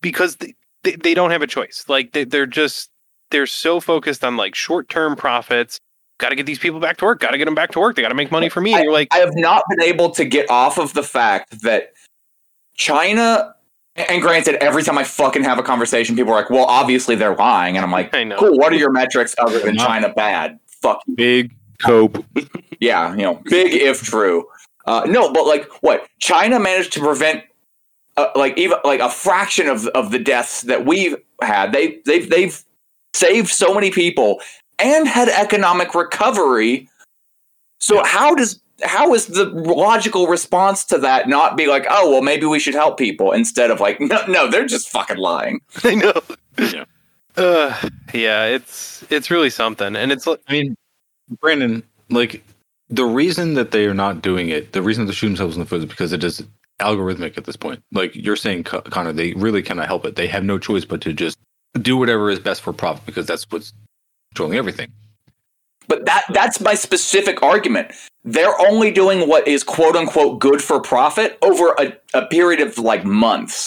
[0.00, 1.84] because they, they, they don't have a choice.
[1.88, 2.90] Like they, they're just
[3.30, 5.80] they're so focused on like short-term profits.
[6.18, 7.20] Got to get these people back to work.
[7.20, 7.96] Got to get them back to work.
[7.96, 8.72] They got to make money for me.
[8.72, 11.92] And you're like, I have not been able to get off of the fact that
[12.74, 13.54] China
[13.96, 17.34] and granted, every time I fucking have a conversation, people are like, well, obviously they're
[17.34, 17.76] lying.
[17.76, 18.36] And I'm like, I know.
[18.38, 20.58] cool, what are your metrics other than China bad?
[20.66, 21.16] Fuck you.
[21.16, 22.24] Big cope.
[22.78, 24.46] Yeah, you know, big if true.
[24.86, 27.44] Uh, no, but like what China managed to prevent,
[28.16, 31.72] uh, like even like a fraction of of the deaths that we've had.
[31.72, 32.62] They they've they've
[33.14, 34.40] saved so many people
[34.78, 36.88] and had economic recovery.
[37.80, 42.22] So how does how is the logical response to that not be like, oh well,
[42.22, 45.60] maybe we should help people instead of like, no, no, they're just fucking lying.
[45.84, 46.20] I know.
[46.58, 46.84] Yeah.
[47.36, 47.76] Uh,
[48.14, 50.74] yeah, it's it's really something, and it's I mean,
[51.38, 52.42] Brandon, like
[52.88, 55.66] the reason that they are not doing it, the reason they're shooting themselves in the
[55.66, 56.42] foot is because it is
[56.80, 57.82] algorithmic at this point.
[57.92, 60.16] Like you're saying, Con- Connor, they really cannot help it.
[60.16, 61.38] They have no choice but to just
[61.82, 63.72] do whatever is best for profit because that's what's
[64.32, 64.92] controlling everything.
[65.88, 67.92] But that that's my specific argument.
[68.24, 72.76] They're only doing what is quote unquote good for profit over a, a period of
[72.78, 73.66] like months.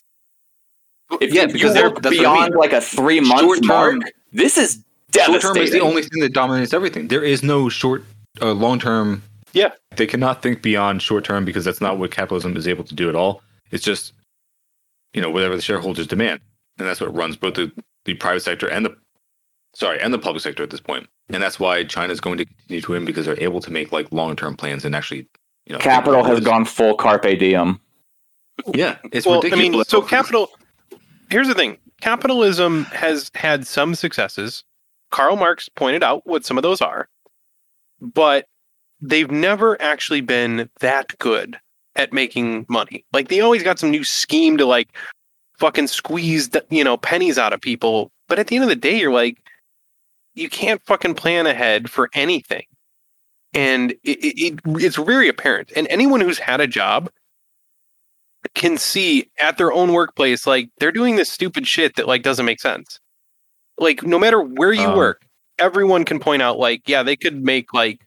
[1.22, 2.60] If Yeah, because they're- what I beyond mean.
[2.60, 3.98] like a three month mark,
[4.34, 4.84] this is
[5.16, 7.08] Short term is the only thing that dominates everything.
[7.08, 8.04] There is no short,
[8.42, 9.24] uh, long term.
[9.52, 9.72] Yeah.
[9.96, 13.10] they cannot think beyond short term because that's not what capitalism is able to do
[13.10, 13.42] at all.
[13.72, 14.14] It's just,
[15.14, 16.40] you know, whatever the shareholders demand,
[16.78, 17.72] and that's what runs both the,
[18.06, 18.96] the private sector and the,
[19.74, 21.08] sorry, and the public sector at this point.
[21.30, 23.92] And that's why China is going to continue to win because they're able to make
[23.92, 25.28] like long term plans and actually,
[25.66, 27.80] you know, Capital has gone full carpe diem.
[28.74, 29.68] Yeah, it's well, ridiculous.
[29.68, 30.50] I mean, so capital.
[31.30, 34.64] Here's the thing: capitalism has had some successes.
[35.12, 37.08] Karl Marx pointed out what some of those are,
[38.02, 38.46] but
[39.02, 41.58] they've never actually been that good
[41.96, 43.06] at making money.
[43.14, 44.90] Like they always got some new scheme to like
[45.58, 48.12] fucking squeeze, the, you know, pennies out of people.
[48.28, 49.38] But at the end of the day, you're like,
[50.36, 52.64] you can't fucking plan ahead for anything,
[53.54, 55.72] and it, it, it it's very apparent.
[55.76, 57.10] And anyone who's had a job
[58.54, 62.46] can see at their own workplace like they're doing this stupid shit that like doesn't
[62.46, 63.00] make sense.
[63.78, 65.26] Like no matter where you Um, work,
[65.60, 68.06] everyone can point out like yeah, they could make like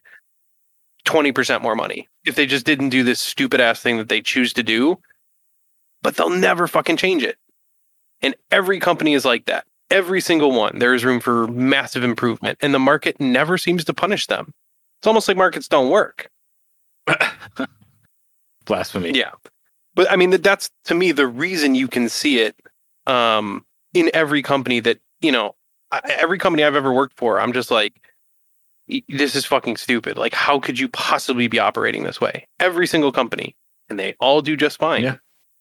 [1.05, 4.53] 20% more money if they just didn't do this stupid ass thing that they choose
[4.53, 4.97] to do.
[6.01, 7.37] But they'll never fucking change it.
[8.21, 9.65] And every company is like that.
[9.89, 10.79] Every single one.
[10.79, 14.53] There is room for massive improvement and the market never seems to punish them.
[14.99, 16.29] It's almost like markets don't work.
[18.65, 19.11] blasphemy.
[19.13, 19.31] Yeah.
[19.95, 22.55] But I mean, that's to me the reason you can see it
[23.05, 25.55] um, in every company that, you know,
[25.93, 27.93] I- every company I've ever worked for, I'm just like,
[29.07, 30.17] this is fucking stupid.
[30.17, 32.47] Like, how could you possibly be operating this way?
[32.59, 33.55] Every single company,
[33.89, 35.03] and they all do just fine.
[35.03, 35.15] Yeah.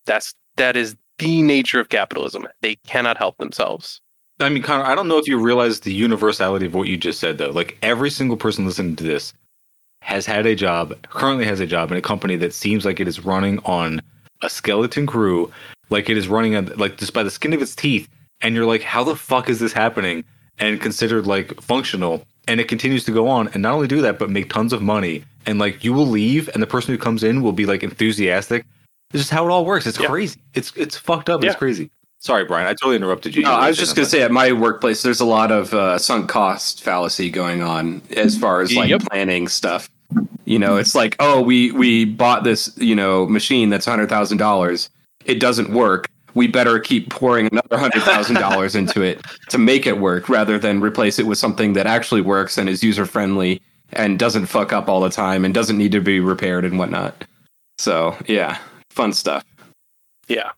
[0.06, 2.48] That's, that is the nature of capitalism.
[2.62, 4.00] They cannot help themselves.
[4.40, 7.20] I mean, Connor, I don't know if you realize the universality of what you just
[7.20, 7.50] said, though.
[7.50, 9.32] Like every single person listening to this
[10.00, 13.06] has had a job, currently has a job in a company that seems like it
[13.06, 14.00] is running on
[14.40, 15.52] a skeleton crew,
[15.90, 18.08] like it is running on like just by the skin of its teeth,
[18.42, 20.24] and you're like, how the fuck is this happening?
[20.58, 24.18] And considered like functional, and it continues to go on, and not only do that,
[24.18, 25.24] but make tons of money.
[25.46, 28.64] And like you will leave, and the person who comes in will be like enthusiastic.
[29.12, 29.86] It's just how it all works.
[29.86, 30.06] It's Yeah.
[30.06, 30.40] crazy.
[30.54, 31.42] It's it's fucked up.
[31.42, 31.50] Yeah.
[31.50, 31.90] It's crazy.
[32.20, 32.66] Sorry, Brian.
[32.68, 33.42] I totally interrupted you.
[33.42, 35.98] No, I was just going to say at my workplace, there's a lot of uh,
[35.98, 39.02] sunk cost fallacy going on as far as like Yep.
[39.10, 39.90] planning stuff.
[40.44, 44.38] You know, it's like, oh, we we bought this, you know, machine that's hundred thousand
[44.38, 44.88] dollars.
[45.24, 46.08] It doesn't work.
[46.34, 50.58] We better keep pouring another hundred thousand dollars into it to make it work, rather
[50.58, 53.60] than replace it with something that actually works and is user friendly
[53.92, 57.24] and doesn't fuck up all the time and doesn't need to be repaired and whatnot.
[57.78, 58.58] So yeah,
[58.90, 59.44] fun stuff.
[60.28, 60.50] Yeah.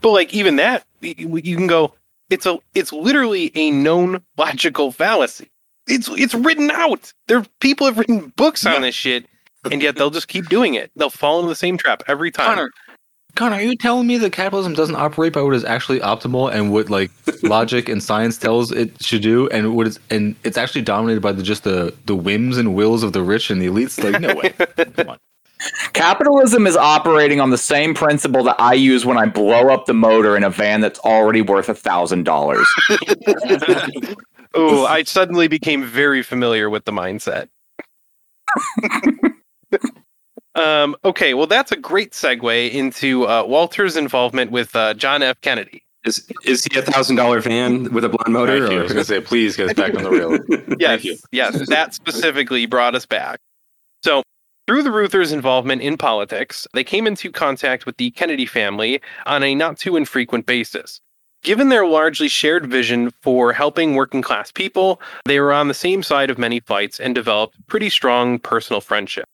[0.00, 1.94] But like even that, y- y- you can go.
[2.28, 2.58] It's a.
[2.74, 5.48] It's literally a known logical fallacy.
[5.86, 7.12] It's it's written out.
[7.26, 9.26] There people have written books on this shit,
[9.70, 10.90] and yet they'll just keep doing it.
[10.94, 12.54] They'll fall into the same trap every time.
[12.54, 12.70] Connor,
[13.34, 16.72] Connor, are you telling me that capitalism doesn't operate by what is actually optimal and
[16.72, 17.10] what like
[17.42, 21.32] logic and science tells it should do, and what it's and it's actually dominated by
[21.32, 24.02] the just the the whims and wills of the rich and the elites?
[24.02, 24.50] Like, no way.
[24.96, 25.18] Come on.
[25.92, 29.92] Capitalism is operating on the same principle that I use when I blow up the
[29.92, 32.66] motor in a van that's already worth a thousand dollars.
[34.54, 37.48] Oh, I suddenly became very familiar with the mindset.
[40.54, 45.40] Um, okay, well, that's a great segue into uh, Walter's involvement with uh, John F.
[45.40, 45.84] Kennedy.
[46.04, 48.58] Is is he a thousand dollar van with a blonde motor?
[48.58, 48.78] Thank you.
[48.78, 50.38] I was gonna say, please get us back on the rail.
[50.78, 51.18] Yes, you.
[51.30, 53.38] yes, that specifically brought us back.
[54.02, 54.22] So,
[54.66, 59.42] through the Reuthers' involvement in politics, they came into contact with the Kennedy family on
[59.42, 61.02] a not too infrequent basis.
[61.42, 66.02] Given their largely shared vision for helping working class people, they were on the same
[66.02, 69.26] side of many fights and developed pretty strong personal friendship.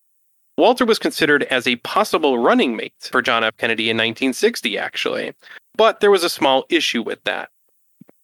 [0.59, 3.57] Walter was considered as a possible running mate for John F.
[3.59, 5.35] Kennedy in 1960, actually,
[5.77, 7.51] but there was a small issue with that.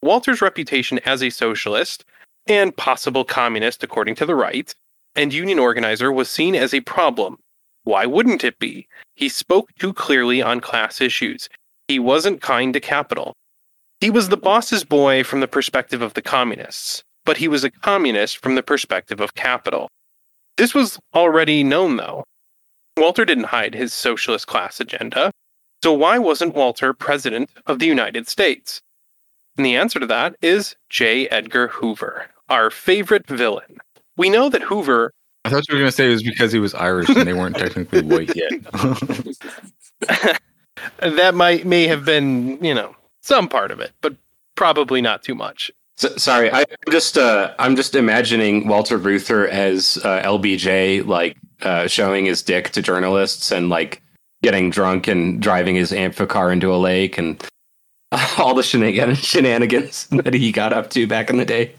[0.01, 2.05] Walter's reputation as a socialist
[2.47, 4.75] and possible communist according to the right,
[5.15, 7.39] and union organizer was seen as a problem.
[7.85, 8.89] Why wouldn't it be?
[9.15, 11.49] He spoke too clearly on class issues.
[11.87, 13.35] He wasn't kind to capital.
[14.01, 17.71] He was the boss's boy from the perspective of the communists, but he was a
[17.71, 19.89] communist from the perspective of capital.
[20.57, 22.25] This was already known, though.
[22.97, 25.33] Walter didn't hide his socialist class agenda,
[25.83, 28.81] so why wasn't Walter president of the United States?
[29.57, 31.29] And the answer to that is J.
[31.29, 33.79] Edgar Hoover, our favorite villain.
[34.17, 35.13] We know that Hoover,
[35.45, 37.57] I thought you were gonna say it was because he was Irish and they weren't
[37.57, 38.53] technically white yet.
[40.99, 44.15] that might may have been, you know, some part of it, but
[44.55, 45.71] probably not too much.
[46.03, 51.37] So, sorry, I, I'm just uh, I'm just imagining Walter Reuther as uh, LBJ, like
[51.61, 54.03] uh, showing his dick to journalists and like
[54.43, 57.41] getting drunk and driving his amphicar into a lake and
[58.37, 61.73] all the shenan- shenanigans that he got up to back in the day.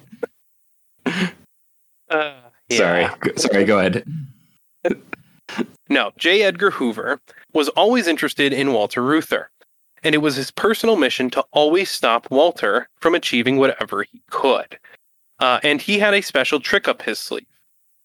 [1.05, 2.31] Uh,
[2.69, 2.77] yeah.
[2.77, 3.65] Sorry, sorry.
[3.65, 4.05] Go ahead.
[5.89, 6.43] No, J.
[6.43, 7.19] Edgar Hoover
[7.51, 9.49] was always interested in Walter Reuther,
[10.03, 14.77] and it was his personal mission to always stop Walter from achieving whatever he could.
[15.39, 17.45] Uh, and he had a special trick up his sleeve.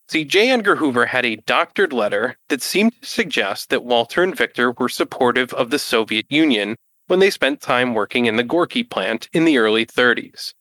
[0.09, 0.51] See, J.
[0.51, 4.89] Edgar Hoover had a doctored letter that seemed to suggest that Walter and Victor were
[4.89, 6.77] supportive of the Soviet Union
[7.09, 10.55] when they spent time working in the Gorky plant in the early 30s.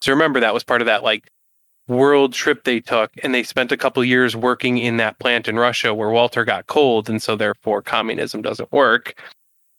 [0.00, 1.30] So remember, that was part of that like
[1.86, 5.56] world trip they took, and they spent a couple years working in that plant in
[5.56, 9.20] Russia where Walter got cold, and so therefore communism doesn't work.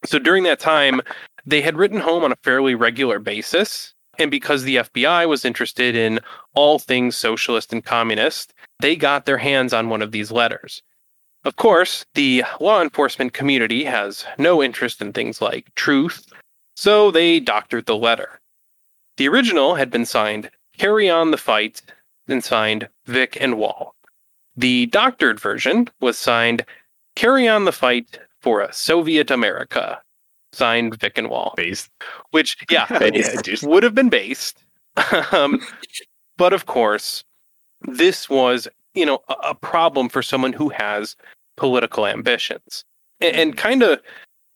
[0.06, 1.02] So during that time,
[1.46, 3.94] they had written home on a fairly regular basis.
[4.18, 6.20] And because the FBI was interested in
[6.54, 10.82] all things socialist and communist, they got their hands on one of these letters.
[11.46, 16.26] Of course, the law enforcement community has no interest in things like truth,
[16.76, 18.42] so they doctored the letter.
[19.16, 21.82] The original had been signed Carry On the Fight
[22.28, 23.96] and signed Vic and Wall.
[24.58, 26.66] The doctored version was signed
[27.16, 30.02] Carry On the Fight for a Soviet America,
[30.54, 31.90] signed Vic and Wall, Based.
[32.32, 32.88] which, yeah,
[33.64, 34.64] would have been based.
[35.32, 35.60] um,
[36.38, 37.24] but of course,
[37.82, 41.16] this was, you know, a, a problem for someone who has
[41.58, 42.84] political ambitions.
[43.22, 44.00] And, and kind of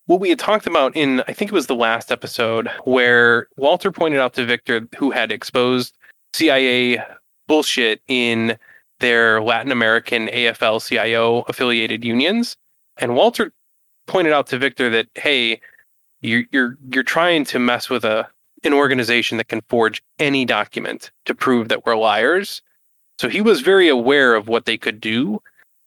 [0.06, 3.92] what we had talked about in, I think it was the last episode, where Walter
[3.92, 5.96] pointed out to Victor, who had exposed
[6.34, 7.02] CIA
[7.48, 8.58] bullshit in
[9.00, 12.56] their Latin American AFL CIO affiliated unions.
[12.98, 13.52] And Walter
[14.06, 15.60] pointed out to Victor that, hey,
[16.22, 18.28] you're you're you're trying to mess with a
[18.64, 22.62] an organization that can forge any document to prove that we're liars.
[23.20, 25.42] So he was very aware of what they could do,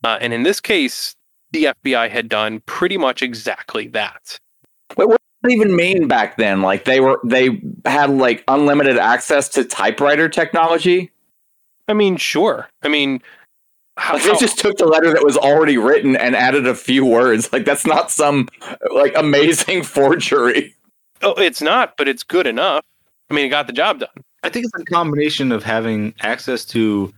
[0.04, 1.16] uh, and in this case,
[1.52, 4.38] the FBI had done pretty much exactly that.
[4.96, 6.62] Wait, what does that even mean back then?
[6.62, 11.10] Like they were they had like unlimited access to typewriter technology?
[11.88, 12.68] I mean, sure.
[12.82, 13.22] I mean,
[13.98, 16.74] how, Like they how- just took the letter that was already written and added a
[16.74, 17.52] few words.
[17.52, 18.48] Like that's not some
[18.94, 20.74] like amazing forgery.
[21.22, 22.84] oh, it's not, but it's good enough.
[23.30, 24.08] I mean, it got the job done.
[24.42, 27.12] I think it's a combination of having access to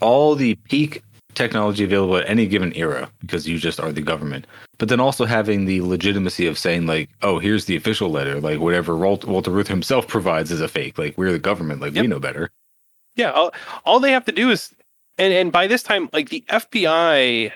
[0.00, 1.02] all the peak
[1.34, 4.46] technology available at any given era because you just are the government.
[4.78, 8.58] But then also having the legitimacy of saying like, oh, here's the official letter, like
[8.60, 10.98] whatever Walter Reuther himself provides is a fake.
[10.98, 12.02] Like we're the government, like Yep.
[12.02, 12.50] we know better.
[13.16, 13.52] Yeah, all,
[13.84, 14.72] all they have to do is,
[15.18, 17.52] and and by this time, like the FBI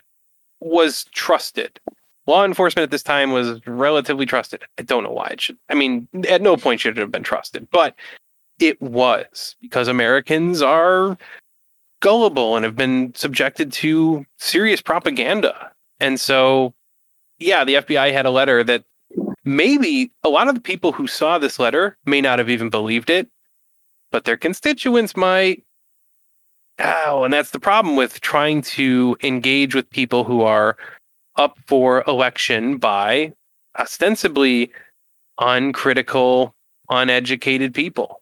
[0.60, 1.80] was trusted.
[2.26, 4.62] Law enforcement at this time was relatively trusted.
[4.78, 5.58] I don't know why it should.
[5.68, 7.96] I mean, at no point should it have been trusted, but
[8.60, 11.18] it was because Americans are
[12.00, 15.72] gullible and have been subjected to serious propaganda.
[15.98, 16.74] And so,
[17.38, 18.84] yeah, the FBI had a letter that
[19.44, 23.10] maybe a lot of the people who saw this letter may not have even believed
[23.10, 23.28] it,
[24.10, 25.64] but their constituents might.
[26.78, 30.76] Oh, and that's the problem with trying to engage with people who are
[31.36, 33.32] up for election by
[33.78, 34.72] ostensibly
[35.38, 36.54] uncritical,
[36.90, 38.20] uneducated people.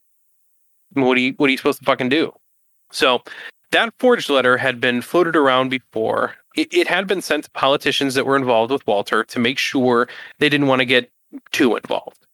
[0.93, 2.33] What are you what are you supposed to fucking do?
[2.91, 3.23] So
[3.71, 6.35] that forged letter had been floated around before.
[6.57, 10.09] It, it had been sent to politicians that were involved with Walter to make sure
[10.41, 11.11] they didn't want to get
[11.53, 12.27] too involved.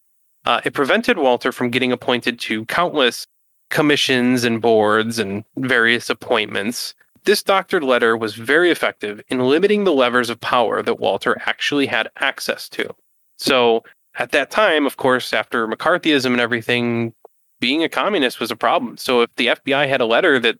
[0.46, 3.26] Uh, it prevented Walter from getting appointed to countless
[3.70, 6.94] commissions and boards and various appointments.
[7.24, 11.86] This doctored letter was very effective in limiting the levers of power that Walter actually
[11.86, 12.94] had access to.
[13.36, 13.82] So,
[14.18, 17.12] at that time, of course, after McCarthyism and everything,
[17.60, 18.96] being a communist was a problem.
[18.96, 20.58] So, if the FBI had a letter that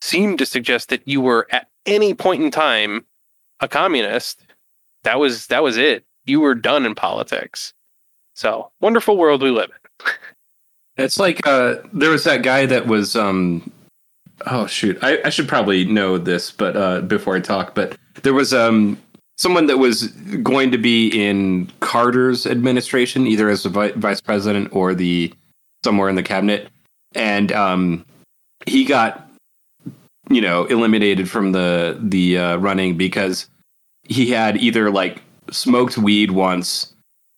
[0.00, 3.04] seemed to suggest that you were at any point in time
[3.60, 4.44] a communist,
[5.04, 6.04] that was that was it.
[6.24, 7.74] You were done in politics.
[8.34, 10.12] So, wonderful world we live in.
[10.96, 13.16] It's like uh, there was that guy that was.
[13.16, 13.70] Um,
[14.46, 18.34] oh shoot, I, I should probably know this, but uh, before I talk, but there
[18.34, 18.98] was um,
[19.38, 20.08] someone that was
[20.42, 25.32] going to be in Carter's administration, either as the vi- vice president or the
[25.84, 26.68] somewhere in the cabinet,
[27.14, 28.04] and um,
[28.66, 29.28] he got
[30.30, 33.48] you know eliminated from the the uh, running because
[34.04, 36.92] he had either like smoked weed once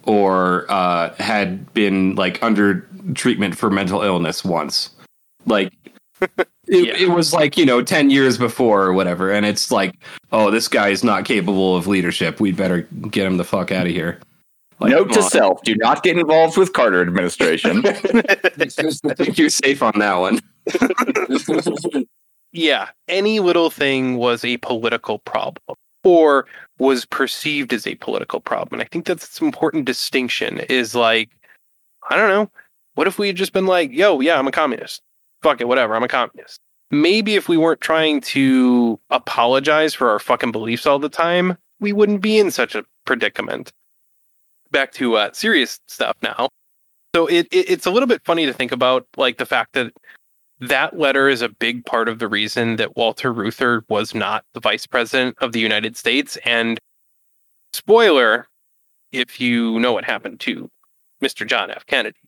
[0.04, 4.90] or uh, had been like under treatment for mental illness once.
[5.46, 5.72] Like
[6.20, 6.96] it, Yeah.
[6.96, 9.94] it was like you know ten years before or whatever, and it's like,
[10.32, 12.40] oh, this guy's not capable of leadership.
[12.40, 14.20] We'd better get him the fuck out of here.
[14.80, 15.30] Like, Note to on.
[15.30, 17.82] self: Do not get involved with Carter administration.
[17.86, 17.92] I
[19.14, 20.40] think you're safe on that one.
[22.52, 26.46] yeah, any little thing was a political problem or
[26.78, 28.80] was perceived as a political problem.
[28.80, 31.30] And I think that's an important distinction is like,
[32.10, 32.50] I don't know,
[32.94, 35.02] what if we had just been like, yo, yeah, I'm a communist.
[35.42, 36.60] Fuck it, whatever, I'm a communist.
[36.90, 41.92] Maybe if we weren't trying to apologize for our fucking beliefs all the time, we
[41.92, 43.72] wouldn't be in such a predicament.
[44.70, 46.48] Back to uh, serious stuff now.
[47.14, 49.92] So it, it it's a little bit funny to think about, like the fact that
[50.60, 54.60] that letter is a big part of the reason that Walter Reuther was not the
[54.60, 56.36] vice president of the United States.
[56.44, 56.78] And
[57.72, 58.48] spoiler,
[59.12, 60.70] if you know what happened to
[61.22, 61.46] Mr.
[61.46, 61.86] John F.
[61.86, 62.18] Kennedy,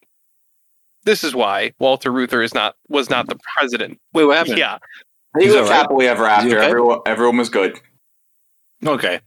[1.07, 3.99] this is why Walter Reuther is not was not the president.
[4.13, 4.59] Wait, what happened?
[4.59, 4.77] Yeah,
[5.39, 5.77] he He's lived all right.
[5.81, 6.59] happily ever after.
[6.59, 6.67] okay?
[6.69, 7.81] Everyone, everyone was good.
[8.85, 9.21] Okay.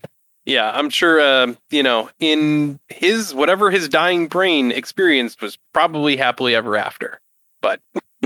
[0.46, 0.72] yeah.
[0.76, 1.20] I'm sure.
[1.20, 7.20] Uh, you know, in his whatever his dying brain experienced was probably happily ever after.
[7.62, 7.82] But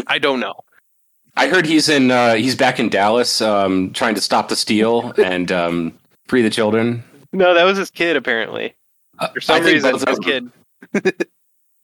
[0.08, 0.56] I don't know.
[1.36, 2.12] I heard he's in.
[2.12, 5.98] Uh, he's back in Dallas, um, trying to stop the steal and um,
[6.28, 7.04] free the children.
[7.32, 8.76] No, that was his kid apparently.
[9.20, 10.52] Uh, For some I reason, his kid.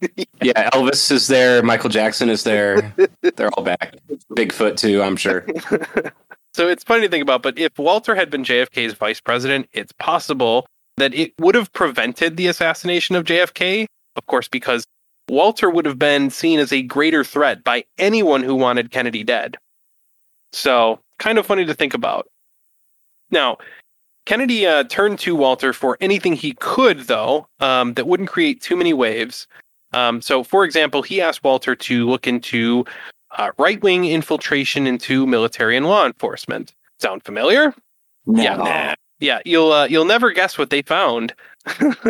[0.41, 1.61] Yeah, Elvis is there.
[1.61, 2.95] Michael Jackson is there.
[3.35, 3.95] They're all back.
[4.31, 5.45] Bigfoot too, I'm sure.
[6.53, 9.91] So it's funny to think about, but if Walter had been JFK's vice president, it's
[9.93, 10.65] possible
[10.97, 13.85] that it would have prevented the assassination of JFK,
[14.15, 14.85] of course, because
[15.29, 19.57] Walter would have been seen as a greater threat by anyone who wanted Kennedy dead.
[20.51, 22.27] So, kind of funny to think about.
[23.29, 23.57] Now,
[24.25, 28.75] Kennedy uh, turned to Walter for anything he could, though, um, that wouldn't create too
[28.75, 29.47] many waves.
[29.91, 32.85] Um, so, for example, he asked Walter to look into
[33.37, 36.73] uh, right wing infiltration into military and law enforcement.
[36.99, 37.73] Sound familiar?
[38.25, 38.55] Yeah.
[38.55, 38.95] Nah.
[39.19, 41.33] Yeah, you'll uh, you'll never guess what they found.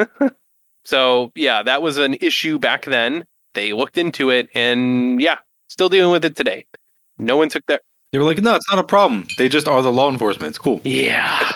[0.85, 3.25] so yeah, that was an issue back then.
[3.55, 5.37] They looked into it, and yeah,
[5.69, 6.65] still dealing with it today.
[7.17, 7.81] No one took that.
[8.11, 9.27] They were like, no, it's not a problem.
[9.37, 10.49] They just are the law enforcement.
[10.49, 10.81] It's cool.
[10.83, 11.51] Yeah.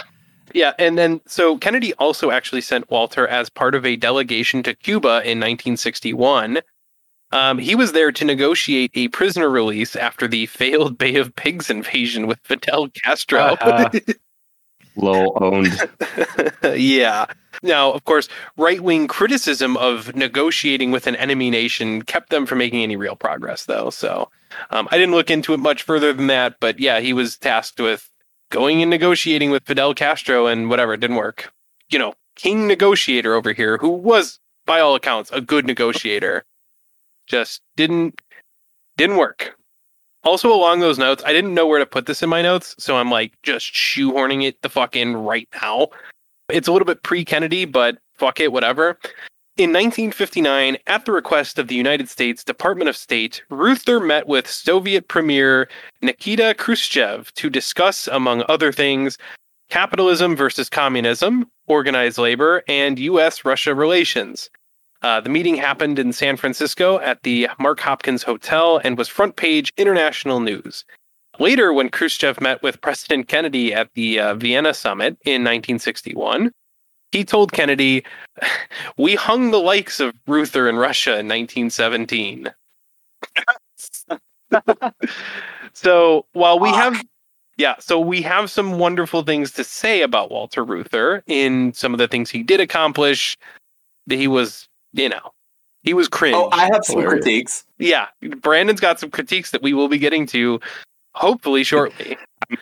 [0.54, 4.76] Yeah, and then so Kennedy also actually sent Walter as part of a delegation to
[4.76, 6.60] Cuba in 1961.
[7.32, 11.70] Um, he was there to negotiate a prisoner release after the failed Bay of Pigs
[11.70, 13.58] invasion with Fidel Castro.
[13.64, 13.90] Uh-huh.
[14.96, 15.76] Lowell owned.
[16.76, 17.26] yeah.
[17.64, 22.60] Now, of course, right wing criticism of negotiating with an enemy nation kept them from
[22.60, 23.90] making any real progress, though.
[23.90, 24.30] So
[24.70, 26.58] um, I didn't look into it much further than that.
[26.60, 28.08] But yeah, he was tasked with
[28.54, 30.94] going and negotiating with Fidel Castro and whatever.
[30.94, 31.52] It didn't work.
[31.90, 36.46] You know, king negotiator over here, who was, by all accounts, a good negotiator,
[37.26, 38.22] just didn't
[38.96, 39.58] didn't work.
[40.24, 42.96] Also, along those notes, I didn't know where to put this in my notes, so
[42.96, 45.88] I'm like just shoehorning it the fuck in right now.
[46.48, 49.00] It's a little bit pre Kennedy, but fuck it, whatever.
[49.56, 54.50] In 1959, at the request of the United States Department of State, Reuther met with
[54.50, 55.70] Soviet Premier
[56.02, 59.20] Nikita Khrushchev to discuss, among other things,
[59.70, 63.46] capitalism versus communism, organized labor, and U.S.
[63.46, 64.50] Russia relations.
[65.04, 69.36] Uh, the meeting happened in San Francisco at the Mark Hopkins Hotel and was front
[69.36, 70.84] page international news.
[71.38, 76.52] Later, when Khrushchev met with President Kennedy at the uh, Vienna summit in 1961,
[77.14, 78.04] he told Kennedy,
[78.98, 82.52] We hung the likes of Reuther in Russia in 1917.
[85.74, 87.02] so while we have
[87.58, 92.00] yeah, so we have some wonderful things to say about Walter Reuther in some of
[92.00, 93.38] the things he did accomplish.
[94.10, 95.32] He was, you know,
[95.84, 96.36] he was cringe.
[96.36, 97.64] Oh, I have some critiques.
[97.78, 98.08] yeah,
[98.42, 100.60] Brandon's got some critiques that we will be getting to
[101.16, 102.18] hopefully shortly.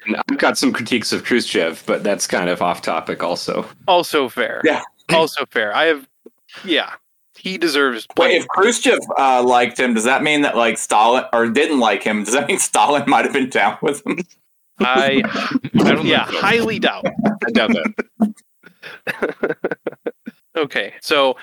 [0.05, 3.67] And I've got some critiques of Khrushchev, but that's kind of off topic also.
[3.87, 4.61] also fair.
[4.63, 4.81] Yeah.
[5.09, 5.75] Also fair.
[5.75, 6.07] I have
[6.63, 6.93] yeah.
[7.37, 11.47] He deserves Wait, if Khrushchev uh, liked him, does that mean that like Stalin or
[11.47, 12.23] didn't like him?
[12.23, 14.19] Does that mean Stalin might have been down with him?
[14.79, 15.23] I
[15.79, 17.05] I don't yeah, highly doubt.
[17.45, 18.35] I doubt that.
[20.55, 21.37] Okay, so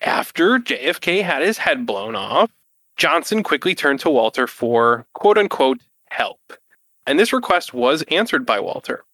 [0.00, 2.50] after JFK had his head blown off,
[2.96, 5.80] Johnson quickly turned to Walter for quote unquote
[6.12, 6.52] help.
[7.06, 9.04] And this request was answered by Walter.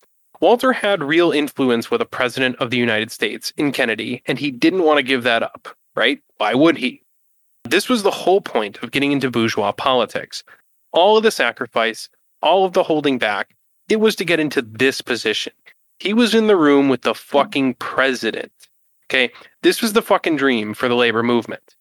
[0.40, 4.50] Walter had real influence with a president of the United States in Kennedy, and he
[4.50, 6.20] didn't want to give that up, right?
[6.36, 7.02] Why would he?
[7.64, 10.44] This was the whole point of getting into bourgeois politics.
[10.92, 12.08] All of the sacrifice,
[12.40, 13.54] all of the holding back,
[13.88, 15.52] it was to get into this position.
[15.98, 18.52] He was in the room with the fucking president.
[19.10, 21.74] Okay, this was the fucking dream for the labor movement.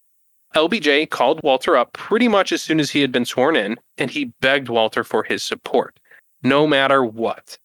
[0.55, 4.09] LBJ called Walter up pretty much as soon as he had been sworn in, and
[4.09, 5.99] he begged Walter for his support,
[6.43, 7.57] no matter what.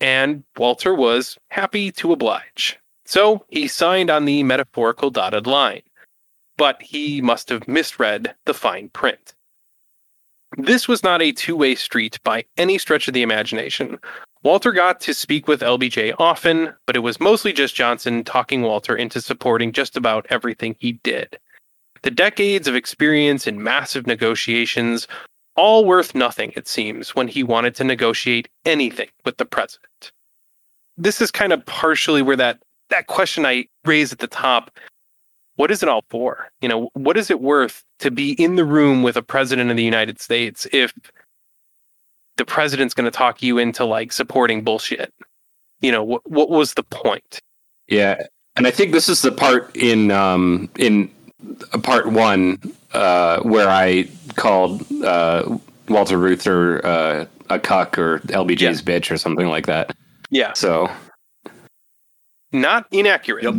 [0.00, 2.78] And Walter was happy to oblige.
[3.04, 5.82] So he signed on the metaphorical dotted line.
[6.56, 9.34] But he must have misread the fine print.
[10.58, 13.98] This was not a two way street by any stretch of the imagination.
[14.42, 18.96] Walter got to speak with LBJ often, but it was mostly just Johnson talking Walter
[18.96, 21.38] into supporting just about everything he did.
[22.06, 25.08] The decades of experience in massive negotiations,
[25.56, 30.12] all worth nothing, it seems, when he wanted to negotiate anything with the president.
[30.96, 32.60] This is kind of partially where that,
[32.90, 34.70] that question I raised at the top
[35.56, 36.48] what is it all for?
[36.60, 39.76] You know, what is it worth to be in the room with a president of
[39.76, 40.92] the United States if
[42.36, 45.12] the president's going to talk you into like supporting bullshit?
[45.80, 47.40] You know, what what was the point?
[47.88, 51.10] Yeah, and I think this is the part in um, in
[51.82, 52.58] part one
[52.92, 55.58] uh, where I called uh,
[55.88, 59.94] Walter Reuther uh, a cuck or LBJ's bitch or something like that.
[60.30, 60.90] Yeah, So
[62.52, 63.54] not inaccurate.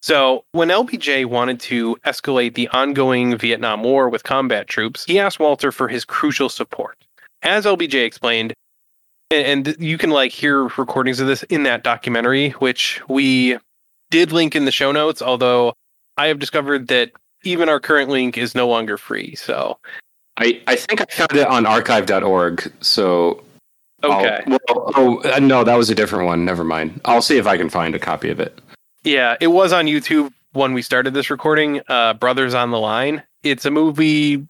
[0.00, 5.40] So, when LBJ wanted to escalate the ongoing Vietnam War with combat troops, he asked
[5.40, 6.96] Walter for his crucial support.
[7.42, 8.54] As LBJ explained,
[9.30, 13.58] and, and you can like hear recordings of this in that documentary, which we
[14.10, 15.74] did link in the show notes, although
[16.16, 17.12] I have discovered that
[17.44, 19.34] even our current link is no longer free.
[19.34, 19.78] So,
[20.36, 22.72] I, I think I found it on archive.org.
[22.80, 23.44] So
[24.02, 24.42] I'll- okay.
[24.46, 26.44] well, oh uh, no, that was a different one.
[26.44, 27.00] Never mind.
[27.04, 28.58] I'll see if I can find a copy of it.
[29.04, 31.80] Yeah, it was on YouTube when we started this recording.
[31.88, 33.22] Uh, Brothers on the Line.
[33.42, 34.46] It's a movie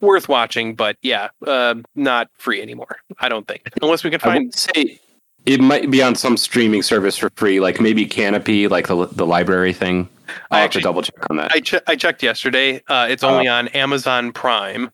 [0.00, 2.98] worth watching, but yeah, uh, not free anymore.
[3.18, 4.46] I don't think, unless we can find.
[4.46, 5.00] would say
[5.46, 9.26] it might be on some streaming service for free, like maybe Kanopy, like the the
[9.26, 10.08] library thing.
[10.28, 11.52] I I'll have actually- to double check on that.
[11.52, 12.82] I che- I checked yesterday.
[12.88, 14.90] Uh, it's only on Amazon Prime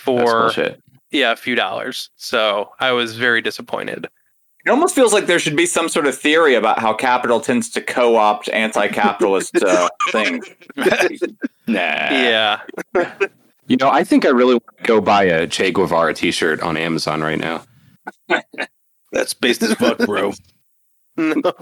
[0.00, 0.50] for
[1.10, 2.10] yeah a few dollars.
[2.16, 4.08] So I was very disappointed.
[4.64, 7.68] It almost feels like there should be some sort of theory about how capital tends
[7.70, 10.46] to co-opt anti-capitalist uh, things.
[11.66, 11.78] Nah.
[11.78, 12.60] Yeah,
[13.66, 16.76] You know, I think I really want to go buy a Che Guevara T-shirt on
[16.76, 17.64] Amazon right now.
[19.12, 20.32] That's based as fuck, bro.
[21.16, 21.52] no,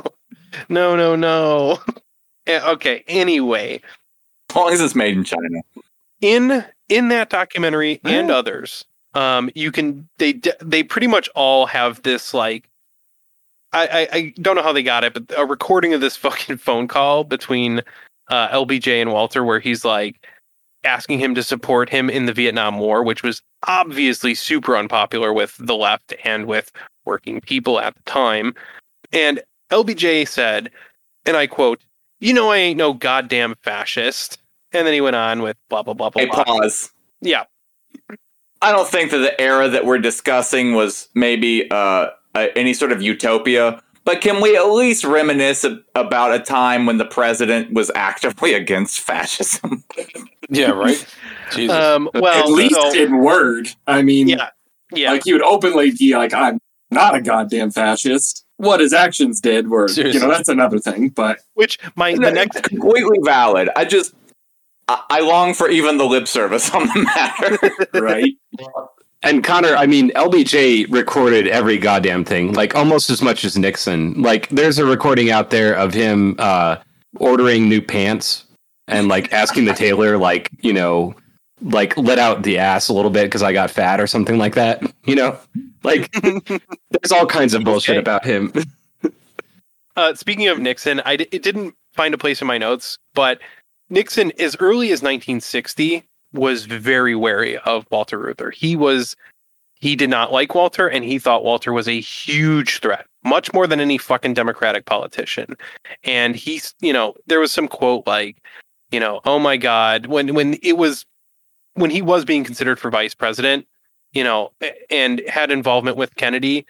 [0.68, 1.78] no, no, no.
[2.46, 3.04] Eh, okay.
[3.08, 3.80] Anyway,
[4.50, 5.60] As long as it's made in China.
[6.20, 12.02] in in that documentary and others um you can they they pretty much all have
[12.02, 12.68] this like
[13.72, 16.58] I, I i don't know how they got it but a recording of this fucking
[16.58, 17.80] phone call between
[18.28, 20.26] uh lbj and walter where he's like
[20.84, 25.54] asking him to support him in the Vietnam War, which was obviously super unpopular with
[25.58, 26.72] the left and with
[27.04, 28.54] working people at the time.
[29.12, 29.40] And
[29.70, 30.70] LBJ said,
[31.26, 31.80] and I quote,
[32.20, 34.38] You know, I ain't no goddamn fascist.
[34.72, 36.44] And then he went on with blah, blah, blah, blah, Hey, blah.
[36.44, 36.90] pause.
[37.20, 37.44] Yeah.
[38.62, 43.00] I don't think that the era that we're discussing was maybe uh, any sort of
[43.02, 47.90] utopia, but can we at least reminisce ab- about a time when the president was
[47.94, 49.82] actively against fascism?
[50.50, 51.04] Yeah, right.
[51.52, 51.74] Jesus.
[51.74, 53.70] Um, well, At least so- in word.
[53.86, 54.50] I mean, yeah.
[54.92, 55.12] Yeah.
[55.12, 56.60] like he would openly be like, "I'm
[56.90, 60.20] not a goddamn fascist." What his actions did were, Seriously.
[60.20, 61.08] you know, that's another thing.
[61.08, 63.70] But Which my the next completely valid.
[63.74, 64.14] I just
[64.90, 68.00] I, I long for even the lip service on the matter.
[68.00, 68.34] right,
[69.22, 74.20] And Connor, I mean, LBJ recorded every goddamn thing, like almost as much as Nixon.
[74.20, 76.76] Like, there's a recording out there of him uh,
[77.16, 78.46] ordering new pants
[78.88, 81.14] and like asking the tailor, like, you know,
[81.62, 84.54] like let out the ass a little bit because I got fat or something like
[84.56, 84.82] that.
[85.04, 85.38] You know,
[85.82, 88.00] like there's all kinds of bullshit Okay.
[88.00, 88.52] about him.
[89.96, 93.40] Uh, speaking of Nixon, I d- it didn't find a place in my notes, but
[93.90, 98.50] Nixon, as early as 1960, was very wary of Walter Reuther.
[98.50, 99.16] He was
[99.74, 103.66] he did not like Walter, and he thought Walter was a huge threat, much more
[103.66, 105.56] than any fucking Democratic politician.
[106.04, 108.36] And he's, you know, there was some quote like,
[108.92, 111.04] you know, oh my God, when when it was
[111.74, 113.66] when he was being considered for vice president,
[114.12, 114.52] you know,
[114.90, 116.66] and had involvement with Kennedy,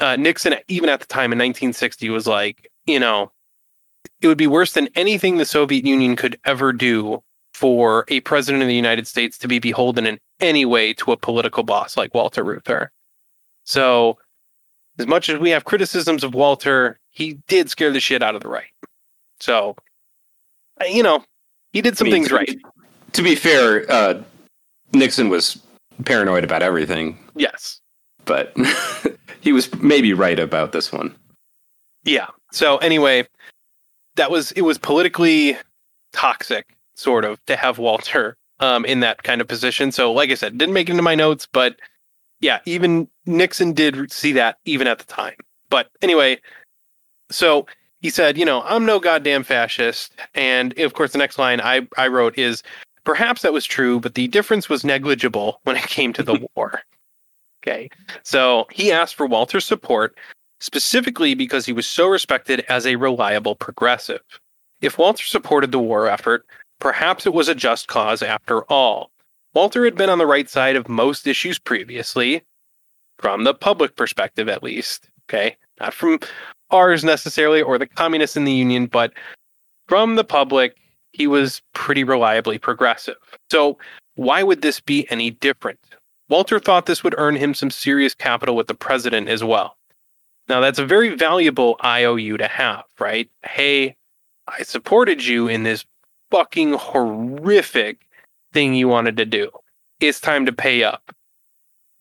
[0.00, 3.30] uh, Nixon, even at the time in 1960, was like, you know,
[4.20, 7.22] it would be worse than anything the Soviet Union could ever do
[7.54, 11.16] for a president of the United States to be beholden in any way to a
[11.16, 12.90] political boss like Walter Reuther.
[13.64, 14.18] So,
[14.98, 18.42] as much as we have criticisms of Walter, he did scare the shit out of
[18.42, 18.64] the right.
[19.38, 19.76] So,
[20.80, 21.24] uh, you know,
[21.72, 22.58] he did some I mean, things right.
[23.12, 24.22] To be fair, uh,
[24.92, 25.62] Nixon was
[26.04, 27.80] paranoid about everything, Yes.
[28.24, 28.54] but
[29.40, 31.14] he was maybe right about this one.
[32.04, 32.28] Yeah.
[32.50, 33.26] So anyway,
[34.16, 35.56] that was it was politically
[36.12, 39.92] toxic, sort of, to have Walter um, in that kind of position.
[39.92, 41.76] So, like I said, didn't make it into my notes, but
[42.40, 45.34] yeah, even Nixon did see that even at the time.
[45.70, 46.40] But anyway,
[47.30, 47.66] so
[48.00, 50.12] he said, you know, I'm no goddamn fascist.
[50.34, 52.62] And of course, the next line I, I wrote is
[53.04, 56.82] perhaps that was true, but the difference was negligible when it came to the war.
[57.62, 57.88] Okay.
[58.22, 60.18] So he asked for Walter's support
[60.60, 64.20] specifically because he was so respected as a reliable progressive.
[64.80, 66.44] If Walter supported the war effort,
[66.80, 69.10] perhaps it was a just cause after all.
[69.54, 72.42] Walter had been on the right side of most issues previously,
[73.18, 75.08] from the public perspective at least.
[75.28, 75.56] Okay.
[75.80, 76.18] Not from
[76.70, 79.12] ours necessarily or the communists in the Union, but
[79.86, 80.76] from the public,
[81.12, 83.16] he was pretty reliably progressive.
[83.50, 83.78] So,
[84.14, 85.78] why would this be any different?
[86.28, 89.76] Walter thought this would earn him some serious capital with the president as well.
[90.48, 93.30] Now, that's a very valuable IOU to have, right?
[93.44, 93.96] Hey,
[94.48, 95.84] I supported you in this
[96.30, 98.06] fucking horrific
[98.52, 99.50] thing you wanted to do.
[100.00, 101.14] It's time to pay up.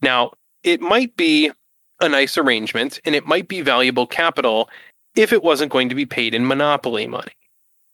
[0.01, 0.31] Now,
[0.63, 1.51] it might be
[1.99, 4.69] a nice arrangement and it might be valuable capital
[5.15, 7.33] if it wasn't going to be paid in monopoly money.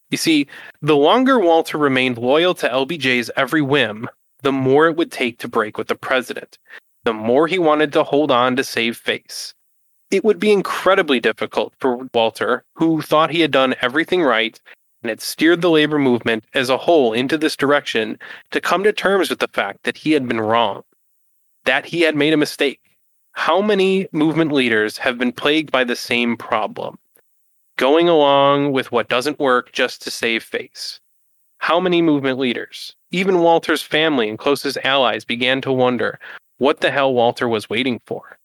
[0.10, 0.48] You see,
[0.82, 4.08] the longer Walter remained loyal to LBJ's every whim,
[4.42, 6.58] the more it would take to break with the president,
[7.04, 9.54] the more he wanted to hold on to save face.
[10.10, 14.60] It would be incredibly difficult for Walter, who thought he had done everything right
[15.04, 18.18] and had steered the labor movement as a whole into this direction,
[18.52, 20.84] to come to terms with the fact that he had been wrong,
[21.66, 22.80] that he had made a mistake.
[23.34, 26.98] How many movement leaders have been plagued by the same problem?
[27.78, 31.00] Going along with what doesn't work just to save face.
[31.60, 36.20] How many movement leaders, even Walter's family and closest allies, began to wonder
[36.58, 38.38] what the hell Walter was waiting for?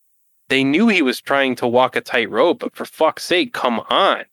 [0.49, 4.25] They knew he was trying to walk a tightrope, but for fuck's sake, come on.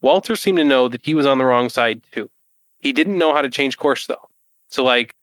[0.00, 2.30] Walter seemed to know that he was on the wrong side too.
[2.78, 4.28] He didn't know how to change course though.
[4.68, 5.14] So, like,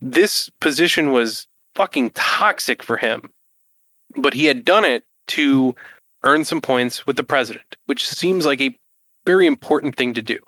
[0.00, 3.30] this position was fucking toxic for him.
[4.16, 5.74] But he had done it to
[6.24, 8.76] earn some points with the president, which seems like a
[9.24, 10.38] very important thing to do.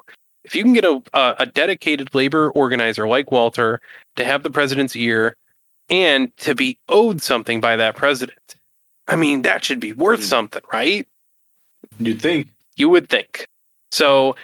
[0.44, 3.80] If you can get a, a, dedicated labor organizer like Walter
[4.16, 5.36] to have the president's ear
[5.88, 8.56] and to be owed something by that president,
[9.08, 11.06] I mean, that should be worth something, right?
[11.98, 12.48] You'd think.
[12.76, 13.46] You would think.
[13.90, 14.36] So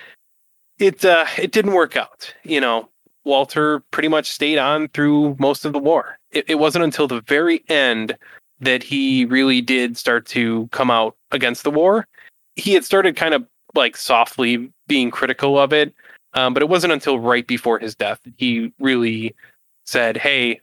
[0.79, 2.33] it uh, it didn't work out.
[2.45, 2.89] You know,
[3.25, 6.19] Walter pretty much stayed on through most of the war.
[6.31, 8.17] It, it wasn't until the very end
[8.61, 12.07] that he really did start to come out against the war.
[12.57, 15.95] He had started kind of like softly being critical of it
[16.35, 19.35] Um, but it wasn't until right before his death he really
[19.87, 20.61] said, "Hey,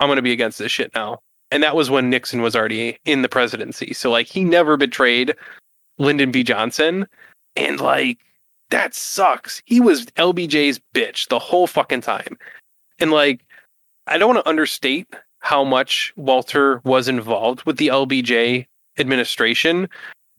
[0.00, 1.20] I'm going to be against this shit now."
[1.50, 3.94] And that was when Nixon was already in the presidency.
[3.94, 5.34] So like he never betrayed
[5.98, 6.42] Lyndon B.
[6.44, 7.06] Johnson,
[7.56, 8.18] and like
[8.70, 9.62] that sucks.
[9.66, 12.38] He was LBJ's bitch the whole fucking time.
[12.98, 13.44] And like
[14.06, 15.08] I don't want to understate
[15.40, 18.66] how much Walter was involved with the LBJ
[18.98, 19.88] administration,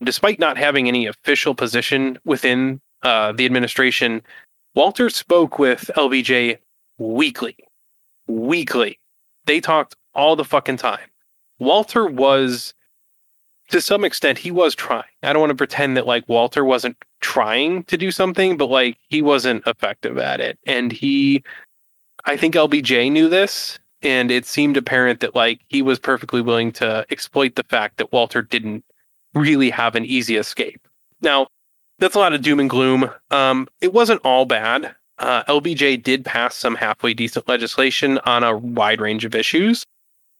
[0.02, 4.22] despite not having any official position within uh, the administration.
[4.74, 6.58] Walter spoke with LBJ
[6.98, 7.56] weekly.
[8.26, 8.98] Weekly.
[9.46, 11.08] They talked all the fucking time.
[11.58, 12.74] Walter was,
[13.70, 15.04] to some extent, he was trying.
[15.22, 18.96] I don't want to pretend that like Walter wasn't trying to do something, but like
[19.08, 20.58] he wasn't effective at it.
[20.66, 21.42] And he,
[22.24, 23.78] I think LBJ knew this.
[24.02, 28.12] And it seemed apparent that like he was perfectly willing to exploit the fact that
[28.12, 28.84] Walter didn't
[29.34, 30.86] really have an easy escape.
[31.20, 31.48] Now,
[31.98, 33.10] that's a lot of doom and gloom.
[33.30, 34.94] Um, it wasn't all bad.
[35.18, 39.84] Uh, LBJ did pass some halfway decent legislation on a wide range of issues,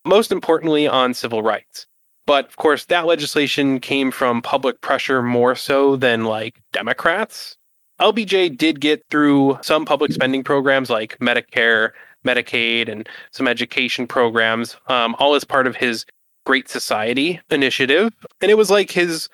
[0.05, 1.87] most importantly on civil rights.
[2.27, 7.57] But of course, that legislation came from public pressure more so than like Democrats.
[8.01, 11.91] LBJ did get through some public spending programs like Medicare,
[12.24, 16.05] Medicaid, and some education programs, um, all as part of his
[16.45, 18.12] Great Society initiative.
[18.40, 19.28] And it was like his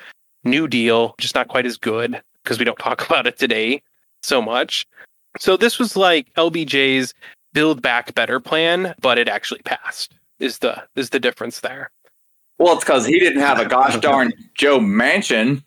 [0.44, 3.82] New Deal, just not quite as good because we don't talk about it today
[4.23, 4.86] so much.
[5.39, 7.15] So this was like LBJ's
[7.52, 10.12] Build Back Better plan, but it actually passed.
[10.40, 11.90] Is the is the difference there?
[12.59, 15.62] Well, it's because he didn't have a gosh darn Joe Manchin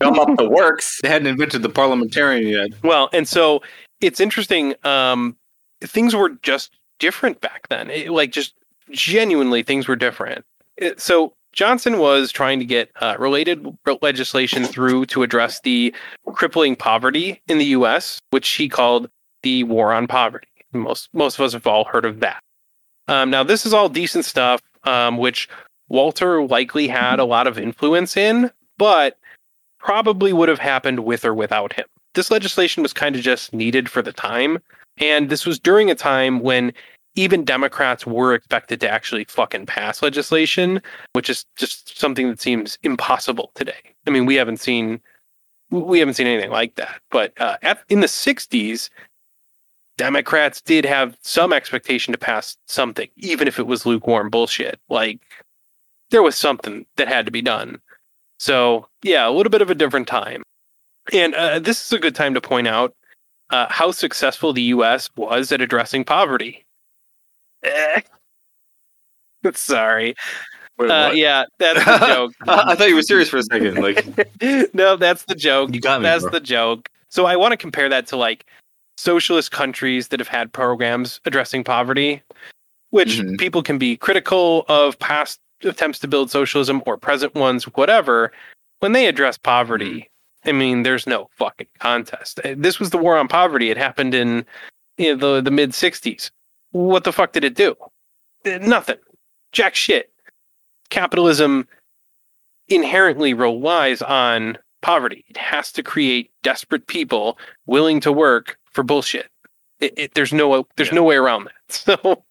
[0.00, 1.00] come up the works.
[1.02, 2.70] They hadn't invented the parliamentarian yet.
[2.82, 3.62] Well, and so
[4.00, 4.74] it's interesting.
[4.84, 5.36] Um,
[5.82, 7.90] things were just different back then.
[7.90, 8.54] It, like just
[8.90, 10.44] genuinely, things were different.
[10.76, 13.66] It- so Johnson was trying to get uh, related
[14.02, 15.94] legislation through to address the
[16.26, 19.08] crippling poverty in the U.S., which he called
[19.42, 20.46] the War on Poverty.
[20.72, 22.42] Most most of us have all heard of that.
[23.08, 25.48] Um, now, this is all decent stuff, um, which
[25.88, 29.18] Walter likely had a lot of influence in, but
[29.78, 31.86] probably would have happened with or without him.
[32.14, 34.58] This legislation was kind of just needed for the time,
[35.00, 36.72] and this was during a time when
[37.14, 40.80] even Democrats were expected to actually fucking pass legislation,
[41.14, 43.94] which is just something that seems impossible today.
[44.06, 45.00] I mean, we haven't seen
[45.70, 47.00] we haven't seen anything like that.
[47.10, 48.88] But uh, at, in the '60s,
[49.96, 54.78] Democrats did have some expectation to pass something, even if it was lukewarm bullshit.
[54.88, 55.20] Like
[56.10, 57.80] there was something that had to be done.
[58.38, 60.42] So yeah, a little bit of a different time.
[61.12, 62.94] And uh, this is a good time to point out
[63.50, 65.08] uh, how successful the U.S.
[65.16, 66.64] was at addressing poverty.
[67.62, 68.00] Eh.
[69.54, 70.14] Sorry.
[70.78, 72.32] Wait, Uh, yeah, that's the joke.
[72.46, 73.76] I thought you were serious for a second.
[73.80, 74.06] Like
[74.74, 75.74] no, that's the joke.
[75.74, 76.04] you got me.
[76.04, 76.32] That's bro.
[76.32, 76.88] the joke.
[77.08, 78.46] So I want to compare that to like
[78.96, 82.22] socialist countries that have had programs addressing poverty,
[82.90, 83.38] which Mhm.
[83.38, 88.32] people can be critical of past attempts to build socialism or present ones, whatever.
[88.80, 90.08] When they address poverty,
[90.44, 92.40] I mean, there's no fucking contest.
[92.44, 93.70] Uh, This was the war on poverty.
[93.70, 94.44] It happened in
[94.96, 96.30] you know, the the mid '60s.
[96.72, 97.74] What the fuck did it do?
[98.46, 98.98] Uh, Nothing.
[99.52, 100.12] Jack shit.
[100.90, 101.66] Capitalism
[102.68, 105.24] inherently relies on poverty.
[105.28, 109.28] It has to create desperate people willing to work for bullshit.
[109.80, 110.94] It, it, there's no there's Yeah.
[110.96, 111.54] no way around that.
[111.70, 112.24] So,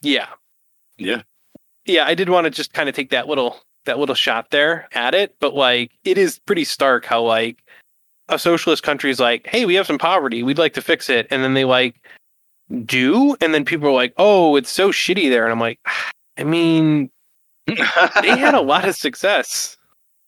[0.00, 0.28] yeah,
[0.98, 1.22] Yeah.
[1.84, 2.04] yeah.
[2.06, 5.14] I did want to just kind of take that little that little shot there at
[5.14, 7.58] it, but like it is pretty stark how like
[8.28, 11.26] a socialist country is like, hey, we have some poverty, we'd like to fix it,
[11.30, 11.96] and then they like
[12.84, 15.78] do, and then people are like, oh, it's so shitty there, and I'm like,
[16.38, 17.10] I mean,
[17.66, 17.74] they
[18.36, 19.76] had a lot of success.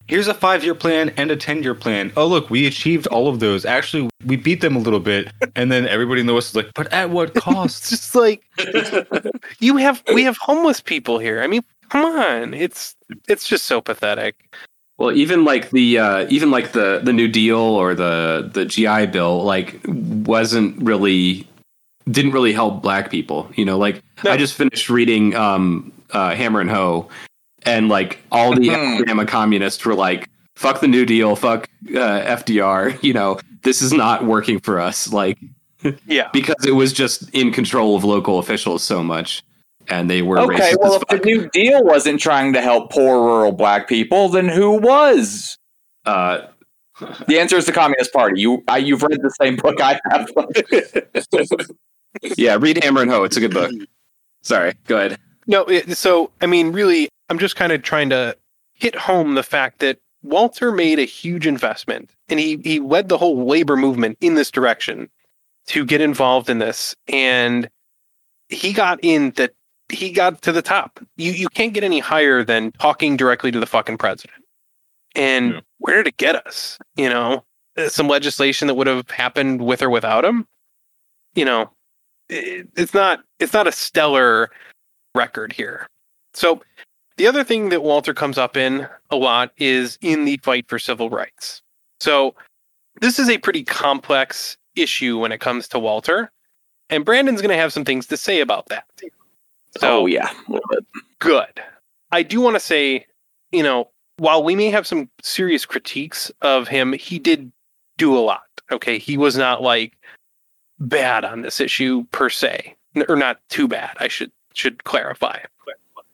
[0.09, 2.13] Here's a five year plan and a 10 year plan.
[2.17, 3.65] Oh, look, we achieved all of those.
[3.65, 5.33] Actually, we beat them a little bit.
[5.57, 7.91] And then everybody in the West is like, but at what cost?
[7.91, 8.45] just like
[9.59, 11.43] you have we have homeless people here.
[11.43, 12.55] I mean, come on.
[12.55, 12.95] It's
[13.29, 14.57] it's just so pathetic.
[14.99, 19.07] Well, even like the uh, even like the the New Deal or the the GI
[19.07, 21.47] Bill, like wasn't really
[22.11, 23.51] didn't really help black people.
[23.57, 24.31] You know, like No.
[24.33, 27.09] I just finished reading um, uh, Hammer and Hoe,
[27.65, 28.97] and like all the Mhm.
[28.97, 33.93] Alabama communists were like, "Fuck the New Deal, fuck uh, FDR." You know, this is
[33.93, 35.13] not working for us.
[35.13, 35.37] Like
[36.07, 36.29] Yeah.
[36.33, 39.43] because it was just in control of local officials so much,
[39.89, 41.27] and they were Okay, racist well, as if the.
[41.27, 45.59] New Deal wasn't trying to help poor rural black people, then who was?
[46.05, 46.47] Uh,
[47.29, 48.41] The answer is the Communist Party.
[48.41, 50.31] You, I, you've read the same book I have.
[52.37, 53.25] yeah, read Hammer and Hoe.
[53.25, 53.71] It's a good book.
[54.43, 55.19] Sorry, go ahead.
[55.47, 58.37] No, it, so I mean, really, I'm just kind of trying to
[58.73, 63.19] hit home the fact that Walter made a huge investment, and he he led the
[63.19, 65.09] whole labor movement in this direction.
[65.69, 67.69] to get involved in this, and
[68.49, 69.51] he got in the
[69.89, 71.01] he got to the top.
[71.17, 74.43] You you can't get any higher than talking directly to the fucking president.
[75.15, 75.61] And Yeah.
[75.79, 76.79] where did it get us?
[76.97, 77.45] You know,
[77.77, 80.47] Uh, some legislation that would have happened with or without him.
[81.35, 81.71] You know,
[82.29, 84.51] it, it's not it's not a stellar
[85.15, 85.87] record here.
[86.35, 86.63] So
[87.17, 90.79] the other thing that Walter comes up in a lot is in the fight for
[90.79, 91.63] civil rights.
[92.01, 92.35] So
[93.01, 96.31] this is a pretty complex issue when it comes to Walter,
[96.91, 98.85] and Brandon's going to have some things to say about that.
[99.81, 100.85] So oh yeah, a little bit.
[101.19, 101.61] good.
[102.13, 103.07] I do want to say,
[103.53, 107.53] you know, while we may have some serious critiques of him, he did
[107.99, 108.43] do a lot.
[108.73, 109.97] Okay, he was not like
[110.79, 112.75] bad on this issue per se,
[113.09, 113.97] or not too bad.
[113.99, 115.39] I should should clarify.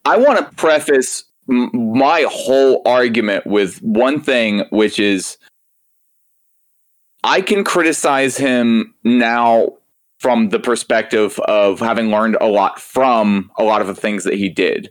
[0.04, 5.38] I want to preface my whole argument with one thing, which is
[7.24, 9.74] I can criticize him now
[10.22, 14.34] from the perspective of having learned a lot from a lot of the things that
[14.34, 14.90] he did.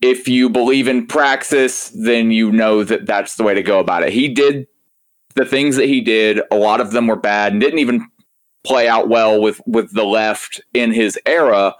[0.00, 4.04] If you believe in praxis, then you know that that's the way to go about
[4.04, 4.12] it.
[4.12, 4.66] He did
[5.34, 6.40] the things that he did.
[6.50, 8.06] A lot of them were bad and didn't even
[8.64, 11.74] play out well with with the left in his era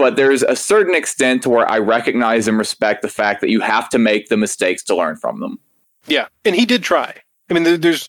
[0.00, 3.60] but there's a certain extent to where I recognize and respect the fact that you
[3.60, 5.58] have to make the mistakes to learn from them.
[6.06, 7.14] Yeah, and he did try.
[7.50, 8.08] I mean, there's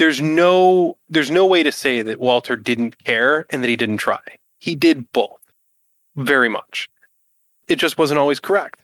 [0.00, 3.98] there's no there's no way to say that Walter didn't care and that he didn't
[3.98, 4.20] try.
[4.58, 5.42] He did both,
[6.16, 6.88] very much.
[7.68, 8.80] It just wasn't always correct.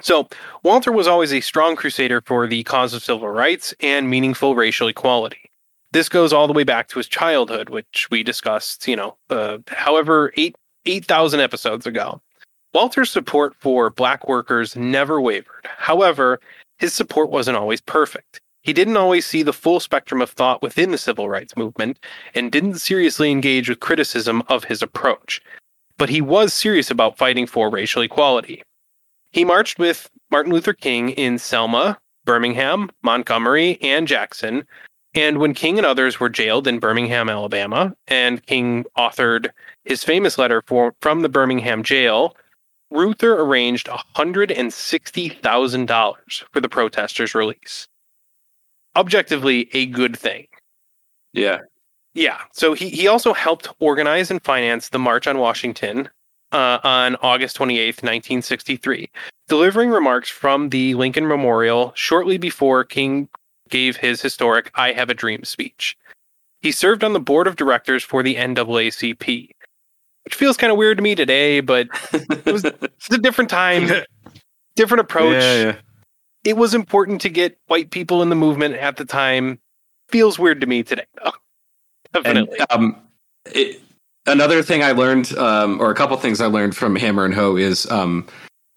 [0.00, 0.28] So
[0.64, 4.88] Walter was always a strong crusader for the cause of civil rights and meaningful racial
[4.88, 5.48] equality.
[5.92, 9.58] This goes all the way back to his childhood, which we discussed, you know, uh,
[9.68, 10.56] however eight
[10.86, 12.20] eight thousand episodes ago.
[12.74, 15.68] Walter's support for black workers never wavered.
[15.78, 16.40] However,
[16.78, 18.40] his support wasn't always perfect.
[18.62, 21.98] He didn't always see the full spectrum of thought within the civil rights movement
[22.34, 25.40] and didn't seriously engage with criticism of his approach.
[25.96, 28.62] But he was serious about fighting for racial equality.
[29.32, 34.64] He marched with Martin Luther King in Selma, Birmingham, Montgomery, and Jackson.
[35.14, 39.48] And when King and others were jailed in Birmingham, Alabama, and King authored
[39.84, 42.36] his famous letter for, from the Birmingham jail,
[42.90, 47.88] Reuther arranged $160,000 for the protesters' release.
[48.96, 50.46] Objectively, a good thing.
[51.32, 51.58] Yeah.
[52.14, 52.40] Yeah.
[52.52, 56.08] So he, he also helped organize and finance the March on Washington
[56.52, 59.10] uh, on August 28th, 1963,
[59.48, 63.28] delivering remarks from the Lincoln Memorial shortly before King
[63.68, 65.96] gave his historic I Have a Dream speech.
[66.60, 69.50] He served on the board of directors for the NAACP,
[70.24, 73.88] which feels kind of weird to me today, but it was a different time,
[74.74, 75.40] different approach.
[75.40, 75.76] Yeah, yeah.
[76.48, 79.58] It was important to get white people in the movement at the time.
[80.08, 81.32] Feels weird to me today, though.
[82.14, 82.58] Definitely.
[82.58, 82.96] And um,
[83.44, 83.82] it,
[84.26, 87.56] another thing I learned, um, or a couple things I learned from Hammer and Hoe
[87.56, 88.26] is um,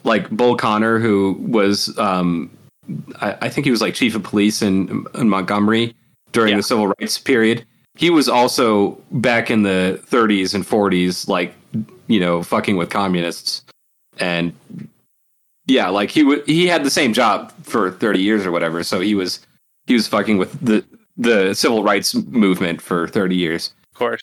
[0.03, 2.49] like Bull Connor, who was, um,
[3.22, 5.95] I, I think he was like chief of police in, in Montgomery
[6.34, 6.57] during Yeah.
[6.57, 7.64] the civil rights period.
[7.95, 11.53] He was also back in the 30s and 40s, like
[12.07, 13.64] you know, fucking with communists,
[14.18, 14.52] and
[15.72, 18.84] yeah, like he would he had the same job for 30 years or whatever.
[18.84, 19.39] So he was
[19.88, 20.84] he was fucking with the
[21.18, 23.73] the civil rights movement for 30 years.
[23.93, 24.22] of course.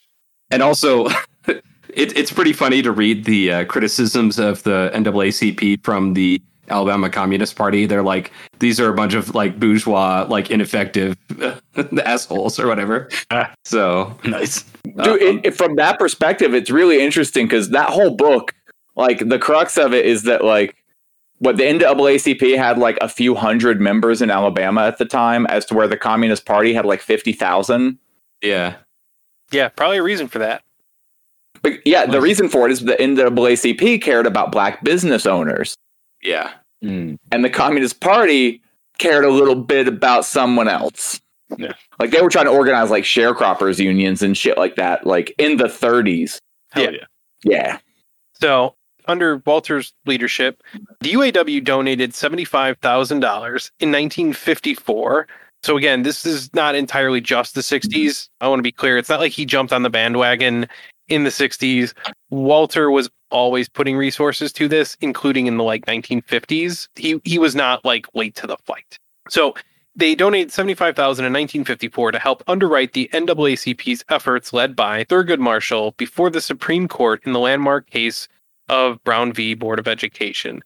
[0.51, 1.07] And also,
[1.47, 1.63] it,
[1.95, 7.55] it's pretty funny to read the uh, criticisms of the NAACP from the Alabama Communist
[7.57, 7.87] Party.
[7.87, 11.17] They're like, these are a bunch of like bourgeois, like ineffective
[12.05, 13.09] assholes or whatever.
[13.31, 13.53] Ah.
[13.65, 14.65] So Nice.
[14.99, 18.53] Uh, Dude, it, it- from that perspective, it's really interesting because that whole book,
[18.97, 20.75] like the crux of it is that like
[21.39, 25.65] what the NAACP had like a few hundred members in Alabama at the time, as
[25.67, 27.99] to where the Communist Party had like fifty thousand.
[28.43, 28.77] yeah,
[29.51, 30.63] Yeah, probably a reason for that.
[31.63, 35.77] But yeah, the reason for it is the NAACP cared about black business owners,
[36.23, 36.53] yeah,
[36.85, 37.19] mm.
[37.33, 38.63] and the Communist Party
[38.99, 41.21] cared a little bit about someone else.
[41.57, 41.73] Yeah.
[41.99, 45.57] Like they were trying to organize like sharecroppers unions and shit like that, like in
[45.57, 46.39] the 30s.
[46.73, 46.91] Hell Yeah.
[46.91, 47.05] yeah.
[47.45, 47.79] Yeah.
[48.41, 48.75] So,
[49.09, 50.63] under Walter's leadership,
[51.01, 55.27] the UAW donated $75,000 in 1954.
[55.65, 58.29] So, again, this is not entirely just the 60s.
[58.41, 58.97] I want to be clear.
[58.97, 60.69] It's not like he jumped on the bandwagon
[61.09, 61.95] in the 60s.
[62.31, 66.89] Walter was always putting resources to this, including in the like 1950s.
[66.95, 68.99] He, he was not like late to the fight.
[69.29, 69.55] So,
[69.97, 75.93] they donated 75,000 in 1954 to help underwrite the NAACP's efforts led by Thurgood Marshall
[75.97, 78.29] before the Supreme Court in the landmark case
[78.69, 79.55] of Brown v.
[79.55, 80.63] Board of Education.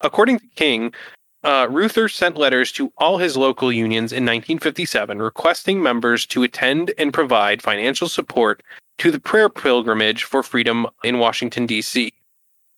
[0.00, 0.92] According to King,
[1.44, 6.92] uh, Reuther sent letters to all his local unions in 1957 requesting members to attend
[6.96, 8.62] and provide financial support
[8.98, 12.12] to the prayer pilgrimage for freedom in Washington, D.C.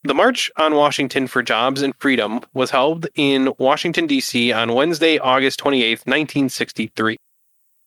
[0.02, 4.52] The March on Washington for Jobs and Freedom was held in Washington, D.C.
[4.52, 7.16] on Wednesday, August 28, 1963.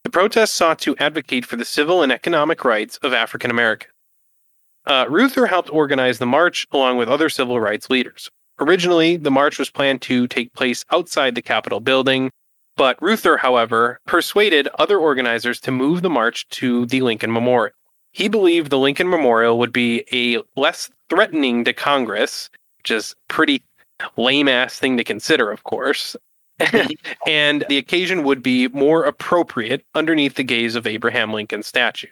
[0.03, 3.93] The protest sought to advocate for the civil and economic rights of African Americans.
[4.89, 8.27] Uh, Reuther helped organize the march along with other civil rights leaders.
[8.59, 12.31] Originally, the march was planned to take place outside the Capitol building,
[12.75, 17.75] but Reuther, however, persuaded other organizers to move the march to the Lincoln Memorial.
[18.13, 22.49] He believed the Lincoln Memorial would be a less threatening to Congress,
[22.79, 23.61] which is pretty
[24.17, 26.15] lame ass thing to consider, of course.
[27.27, 32.07] and the occasion would be more appropriate underneath the gaze of Abraham Lincoln's statue.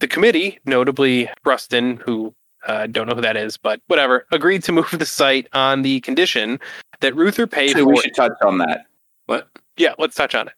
[0.00, 2.34] The committee, notably Rustin, who
[2.66, 6.00] uh, don't know who that is, but whatever, agreed to move the site on the
[6.00, 6.58] condition
[7.00, 7.88] that Reuther pay Actually, for.
[7.88, 8.86] we should touch on that.
[9.26, 9.48] What?
[9.76, 10.54] Yeah, let's touch on it.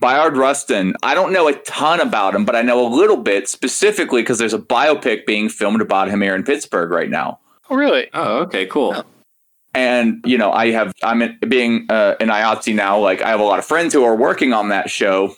[0.00, 0.94] Bayard Rustin.
[1.02, 4.38] I don't know a ton about him, but I know a little bit specifically because
[4.38, 7.40] there's a biopic being filmed about him here in Pittsburgh right now.
[7.68, 8.08] Oh, really?
[8.14, 9.04] Oh, okay, cool.
[9.74, 12.98] And you know, I have I'm in, being uh, an IATSE now.
[12.98, 15.34] Like I have a lot of friends who are working on that show,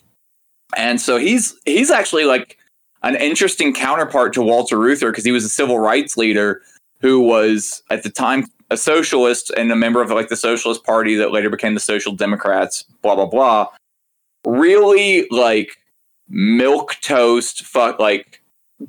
[0.77, 2.57] and so he's he's actually like
[3.03, 6.63] an interesting counterpart to Walter Reuther because he was a civil rights leader
[7.01, 11.17] who was at the time a socialist and a member of like the Socialist Party
[11.17, 12.85] that later became the Social Democrats.
[13.03, 13.69] Blah blah blah.
[14.47, 15.77] Really like
[16.29, 17.65] milk toast.
[17.65, 18.43] Fuck like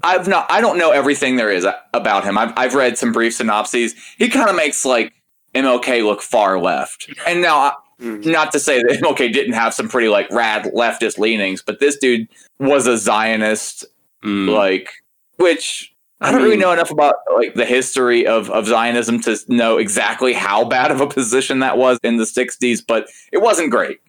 [0.03, 2.38] I've not I don't know everything there is about him.
[2.38, 3.95] I've I've read some brief synopses.
[4.17, 5.13] He kind of makes like
[5.55, 7.09] MLK look far left.
[7.27, 8.29] And now I- mm-hmm.
[8.29, 11.97] not to say that MLK didn't have some pretty like rad leftist leanings, but this
[11.97, 12.27] dude
[12.59, 13.85] was a Zionist,
[14.23, 14.53] Mm.
[14.53, 14.89] like
[15.38, 19.35] which I I don't really know enough about like the history of, of Zionism to
[19.48, 23.72] know exactly how bad of a position that was in the '60s, but it wasn't
[23.72, 23.99] great.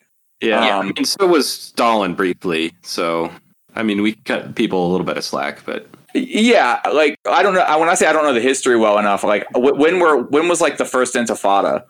[0.42, 2.74] yeah, um, I mean, so was Stalin briefly.
[2.82, 3.30] So,
[3.74, 7.54] I mean, we cut people a little bit of slack, but Yeah, like I don't
[7.54, 7.64] know.
[7.78, 10.48] When I say I don't know the history well enough, like wh- when were when
[10.48, 11.84] was like the first Intifada?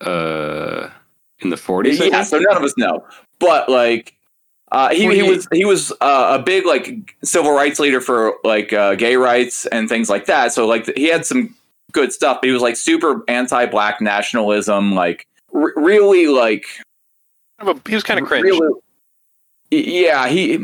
[0.00, 0.90] uh,
[1.40, 3.04] in the 40s, Yeah, so none of us know.
[3.38, 4.14] But like,
[4.72, 8.72] uh, he he was he was uh, a big like civil rights leader for like
[8.72, 10.52] uh, gay rights and things like that.
[10.52, 11.54] So like he had some
[11.92, 12.38] good stuff.
[12.40, 16.64] But he was like super anti-black nationalism, like r- really like
[17.86, 18.44] He was kind of cringe.
[18.44, 18.74] really-
[19.70, 20.56] yeah, he.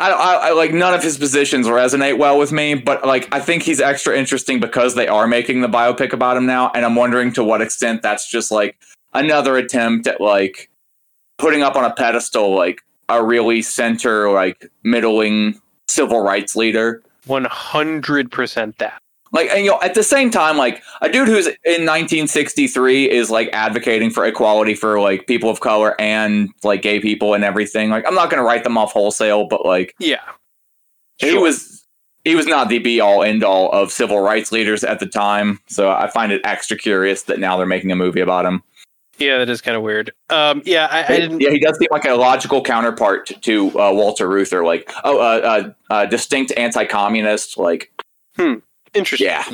[0.00, 3.40] I, I, I like none of his positions resonate well with me, but like I
[3.40, 6.94] think he's extra interesting because they are making the biopic about him now, and I'm
[6.94, 8.78] wondering to what extent that's just like
[9.12, 10.70] another attempt at like
[11.38, 17.02] putting up on a pedestal like a really center like middling civil rights leader.
[17.26, 19.02] 100% that.
[19.30, 23.30] Like and you know at the same time like a dude who's in 1963 is
[23.30, 27.90] like advocating for equality for like people of color and like gay people and everything.
[27.90, 30.20] Like I'm not going to write them off wholesale, but like Yeah.
[31.18, 31.42] he Sure.
[31.42, 31.84] was
[32.24, 35.60] he was not the be all end all of civil rights leaders at the time.
[35.68, 38.62] So I find it extra curious that now they're making a movie about him.
[39.18, 40.12] Yeah, that is kind of weird.
[40.30, 41.40] Um, yeah, I, I didn't.
[41.40, 44.64] yeah, he does seem like a logical counterpart to, to uh, Walter Reuther.
[44.64, 45.22] Like, oh, uh,
[45.90, 47.58] uh, uh, distinct anti-communist.
[47.58, 47.92] Like,
[48.36, 48.54] Hmm.
[48.94, 49.26] Interesting.
[49.26, 49.44] yeah,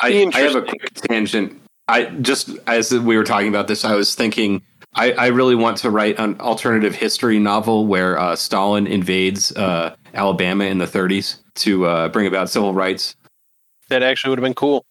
[0.00, 1.60] I, Be I have a quick tangent.
[1.86, 4.62] I just as we were talking about this, I was thinking
[4.94, 9.94] I, I really want to write an alternative history novel where uh, Stalin invades uh,
[10.14, 13.16] Alabama in the 30s to uh, bring about civil rights.
[13.88, 14.84] That actually would have been cool.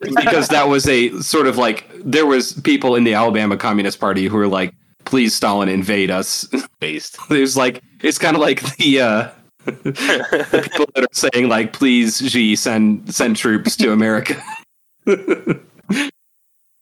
[0.00, 4.26] Because that was a sort of like there was people in the Alabama Communist Party
[4.26, 4.72] who were like,
[5.04, 6.46] "Please, Stalin, invade us."
[6.80, 9.28] Based, there's like it's kind of like the uh,
[9.64, 14.40] the people that are saying like, "Please, Xi, send send troops to America."
[15.06, 15.54] Uh,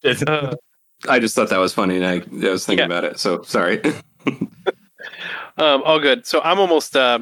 [1.08, 2.98] I just thought that was funny, and I, I was thinking Yeah.
[2.98, 3.18] about it.
[3.18, 3.80] So sorry.
[5.58, 6.26] um, all good.
[6.26, 6.96] So I'm almost.
[6.96, 7.20] Uh,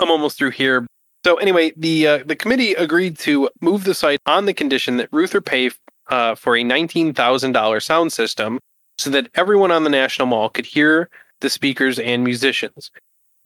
[0.00, 0.86] I'm almost through here.
[1.28, 5.10] So anyway, the uh, the committee agreed to move the site on the condition that
[5.12, 5.70] Reuther pay
[6.08, 8.58] uh, for a nineteen thousand dollar sound system,
[8.96, 11.10] so that everyone on the National Mall could hear
[11.40, 12.90] the speakers and musicians.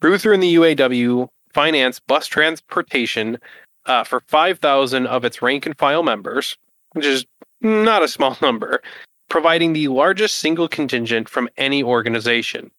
[0.01, 3.37] Reuther and the UAW financed bus transportation
[3.85, 6.57] uh, for five thousand of its rank and file members,
[6.93, 7.25] which is
[7.59, 8.81] not a small number,
[9.27, 12.71] providing the largest single contingent from any organization.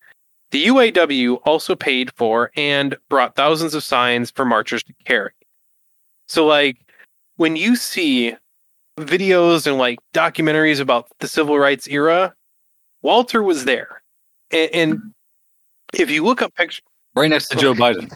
[0.54, 5.32] The UAW also paid for and brought thousands of signs for marchers to carry.
[6.28, 6.76] So, like,
[7.38, 8.36] when you see
[8.96, 12.32] videos and like documentaries about the civil rights era,
[13.02, 14.00] Walter was there.
[14.52, 15.14] And, and
[15.92, 16.84] if you look up pictures,
[17.16, 18.08] Right next to Joe Biden.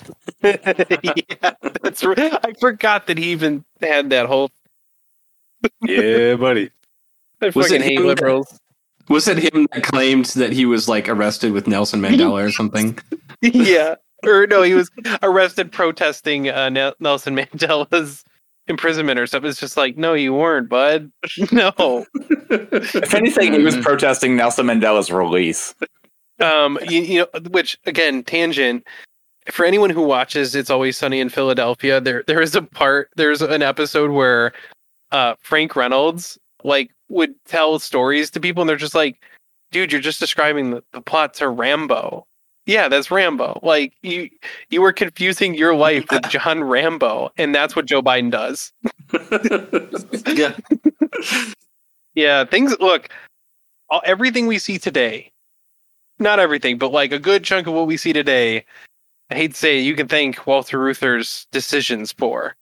[0.45, 2.39] yeah, that's right.
[2.47, 4.53] I forgot that he even had that whole
[5.83, 6.71] Yeah, buddy.
[7.43, 8.61] I Was fucking it him liberals.
[9.09, 12.99] Was it him that claimed that he was like arrested with Nelson Mandela or something?
[13.41, 13.95] yeah.
[14.25, 14.91] Or no, he was
[15.23, 18.25] arrested protesting uh, Nel- Nelson Mandela's
[18.67, 19.49] imprisonment or something.
[19.49, 21.11] It's just like, no, you weren't, bud.
[21.53, 22.05] no.
[22.51, 23.83] If anything, he was Mhm.
[23.83, 25.75] protesting Nelson Mandela's release.
[26.41, 28.87] Um, you, you know, which again, tangent.
[29.51, 33.41] For anyone who watches It's Always Sunny in Philadelphia, there there is a part, there's
[33.41, 34.53] an episode where
[35.11, 39.23] uh Frank Reynolds like would tell stories to people and they're just like,
[39.71, 42.27] dude, you're just describing the, the plot to Rambo.
[42.67, 43.61] Yeah, that's Rambo.
[43.63, 44.29] Like you
[44.69, 48.73] you were confusing your life with John Rambo, and that's what Joe Biden does.
[50.37, 50.55] Yeah.
[52.15, 53.09] Yeah, things look
[53.91, 55.33] all, everything we see today.
[56.19, 58.65] Not everything, but like a good chunk of what we see today.
[59.31, 62.57] I hate to say it, you can thank Walter Reuther's decisions for.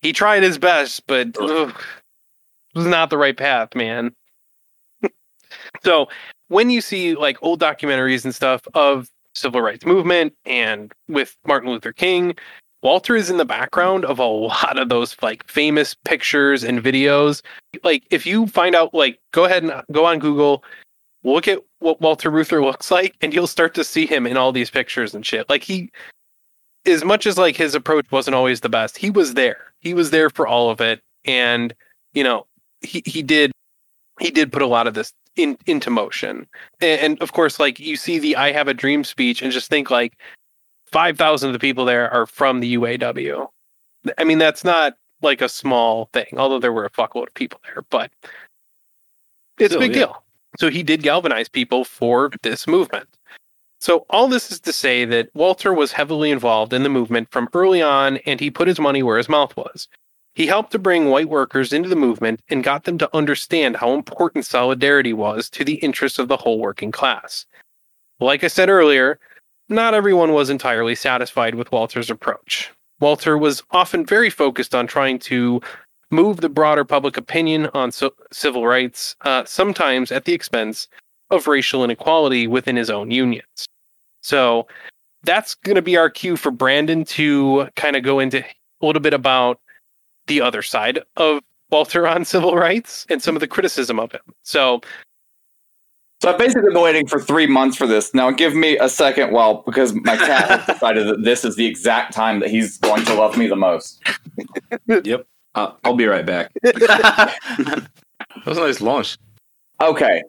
[0.00, 1.74] He tried his best, but ugh,
[2.74, 4.14] was not the right path, man.
[5.84, 6.08] so
[6.48, 11.70] when you see like old documentaries and stuff of civil rights movement and with Martin
[11.70, 12.34] Luther King,
[12.82, 17.42] Walter is in the background of a lot of those like famous pictures and videos.
[17.84, 20.64] Like if you find out like go ahead and uh, go on google
[21.24, 24.50] look at what walter reuther looks like and you'll start to see him in all
[24.50, 25.48] these pictures and shit.
[25.48, 25.90] Like he
[26.84, 29.72] as much as like his approach wasn't always the best he was there.
[29.80, 31.00] He was there for all of it.
[31.24, 31.72] And
[32.14, 32.46] you know
[32.82, 33.52] he, he did
[34.20, 36.46] he did put a lot of this in into motion
[36.80, 39.70] and, and of course like you see the i have a dream speech and just
[39.70, 40.18] think like
[40.86, 43.48] 5000 of the people there are from the uaw
[44.18, 47.60] i mean that's not like a small thing, although there were a fuckload of people
[47.64, 48.10] there, but
[49.58, 50.06] it's Still, a big yeah.
[50.06, 50.22] deal.
[50.58, 53.08] So he did galvanize people for this movement.
[53.80, 57.48] So all this is to say that Walter was heavily involved in the movement from
[57.54, 59.88] early on, and he put his money where his mouth was.
[60.34, 63.92] He helped to bring white workers into the movement and got them to understand how
[63.92, 67.44] important solidarity was to the interests of the whole working class.
[68.18, 69.18] Like I said earlier,
[69.68, 72.70] not everyone was entirely satisfied with Walter's approach.
[73.00, 75.60] Walter was often very focused on trying to
[76.10, 80.88] move the broader public opinion on so- civil rights, uh, sometimes at the expense
[81.30, 83.66] of racial inequality within his own unions.
[84.22, 84.66] So
[85.24, 89.02] that's going to be our cue for Brandon to kind of go into a little
[89.02, 89.58] bit about
[90.26, 94.20] the other side of Walter on civil rights and some of the criticism of him.
[94.42, 94.80] So
[96.20, 98.14] So I've basically been waiting for three months for this.
[98.14, 101.66] Now give me a second, well, because my cat has decided that this is the
[101.66, 104.02] exact time that he's going to love me the most.
[104.86, 105.26] Yep.
[105.54, 106.50] Uh, I'll be right back.
[106.62, 107.88] that
[108.46, 109.18] was a nice launch.
[109.82, 110.22] Okay.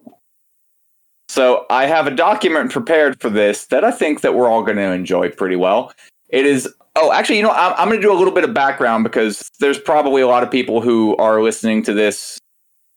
[1.29, 4.77] So I have a document prepared for this that I think that we're all going
[4.77, 5.93] to enjoy pretty well.
[6.33, 6.67] It is.
[6.95, 9.49] Oh, actually, you know, I'm, I'm going to do a little bit of background because
[9.59, 12.39] there's probably a lot of people who are listening to this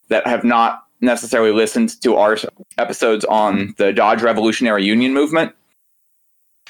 [0.08, 2.38] that have not necessarily listened to our
[2.78, 5.52] episodes on the Dodge Revolutionary Union movement.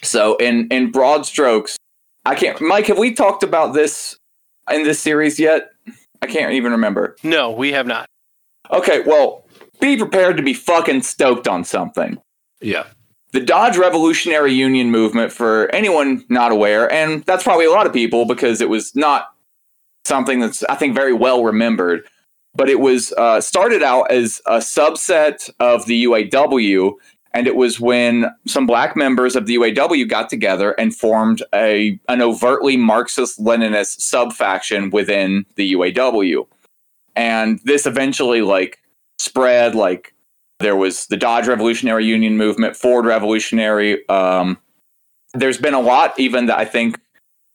[0.03, 1.77] So, in in broad strokes,
[2.25, 2.61] I can't.
[2.61, 4.17] Mike, have we talked about this
[4.71, 5.71] in this series yet?
[6.23, 7.17] I can't even remember.
[7.23, 8.07] no, we have not.
[8.73, 9.47] Okay, well,
[9.81, 12.19] be prepared to be fucking stoked on something.
[12.61, 12.87] Yeah.
[13.33, 17.93] The Dodge Revolutionary Union movement, for anyone not aware, and that's probably a lot of
[17.93, 19.35] people because it was not
[20.05, 22.09] something that's, I think, very well remembered,
[22.55, 26.93] but it was uh, started out as a subset of the UAW,
[27.35, 31.99] and it was when some black members of the UAW got together and formed a
[32.09, 36.47] an overtly Marxist-Leninist subfaction within the UAW,
[37.15, 38.79] and this eventually like
[39.19, 40.15] spread like
[40.59, 44.09] there was the Dodge Revolutionary Union movement, Ford Revolutionary.
[44.09, 44.59] Um,
[45.35, 46.99] there's been a lot even that I think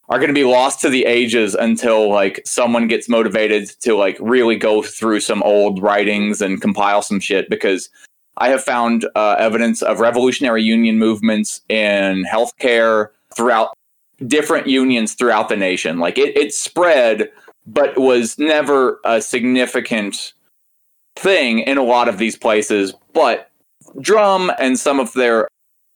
[0.09, 4.17] are going to be lost to the ages until like someone gets motivated to like
[4.19, 7.89] really go through some old writings and compile some shit because
[8.37, 13.73] I have found uh, evidence of revolutionary union movements in healthcare throughout
[14.27, 15.97] different unions throughout the nation.
[15.99, 17.31] Like it, it spread,
[17.65, 20.33] but was never a significant
[21.15, 22.93] thing in a lot of these places.
[23.13, 23.51] But
[23.99, 25.47] drum and some of their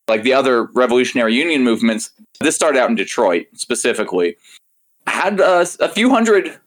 [0.08, 2.10] like the other revolutionary union movements
[2.40, 4.36] this started out in detroit specifically
[5.06, 6.58] had a few hundred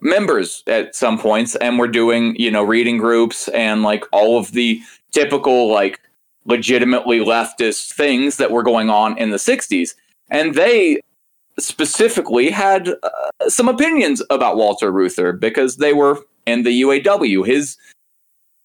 [0.00, 4.52] members at some points and were doing you know reading groups and like all of
[4.52, 4.80] the
[5.12, 6.00] typical like
[6.46, 9.94] legitimately leftist things that were going on in the 60s
[10.30, 11.00] and they
[11.58, 17.76] specifically had uh, some opinions about walter reuther because they were in the uaw his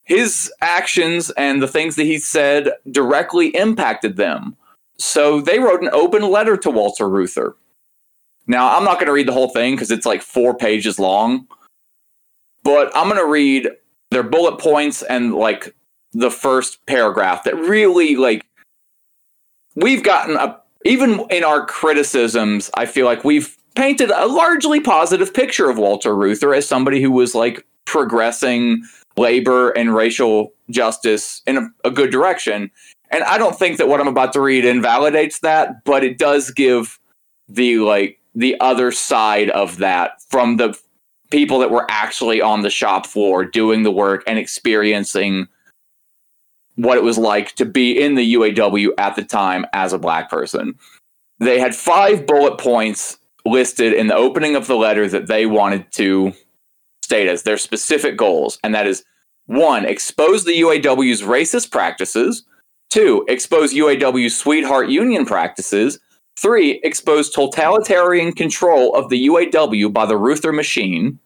[0.04, 4.58] his actions and the things that he said directly impacted them.
[4.98, 7.56] So they wrote an open letter to Walter Reuther.
[8.48, 11.48] Now, I'm not going to read the whole thing because it's like four pages long,
[12.64, 13.70] but I'm going to read
[14.10, 15.76] their bullet points and like
[16.14, 18.44] the first paragraph that really like
[19.76, 25.34] we've gotten a even in our criticisms, I feel like we've painted a largely positive
[25.34, 28.84] picture of Walter Reuther as somebody who was like progressing
[29.18, 32.70] labor and racial justice in a, a good direction.
[33.10, 36.52] And I don't think that what I'm about to read invalidates that, but it does
[36.52, 37.00] give
[37.48, 40.78] the like the other side of that from the
[41.32, 45.48] people that were actually on the shop floor doing the work and experiencing
[46.76, 50.30] what it was like to be in the UAW at the time as a black
[50.30, 50.76] person.
[51.40, 55.92] They had five bullet points listed in the opening of the letter that they wanted
[55.94, 56.34] to
[57.10, 59.04] state as their specific goals, and that is
[59.48, 62.44] one, expose the UAW's racist practices,
[62.92, 65.98] two, expose UAW's sweetheart union practices,
[66.38, 71.18] three, expose totalitarian control of the UAW by the Reuther machine,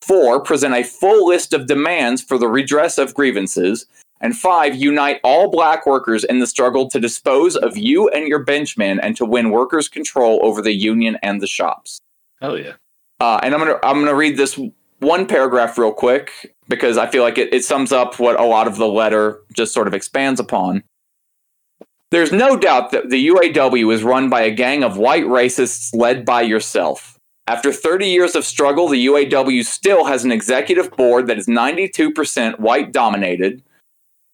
[0.00, 3.84] four, present a full list of demands for the redress of grievances,
[4.20, 8.44] and five, unite all black workers in the struggle to dispose of you and your
[8.44, 11.98] benchmen and to win workers' control over the union and the shops.
[12.40, 12.74] Hell yeah.
[13.18, 14.60] Uh, and I'm gonna I'm gonna read this
[15.00, 18.66] one paragraph real quick because I feel like it, it sums up what a lot
[18.66, 20.82] of the letter just sort of expands upon.
[22.10, 26.24] There's no doubt that the UAW is run by a gang of white racists led
[26.24, 27.18] by yourself.
[27.48, 32.58] After 30 years of struggle, the UAW still has an executive board that is 92%
[32.58, 33.62] white dominated.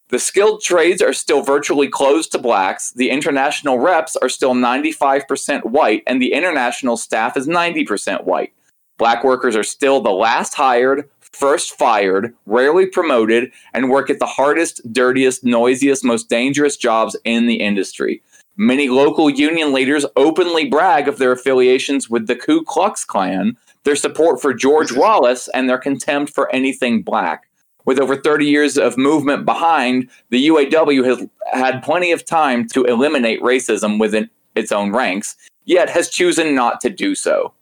[0.09, 2.91] The skilled trades are still virtually closed to blacks.
[2.91, 8.53] The international reps are still 95% white, and the international staff is 90% white.
[8.97, 14.25] Black workers are still the last hired, first fired, rarely promoted, and work at the
[14.25, 18.21] hardest, dirtiest, noisiest, most dangerous jobs in the industry.
[18.55, 23.95] Many local union leaders openly brag of their affiliations with the Ku Klux Klan, their
[23.95, 27.47] support for George Wallace, and their contempt for anything black.
[27.85, 32.85] With over 30 years of movement behind, the UAW has had plenty of time to
[32.85, 37.53] eliminate racism within its own ranks, yet has chosen not to do so.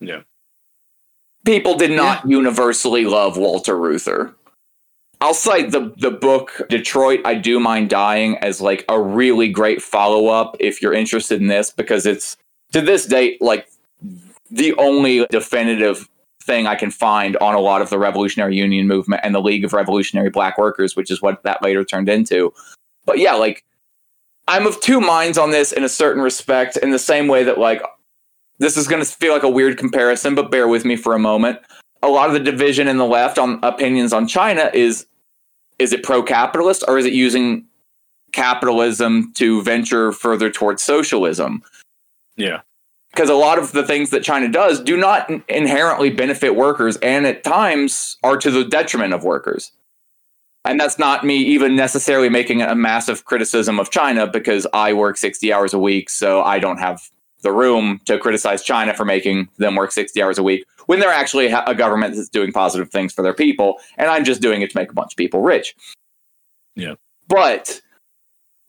[0.00, 0.22] Yeah.
[1.44, 4.34] People did not universally love Walter Reuther.
[5.20, 9.80] I'll cite the the book Detroit I Do Mind Dying as like a really great
[9.80, 12.36] follow up if you're interested in this because it's
[12.72, 13.68] to this date like
[14.50, 16.08] the only definitive
[16.42, 19.64] thing I can find on a lot of the Revolutionary Union movement and the League
[19.64, 22.52] of Revolutionary Black Workers, which is what that later turned into.
[23.06, 23.64] But yeah, like
[24.48, 27.58] I'm of two minds on this in a certain respect, in the same way that
[27.58, 27.82] like
[28.62, 31.18] this is going to feel like a weird comparison, but bear with me for a
[31.18, 31.58] moment.
[32.00, 35.06] A lot of the division in the left on opinions on China is
[35.80, 37.66] is it pro-capitalist or is it using
[38.32, 41.62] capitalism to venture further towards socialism?
[42.36, 42.60] Yeah.
[43.10, 47.26] because a lot of the things that China does do not inherently benefit workers and
[47.26, 49.72] at times are to the detriment of workers.
[50.64, 55.16] And that's not me even necessarily making a massive criticism of China because I work
[55.16, 57.02] 60 hours a week, so I don't have
[57.42, 61.10] the room to criticize China for making them work 60 hours a week when they're
[61.10, 64.70] actually a government that's doing positive things for their people, and I'm just doing it
[64.70, 65.74] to make a bunch of people rich.
[66.74, 66.94] Yeah.
[67.28, 67.80] But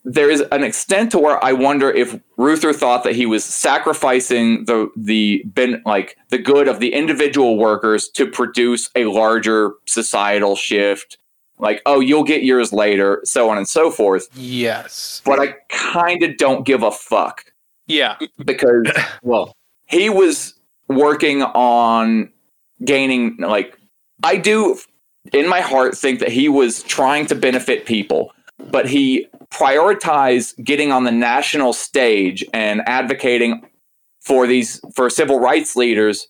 [0.06, 4.66] there is an extent to where I wonder if Reuther thought that he was sacrificing
[4.66, 10.56] the the ben, like the good of the individual workers to produce a larger societal
[10.56, 11.18] shift.
[11.60, 14.28] Like, oh, you'll get yours later, so on and so forth.
[14.36, 15.22] Yes.
[15.24, 17.53] But I kind of don't give a fuck
[17.88, 18.18] Yeah.
[18.46, 18.88] because
[19.24, 19.54] well,
[19.86, 20.56] he was
[20.88, 22.32] working on
[22.84, 23.78] gaining like
[24.24, 24.78] I do
[25.32, 28.32] in my heart think that he was trying to benefit people,
[28.72, 33.68] but he prioritized getting on the national stage and advocating
[34.22, 36.28] for these for civil rights leaders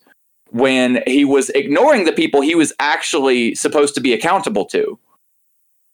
[0.50, 4.98] when he was ignoring the people he was actually supposed to be accountable to.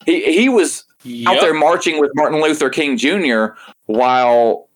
[0.05, 0.85] He he was
[1.27, 3.55] out there marching with Martin Luther King Jr.
[3.87, 4.70] while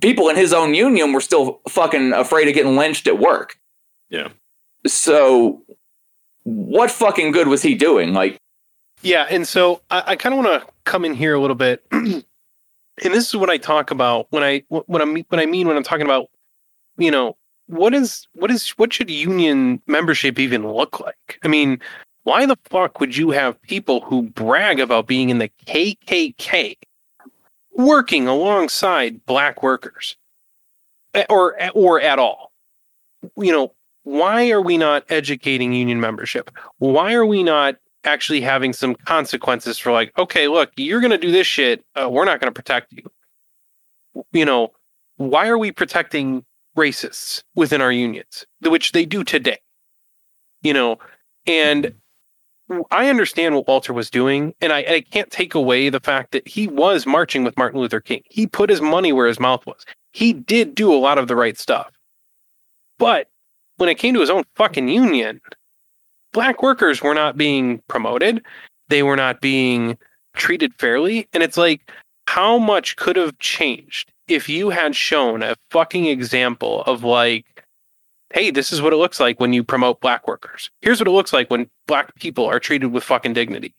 [0.00, 3.58] people in his own union were still fucking afraid of getting lynched at work.
[4.10, 4.28] Yeah.
[4.86, 5.62] So,
[6.44, 8.14] what fucking good was he doing?
[8.14, 8.38] Like,
[9.02, 11.84] Yeah, and so I, I kind of want to come in here a little bit,
[11.92, 12.24] and
[13.02, 15.76] this is what I talk about when I what I mean what I mean when
[15.76, 16.28] I'm talking about,
[16.96, 17.36] you know,
[17.66, 21.38] what is what is what should union membership even look like?
[21.42, 21.80] I mean,
[22.24, 26.76] why the fuck would you have people who brag about being in the KKK
[27.78, 30.16] working alongside black workers,
[31.14, 32.52] Eh, or or at all?
[33.36, 36.50] You know, why are we not educating union membership?
[36.78, 41.18] Why are we not actually having some consequences for like, okay, look, you're going to
[41.18, 41.84] do this shit.
[41.94, 43.02] Uh, we're not going to protect you.
[44.32, 44.72] You know,
[45.16, 46.44] why are we protecting
[46.76, 49.58] racists within our unions, which they do today?
[50.62, 50.98] You know,
[51.46, 51.94] and
[52.90, 56.46] I understand what Walter was doing, and I, I can't take away the fact that
[56.46, 58.22] he was marching with Martin Luther King.
[58.28, 59.86] He put his money where his mouth was.
[60.12, 61.90] He did do a lot of the right stuff.
[62.98, 63.28] But
[63.76, 65.40] when it came to his own fucking union,
[66.32, 68.44] black workers were not being promoted.
[68.88, 69.96] They were not being
[70.34, 71.28] treated fairly.
[71.32, 71.90] And it's like,
[72.26, 77.46] how much could have changed if you had shown a fucking example of like,
[78.32, 80.70] hey, this is what it looks like when you promote black workers.
[80.82, 83.74] Here's what it looks like when black people are treated with fucking dignity.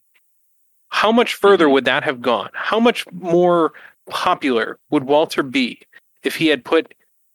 [0.89, 1.73] How much further mm-hmm.
[1.73, 2.49] would that have gone?
[2.53, 3.73] How much more
[4.09, 5.79] popular would Walter be
[6.23, 6.93] if he had put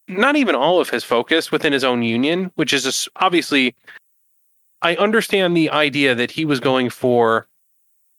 [0.08, 3.74] not even all of his focus within his own union, which is obviously,
[4.82, 7.46] I understand the idea that he was going for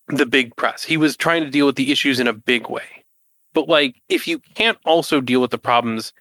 [0.08, 0.84] the big press.
[0.84, 3.04] He was trying to deal with the issues in a big way.
[3.54, 6.14] But like, if you can't also deal with the problems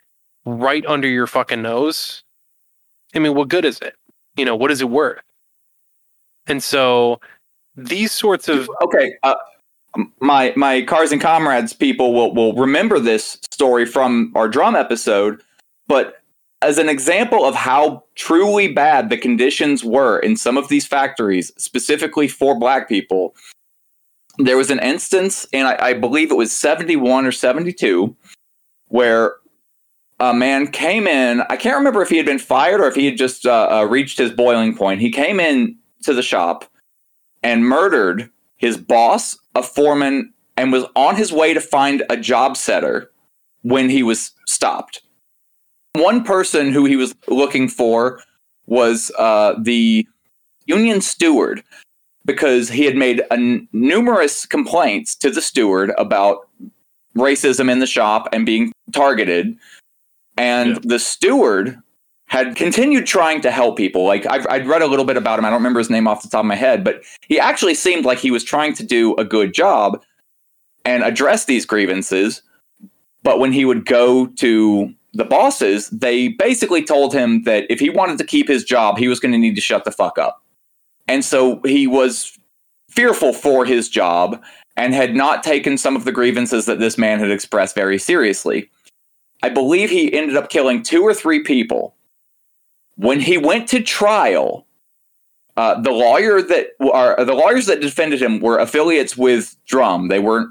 [0.45, 2.24] right under your fucking nose,
[3.15, 3.95] I mean, what good is it?
[4.37, 5.21] You know, what is it worth?
[6.47, 7.21] And so
[7.77, 9.35] these sorts of okay uh,
[10.21, 15.43] my my cars and comrades people will will remember this story from our drum episode
[15.87, 16.23] but
[16.63, 21.53] as an example of how truly bad the conditions were in some of these factories
[21.57, 23.35] specifically for black people
[24.39, 28.15] there was an instance and I, I believe it was 71 or 72
[28.89, 29.35] where
[30.21, 33.07] a man came in i can't remember if he had been fired or if he
[33.07, 36.65] had just uh, uh, reached his boiling point he came in to the shop
[37.45, 42.57] and murdered his boss, a foreman, and was on his way to find a job
[42.57, 43.11] setter
[43.63, 45.03] when he was stopped.
[45.93, 48.23] One person who he was looking for
[48.67, 50.09] was uh, the
[50.67, 51.63] union steward
[52.25, 53.23] because he had made
[53.73, 56.49] numerous complaints to the steward about
[57.15, 59.57] racism in the shop and being targeted.
[60.37, 60.81] And Yeah.
[60.85, 61.79] the steward
[62.27, 64.05] had continued trying to help people.
[64.05, 65.45] Like I've, I'd read a little bit about him.
[65.45, 68.05] I don't remember his name off the top of my head, but he actually seemed
[68.05, 70.03] like he was trying to do a good job
[70.85, 72.43] and address these grievances.
[73.23, 77.89] But when he would go to the bosses, they basically told him that if he
[77.89, 80.43] wanted to keep his job, he was going to need to shut the fuck up.
[81.07, 82.37] And so he was
[82.91, 84.43] fearful for his job
[84.77, 88.71] and had not taken some of the grievances that this man had expressed very seriously.
[89.45, 91.95] I believe he ended up killing two or three people.
[92.97, 94.67] When he went to trial,
[95.59, 100.09] uh, the lawyer that are the lawyers that defended him were affiliates with Drum.
[100.09, 100.49] They weren't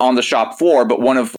[0.00, 1.34] on the shop floor, but one of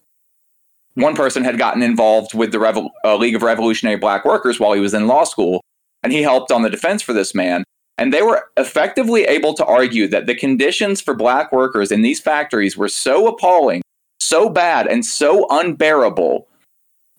[0.96, 4.82] one person had gotten involved with the uh, League of Revolutionary Black Workers while he
[4.82, 5.62] was in law school,
[6.02, 7.64] and he helped on the defense for this man.
[8.00, 12.20] And they were effectively able to argue that the conditions for black workers in these
[12.20, 13.84] factories were so appalling,
[14.20, 16.48] so bad, and so unbearable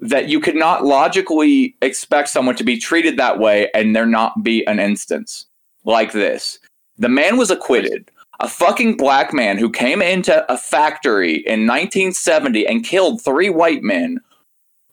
[0.03, 4.43] that you could not logically expect someone to be treated that way and there not
[4.43, 5.47] be an instance
[5.85, 6.59] like this.
[6.99, 8.11] The man was acquitted.
[8.41, 13.85] A fucking black man who came into a factory in 1970 and killed three white
[13.85, 14.19] men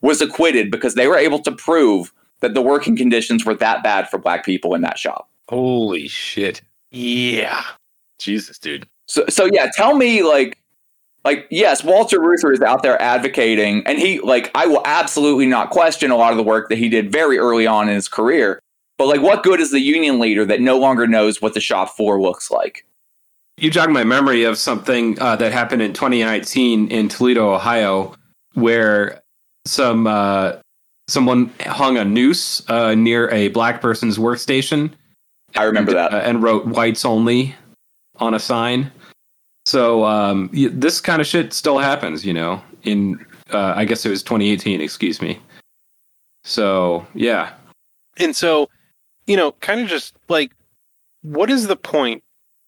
[0.02, 4.08] was acquitted because they were able to prove that the working conditions were that bad
[4.08, 5.28] for black people in that shop.
[5.50, 6.62] Holy shit.
[6.92, 7.64] yeah.
[8.20, 8.88] Jesus, dude.
[9.08, 10.59] So, so yeah, tell me like,
[11.26, 15.70] like yes, Walter Reuther is out there advocating, and he like I will absolutely not
[15.70, 18.60] question a lot of the work that he did very early on in his career.
[18.98, 21.96] But like, what good is the union leader that no longer knows what the shop
[21.96, 22.86] floor looks like?
[23.58, 28.16] You jog my memory of something uh, that happened in 2019 in Toledo, Ohio,
[28.54, 29.22] where
[29.66, 30.54] some uh,
[31.08, 34.92] someone hung a noose uh, near a black person's workstation.
[35.56, 36.14] I remember that.
[36.14, 37.56] uh, and wrote "whites only"
[38.18, 38.92] on a sign.
[39.70, 42.60] So um, this kind of shit still happens, you know.
[42.86, 43.24] In
[43.54, 44.82] uh, I guess it was 2018.
[44.82, 45.40] Excuse me.
[46.44, 47.52] So yeah,
[48.18, 48.70] And so,
[49.28, 50.52] you know, kind of just like,
[51.22, 52.24] what is the point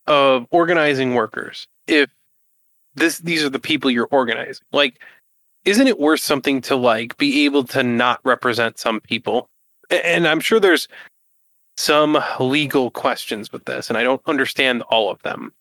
[0.05, 2.09] of organizing workers if
[2.93, 4.65] this these are the people you're organizing?
[4.71, 5.01] Like,
[5.65, 9.49] isn't it worth something to like be able to not represent some people?
[9.89, 10.87] And I'm sure there's
[11.77, 15.51] some legal questions with this, and I don't understand all of them.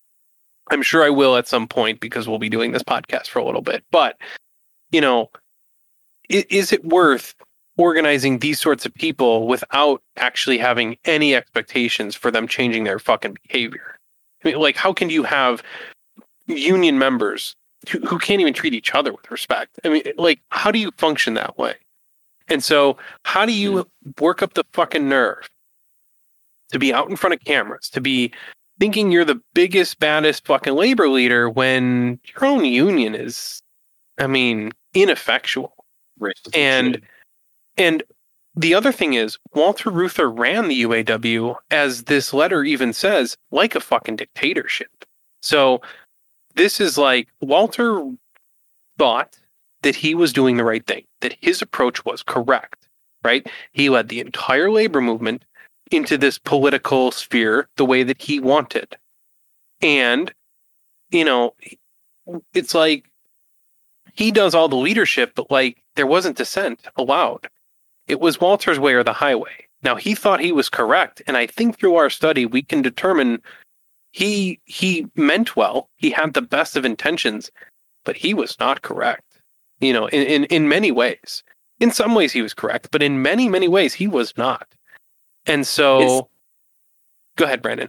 [0.71, 3.45] I'm sure I will at some point because we'll be doing this podcast for a
[3.45, 3.85] little bit.
[3.91, 4.17] But,
[4.91, 5.31] you know,
[6.31, 7.35] i- is it worth
[7.81, 13.37] organizing these sorts of people without actually having any expectations for them changing their fucking
[13.47, 13.99] behavior.
[14.45, 15.63] I mean, like, how can you have
[16.47, 17.55] union members
[17.89, 19.81] who, who can't even treat each other with respect?
[19.85, 21.75] I mean, like, how do you function that way?
[22.49, 24.11] And so, how do you hmm.
[24.21, 25.49] work up the fucking nerve
[26.73, 28.33] to be out in front of cameras, to be
[28.81, 33.62] thinking you're the biggest, baddest fucking labor leader when your own union is,
[34.18, 35.73] I mean, ineffectual?
[36.55, 37.05] And shit.
[37.76, 38.02] and
[38.57, 43.75] the other thing is, Walter Reuther ran the UAW, as this letter even says, like
[43.75, 45.05] a fucking dictatorship.
[45.41, 45.81] So
[46.57, 48.02] this is like Walter
[48.99, 49.39] thought
[49.83, 52.89] that he was doing the right thing, that his approach was correct,
[53.23, 53.47] right?
[53.73, 55.44] He led the entire labor movement
[55.91, 58.97] into this political sphere the way that he wanted.
[59.81, 60.33] And,
[61.10, 61.55] you know,
[62.55, 63.10] it's like
[64.15, 67.49] he does all the leadership, but like there wasn't dissent allowed.
[68.07, 69.67] It was Walter's way or the highway.
[69.83, 73.41] Now he thought he was correct, and I think through our study we can determine
[74.12, 75.89] he he meant well.
[75.97, 77.51] He had the best of intentions,
[78.05, 79.25] but he was not correct.
[79.81, 81.43] You know, in, in, in many ways.
[81.78, 84.69] In some ways he was correct, but in many, many ways he was not.
[85.47, 86.23] And so It's-
[87.36, 87.89] go ahead, Brandon.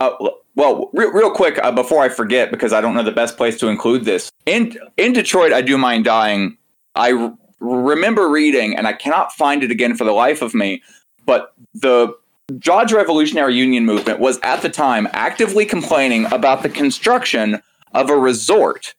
[0.00, 0.10] Uh,
[0.54, 3.58] well, real, real quick uh, before I forget, because I don't know the best place
[3.58, 4.30] to include this.
[4.46, 6.56] In in Detroit, I do mind dying.
[6.94, 10.82] I r- remember reading, and I cannot find it again for the life of me.
[11.26, 12.14] But the
[12.58, 17.60] Dodge Revolutionary Union movement was at the time actively complaining about the construction
[17.92, 18.94] of a resort.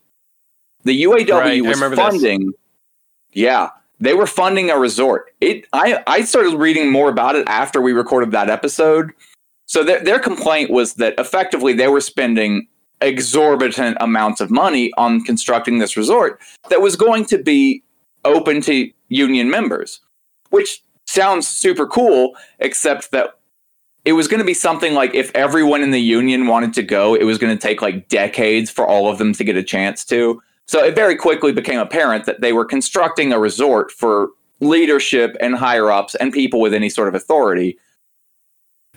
[0.84, 2.06] The UAW Right, was remember this.
[2.06, 2.52] funding.
[3.32, 5.34] Yeah, they were funding a resort.
[5.42, 5.66] It.
[5.74, 9.12] I I started reading more about it after we recorded that episode.
[9.66, 12.68] So their, their complaint was that effectively they were spending
[13.02, 17.84] exorbitant amounts of money on constructing this resort that was going to be
[18.26, 20.02] open to union members,
[20.50, 23.36] which sounds super cool, except that
[24.06, 27.16] it was going to be something like if everyone in the union wanted to go,
[27.16, 30.04] it was going to take like decades for all of them to get a chance
[30.06, 30.42] to.
[30.70, 34.28] So it very quickly became apparent that they were constructing a resort for
[34.60, 37.76] leadership and higher ups and people with any sort of authority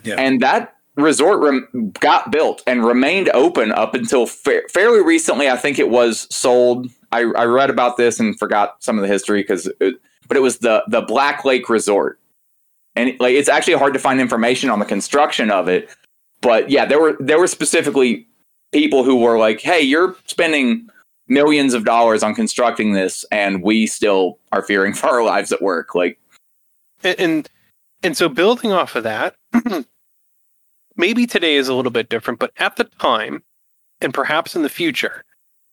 [0.03, 0.17] Yeah.
[0.19, 5.49] and that resort rem- got built and remained open up until fa- fairly recently.
[5.49, 6.91] I think it was sold.
[7.11, 10.59] I, I read about this and forgot some of the history because, but it was
[10.59, 12.19] the the Black Lake Resort,
[12.95, 15.89] and like it's actually hard to find information on the construction of it.
[16.41, 18.27] But yeah, there were there were specifically
[18.71, 20.87] people who were like, "Hey, you're spending."
[21.27, 25.61] Millions of dollars on constructing this and we still are fearing for our lives at
[25.61, 26.19] work like
[27.03, 27.49] And, and
[28.03, 29.35] and so building off of that,
[30.97, 33.43] maybe today is a little bit different, but at the time,
[34.01, 35.23] and perhaps in the future,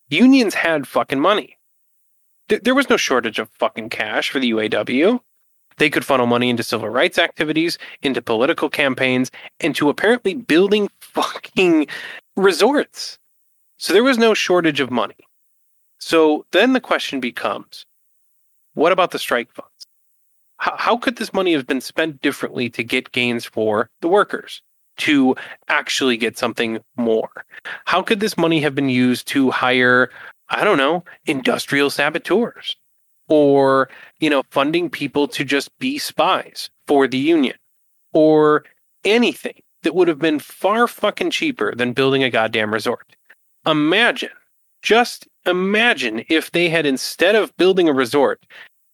[0.08, 1.58] unions had fucking money.
[2.48, 5.20] There, there was no shortage of fucking cash for the UAW.
[5.78, 11.88] They could funnel money into civil rights activities, into political campaigns, into apparently building fucking
[12.36, 13.18] resorts.
[13.76, 15.16] So there was no shortage of money.
[16.00, 17.86] So then the question becomes
[18.74, 19.86] what about the strike funds?
[20.60, 24.62] how, how could this money have been spent differently to get gains for the workers
[24.98, 25.34] to
[25.68, 27.30] actually get something more?
[27.86, 30.10] How could this money have been used to hire
[30.50, 32.76] i don't know industrial saboteurs?
[33.28, 33.88] Or
[34.20, 37.56] you know funding people to just be spies for the union?
[38.12, 38.64] Or
[39.04, 43.16] anything that would have been far fucking cheaper than building a goddamn resort?
[43.66, 44.30] Imagine
[44.82, 48.44] just imagine if they had instead of building a resort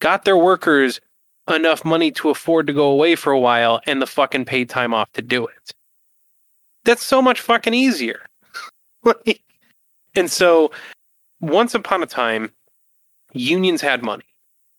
[0.00, 1.00] got their workers
[1.48, 4.92] enough money to afford to go away for a while and the fucking paid time
[4.92, 5.72] off to do it.
[6.84, 8.26] That's so much fucking easier.
[10.16, 10.70] And so
[11.40, 12.50] once upon a time,
[13.34, 14.24] unions had money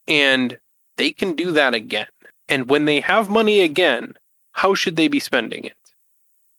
[0.07, 0.57] and
[0.97, 2.07] they can do that again.
[2.49, 4.15] And when they have money again,
[4.53, 5.75] how should they be spending it?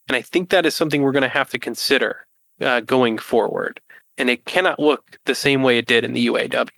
[0.07, 2.25] And I think that is something we're going to have to consider
[2.61, 3.81] uh, going forward.
[4.19, 6.69] And it cannot look the same way it did in the UAW.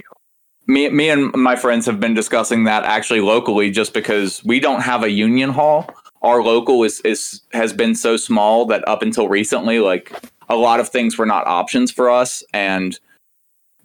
[0.67, 4.83] me, me and my friends have been discussing that actually locally just because we don't
[4.83, 5.93] have a union hall.
[6.23, 10.13] Our local is, is has been so small that up until recently like
[10.51, 12.45] a lot of things were not options for us.
[12.53, 12.99] And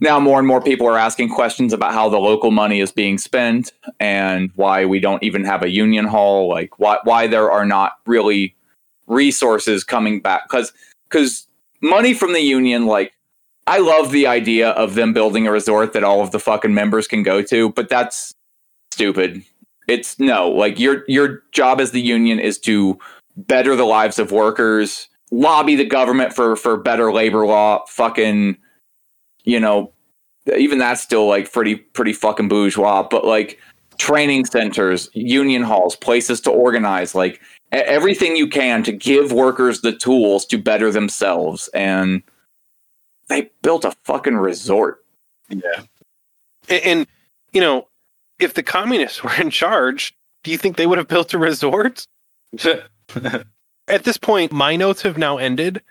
[0.01, 3.17] now more and more people are asking questions about how the local money is being
[3.17, 6.49] spent and why we don't even have a union hall.
[6.49, 8.55] Like why why there are not really
[9.07, 10.49] resources coming back.
[10.49, 10.73] Because
[11.09, 11.47] because
[11.81, 13.13] money from the union like
[13.67, 17.07] I love the idea of them building a resort that all of the fucking members
[17.07, 18.35] can go to, but that's
[18.91, 19.43] stupid.
[19.87, 22.99] It's no, like your your job as the union is to
[23.37, 28.57] better the lives of workers, lobby the government for for better labor law, fucking
[29.43, 29.91] you know,
[30.57, 33.59] even that's still like pretty pretty fucking bourgeois, but like
[33.97, 39.91] training centers, union halls, places to organize, like everything you can to give workers the
[39.91, 42.21] tools to better themselves and
[43.27, 45.03] they built a fucking resort.
[45.49, 45.83] Yeah.
[46.69, 47.07] And, and
[47.51, 47.87] you know,
[48.39, 52.05] if the communists were in charge, do you think they would have built a resort?
[53.87, 55.81] At this point, my notes have now ended,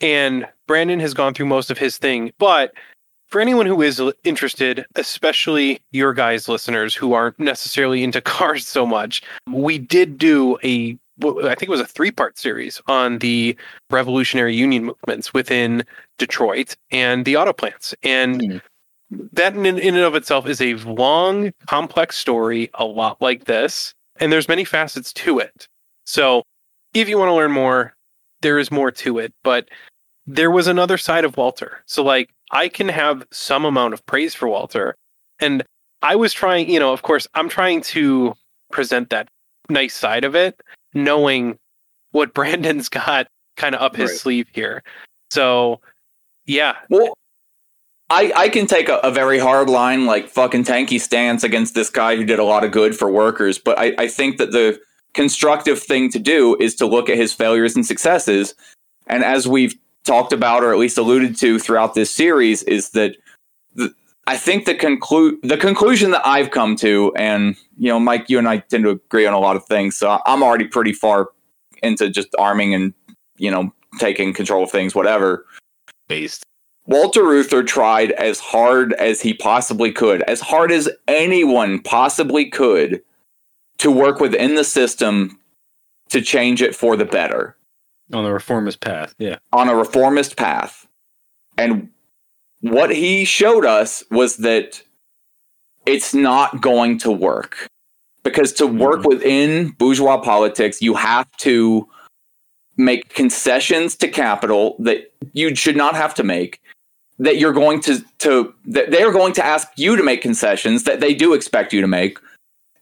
[0.00, 2.32] and Brandon has gone through most of his thing.
[2.38, 2.72] But
[3.26, 8.86] for anyone who is interested, especially your guys listeners who aren't necessarily into cars so
[8.86, 13.56] much, we did do a w- I think it was a three-part series on the
[13.90, 15.84] revolutionary union movements within
[16.18, 17.94] Detroit and the auto plants.
[18.02, 18.62] And Mhm.
[19.32, 23.94] that in, in and of itself is a long, complex story, a lot like this.
[24.20, 25.66] And there's many facets to it.
[26.04, 26.42] So
[26.92, 27.94] if you want to learn more,
[28.42, 29.32] there is more to it.
[29.42, 29.68] But
[30.26, 31.82] there was another side of Walter.
[31.86, 34.96] So like I can have some amount of praise for Walter.
[35.40, 35.64] And
[36.02, 38.34] I was trying, you know, of course, I'm trying to
[38.70, 39.28] present that
[39.70, 40.60] nice side of it,
[40.94, 41.58] knowing
[42.12, 44.18] what Brandon's got kind of up his Right.
[44.18, 44.82] sleeve here.
[45.30, 45.80] So
[46.46, 47.16] yeah, Well,
[48.10, 51.90] I I can take a, a very hard line, like fucking tanky stance against this
[51.90, 53.58] guy who did a lot of good for workers.
[53.58, 54.78] But I, I think that the
[55.14, 58.54] constructive thing to do is to look at his failures and successes.
[59.08, 63.16] And as we've talked about, or at least alluded to throughout this series, is that
[63.74, 63.92] the,
[64.26, 68.38] I think the conclude the conclusion that I've come to, and you know, Mike, you
[68.38, 69.96] and I tend to agree on a lot of things.
[69.96, 71.28] So I'm already pretty far
[71.82, 72.92] into just arming and
[73.36, 75.46] you know taking control of things, whatever.
[76.08, 76.42] Based.
[76.86, 83.02] Walter Reuther tried as hard as he possibly could, as hard as anyone possibly could,
[83.78, 85.38] to work within the system
[86.10, 87.56] to change it for the better
[88.12, 89.14] On the reformist path.
[89.18, 89.38] Yeah.
[89.52, 90.86] on a reformist path.
[91.58, 91.90] And
[92.70, 94.82] what he showed us was that
[95.86, 97.68] it's not going to work.
[98.22, 98.78] Because to mm-hmm.
[98.78, 101.88] work within bourgeois politics, you have to
[102.76, 106.60] make concessions to capital that you should not have to make.
[107.18, 111.00] That you're going to to that they're going to ask you to make concessions that
[111.00, 112.18] they do expect you to make.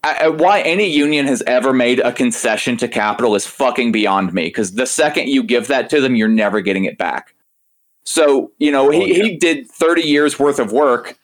[0.02, 4.46] I- why any union has ever made a concession to capital is fucking beyond me.
[4.46, 7.33] Because the second you give that to them, you're never getting it back.
[8.04, 9.24] So you know he, Oh, yeah.
[9.24, 11.16] he did 30 years worth of work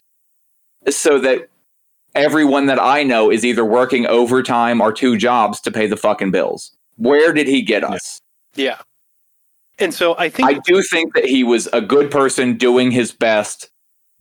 [0.88, 1.48] so that
[2.14, 6.30] everyone that I know is either working overtime or two jobs to pay the fucking
[6.30, 6.72] bills.
[6.96, 8.20] Where did he get us?
[8.54, 8.78] yeah.
[9.78, 13.12] And so I think I do think that he was a good person doing his
[13.12, 13.70] best,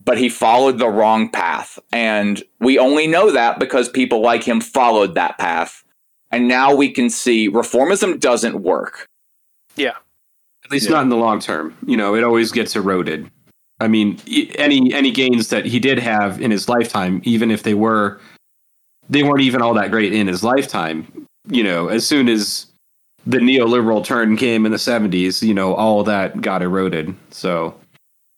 [0.02, 1.78] but he followed the wrong path.
[1.92, 5.84] And we only know that because people like him followed that path.
[6.30, 9.06] And now we can see reformism doesn't work.
[10.70, 10.92] At least Yeah.
[10.92, 11.74] not in the long term.
[11.84, 13.28] You know, it always gets eroded.
[13.80, 14.18] I mean,
[14.54, 18.20] any any gains that he did have in his lifetime, even if they were,
[19.08, 21.26] they weren't even all that great in his lifetime.
[21.48, 22.66] You know, as soon as
[23.26, 27.16] the neoliberal turn came in the '70s, you know, all that got eroded.
[27.30, 27.74] So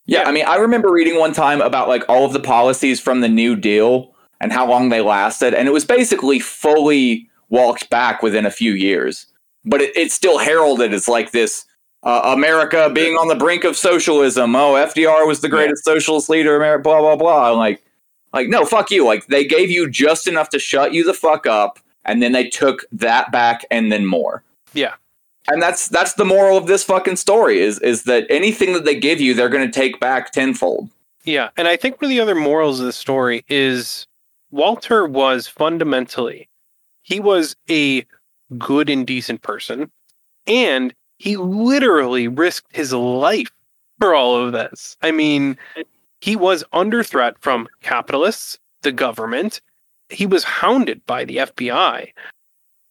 [0.07, 0.29] Yeah, Yeah.
[0.29, 3.29] I mean, I remember reading one time about like all of the policies from the
[3.29, 8.47] New Deal and how long they lasted, and it was basically fully walked back within
[8.47, 9.27] a few years.
[9.67, 11.67] But it, it's still heralded as like this
[12.03, 14.57] uh, America being on the brink of socialism.
[14.57, 16.57] Oh, FDR was the greatest socialist leader.
[16.57, 17.53] America, blah blah blah.
[17.53, 17.83] I'm like,
[18.33, 19.05] like no, fuck you.
[19.05, 22.49] Like they gave you just enough to shut you the fuck up, and then they
[22.49, 24.43] took that back and then more.
[24.73, 24.95] Yeah.
[25.49, 28.95] And that's that's the moral of this fucking story is is that anything that they
[28.95, 30.89] give you, they're going to take back tenfold.
[31.25, 34.07] Yeah, and I think one of the other morals of the story is
[34.51, 36.49] Walter was fundamentally
[37.03, 38.07] he was a
[38.57, 39.91] good and decent person,
[40.47, 43.53] and he literally risked his life
[44.01, 44.97] for all of this.
[45.03, 45.57] I mean,
[46.21, 49.61] he was under threat from capitalists, the government.
[50.09, 52.13] He was hounded by the FBI,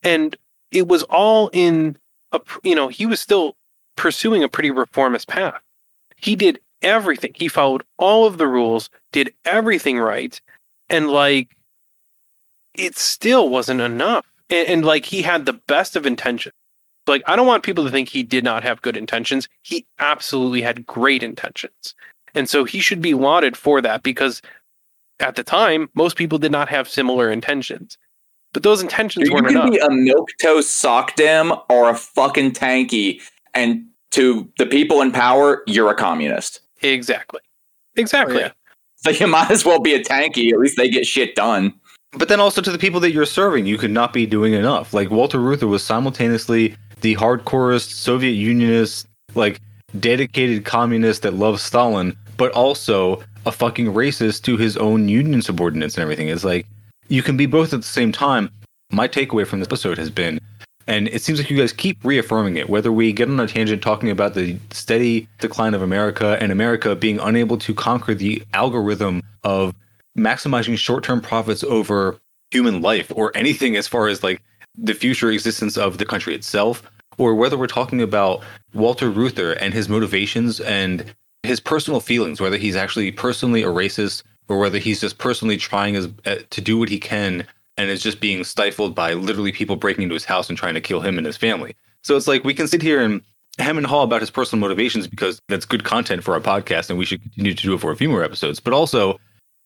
[0.03, 0.37] and
[0.71, 1.97] it was all in
[2.31, 3.57] a you know he was still
[3.97, 5.59] pursuing a pretty reformist path.
[6.15, 7.33] He did everything.
[7.35, 10.39] He followed all of the rules, did everything right,
[10.89, 11.49] and like
[12.75, 14.25] it still wasn't enough.
[14.49, 16.55] And, and like he had the best of intentions.
[17.07, 19.47] Like I don't want people to think he did not have good intentions.
[19.63, 21.95] He absolutely had great intentions.
[22.35, 24.41] And so he should be lauded for that because
[25.19, 27.97] at the time most people did not have similar intentions.
[28.53, 29.71] But those intentions You weren't can enough.
[29.71, 33.21] be a milk toast sock dem or a fucking tanky,
[33.53, 36.59] and to the people in power, you're a communist.
[36.81, 37.39] exactly.
[37.95, 38.37] Exactly.
[38.37, 38.51] Oh, yeah.
[38.97, 40.51] So you might as well be a tanky.
[40.51, 41.73] At least they get shit done.
[42.13, 44.93] But then also to the people that you're serving, you could not be doing enough.
[44.93, 49.59] Like Walter Reuther was simultaneously the hardcorest Soviet Unionist, like
[49.99, 55.95] dedicated communist that loves Stalin, but also a fucking racist to his own union subordinates
[55.95, 56.29] and everything.
[56.29, 56.65] It's like
[57.07, 58.49] you can be both at the same time.
[58.91, 60.39] My takeaway from this episode has been,
[60.87, 63.81] and it seems like you guys keep reaffirming it, whether we get on a tangent
[63.81, 69.21] talking about the steady decline of America and America being unable to conquer the algorithm
[69.43, 69.73] of
[70.17, 72.17] maximizing short-term profits over
[72.51, 74.41] human life or anything as far as like
[74.77, 76.83] the future existence of the country itself
[77.17, 78.43] or whether we're talking about
[78.73, 84.23] Walter Reuther and his motivations and his personal feelings, whether he's actually personally a racist
[84.47, 87.45] or whether he's just personally trying his, uh, to do what he can
[87.77, 90.81] and is just being stifled by literally people breaking into his house and trying to
[90.81, 91.75] kill him and his family.
[92.03, 93.21] So it's like we can sit here and
[93.59, 96.97] hem and haw about his personal motivations because that's good content for our podcast and
[96.97, 98.59] we should continue to do it for a few more episodes.
[98.59, 99.19] But also,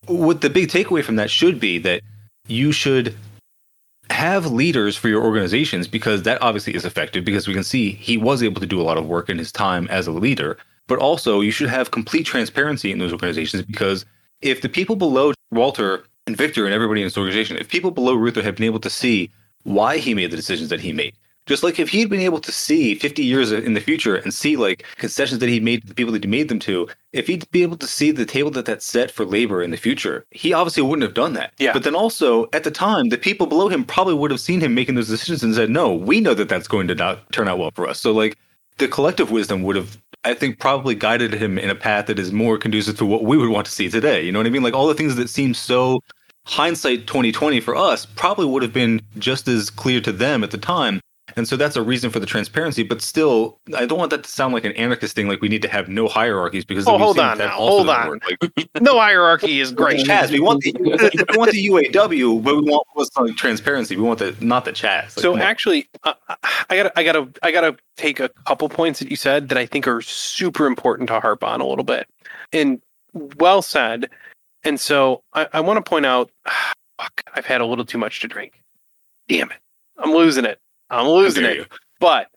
[0.08, 2.01] what the big takeaway from that should be that
[2.48, 3.16] you should
[4.09, 8.17] have leaders for your organizations because that obviously is effective because we can see he
[8.17, 10.58] was able to do a lot of work in his time as a leader.
[10.88, 14.06] But also, you should have complete transparency in those organizations because
[14.42, 18.14] if the people below Walter and Victor and everybody in this organization, if people below
[18.14, 19.32] Reuther have been able to see
[19.64, 22.51] why he made the decisions that he made, just like if he'd been able to
[22.51, 25.93] see 50 years in the future and see like concessions that he made to the
[25.93, 28.65] people that he made them to, if he'd be able to see the table that
[28.65, 31.53] that's set for labor in the future, he obviously wouldn't have done that.
[31.57, 31.74] Yeah.
[31.74, 34.74] But then also at the time, the people below him probably would have seen him
[34.74, 37.59] making those decisions and said, no, we know that that's going to not turn out
[37.59, 37.99] well for us.
[37.99, 38.38] So like
[38.77, 42.32] the collective wisdom would have, I think, probably guided him in a path that is
[42.32, 44.24] more conducive to what we would want to see today.
[44.24, 44.64] You know what I mean?
[44.64, 46.01] Like all the things that seem so
[46.45, 50.57] hindsight 2020 for us probably would have been just as clear to them at the
[50.57, 50.99] time.
[51.35, 52.83] And so that's a reason for the transparency.
[52.83, 55.61] But still, I don't want that to sound like an anarchist thing, like we need
[55.64, 58.19] to have no hierarchies because Oh, hold on now, hold on.
[58.30, 60.05] Like, No hierarchy is great.
[60.05, 60.89] Chaz, we want the we
[61.38, 63.95] want the UAW, but we want what's like transparency.
[63.95, 65.03] We want the not the Chaz.
[65.03, 66.14] Like, So actually, uh,
[66.69, 69.65] I gotta, I gotta, I gotta take a couple points that you said that I
[69.65, 72.07] think are super important to harp on a little bit,
[72.53, 72.81] and
[73.38, 74.09] well said.
[74.64, 76.31] And so I, I want to point out,
[76.99, 78.61] fuck, I've had a little too much to drink.
[79.27, 79.57] Damn it,
[79.97, 80.59] I'm losing it.
[80.89, 81.57] I'm losing it.
[81.57, 81.65] you.
[81.99, 82.27] But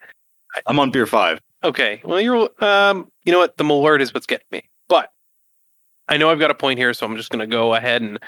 [0.67, 1.41] I'm on beer five.
[1.65, 3.57] okay, well you're, um, you know what?
[3.57, 4.63] The Malort is what's getting me.
[4.89, 5.13] But
[6.09, 8.19] I know I've got a point here, so I'm just gonna go ahead and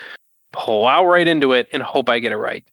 [0.52, 2.64] plow right into it and hope I get it right.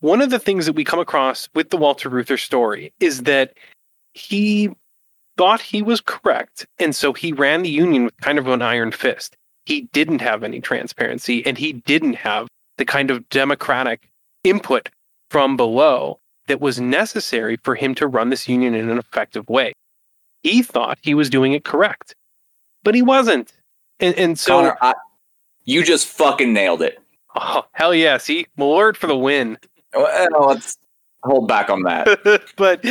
[0.00, 3.54] One of the things that we come across with the Walter Reuther story is that
[4.14, 4.70] he
[5.36, 6.66] thought he was correct.
[6.78, 9.36] And so he ran the union with kind of an iron fist.
[9.66, 12.48] He didn't have any transparency and he didn't have
[12.78, 14.08] the kind of democratic
[14.42, 14.88] input
[15.30, 16.18] from below
[16.50, 19.72] that was necessary for him to run this union in an effective way.
[20.42, 22.16] He thought he was doing it correct,
[22.82, 23.52] but he wasn't.
[24.00, 24.94] And, and so, Connor, I,
[25.64, 26.98] you just fucking nailed it.
[27.36, 29.58] oh, hell yeah, see, Malort for the win.
[29.94, 30.76] Well, let's
[31.22, 32.42] hold back on that.
[32.56, 32.84] but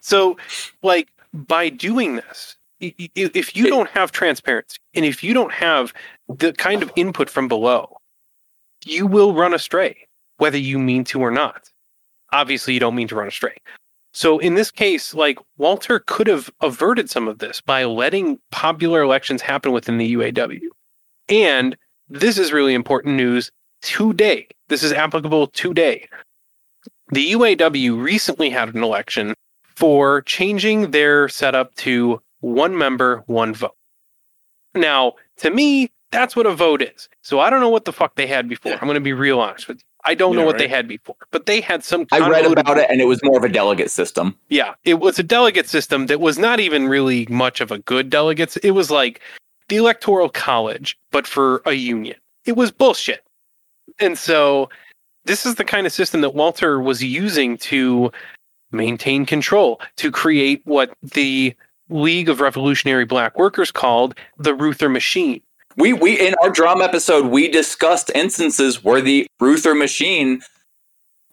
[0.00, 0.36] so
[0.82, 5.94] like by doing this if you don't have transparency and if you don't have
[6.28, 7.96] the kind of input from below
[8.84, 9.96] you will run astray
[10.36, 11.70] whether you mean to or not
[12.34, 13.56] obviously you don't mean to run astray
[14.12, 19.02] so in this case like walter could have averted some of this by letting popular
[19.02, 20.60] elections happen within the uaw
[21.28, 21.76] and
[22.08, 26.06] this is really important news today this is applicable today
[27.10, 33.76] the UAW recently had an election for changing their setup to one member, one vote.
[34.74, 37.08] Now, to me, that's what a vote is.
[37.22, 38.72] So I don't know what the fuck they had before.
[38.72, 39.84] I'm going to be real honest with you.
[40.04, 42.06] I don't know Yeah, what they had before, but they had some.
[42.12, 44.36] I read about it, and it was more of a delegate system.
[44.48, 48.10] Yeah, it was a delegate system that was not even really much of a good
[48.10, 48.56] delegates.
[48.58, 49.20] It was like
[49.68, 52.16] the electoral college, but for a union.
[52.44, 53.24] It was bullshit.
[53.98, 54.68] And so
[55.24, 58.12] this is the kind of system that Walter was using to
[58.72, 61.54] maintain control, to create what the
[61.88, 65.40] League of Revolutionary Black Workers called the Reuther machine.
[65.76, 70.42] We we in our DRUM episode we discussed instances where the Reuther machine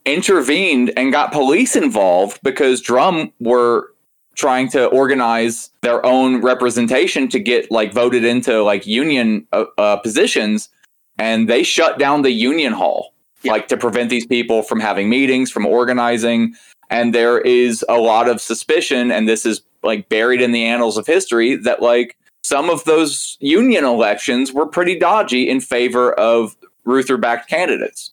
[0.06, 3.94] intervened and got police involved because DRUM were
[4.36, 9.98] trying to organize their own representation to get like voted into like union uh, uh,
[9.98, 10.70] positions
[11.18, 13.14] and they shut down the union hall
[13.44, 16.56] like to prevent these people from having meetings from organizing
[16.90, 20.98] and there is a lot of suspicion and this is like buried in the annals
[20.98, 26.56] of history that like some of those union elections were pretty dodgy in favor of
[26.86, 28.11] Reuther backed candidates.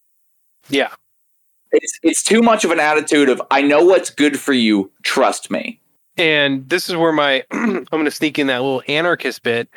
[0.69, 0.91] Yeah.
[1.73, 5.51] It's it's too much of an attitude of I know what's good for you, trust
[5.51, 5.81] me.
[6.17, 9.69] And this is where my I'm going to sneak in that little anarchist bit.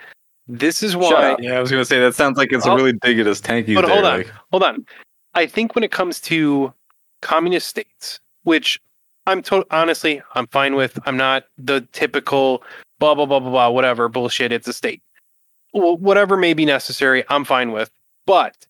[0.48, 1.38] This is why.
[1.40, 2.78] Yeah, I was gonna say that sounds like it's I'll- a oh.
[2.78, 3.94] really dig at us tankies But there.
[3.94, 4.18] hold on.
[4.20, 4.86] like- hold on.
[5.34, 6.74] I think when it comes to
[7.22, 8.80] communist states, which
[9.28, 11.00] I'm to- honestly I'm fine with.
[11.06, 12.64] I'm not the typical
[13.02, 14.54] blah blah blah blah blah whatever bullshit.
[14.54, 15.02] It's a state.
[15.74, 17.90] Whatever may be necessary, I'm fine with.
[18.26, 18.68] But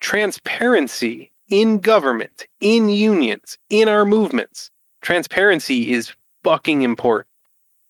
[0.00, 4.70] transparency in government, in unions, in our movements,
[5.02, 7.28] transparency is fucking important.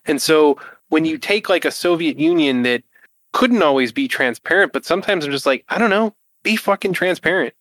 [0.04, 2.82] And so when you take like a Soviet Union that
[3.32, 7.54] couldn't always be transparent, but sometimes I'm just like, I don't know, be fucking transparent.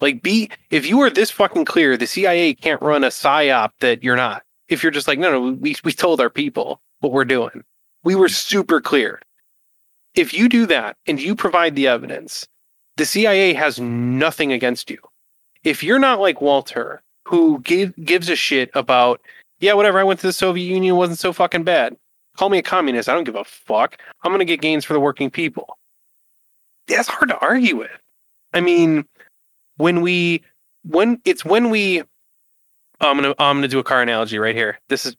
[0.00, 4.02] Like, be if you are this fucking clear, the CIA can't run a psyop that
[4.02, 4.42] you're not.
[4.68, 7.62] If you're just like, no, no, we we told our people what we're doing.
[8.04, 9.20] We were super clear.
[10.14, 12.46] if you do that and you provide the evidence,
[12.96, 14.98] the CIA has nothing against you.
[15.64, 19.20] If you're not like Walter, who give, gives a shit about,
[19.60, 21.96] yeah, whatever, I went to the Soviet Union, wasn't so fucking bad.
[22.36, 23.08] Call me a communist.
[23.08, 23.98] I don't give a fuck.
[24.22, 25.78] I'm going to get gains for the working people.
[26.88, 27.90] That's hard to argue with.
[28.52, 29.04] I mean,
[29.76, 30.42] when we,
[30.84, 32.00] when it's when we,
[33.00, 34.78] I'm gonna, I'm gonna do a car analogy right here.
[34.88, 35.16] This is,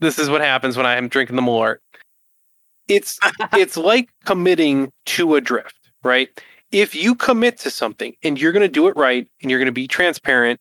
[0.00, 1.78] this is what happens when I am drinking the Malort.
[2.88, 3.18] It's,
[3.52, 6.28] it's like committing to a drift, right?
[6.72, 9.66] If you commit to something and you're going to do it right and you're going
[9.66, 10.60] to be transparent,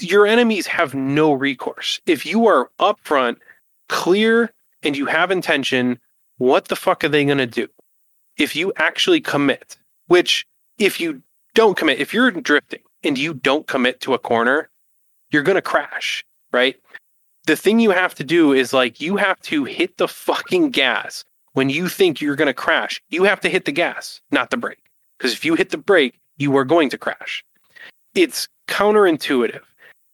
[0.00, 2.00] your enemies have no recourse.
[2.06, 3.36] If you are upfront,
[3.88, 4.52] clear,
[4.82, 5.98] and you have intention,
[6.38, 7.68] what the fuck are they going to do?
[8.38, 10.46] If you actually commit, which
[10.78, 11.22] if you
[11.54, 14.70] don't commit, if you're drifting and you don't commit to a corner,
[15.30, 16.79] you're going to crash, right?
[17.50, 21.24] The thing you have to do is like you have to hit the fucking gas
[21.54, 23.02] when you think you're going to crash.
[23.08, 24.88] You have to hit the gas, not the brake.
[25.18, 27.44] Because if you hit the brake, you are going to crash.
[28.14, 29.62] It's counterintuitive.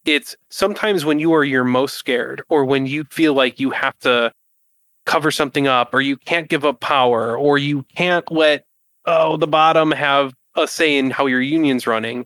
[0.07, 3.99] It's sometimes when you are your most scared or when you feel like you have
[3.99, 4.33] to
[5.05, 8.65] cover something up or you can't give up power or you can't let
[9.05, 12.25] oh the bottom have a say in how your union's running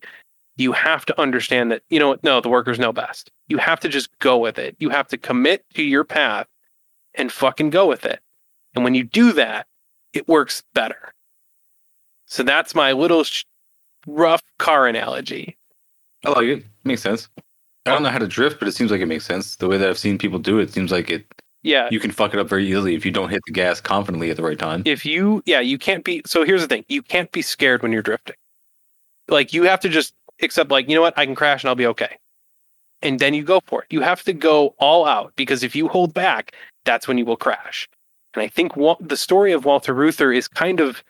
[0.60, 3.80] you have to understand that you know what no the workers know best you have
[3.80, 6.46] to just go with it you have to commit to your path
[7.14, 8.20] and fucking go with it
[8.74, 9.66] and when you do that
[10.12, 11.12] it works better
[12.26, 13.44] so that's my little sh-
[14.06, 15.56] rough car analogy
[16.24, 16.64] I like it.
[16.84, 17.28] Makes sense.
[17.86, 19.56] I don't know how to drift, but it seems like it makes sense.
[19.56, 21.24] The way that I've seen people do it seems like it.
[21.62, 24.30] yeah You can fuck it up very easily if you don't hit the gas confidently
[24.30, 24.82] at the right time.
[24.84, 27.90] if you yeah you can't be so here's the thing you can't be scared when
[27.90, 28.36] you're drifting
[29.28, 30.12] like you have to just
[30.42, 32.16] accept like you know what i can crash and i'll be okay
[33.02, 35.88] and then you go for it you have to go all out because if you
[35.88, 36.54] hold back
[36.84, 37.88] that's when you will crash
[38.34, 41.02] and i think the story of walter reuther is kind of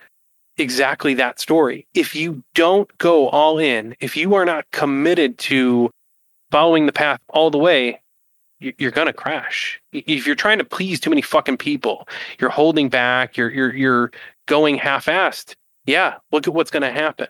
[0.58, 5.90] exactly that story if you don't go all in if you are not committed to
[6.50, 7.98] following the path all the way
[8.60, 9.80] you- you're gonna crash.
[9.92, 12.06] If you're trying to please too many fucking people,
[12.38, 14.10] you're holding back, you're you're you're
[14.46, 15.54] going half-assed.
[15.86, 17.28] Yeah, look at what's gonna happen.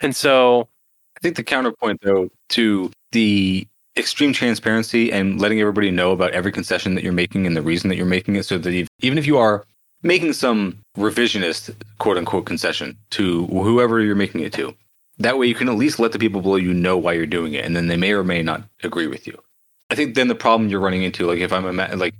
[0.00, 0.68] And so,
[1.16, 3.66] I think the counterpoint, though, to the
[3.96, 7.88] extreme transparency and letting everybody know about every concession that you're making and the reason
[7.88, 9.64] that you're making it, so that even if you are
[10.02, 14.74] making some revisionist quote unquote concession to whoever you're making it to,
[15.18, 17.52] that way you can at least let the people below you know why you're doing
[17.52, 19.38] it, and then they may or may not agree with you.
[19.90, 22.14] I think then the problem you're running into, like if I'm a like,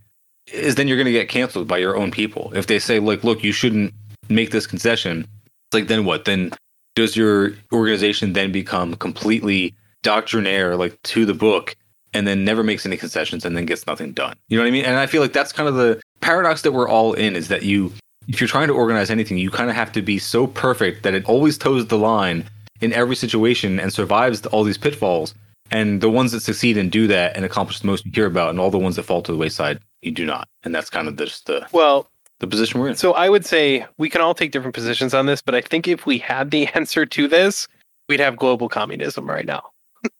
[0.52, 3.24] is then you're going to get canceled by your own people if they say like,
[3.24, 3.94] look, you shouldn't
[4.28, 5.26] make this concession.
[5.72, 6.24] Like then what?
[6.24, 6.52] Then
[6.94, 11.76] does your organization then become completely doctrinaire, like to the book,
[12.12, 14.36] and then never makes any concessions and then gets nothing done?
[14.48, 14.84] You know what I mean?
[14.84, 17.62] And I feel like that's kind of the paradox that we're all in is that
[17.62, 17.92] you,
[18.28, 21.14] if you're trying to organize anything, you kind of have to be so perfect that
[21.14, 22.44] it always toes the line
[22.80, 25.34] in every situation and survives all these pitfalls.
[25.70, 28.50] And the ones that succeed and do that and accomplish the most you hear about,
[28.50, 30.48] and all the ones that fall to the wayside, you do not.
[30.64, 32.08] And that's kind of just the, well,
[32.40, 32.96] the position we're in.
[32.96, 35.86] so I would say we can all take different positions on this, but I think
[35.86, 37.68] if we had the answer to this,
[38.08, 39.62] we'd have global communism right now.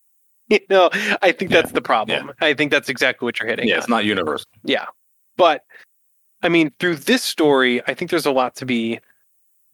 [0.48, 0.90] you know,
[1.22, 2.32] I think Yeah, that's the problem.
[2.40, 3.68] I think that's exactly what you're hitting.
[3.68, 3.78] Yeah, on.
[3.80, 4.46] it's not universal.
[4.62, 4.86] Yeah.
[5.36, 5.64] But
[6.42, 9.00] I mean, through this story, I think there's a lot to be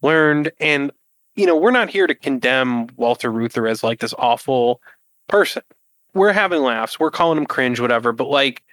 [0.01, 0.51] learned.
[0.59, 0.91] And,
[1.35, 4.81] you know, we're not here to condemn Walter Reuther as like this awful
[5.27, 5.63] person.
[6.13, 8.11] We're having laughs, we're calling him cringe, whatever.
[8.11, 8.63] But like,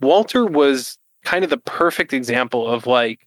[0.00, 3.26] Walter was kind of the perfect example of like,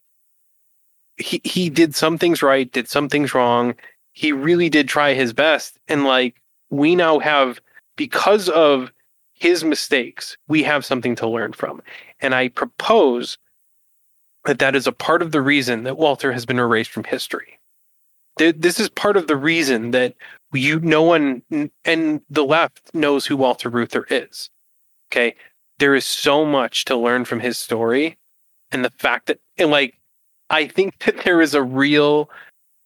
[1.18, 3.76] he, he did some things right, did some things wrong.
[4.14, 5.80] He really did try his best.
[5.88, 7.62] And like, we now have,
[7.96, 8.92] because of
[9.34, 11.82] his mistakes, we have something to learn from.
[12.20, 13.38] And I propose
[14.46, 17.60] that that is a part of the reason that Walter has been erased from history.
[18.38, 20.16] Th- This is part of the reason that
[20.54, 21.42] you, no one,
[21.84, 24.50] and the left knows who Walter Reuther is.
[25.12, 25.36] Okay.
[25.80, 28.18] There is so much to learn from his story.
[28.72, 29.96] And the fact that, and like,
[30.50, 32.30] I think that there is a real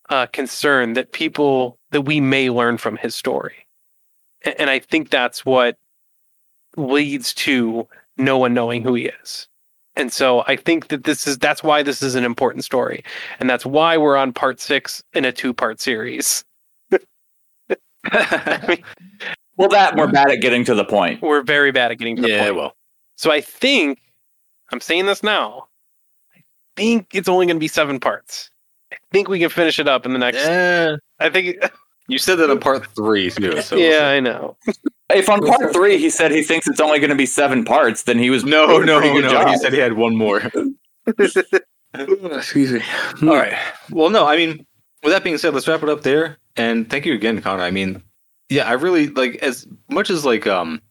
[0.10, 3.66] uh, concern that people, that we may learn from his story.
[4.46, 5.78] A- And I think that's what
[6.78, 7.88] leads to
[8.18, 9.48] no one knowing who he is.
[9.96, 13.04] And so I think that this is that's why this is an important story.
[13.40, 16.44] And that's why we're on part six in a two part series.
[18.06, 18.84] I mean,
[19.58, 21.22] Well, that we're bad at getting to the point.
[21.22, 22.56] we're very bad at getting to the Yeah, point.
[22.56, 22.74] well,
[23.20, 24.00] So I think
[24.72, 25.68] I'm saying this now.
[26.34, 26.42] I
[26.78, 28.50] think it's only going to be seven parts.
[28.94, 30.38] I think we can finish it up in the next.
[30.46, 31.58] eh, I think.
[32.08, 33.62] you said that on part three too.
[33.62, 34.56] So yeah, I know.
[35.10, 38.04] If on part three he said he thinks it's only going to be seven parts,
[38.04, 39.30] then he was No, doing no, no.
[39.30, 39.50] job.
[39.50, 40.42] He said he had one more.
[41.94, 42.82] Excuse me.
[43.24, 43.54] All right.
[43.92, 44.66] Well, no, I mean,
[45.04, 46.38] with that being said, let's wrap it up there.
[46.56, 47.64] And thank you again, Connor.
[47.64, 48.02] I mean,
[48.48, 50.82] yeah, I really like as much as like um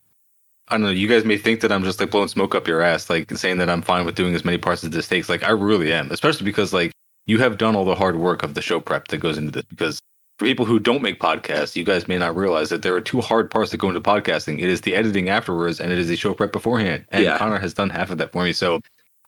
[0.71, 2.83] I don't know, you guys may think that I'm just like blowing smoke up your
[2.83, 5.29] ass, like saying that I'm fine with doing as many parts as this takes.
[5.29, 6.93] Like I really am, especially because like
[7.27, 9.65] you have done all the hard work of the show prep that goes into this.
[9.65, 10.01] Because
[10.39, 13.21] for people who don't make podcasts, you guys may not realize that there are two
[13.21, 14.59] hard parts that go into podcasting.
[14.61, 17.05] It is the editing afterwards, and it is the show prep beforehand.
[17.11, 17.39] And Yeah.
[17.39, 18.81] Connor has done half of that for me, so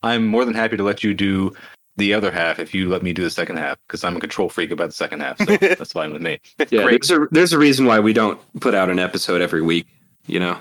[0.03, 1.53] I'm more than happy to let you do
[1.97, 4.49] the other half if you let me do the second half because I'm a control
[4.49, 5.39] freak about the second half.
[5.39, 6.39] So that's fine with me.
[6.71, 7.03] Yeah, Great.
[7.03, 9.87] there's a there's a reason why we don't put out an episode every week.
[10.27, 10.59] You know.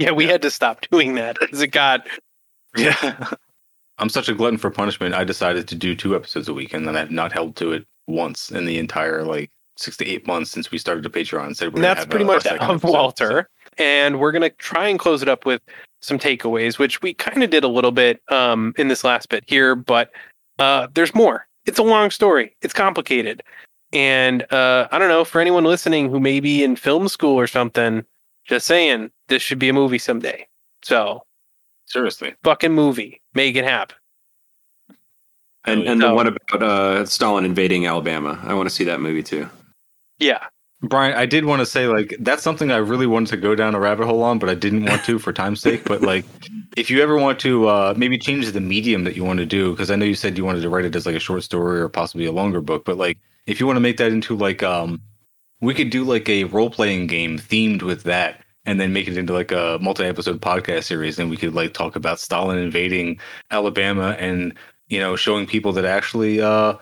[0.04, 2.06] Yeah, we had to stop doing that because it got
[2.76, 3.30] Yeah.
[3.98, 5.14] I'm such a glutton for punishment.
[5.14, 7.86] I decided to do two episodes a week, and then I've not held to it
[8.06, 11.46] once in the entire like six to eight months since we started the Patreon.
[11.48, 12.84] and Said we're that's have pretty much second of.
[12.84, 13.48] Walter.
[13.76, 15.60] And we're gonna try and close it up with
[16.00, 19.44] some takeaways, which we kind of did a little bit um, in this last bit
[19.46, 20.10] here, but
[20.58, 21.46] uh, there's more.
[21.66, 22.56] It's a long story.
[22.62, 23.42] It's complicated,
[23.92, 27.46] and uh, I don't know for anyone listening who may be in film school or
[27.46, 28.04] something.
[28.50, 30.46] Just saying, this should be a movie someday.
[30.82, 31.22] So
[31.86, 32.34] Seriously.
[32.44, 33.96] fucking movie, make it happen.
[35.64, 36.08] And and No.
[36.08, 38.40] the one about uh, Stalin invading Alabama.
[38.44, 39.48] I want to see that movie too.
[40.18, 40.44] Yeah,
[40.82, 43.74] Brian, I did want to say like that's something I really wanted to go down
[43.74, 45.84] a rabbit hole on, but I didn't want to for time's sake.
[45.84, 46.24] But like,
[46.76, 49.70] if you ever want to uh, maybe change the medium that you want to do,
[49.72, 51.80] because I know you said you wanted to write it as like a short story
[51.80, 54.62] or possibly a longer book, but like if you want to make that into like
[54.62, 55.00] um,
[55.60, 59.16] we could do like a role playing game themed with that, and then make it
[59.16, 63.18] into like a multi episode podcast series, and we could like talk about Stalin invading
[63.50, 64.54] Alabama and
[64.88, 66.74] you know showing people that actually uh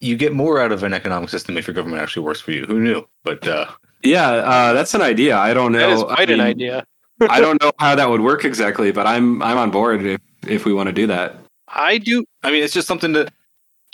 [0.00, 2.64] you get more out of an economic system if your government actually works for you.
[2.66, 3.04] Who knew?
[3.22, 3.66] But uh,
[4.02, 5.36] Yeah, uh, that's an idea.
[5.36, 5.78] I don't know.
[5.78, 6.84] that is I quite an idea.
[7.30, 10.64] I don't know how that would work exactly, but I'm I'm on board if if
[10.64, 11.36] we want to do that.
[11.68, 12.24] I do.
[12.42, 13.28] I mean, it's just something to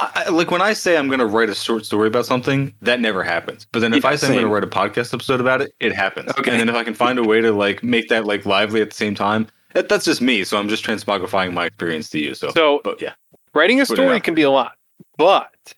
[0.01, 2.75] I, I- like when I say I'm going to write a short story about something,
[2.83, 3.67] that never happens.
[3.71, 5.73] But then if Yeah, I say I'm going to write a podcast episode about it,
[5.81, 6.31] it happens.
[6.39, 6.51] Okay.
[6.51, 8.91] And then if I can find a way to like make that like lively at
[8.91, 10.43] the same time, that, that's just me.
[10.45, 12.35] So I'm just transmogrifying my experience to you.
[12.35, 13.13] So, So but yeah,
[13.55, 14.73] writing a story can be a lot
[15.17, 15.75] but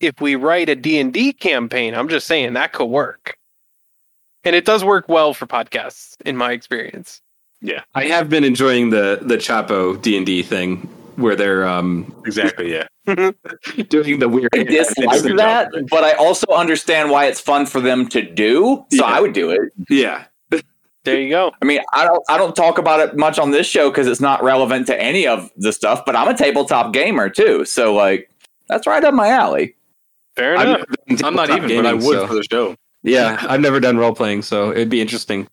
[0.00, 3.36] if we write a d&d campaign i'm just saying that could work
[4.44, 7.20] and it does work well for podcasts in my experience
[7.60, 12.14] Yeah, I have been enjoying the the Chapo D and D thing where they're um
[12.26, 12.72] exactly.
[12.72, 12.86] Yeah.
[13.88, 14.48] doing the weird.
[14.54, 18.84] I dislike that, job, but I also understand why it's fun for them to do.
[18.92, 19.04] So Yeah.
[19.04, 19.72] I would do it.
[19.90, 20.24] Yeah,
[21.04, 23.66] there you go I mean, I don't I don't talk about it much on this
[23.66, 26.04] show because it's not relevant to any of the stuff.
[26.06, 28.30] But I'm a tabletop gamer too, so like
[28.68, 29.74] that's right up my alley.
[30.36, 32.44] fair I've enough never done I'm not tabletop even, but I would so- for the
[32.44, 32.76] show.
[33.04, 35.48] Yeah, I've never done role playing, so it'd be interesting.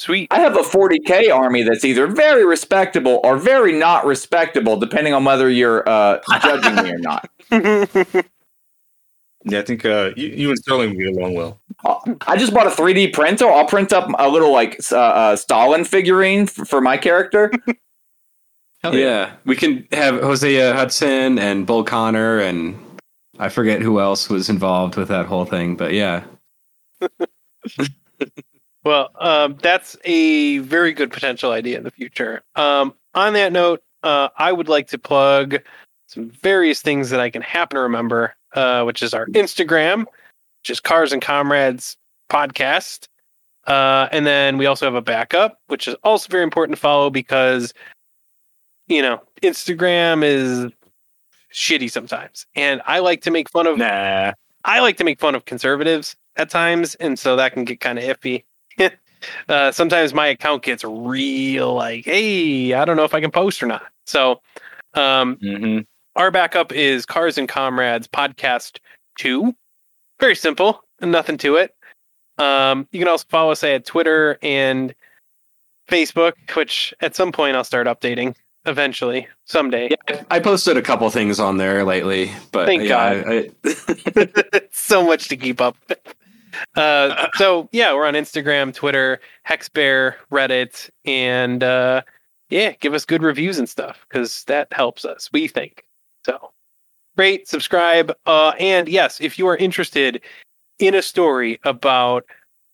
[0.00, 5.14] Sweet I have a 40k army that's either very respectable or very not respectable, depending
[5.14, 7.30] on whether you're uh, judging me or not.
[9.44, 11.60] Yeah, I think uh, you, you and Sterling would get along well.
[12.26, 13.48] I just bought a 3D printer.
[13.48, 17.50] I'll print up a little like uh, uh, Stalin figurine f- for my character.
[18.82, 19.32] Hell yeah.
[19.44, 22.78] we can have Hosea Hudson and Bull Connor and
[23.38, 26.24] I forget who else was involved with that whole thing, but yeah.
[28.84, 33.82] well um, that's a very good potential idea in the future um, on that note
[34.02, 35.56] uh, i would like to plug
[36.06, 40.00] some various things that i can happen to remember uh, which is our instagram
[40.62, 41.96] which is cars and comrades
[42.30, 43.06] podcast
[43.66, 47.10] uh, and then we also have a backup which is also very important to follow
[47.10, 47.74] because
[48.88, 50.72] you know instagram is
[51.52, 54.32] shitty sometimes and i like to make fun of Nah.
[54.64, 57.98] I like to make fun of conservatives at times, and so that can get kind
[57.98, 58.44] of iffy.
[59.48, 63.62] Uh, sometimes my account gets real like, hey, I don't know if I can post
[63.62, 63.82] or not.
[64.06, 64.40] So,
[64.94, 65.80] um, hmm
[66.16, 68.78] our backup is Cars and Comrades Podcast
[69.18, 69.54] 2.
[70.18, 71.74] Very simple nothing to it.
[72.38, 74.94] Um, you can also follow us at Twitter and
[75.88, 78.34] Facebook, which at some point I'll start updating
[78.66, 79.90] eventually, someday.
[79.90, 83.50] Yeah, I posted a couple things on there lately, but Thank yeah, God.
[83.64, 85.98] I, so much to keep up with.
[86.76, 92.02] Uh, so yeah, we're on Instagram, Twitter, Hexbear, Reddit, and uh,
[92.48, 95.28] yeah, give us good reviews and stuff because that helps us.
[95.32, 95.84] We think
[96.24, 96.52] so.
[97.16, 100.22] Rate, subscribe, uh, and yes, if you are interested
[100.78, 102.24] in a story about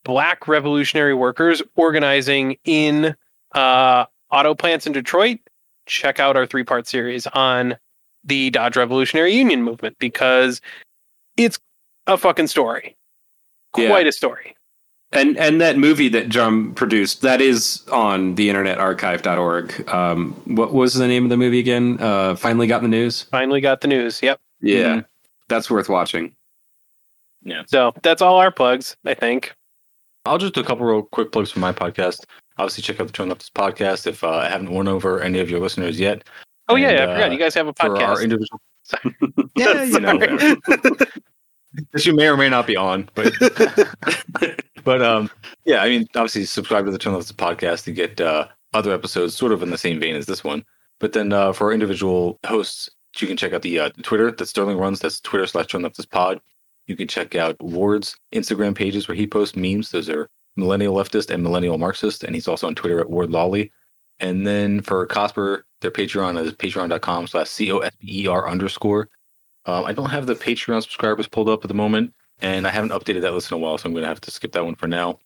[0.04, 3.16] Black revolutionary workers organizing in
[3.54, 5.40] uh, auto plants in Detroit,
[5.86, 7.76] check out our three-part series on
[8.22, 10.60] the Dodge Revolutionary Union movement because
[11.36, 11.58] it's
[12.06, 12.96] a fucking story.
[13.76, 13.88] Yeah.
[13.88, 14.54] Quite a story.
[15.12, 19.88] And and that movie that John produced that is on the internetarchive.org.
[19.88, 21.96] Um, what was the name of the movie again?
[22.00, 23.22] Uh, Finally got the news.
[23.24, 24.20] Finally got the news.
[24.22, 24.40] Yep.
[24.60, 25.02] Yeah,
[25.48, 26.34] that's worth watching.
[27.42, 27.62] Yeah.
[27.66, 29.54] So that's all our plugs, I think.
[30.24, 32.24] I'll just do a couple real quick plugs for my podcast.
[32.58, 35.48] Obviously, check out the Turn Leftist podcast if uh, I haven't won over any of
[35.48, 36.24] your listeners yet.
[36.68, 38.22] Oh yeah, And, I forgot uh, you guys have a For our podcast.
[38.24, 38.60] individual,
[39.56, 40.18] yeah, you know,
[41.92, 43.32] that you may or may not be on, but
[44.84, 45.30] but um,
[45.64, 49.34] yeah, I mean, obviously, subscribe to the Turn Leftist podcast to get uh, other episodes,
[49.34, 50.64] sort of in the same vein as this one.
[50.98, 52.88] But then uh, for our individual hosts,
[53.18, 55.00] you can check out the uh, Twitter that Sterling runs.
[55.00, 56.40] That's Twitter slash Turn Leftist Pod.
[56.86, 59.90] You can check out Ward's Instagram pages where he posts memes.
[59.90, 63.72] Those are Millennial Leftist and Millennial Marxist, and he's also on Twitter at Ward Lawley.
[64.20, 69.08] And then for Cosper, their Patreon is patreon.com slash C-O-S-P-E-R underscore.
[69.66, 72.90] Um, I don't have the Patreon subscribers pulled up at the moment, and I haven't
[72.90, 74.76] updated that list in a while, so I'm going to have to skip that one
[74.76, 75.18] for now.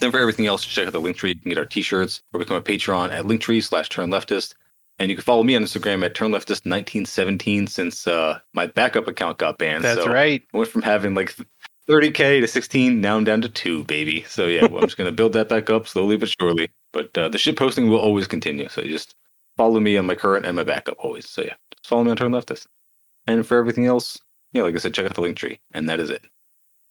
[0.00, 1.30] Then for everything else, check out the link tree.
[1.30, 4.54] You can get our t-shirts or become a patron at linktree slash turn leftist.
[4.98, 9.58] And you can follow me on Instagram at turnleftist1917 since uh, my backup account got
[9.58, 9.84] banned.
[9.84, 10.42] That's so right.
[10.52, 11.36] I went from having like
[11.88, 14.24] 30k to 16, now I'm down to two, baby.
[14.28, 16.70] So yeah, well, I'm just gonna build that back up slowly but surely.
[16.92, 18.68] But uh, the shit posting will always continue.
[18.68, 19.14] So just
[19.56, 21.28] follow me on my current and my backup always.
[21.28, 22.66] So yeah, just follow me on Turn Leftist.
[23.26, 24.18] And for everything else,
[24.52, 26.22] yeah, like I said, check out the link tree, and that is it.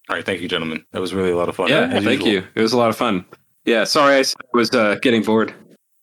[0.10, 0.86] All right, thank you, gentlemen.
[0.92, 1.70] That was really a lot of fun.
[1.70, 2.28] Yeah, as thank usual.
[2.28, 2.48] you.
[2.54, 3.26] It was a lot of fun.
[3.66, 4.24] Yeah, sorry I
[4.54, 5.54] was uh, getting bored.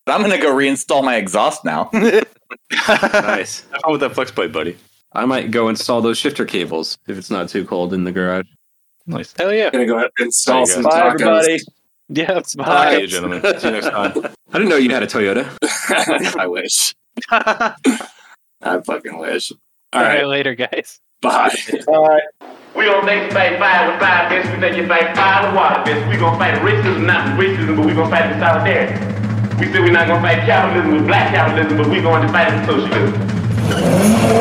[0.08, 1.88] I'm gonna go reinstall my exhaust now.
[1.92, 3.60] nice.
[3.70, 4.76] Have fun with that flex plate, buddy.
[5.12, 8.46] I might go install those shifter cables if it's not too cold in the garage.
[9.06, 9.34] Nice.
[9.36, 9.66] Hell yeah.
[9.66, 10.90] I'm gonna go ahead and install some go.
[10.90, 11.12] Bye, tacos.
[11.12, 11.60] everybody.
[12.08, 12.40] Yeah.
[12.56, 12.96] Bye, Bye.
[12.96, 13.42] you gentlemen.
[13.58, 14.12] See you next time.
[14.52, 15.48] I didn't know you had a Toyota.
[16.38, 16.94] I wish.
[17.30, 19.52] I fucking wish.
[19.92, 21.00] All All right, right, later, guys.
[21.20, 21.54] bye.
[21.86, 22.20] Bye.
[22.74, 24.50] We gonna make you fight fire with fire fists.
[24.50, 26.08] We make you fight fire with water fists.
[26.08, 28.94] We gonna fight racism, not with racism, but we gonna fight with solidarity.
[29.60, 32.48] We said we're not gonna fight capitalism with black capitalism, but we going to fight
[32.52, 34.32] it with socialism.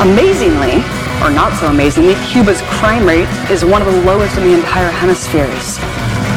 [0.00, 0.82] Amazingly,
[1.22, 4.90] or not so amazingly, Cuba's crime rate is one of the lowest in the entire
[4.90, 5.78] hemispheres.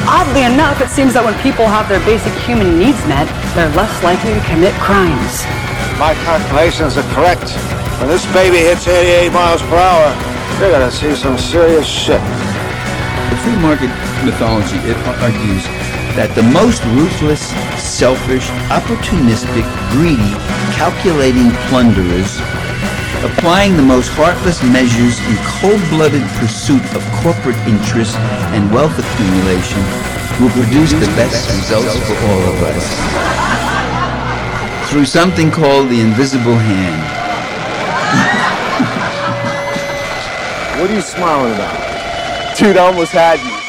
[0.06, 3.26] Oddly enough, it seems that when people have their basic human needs met,
[3.58, 5.42] they're less likely to commit crimes.
[5.98, 7.50] My calculations are correct.
[7.98, 10.14] When this baby hits 88 miles per hour,
[10.62, 12.22] you're gonna see some serious shit.
[13.34, 13.90] The free market
[14.22, 15.66] mythology it argues
[16.14, 17.42] that the most ruthless,
[17.82, 20.38] selfish, opportunistic, greedy,
[20.78, 22.38] calculating plunderers,
[23.24, 28.18] applying the most heartless measures in cold-blooded pursuit of corporate interest
[28.52, 29.80] and wealth accumulation,
[30.42, 32.84] will produce the best results for all of us.
[34.90, 37.02] Through something called the invisible hand.
[40.82, 42.58] What are you smiling about?
[42.58, 43.65] Dude, I almost had you.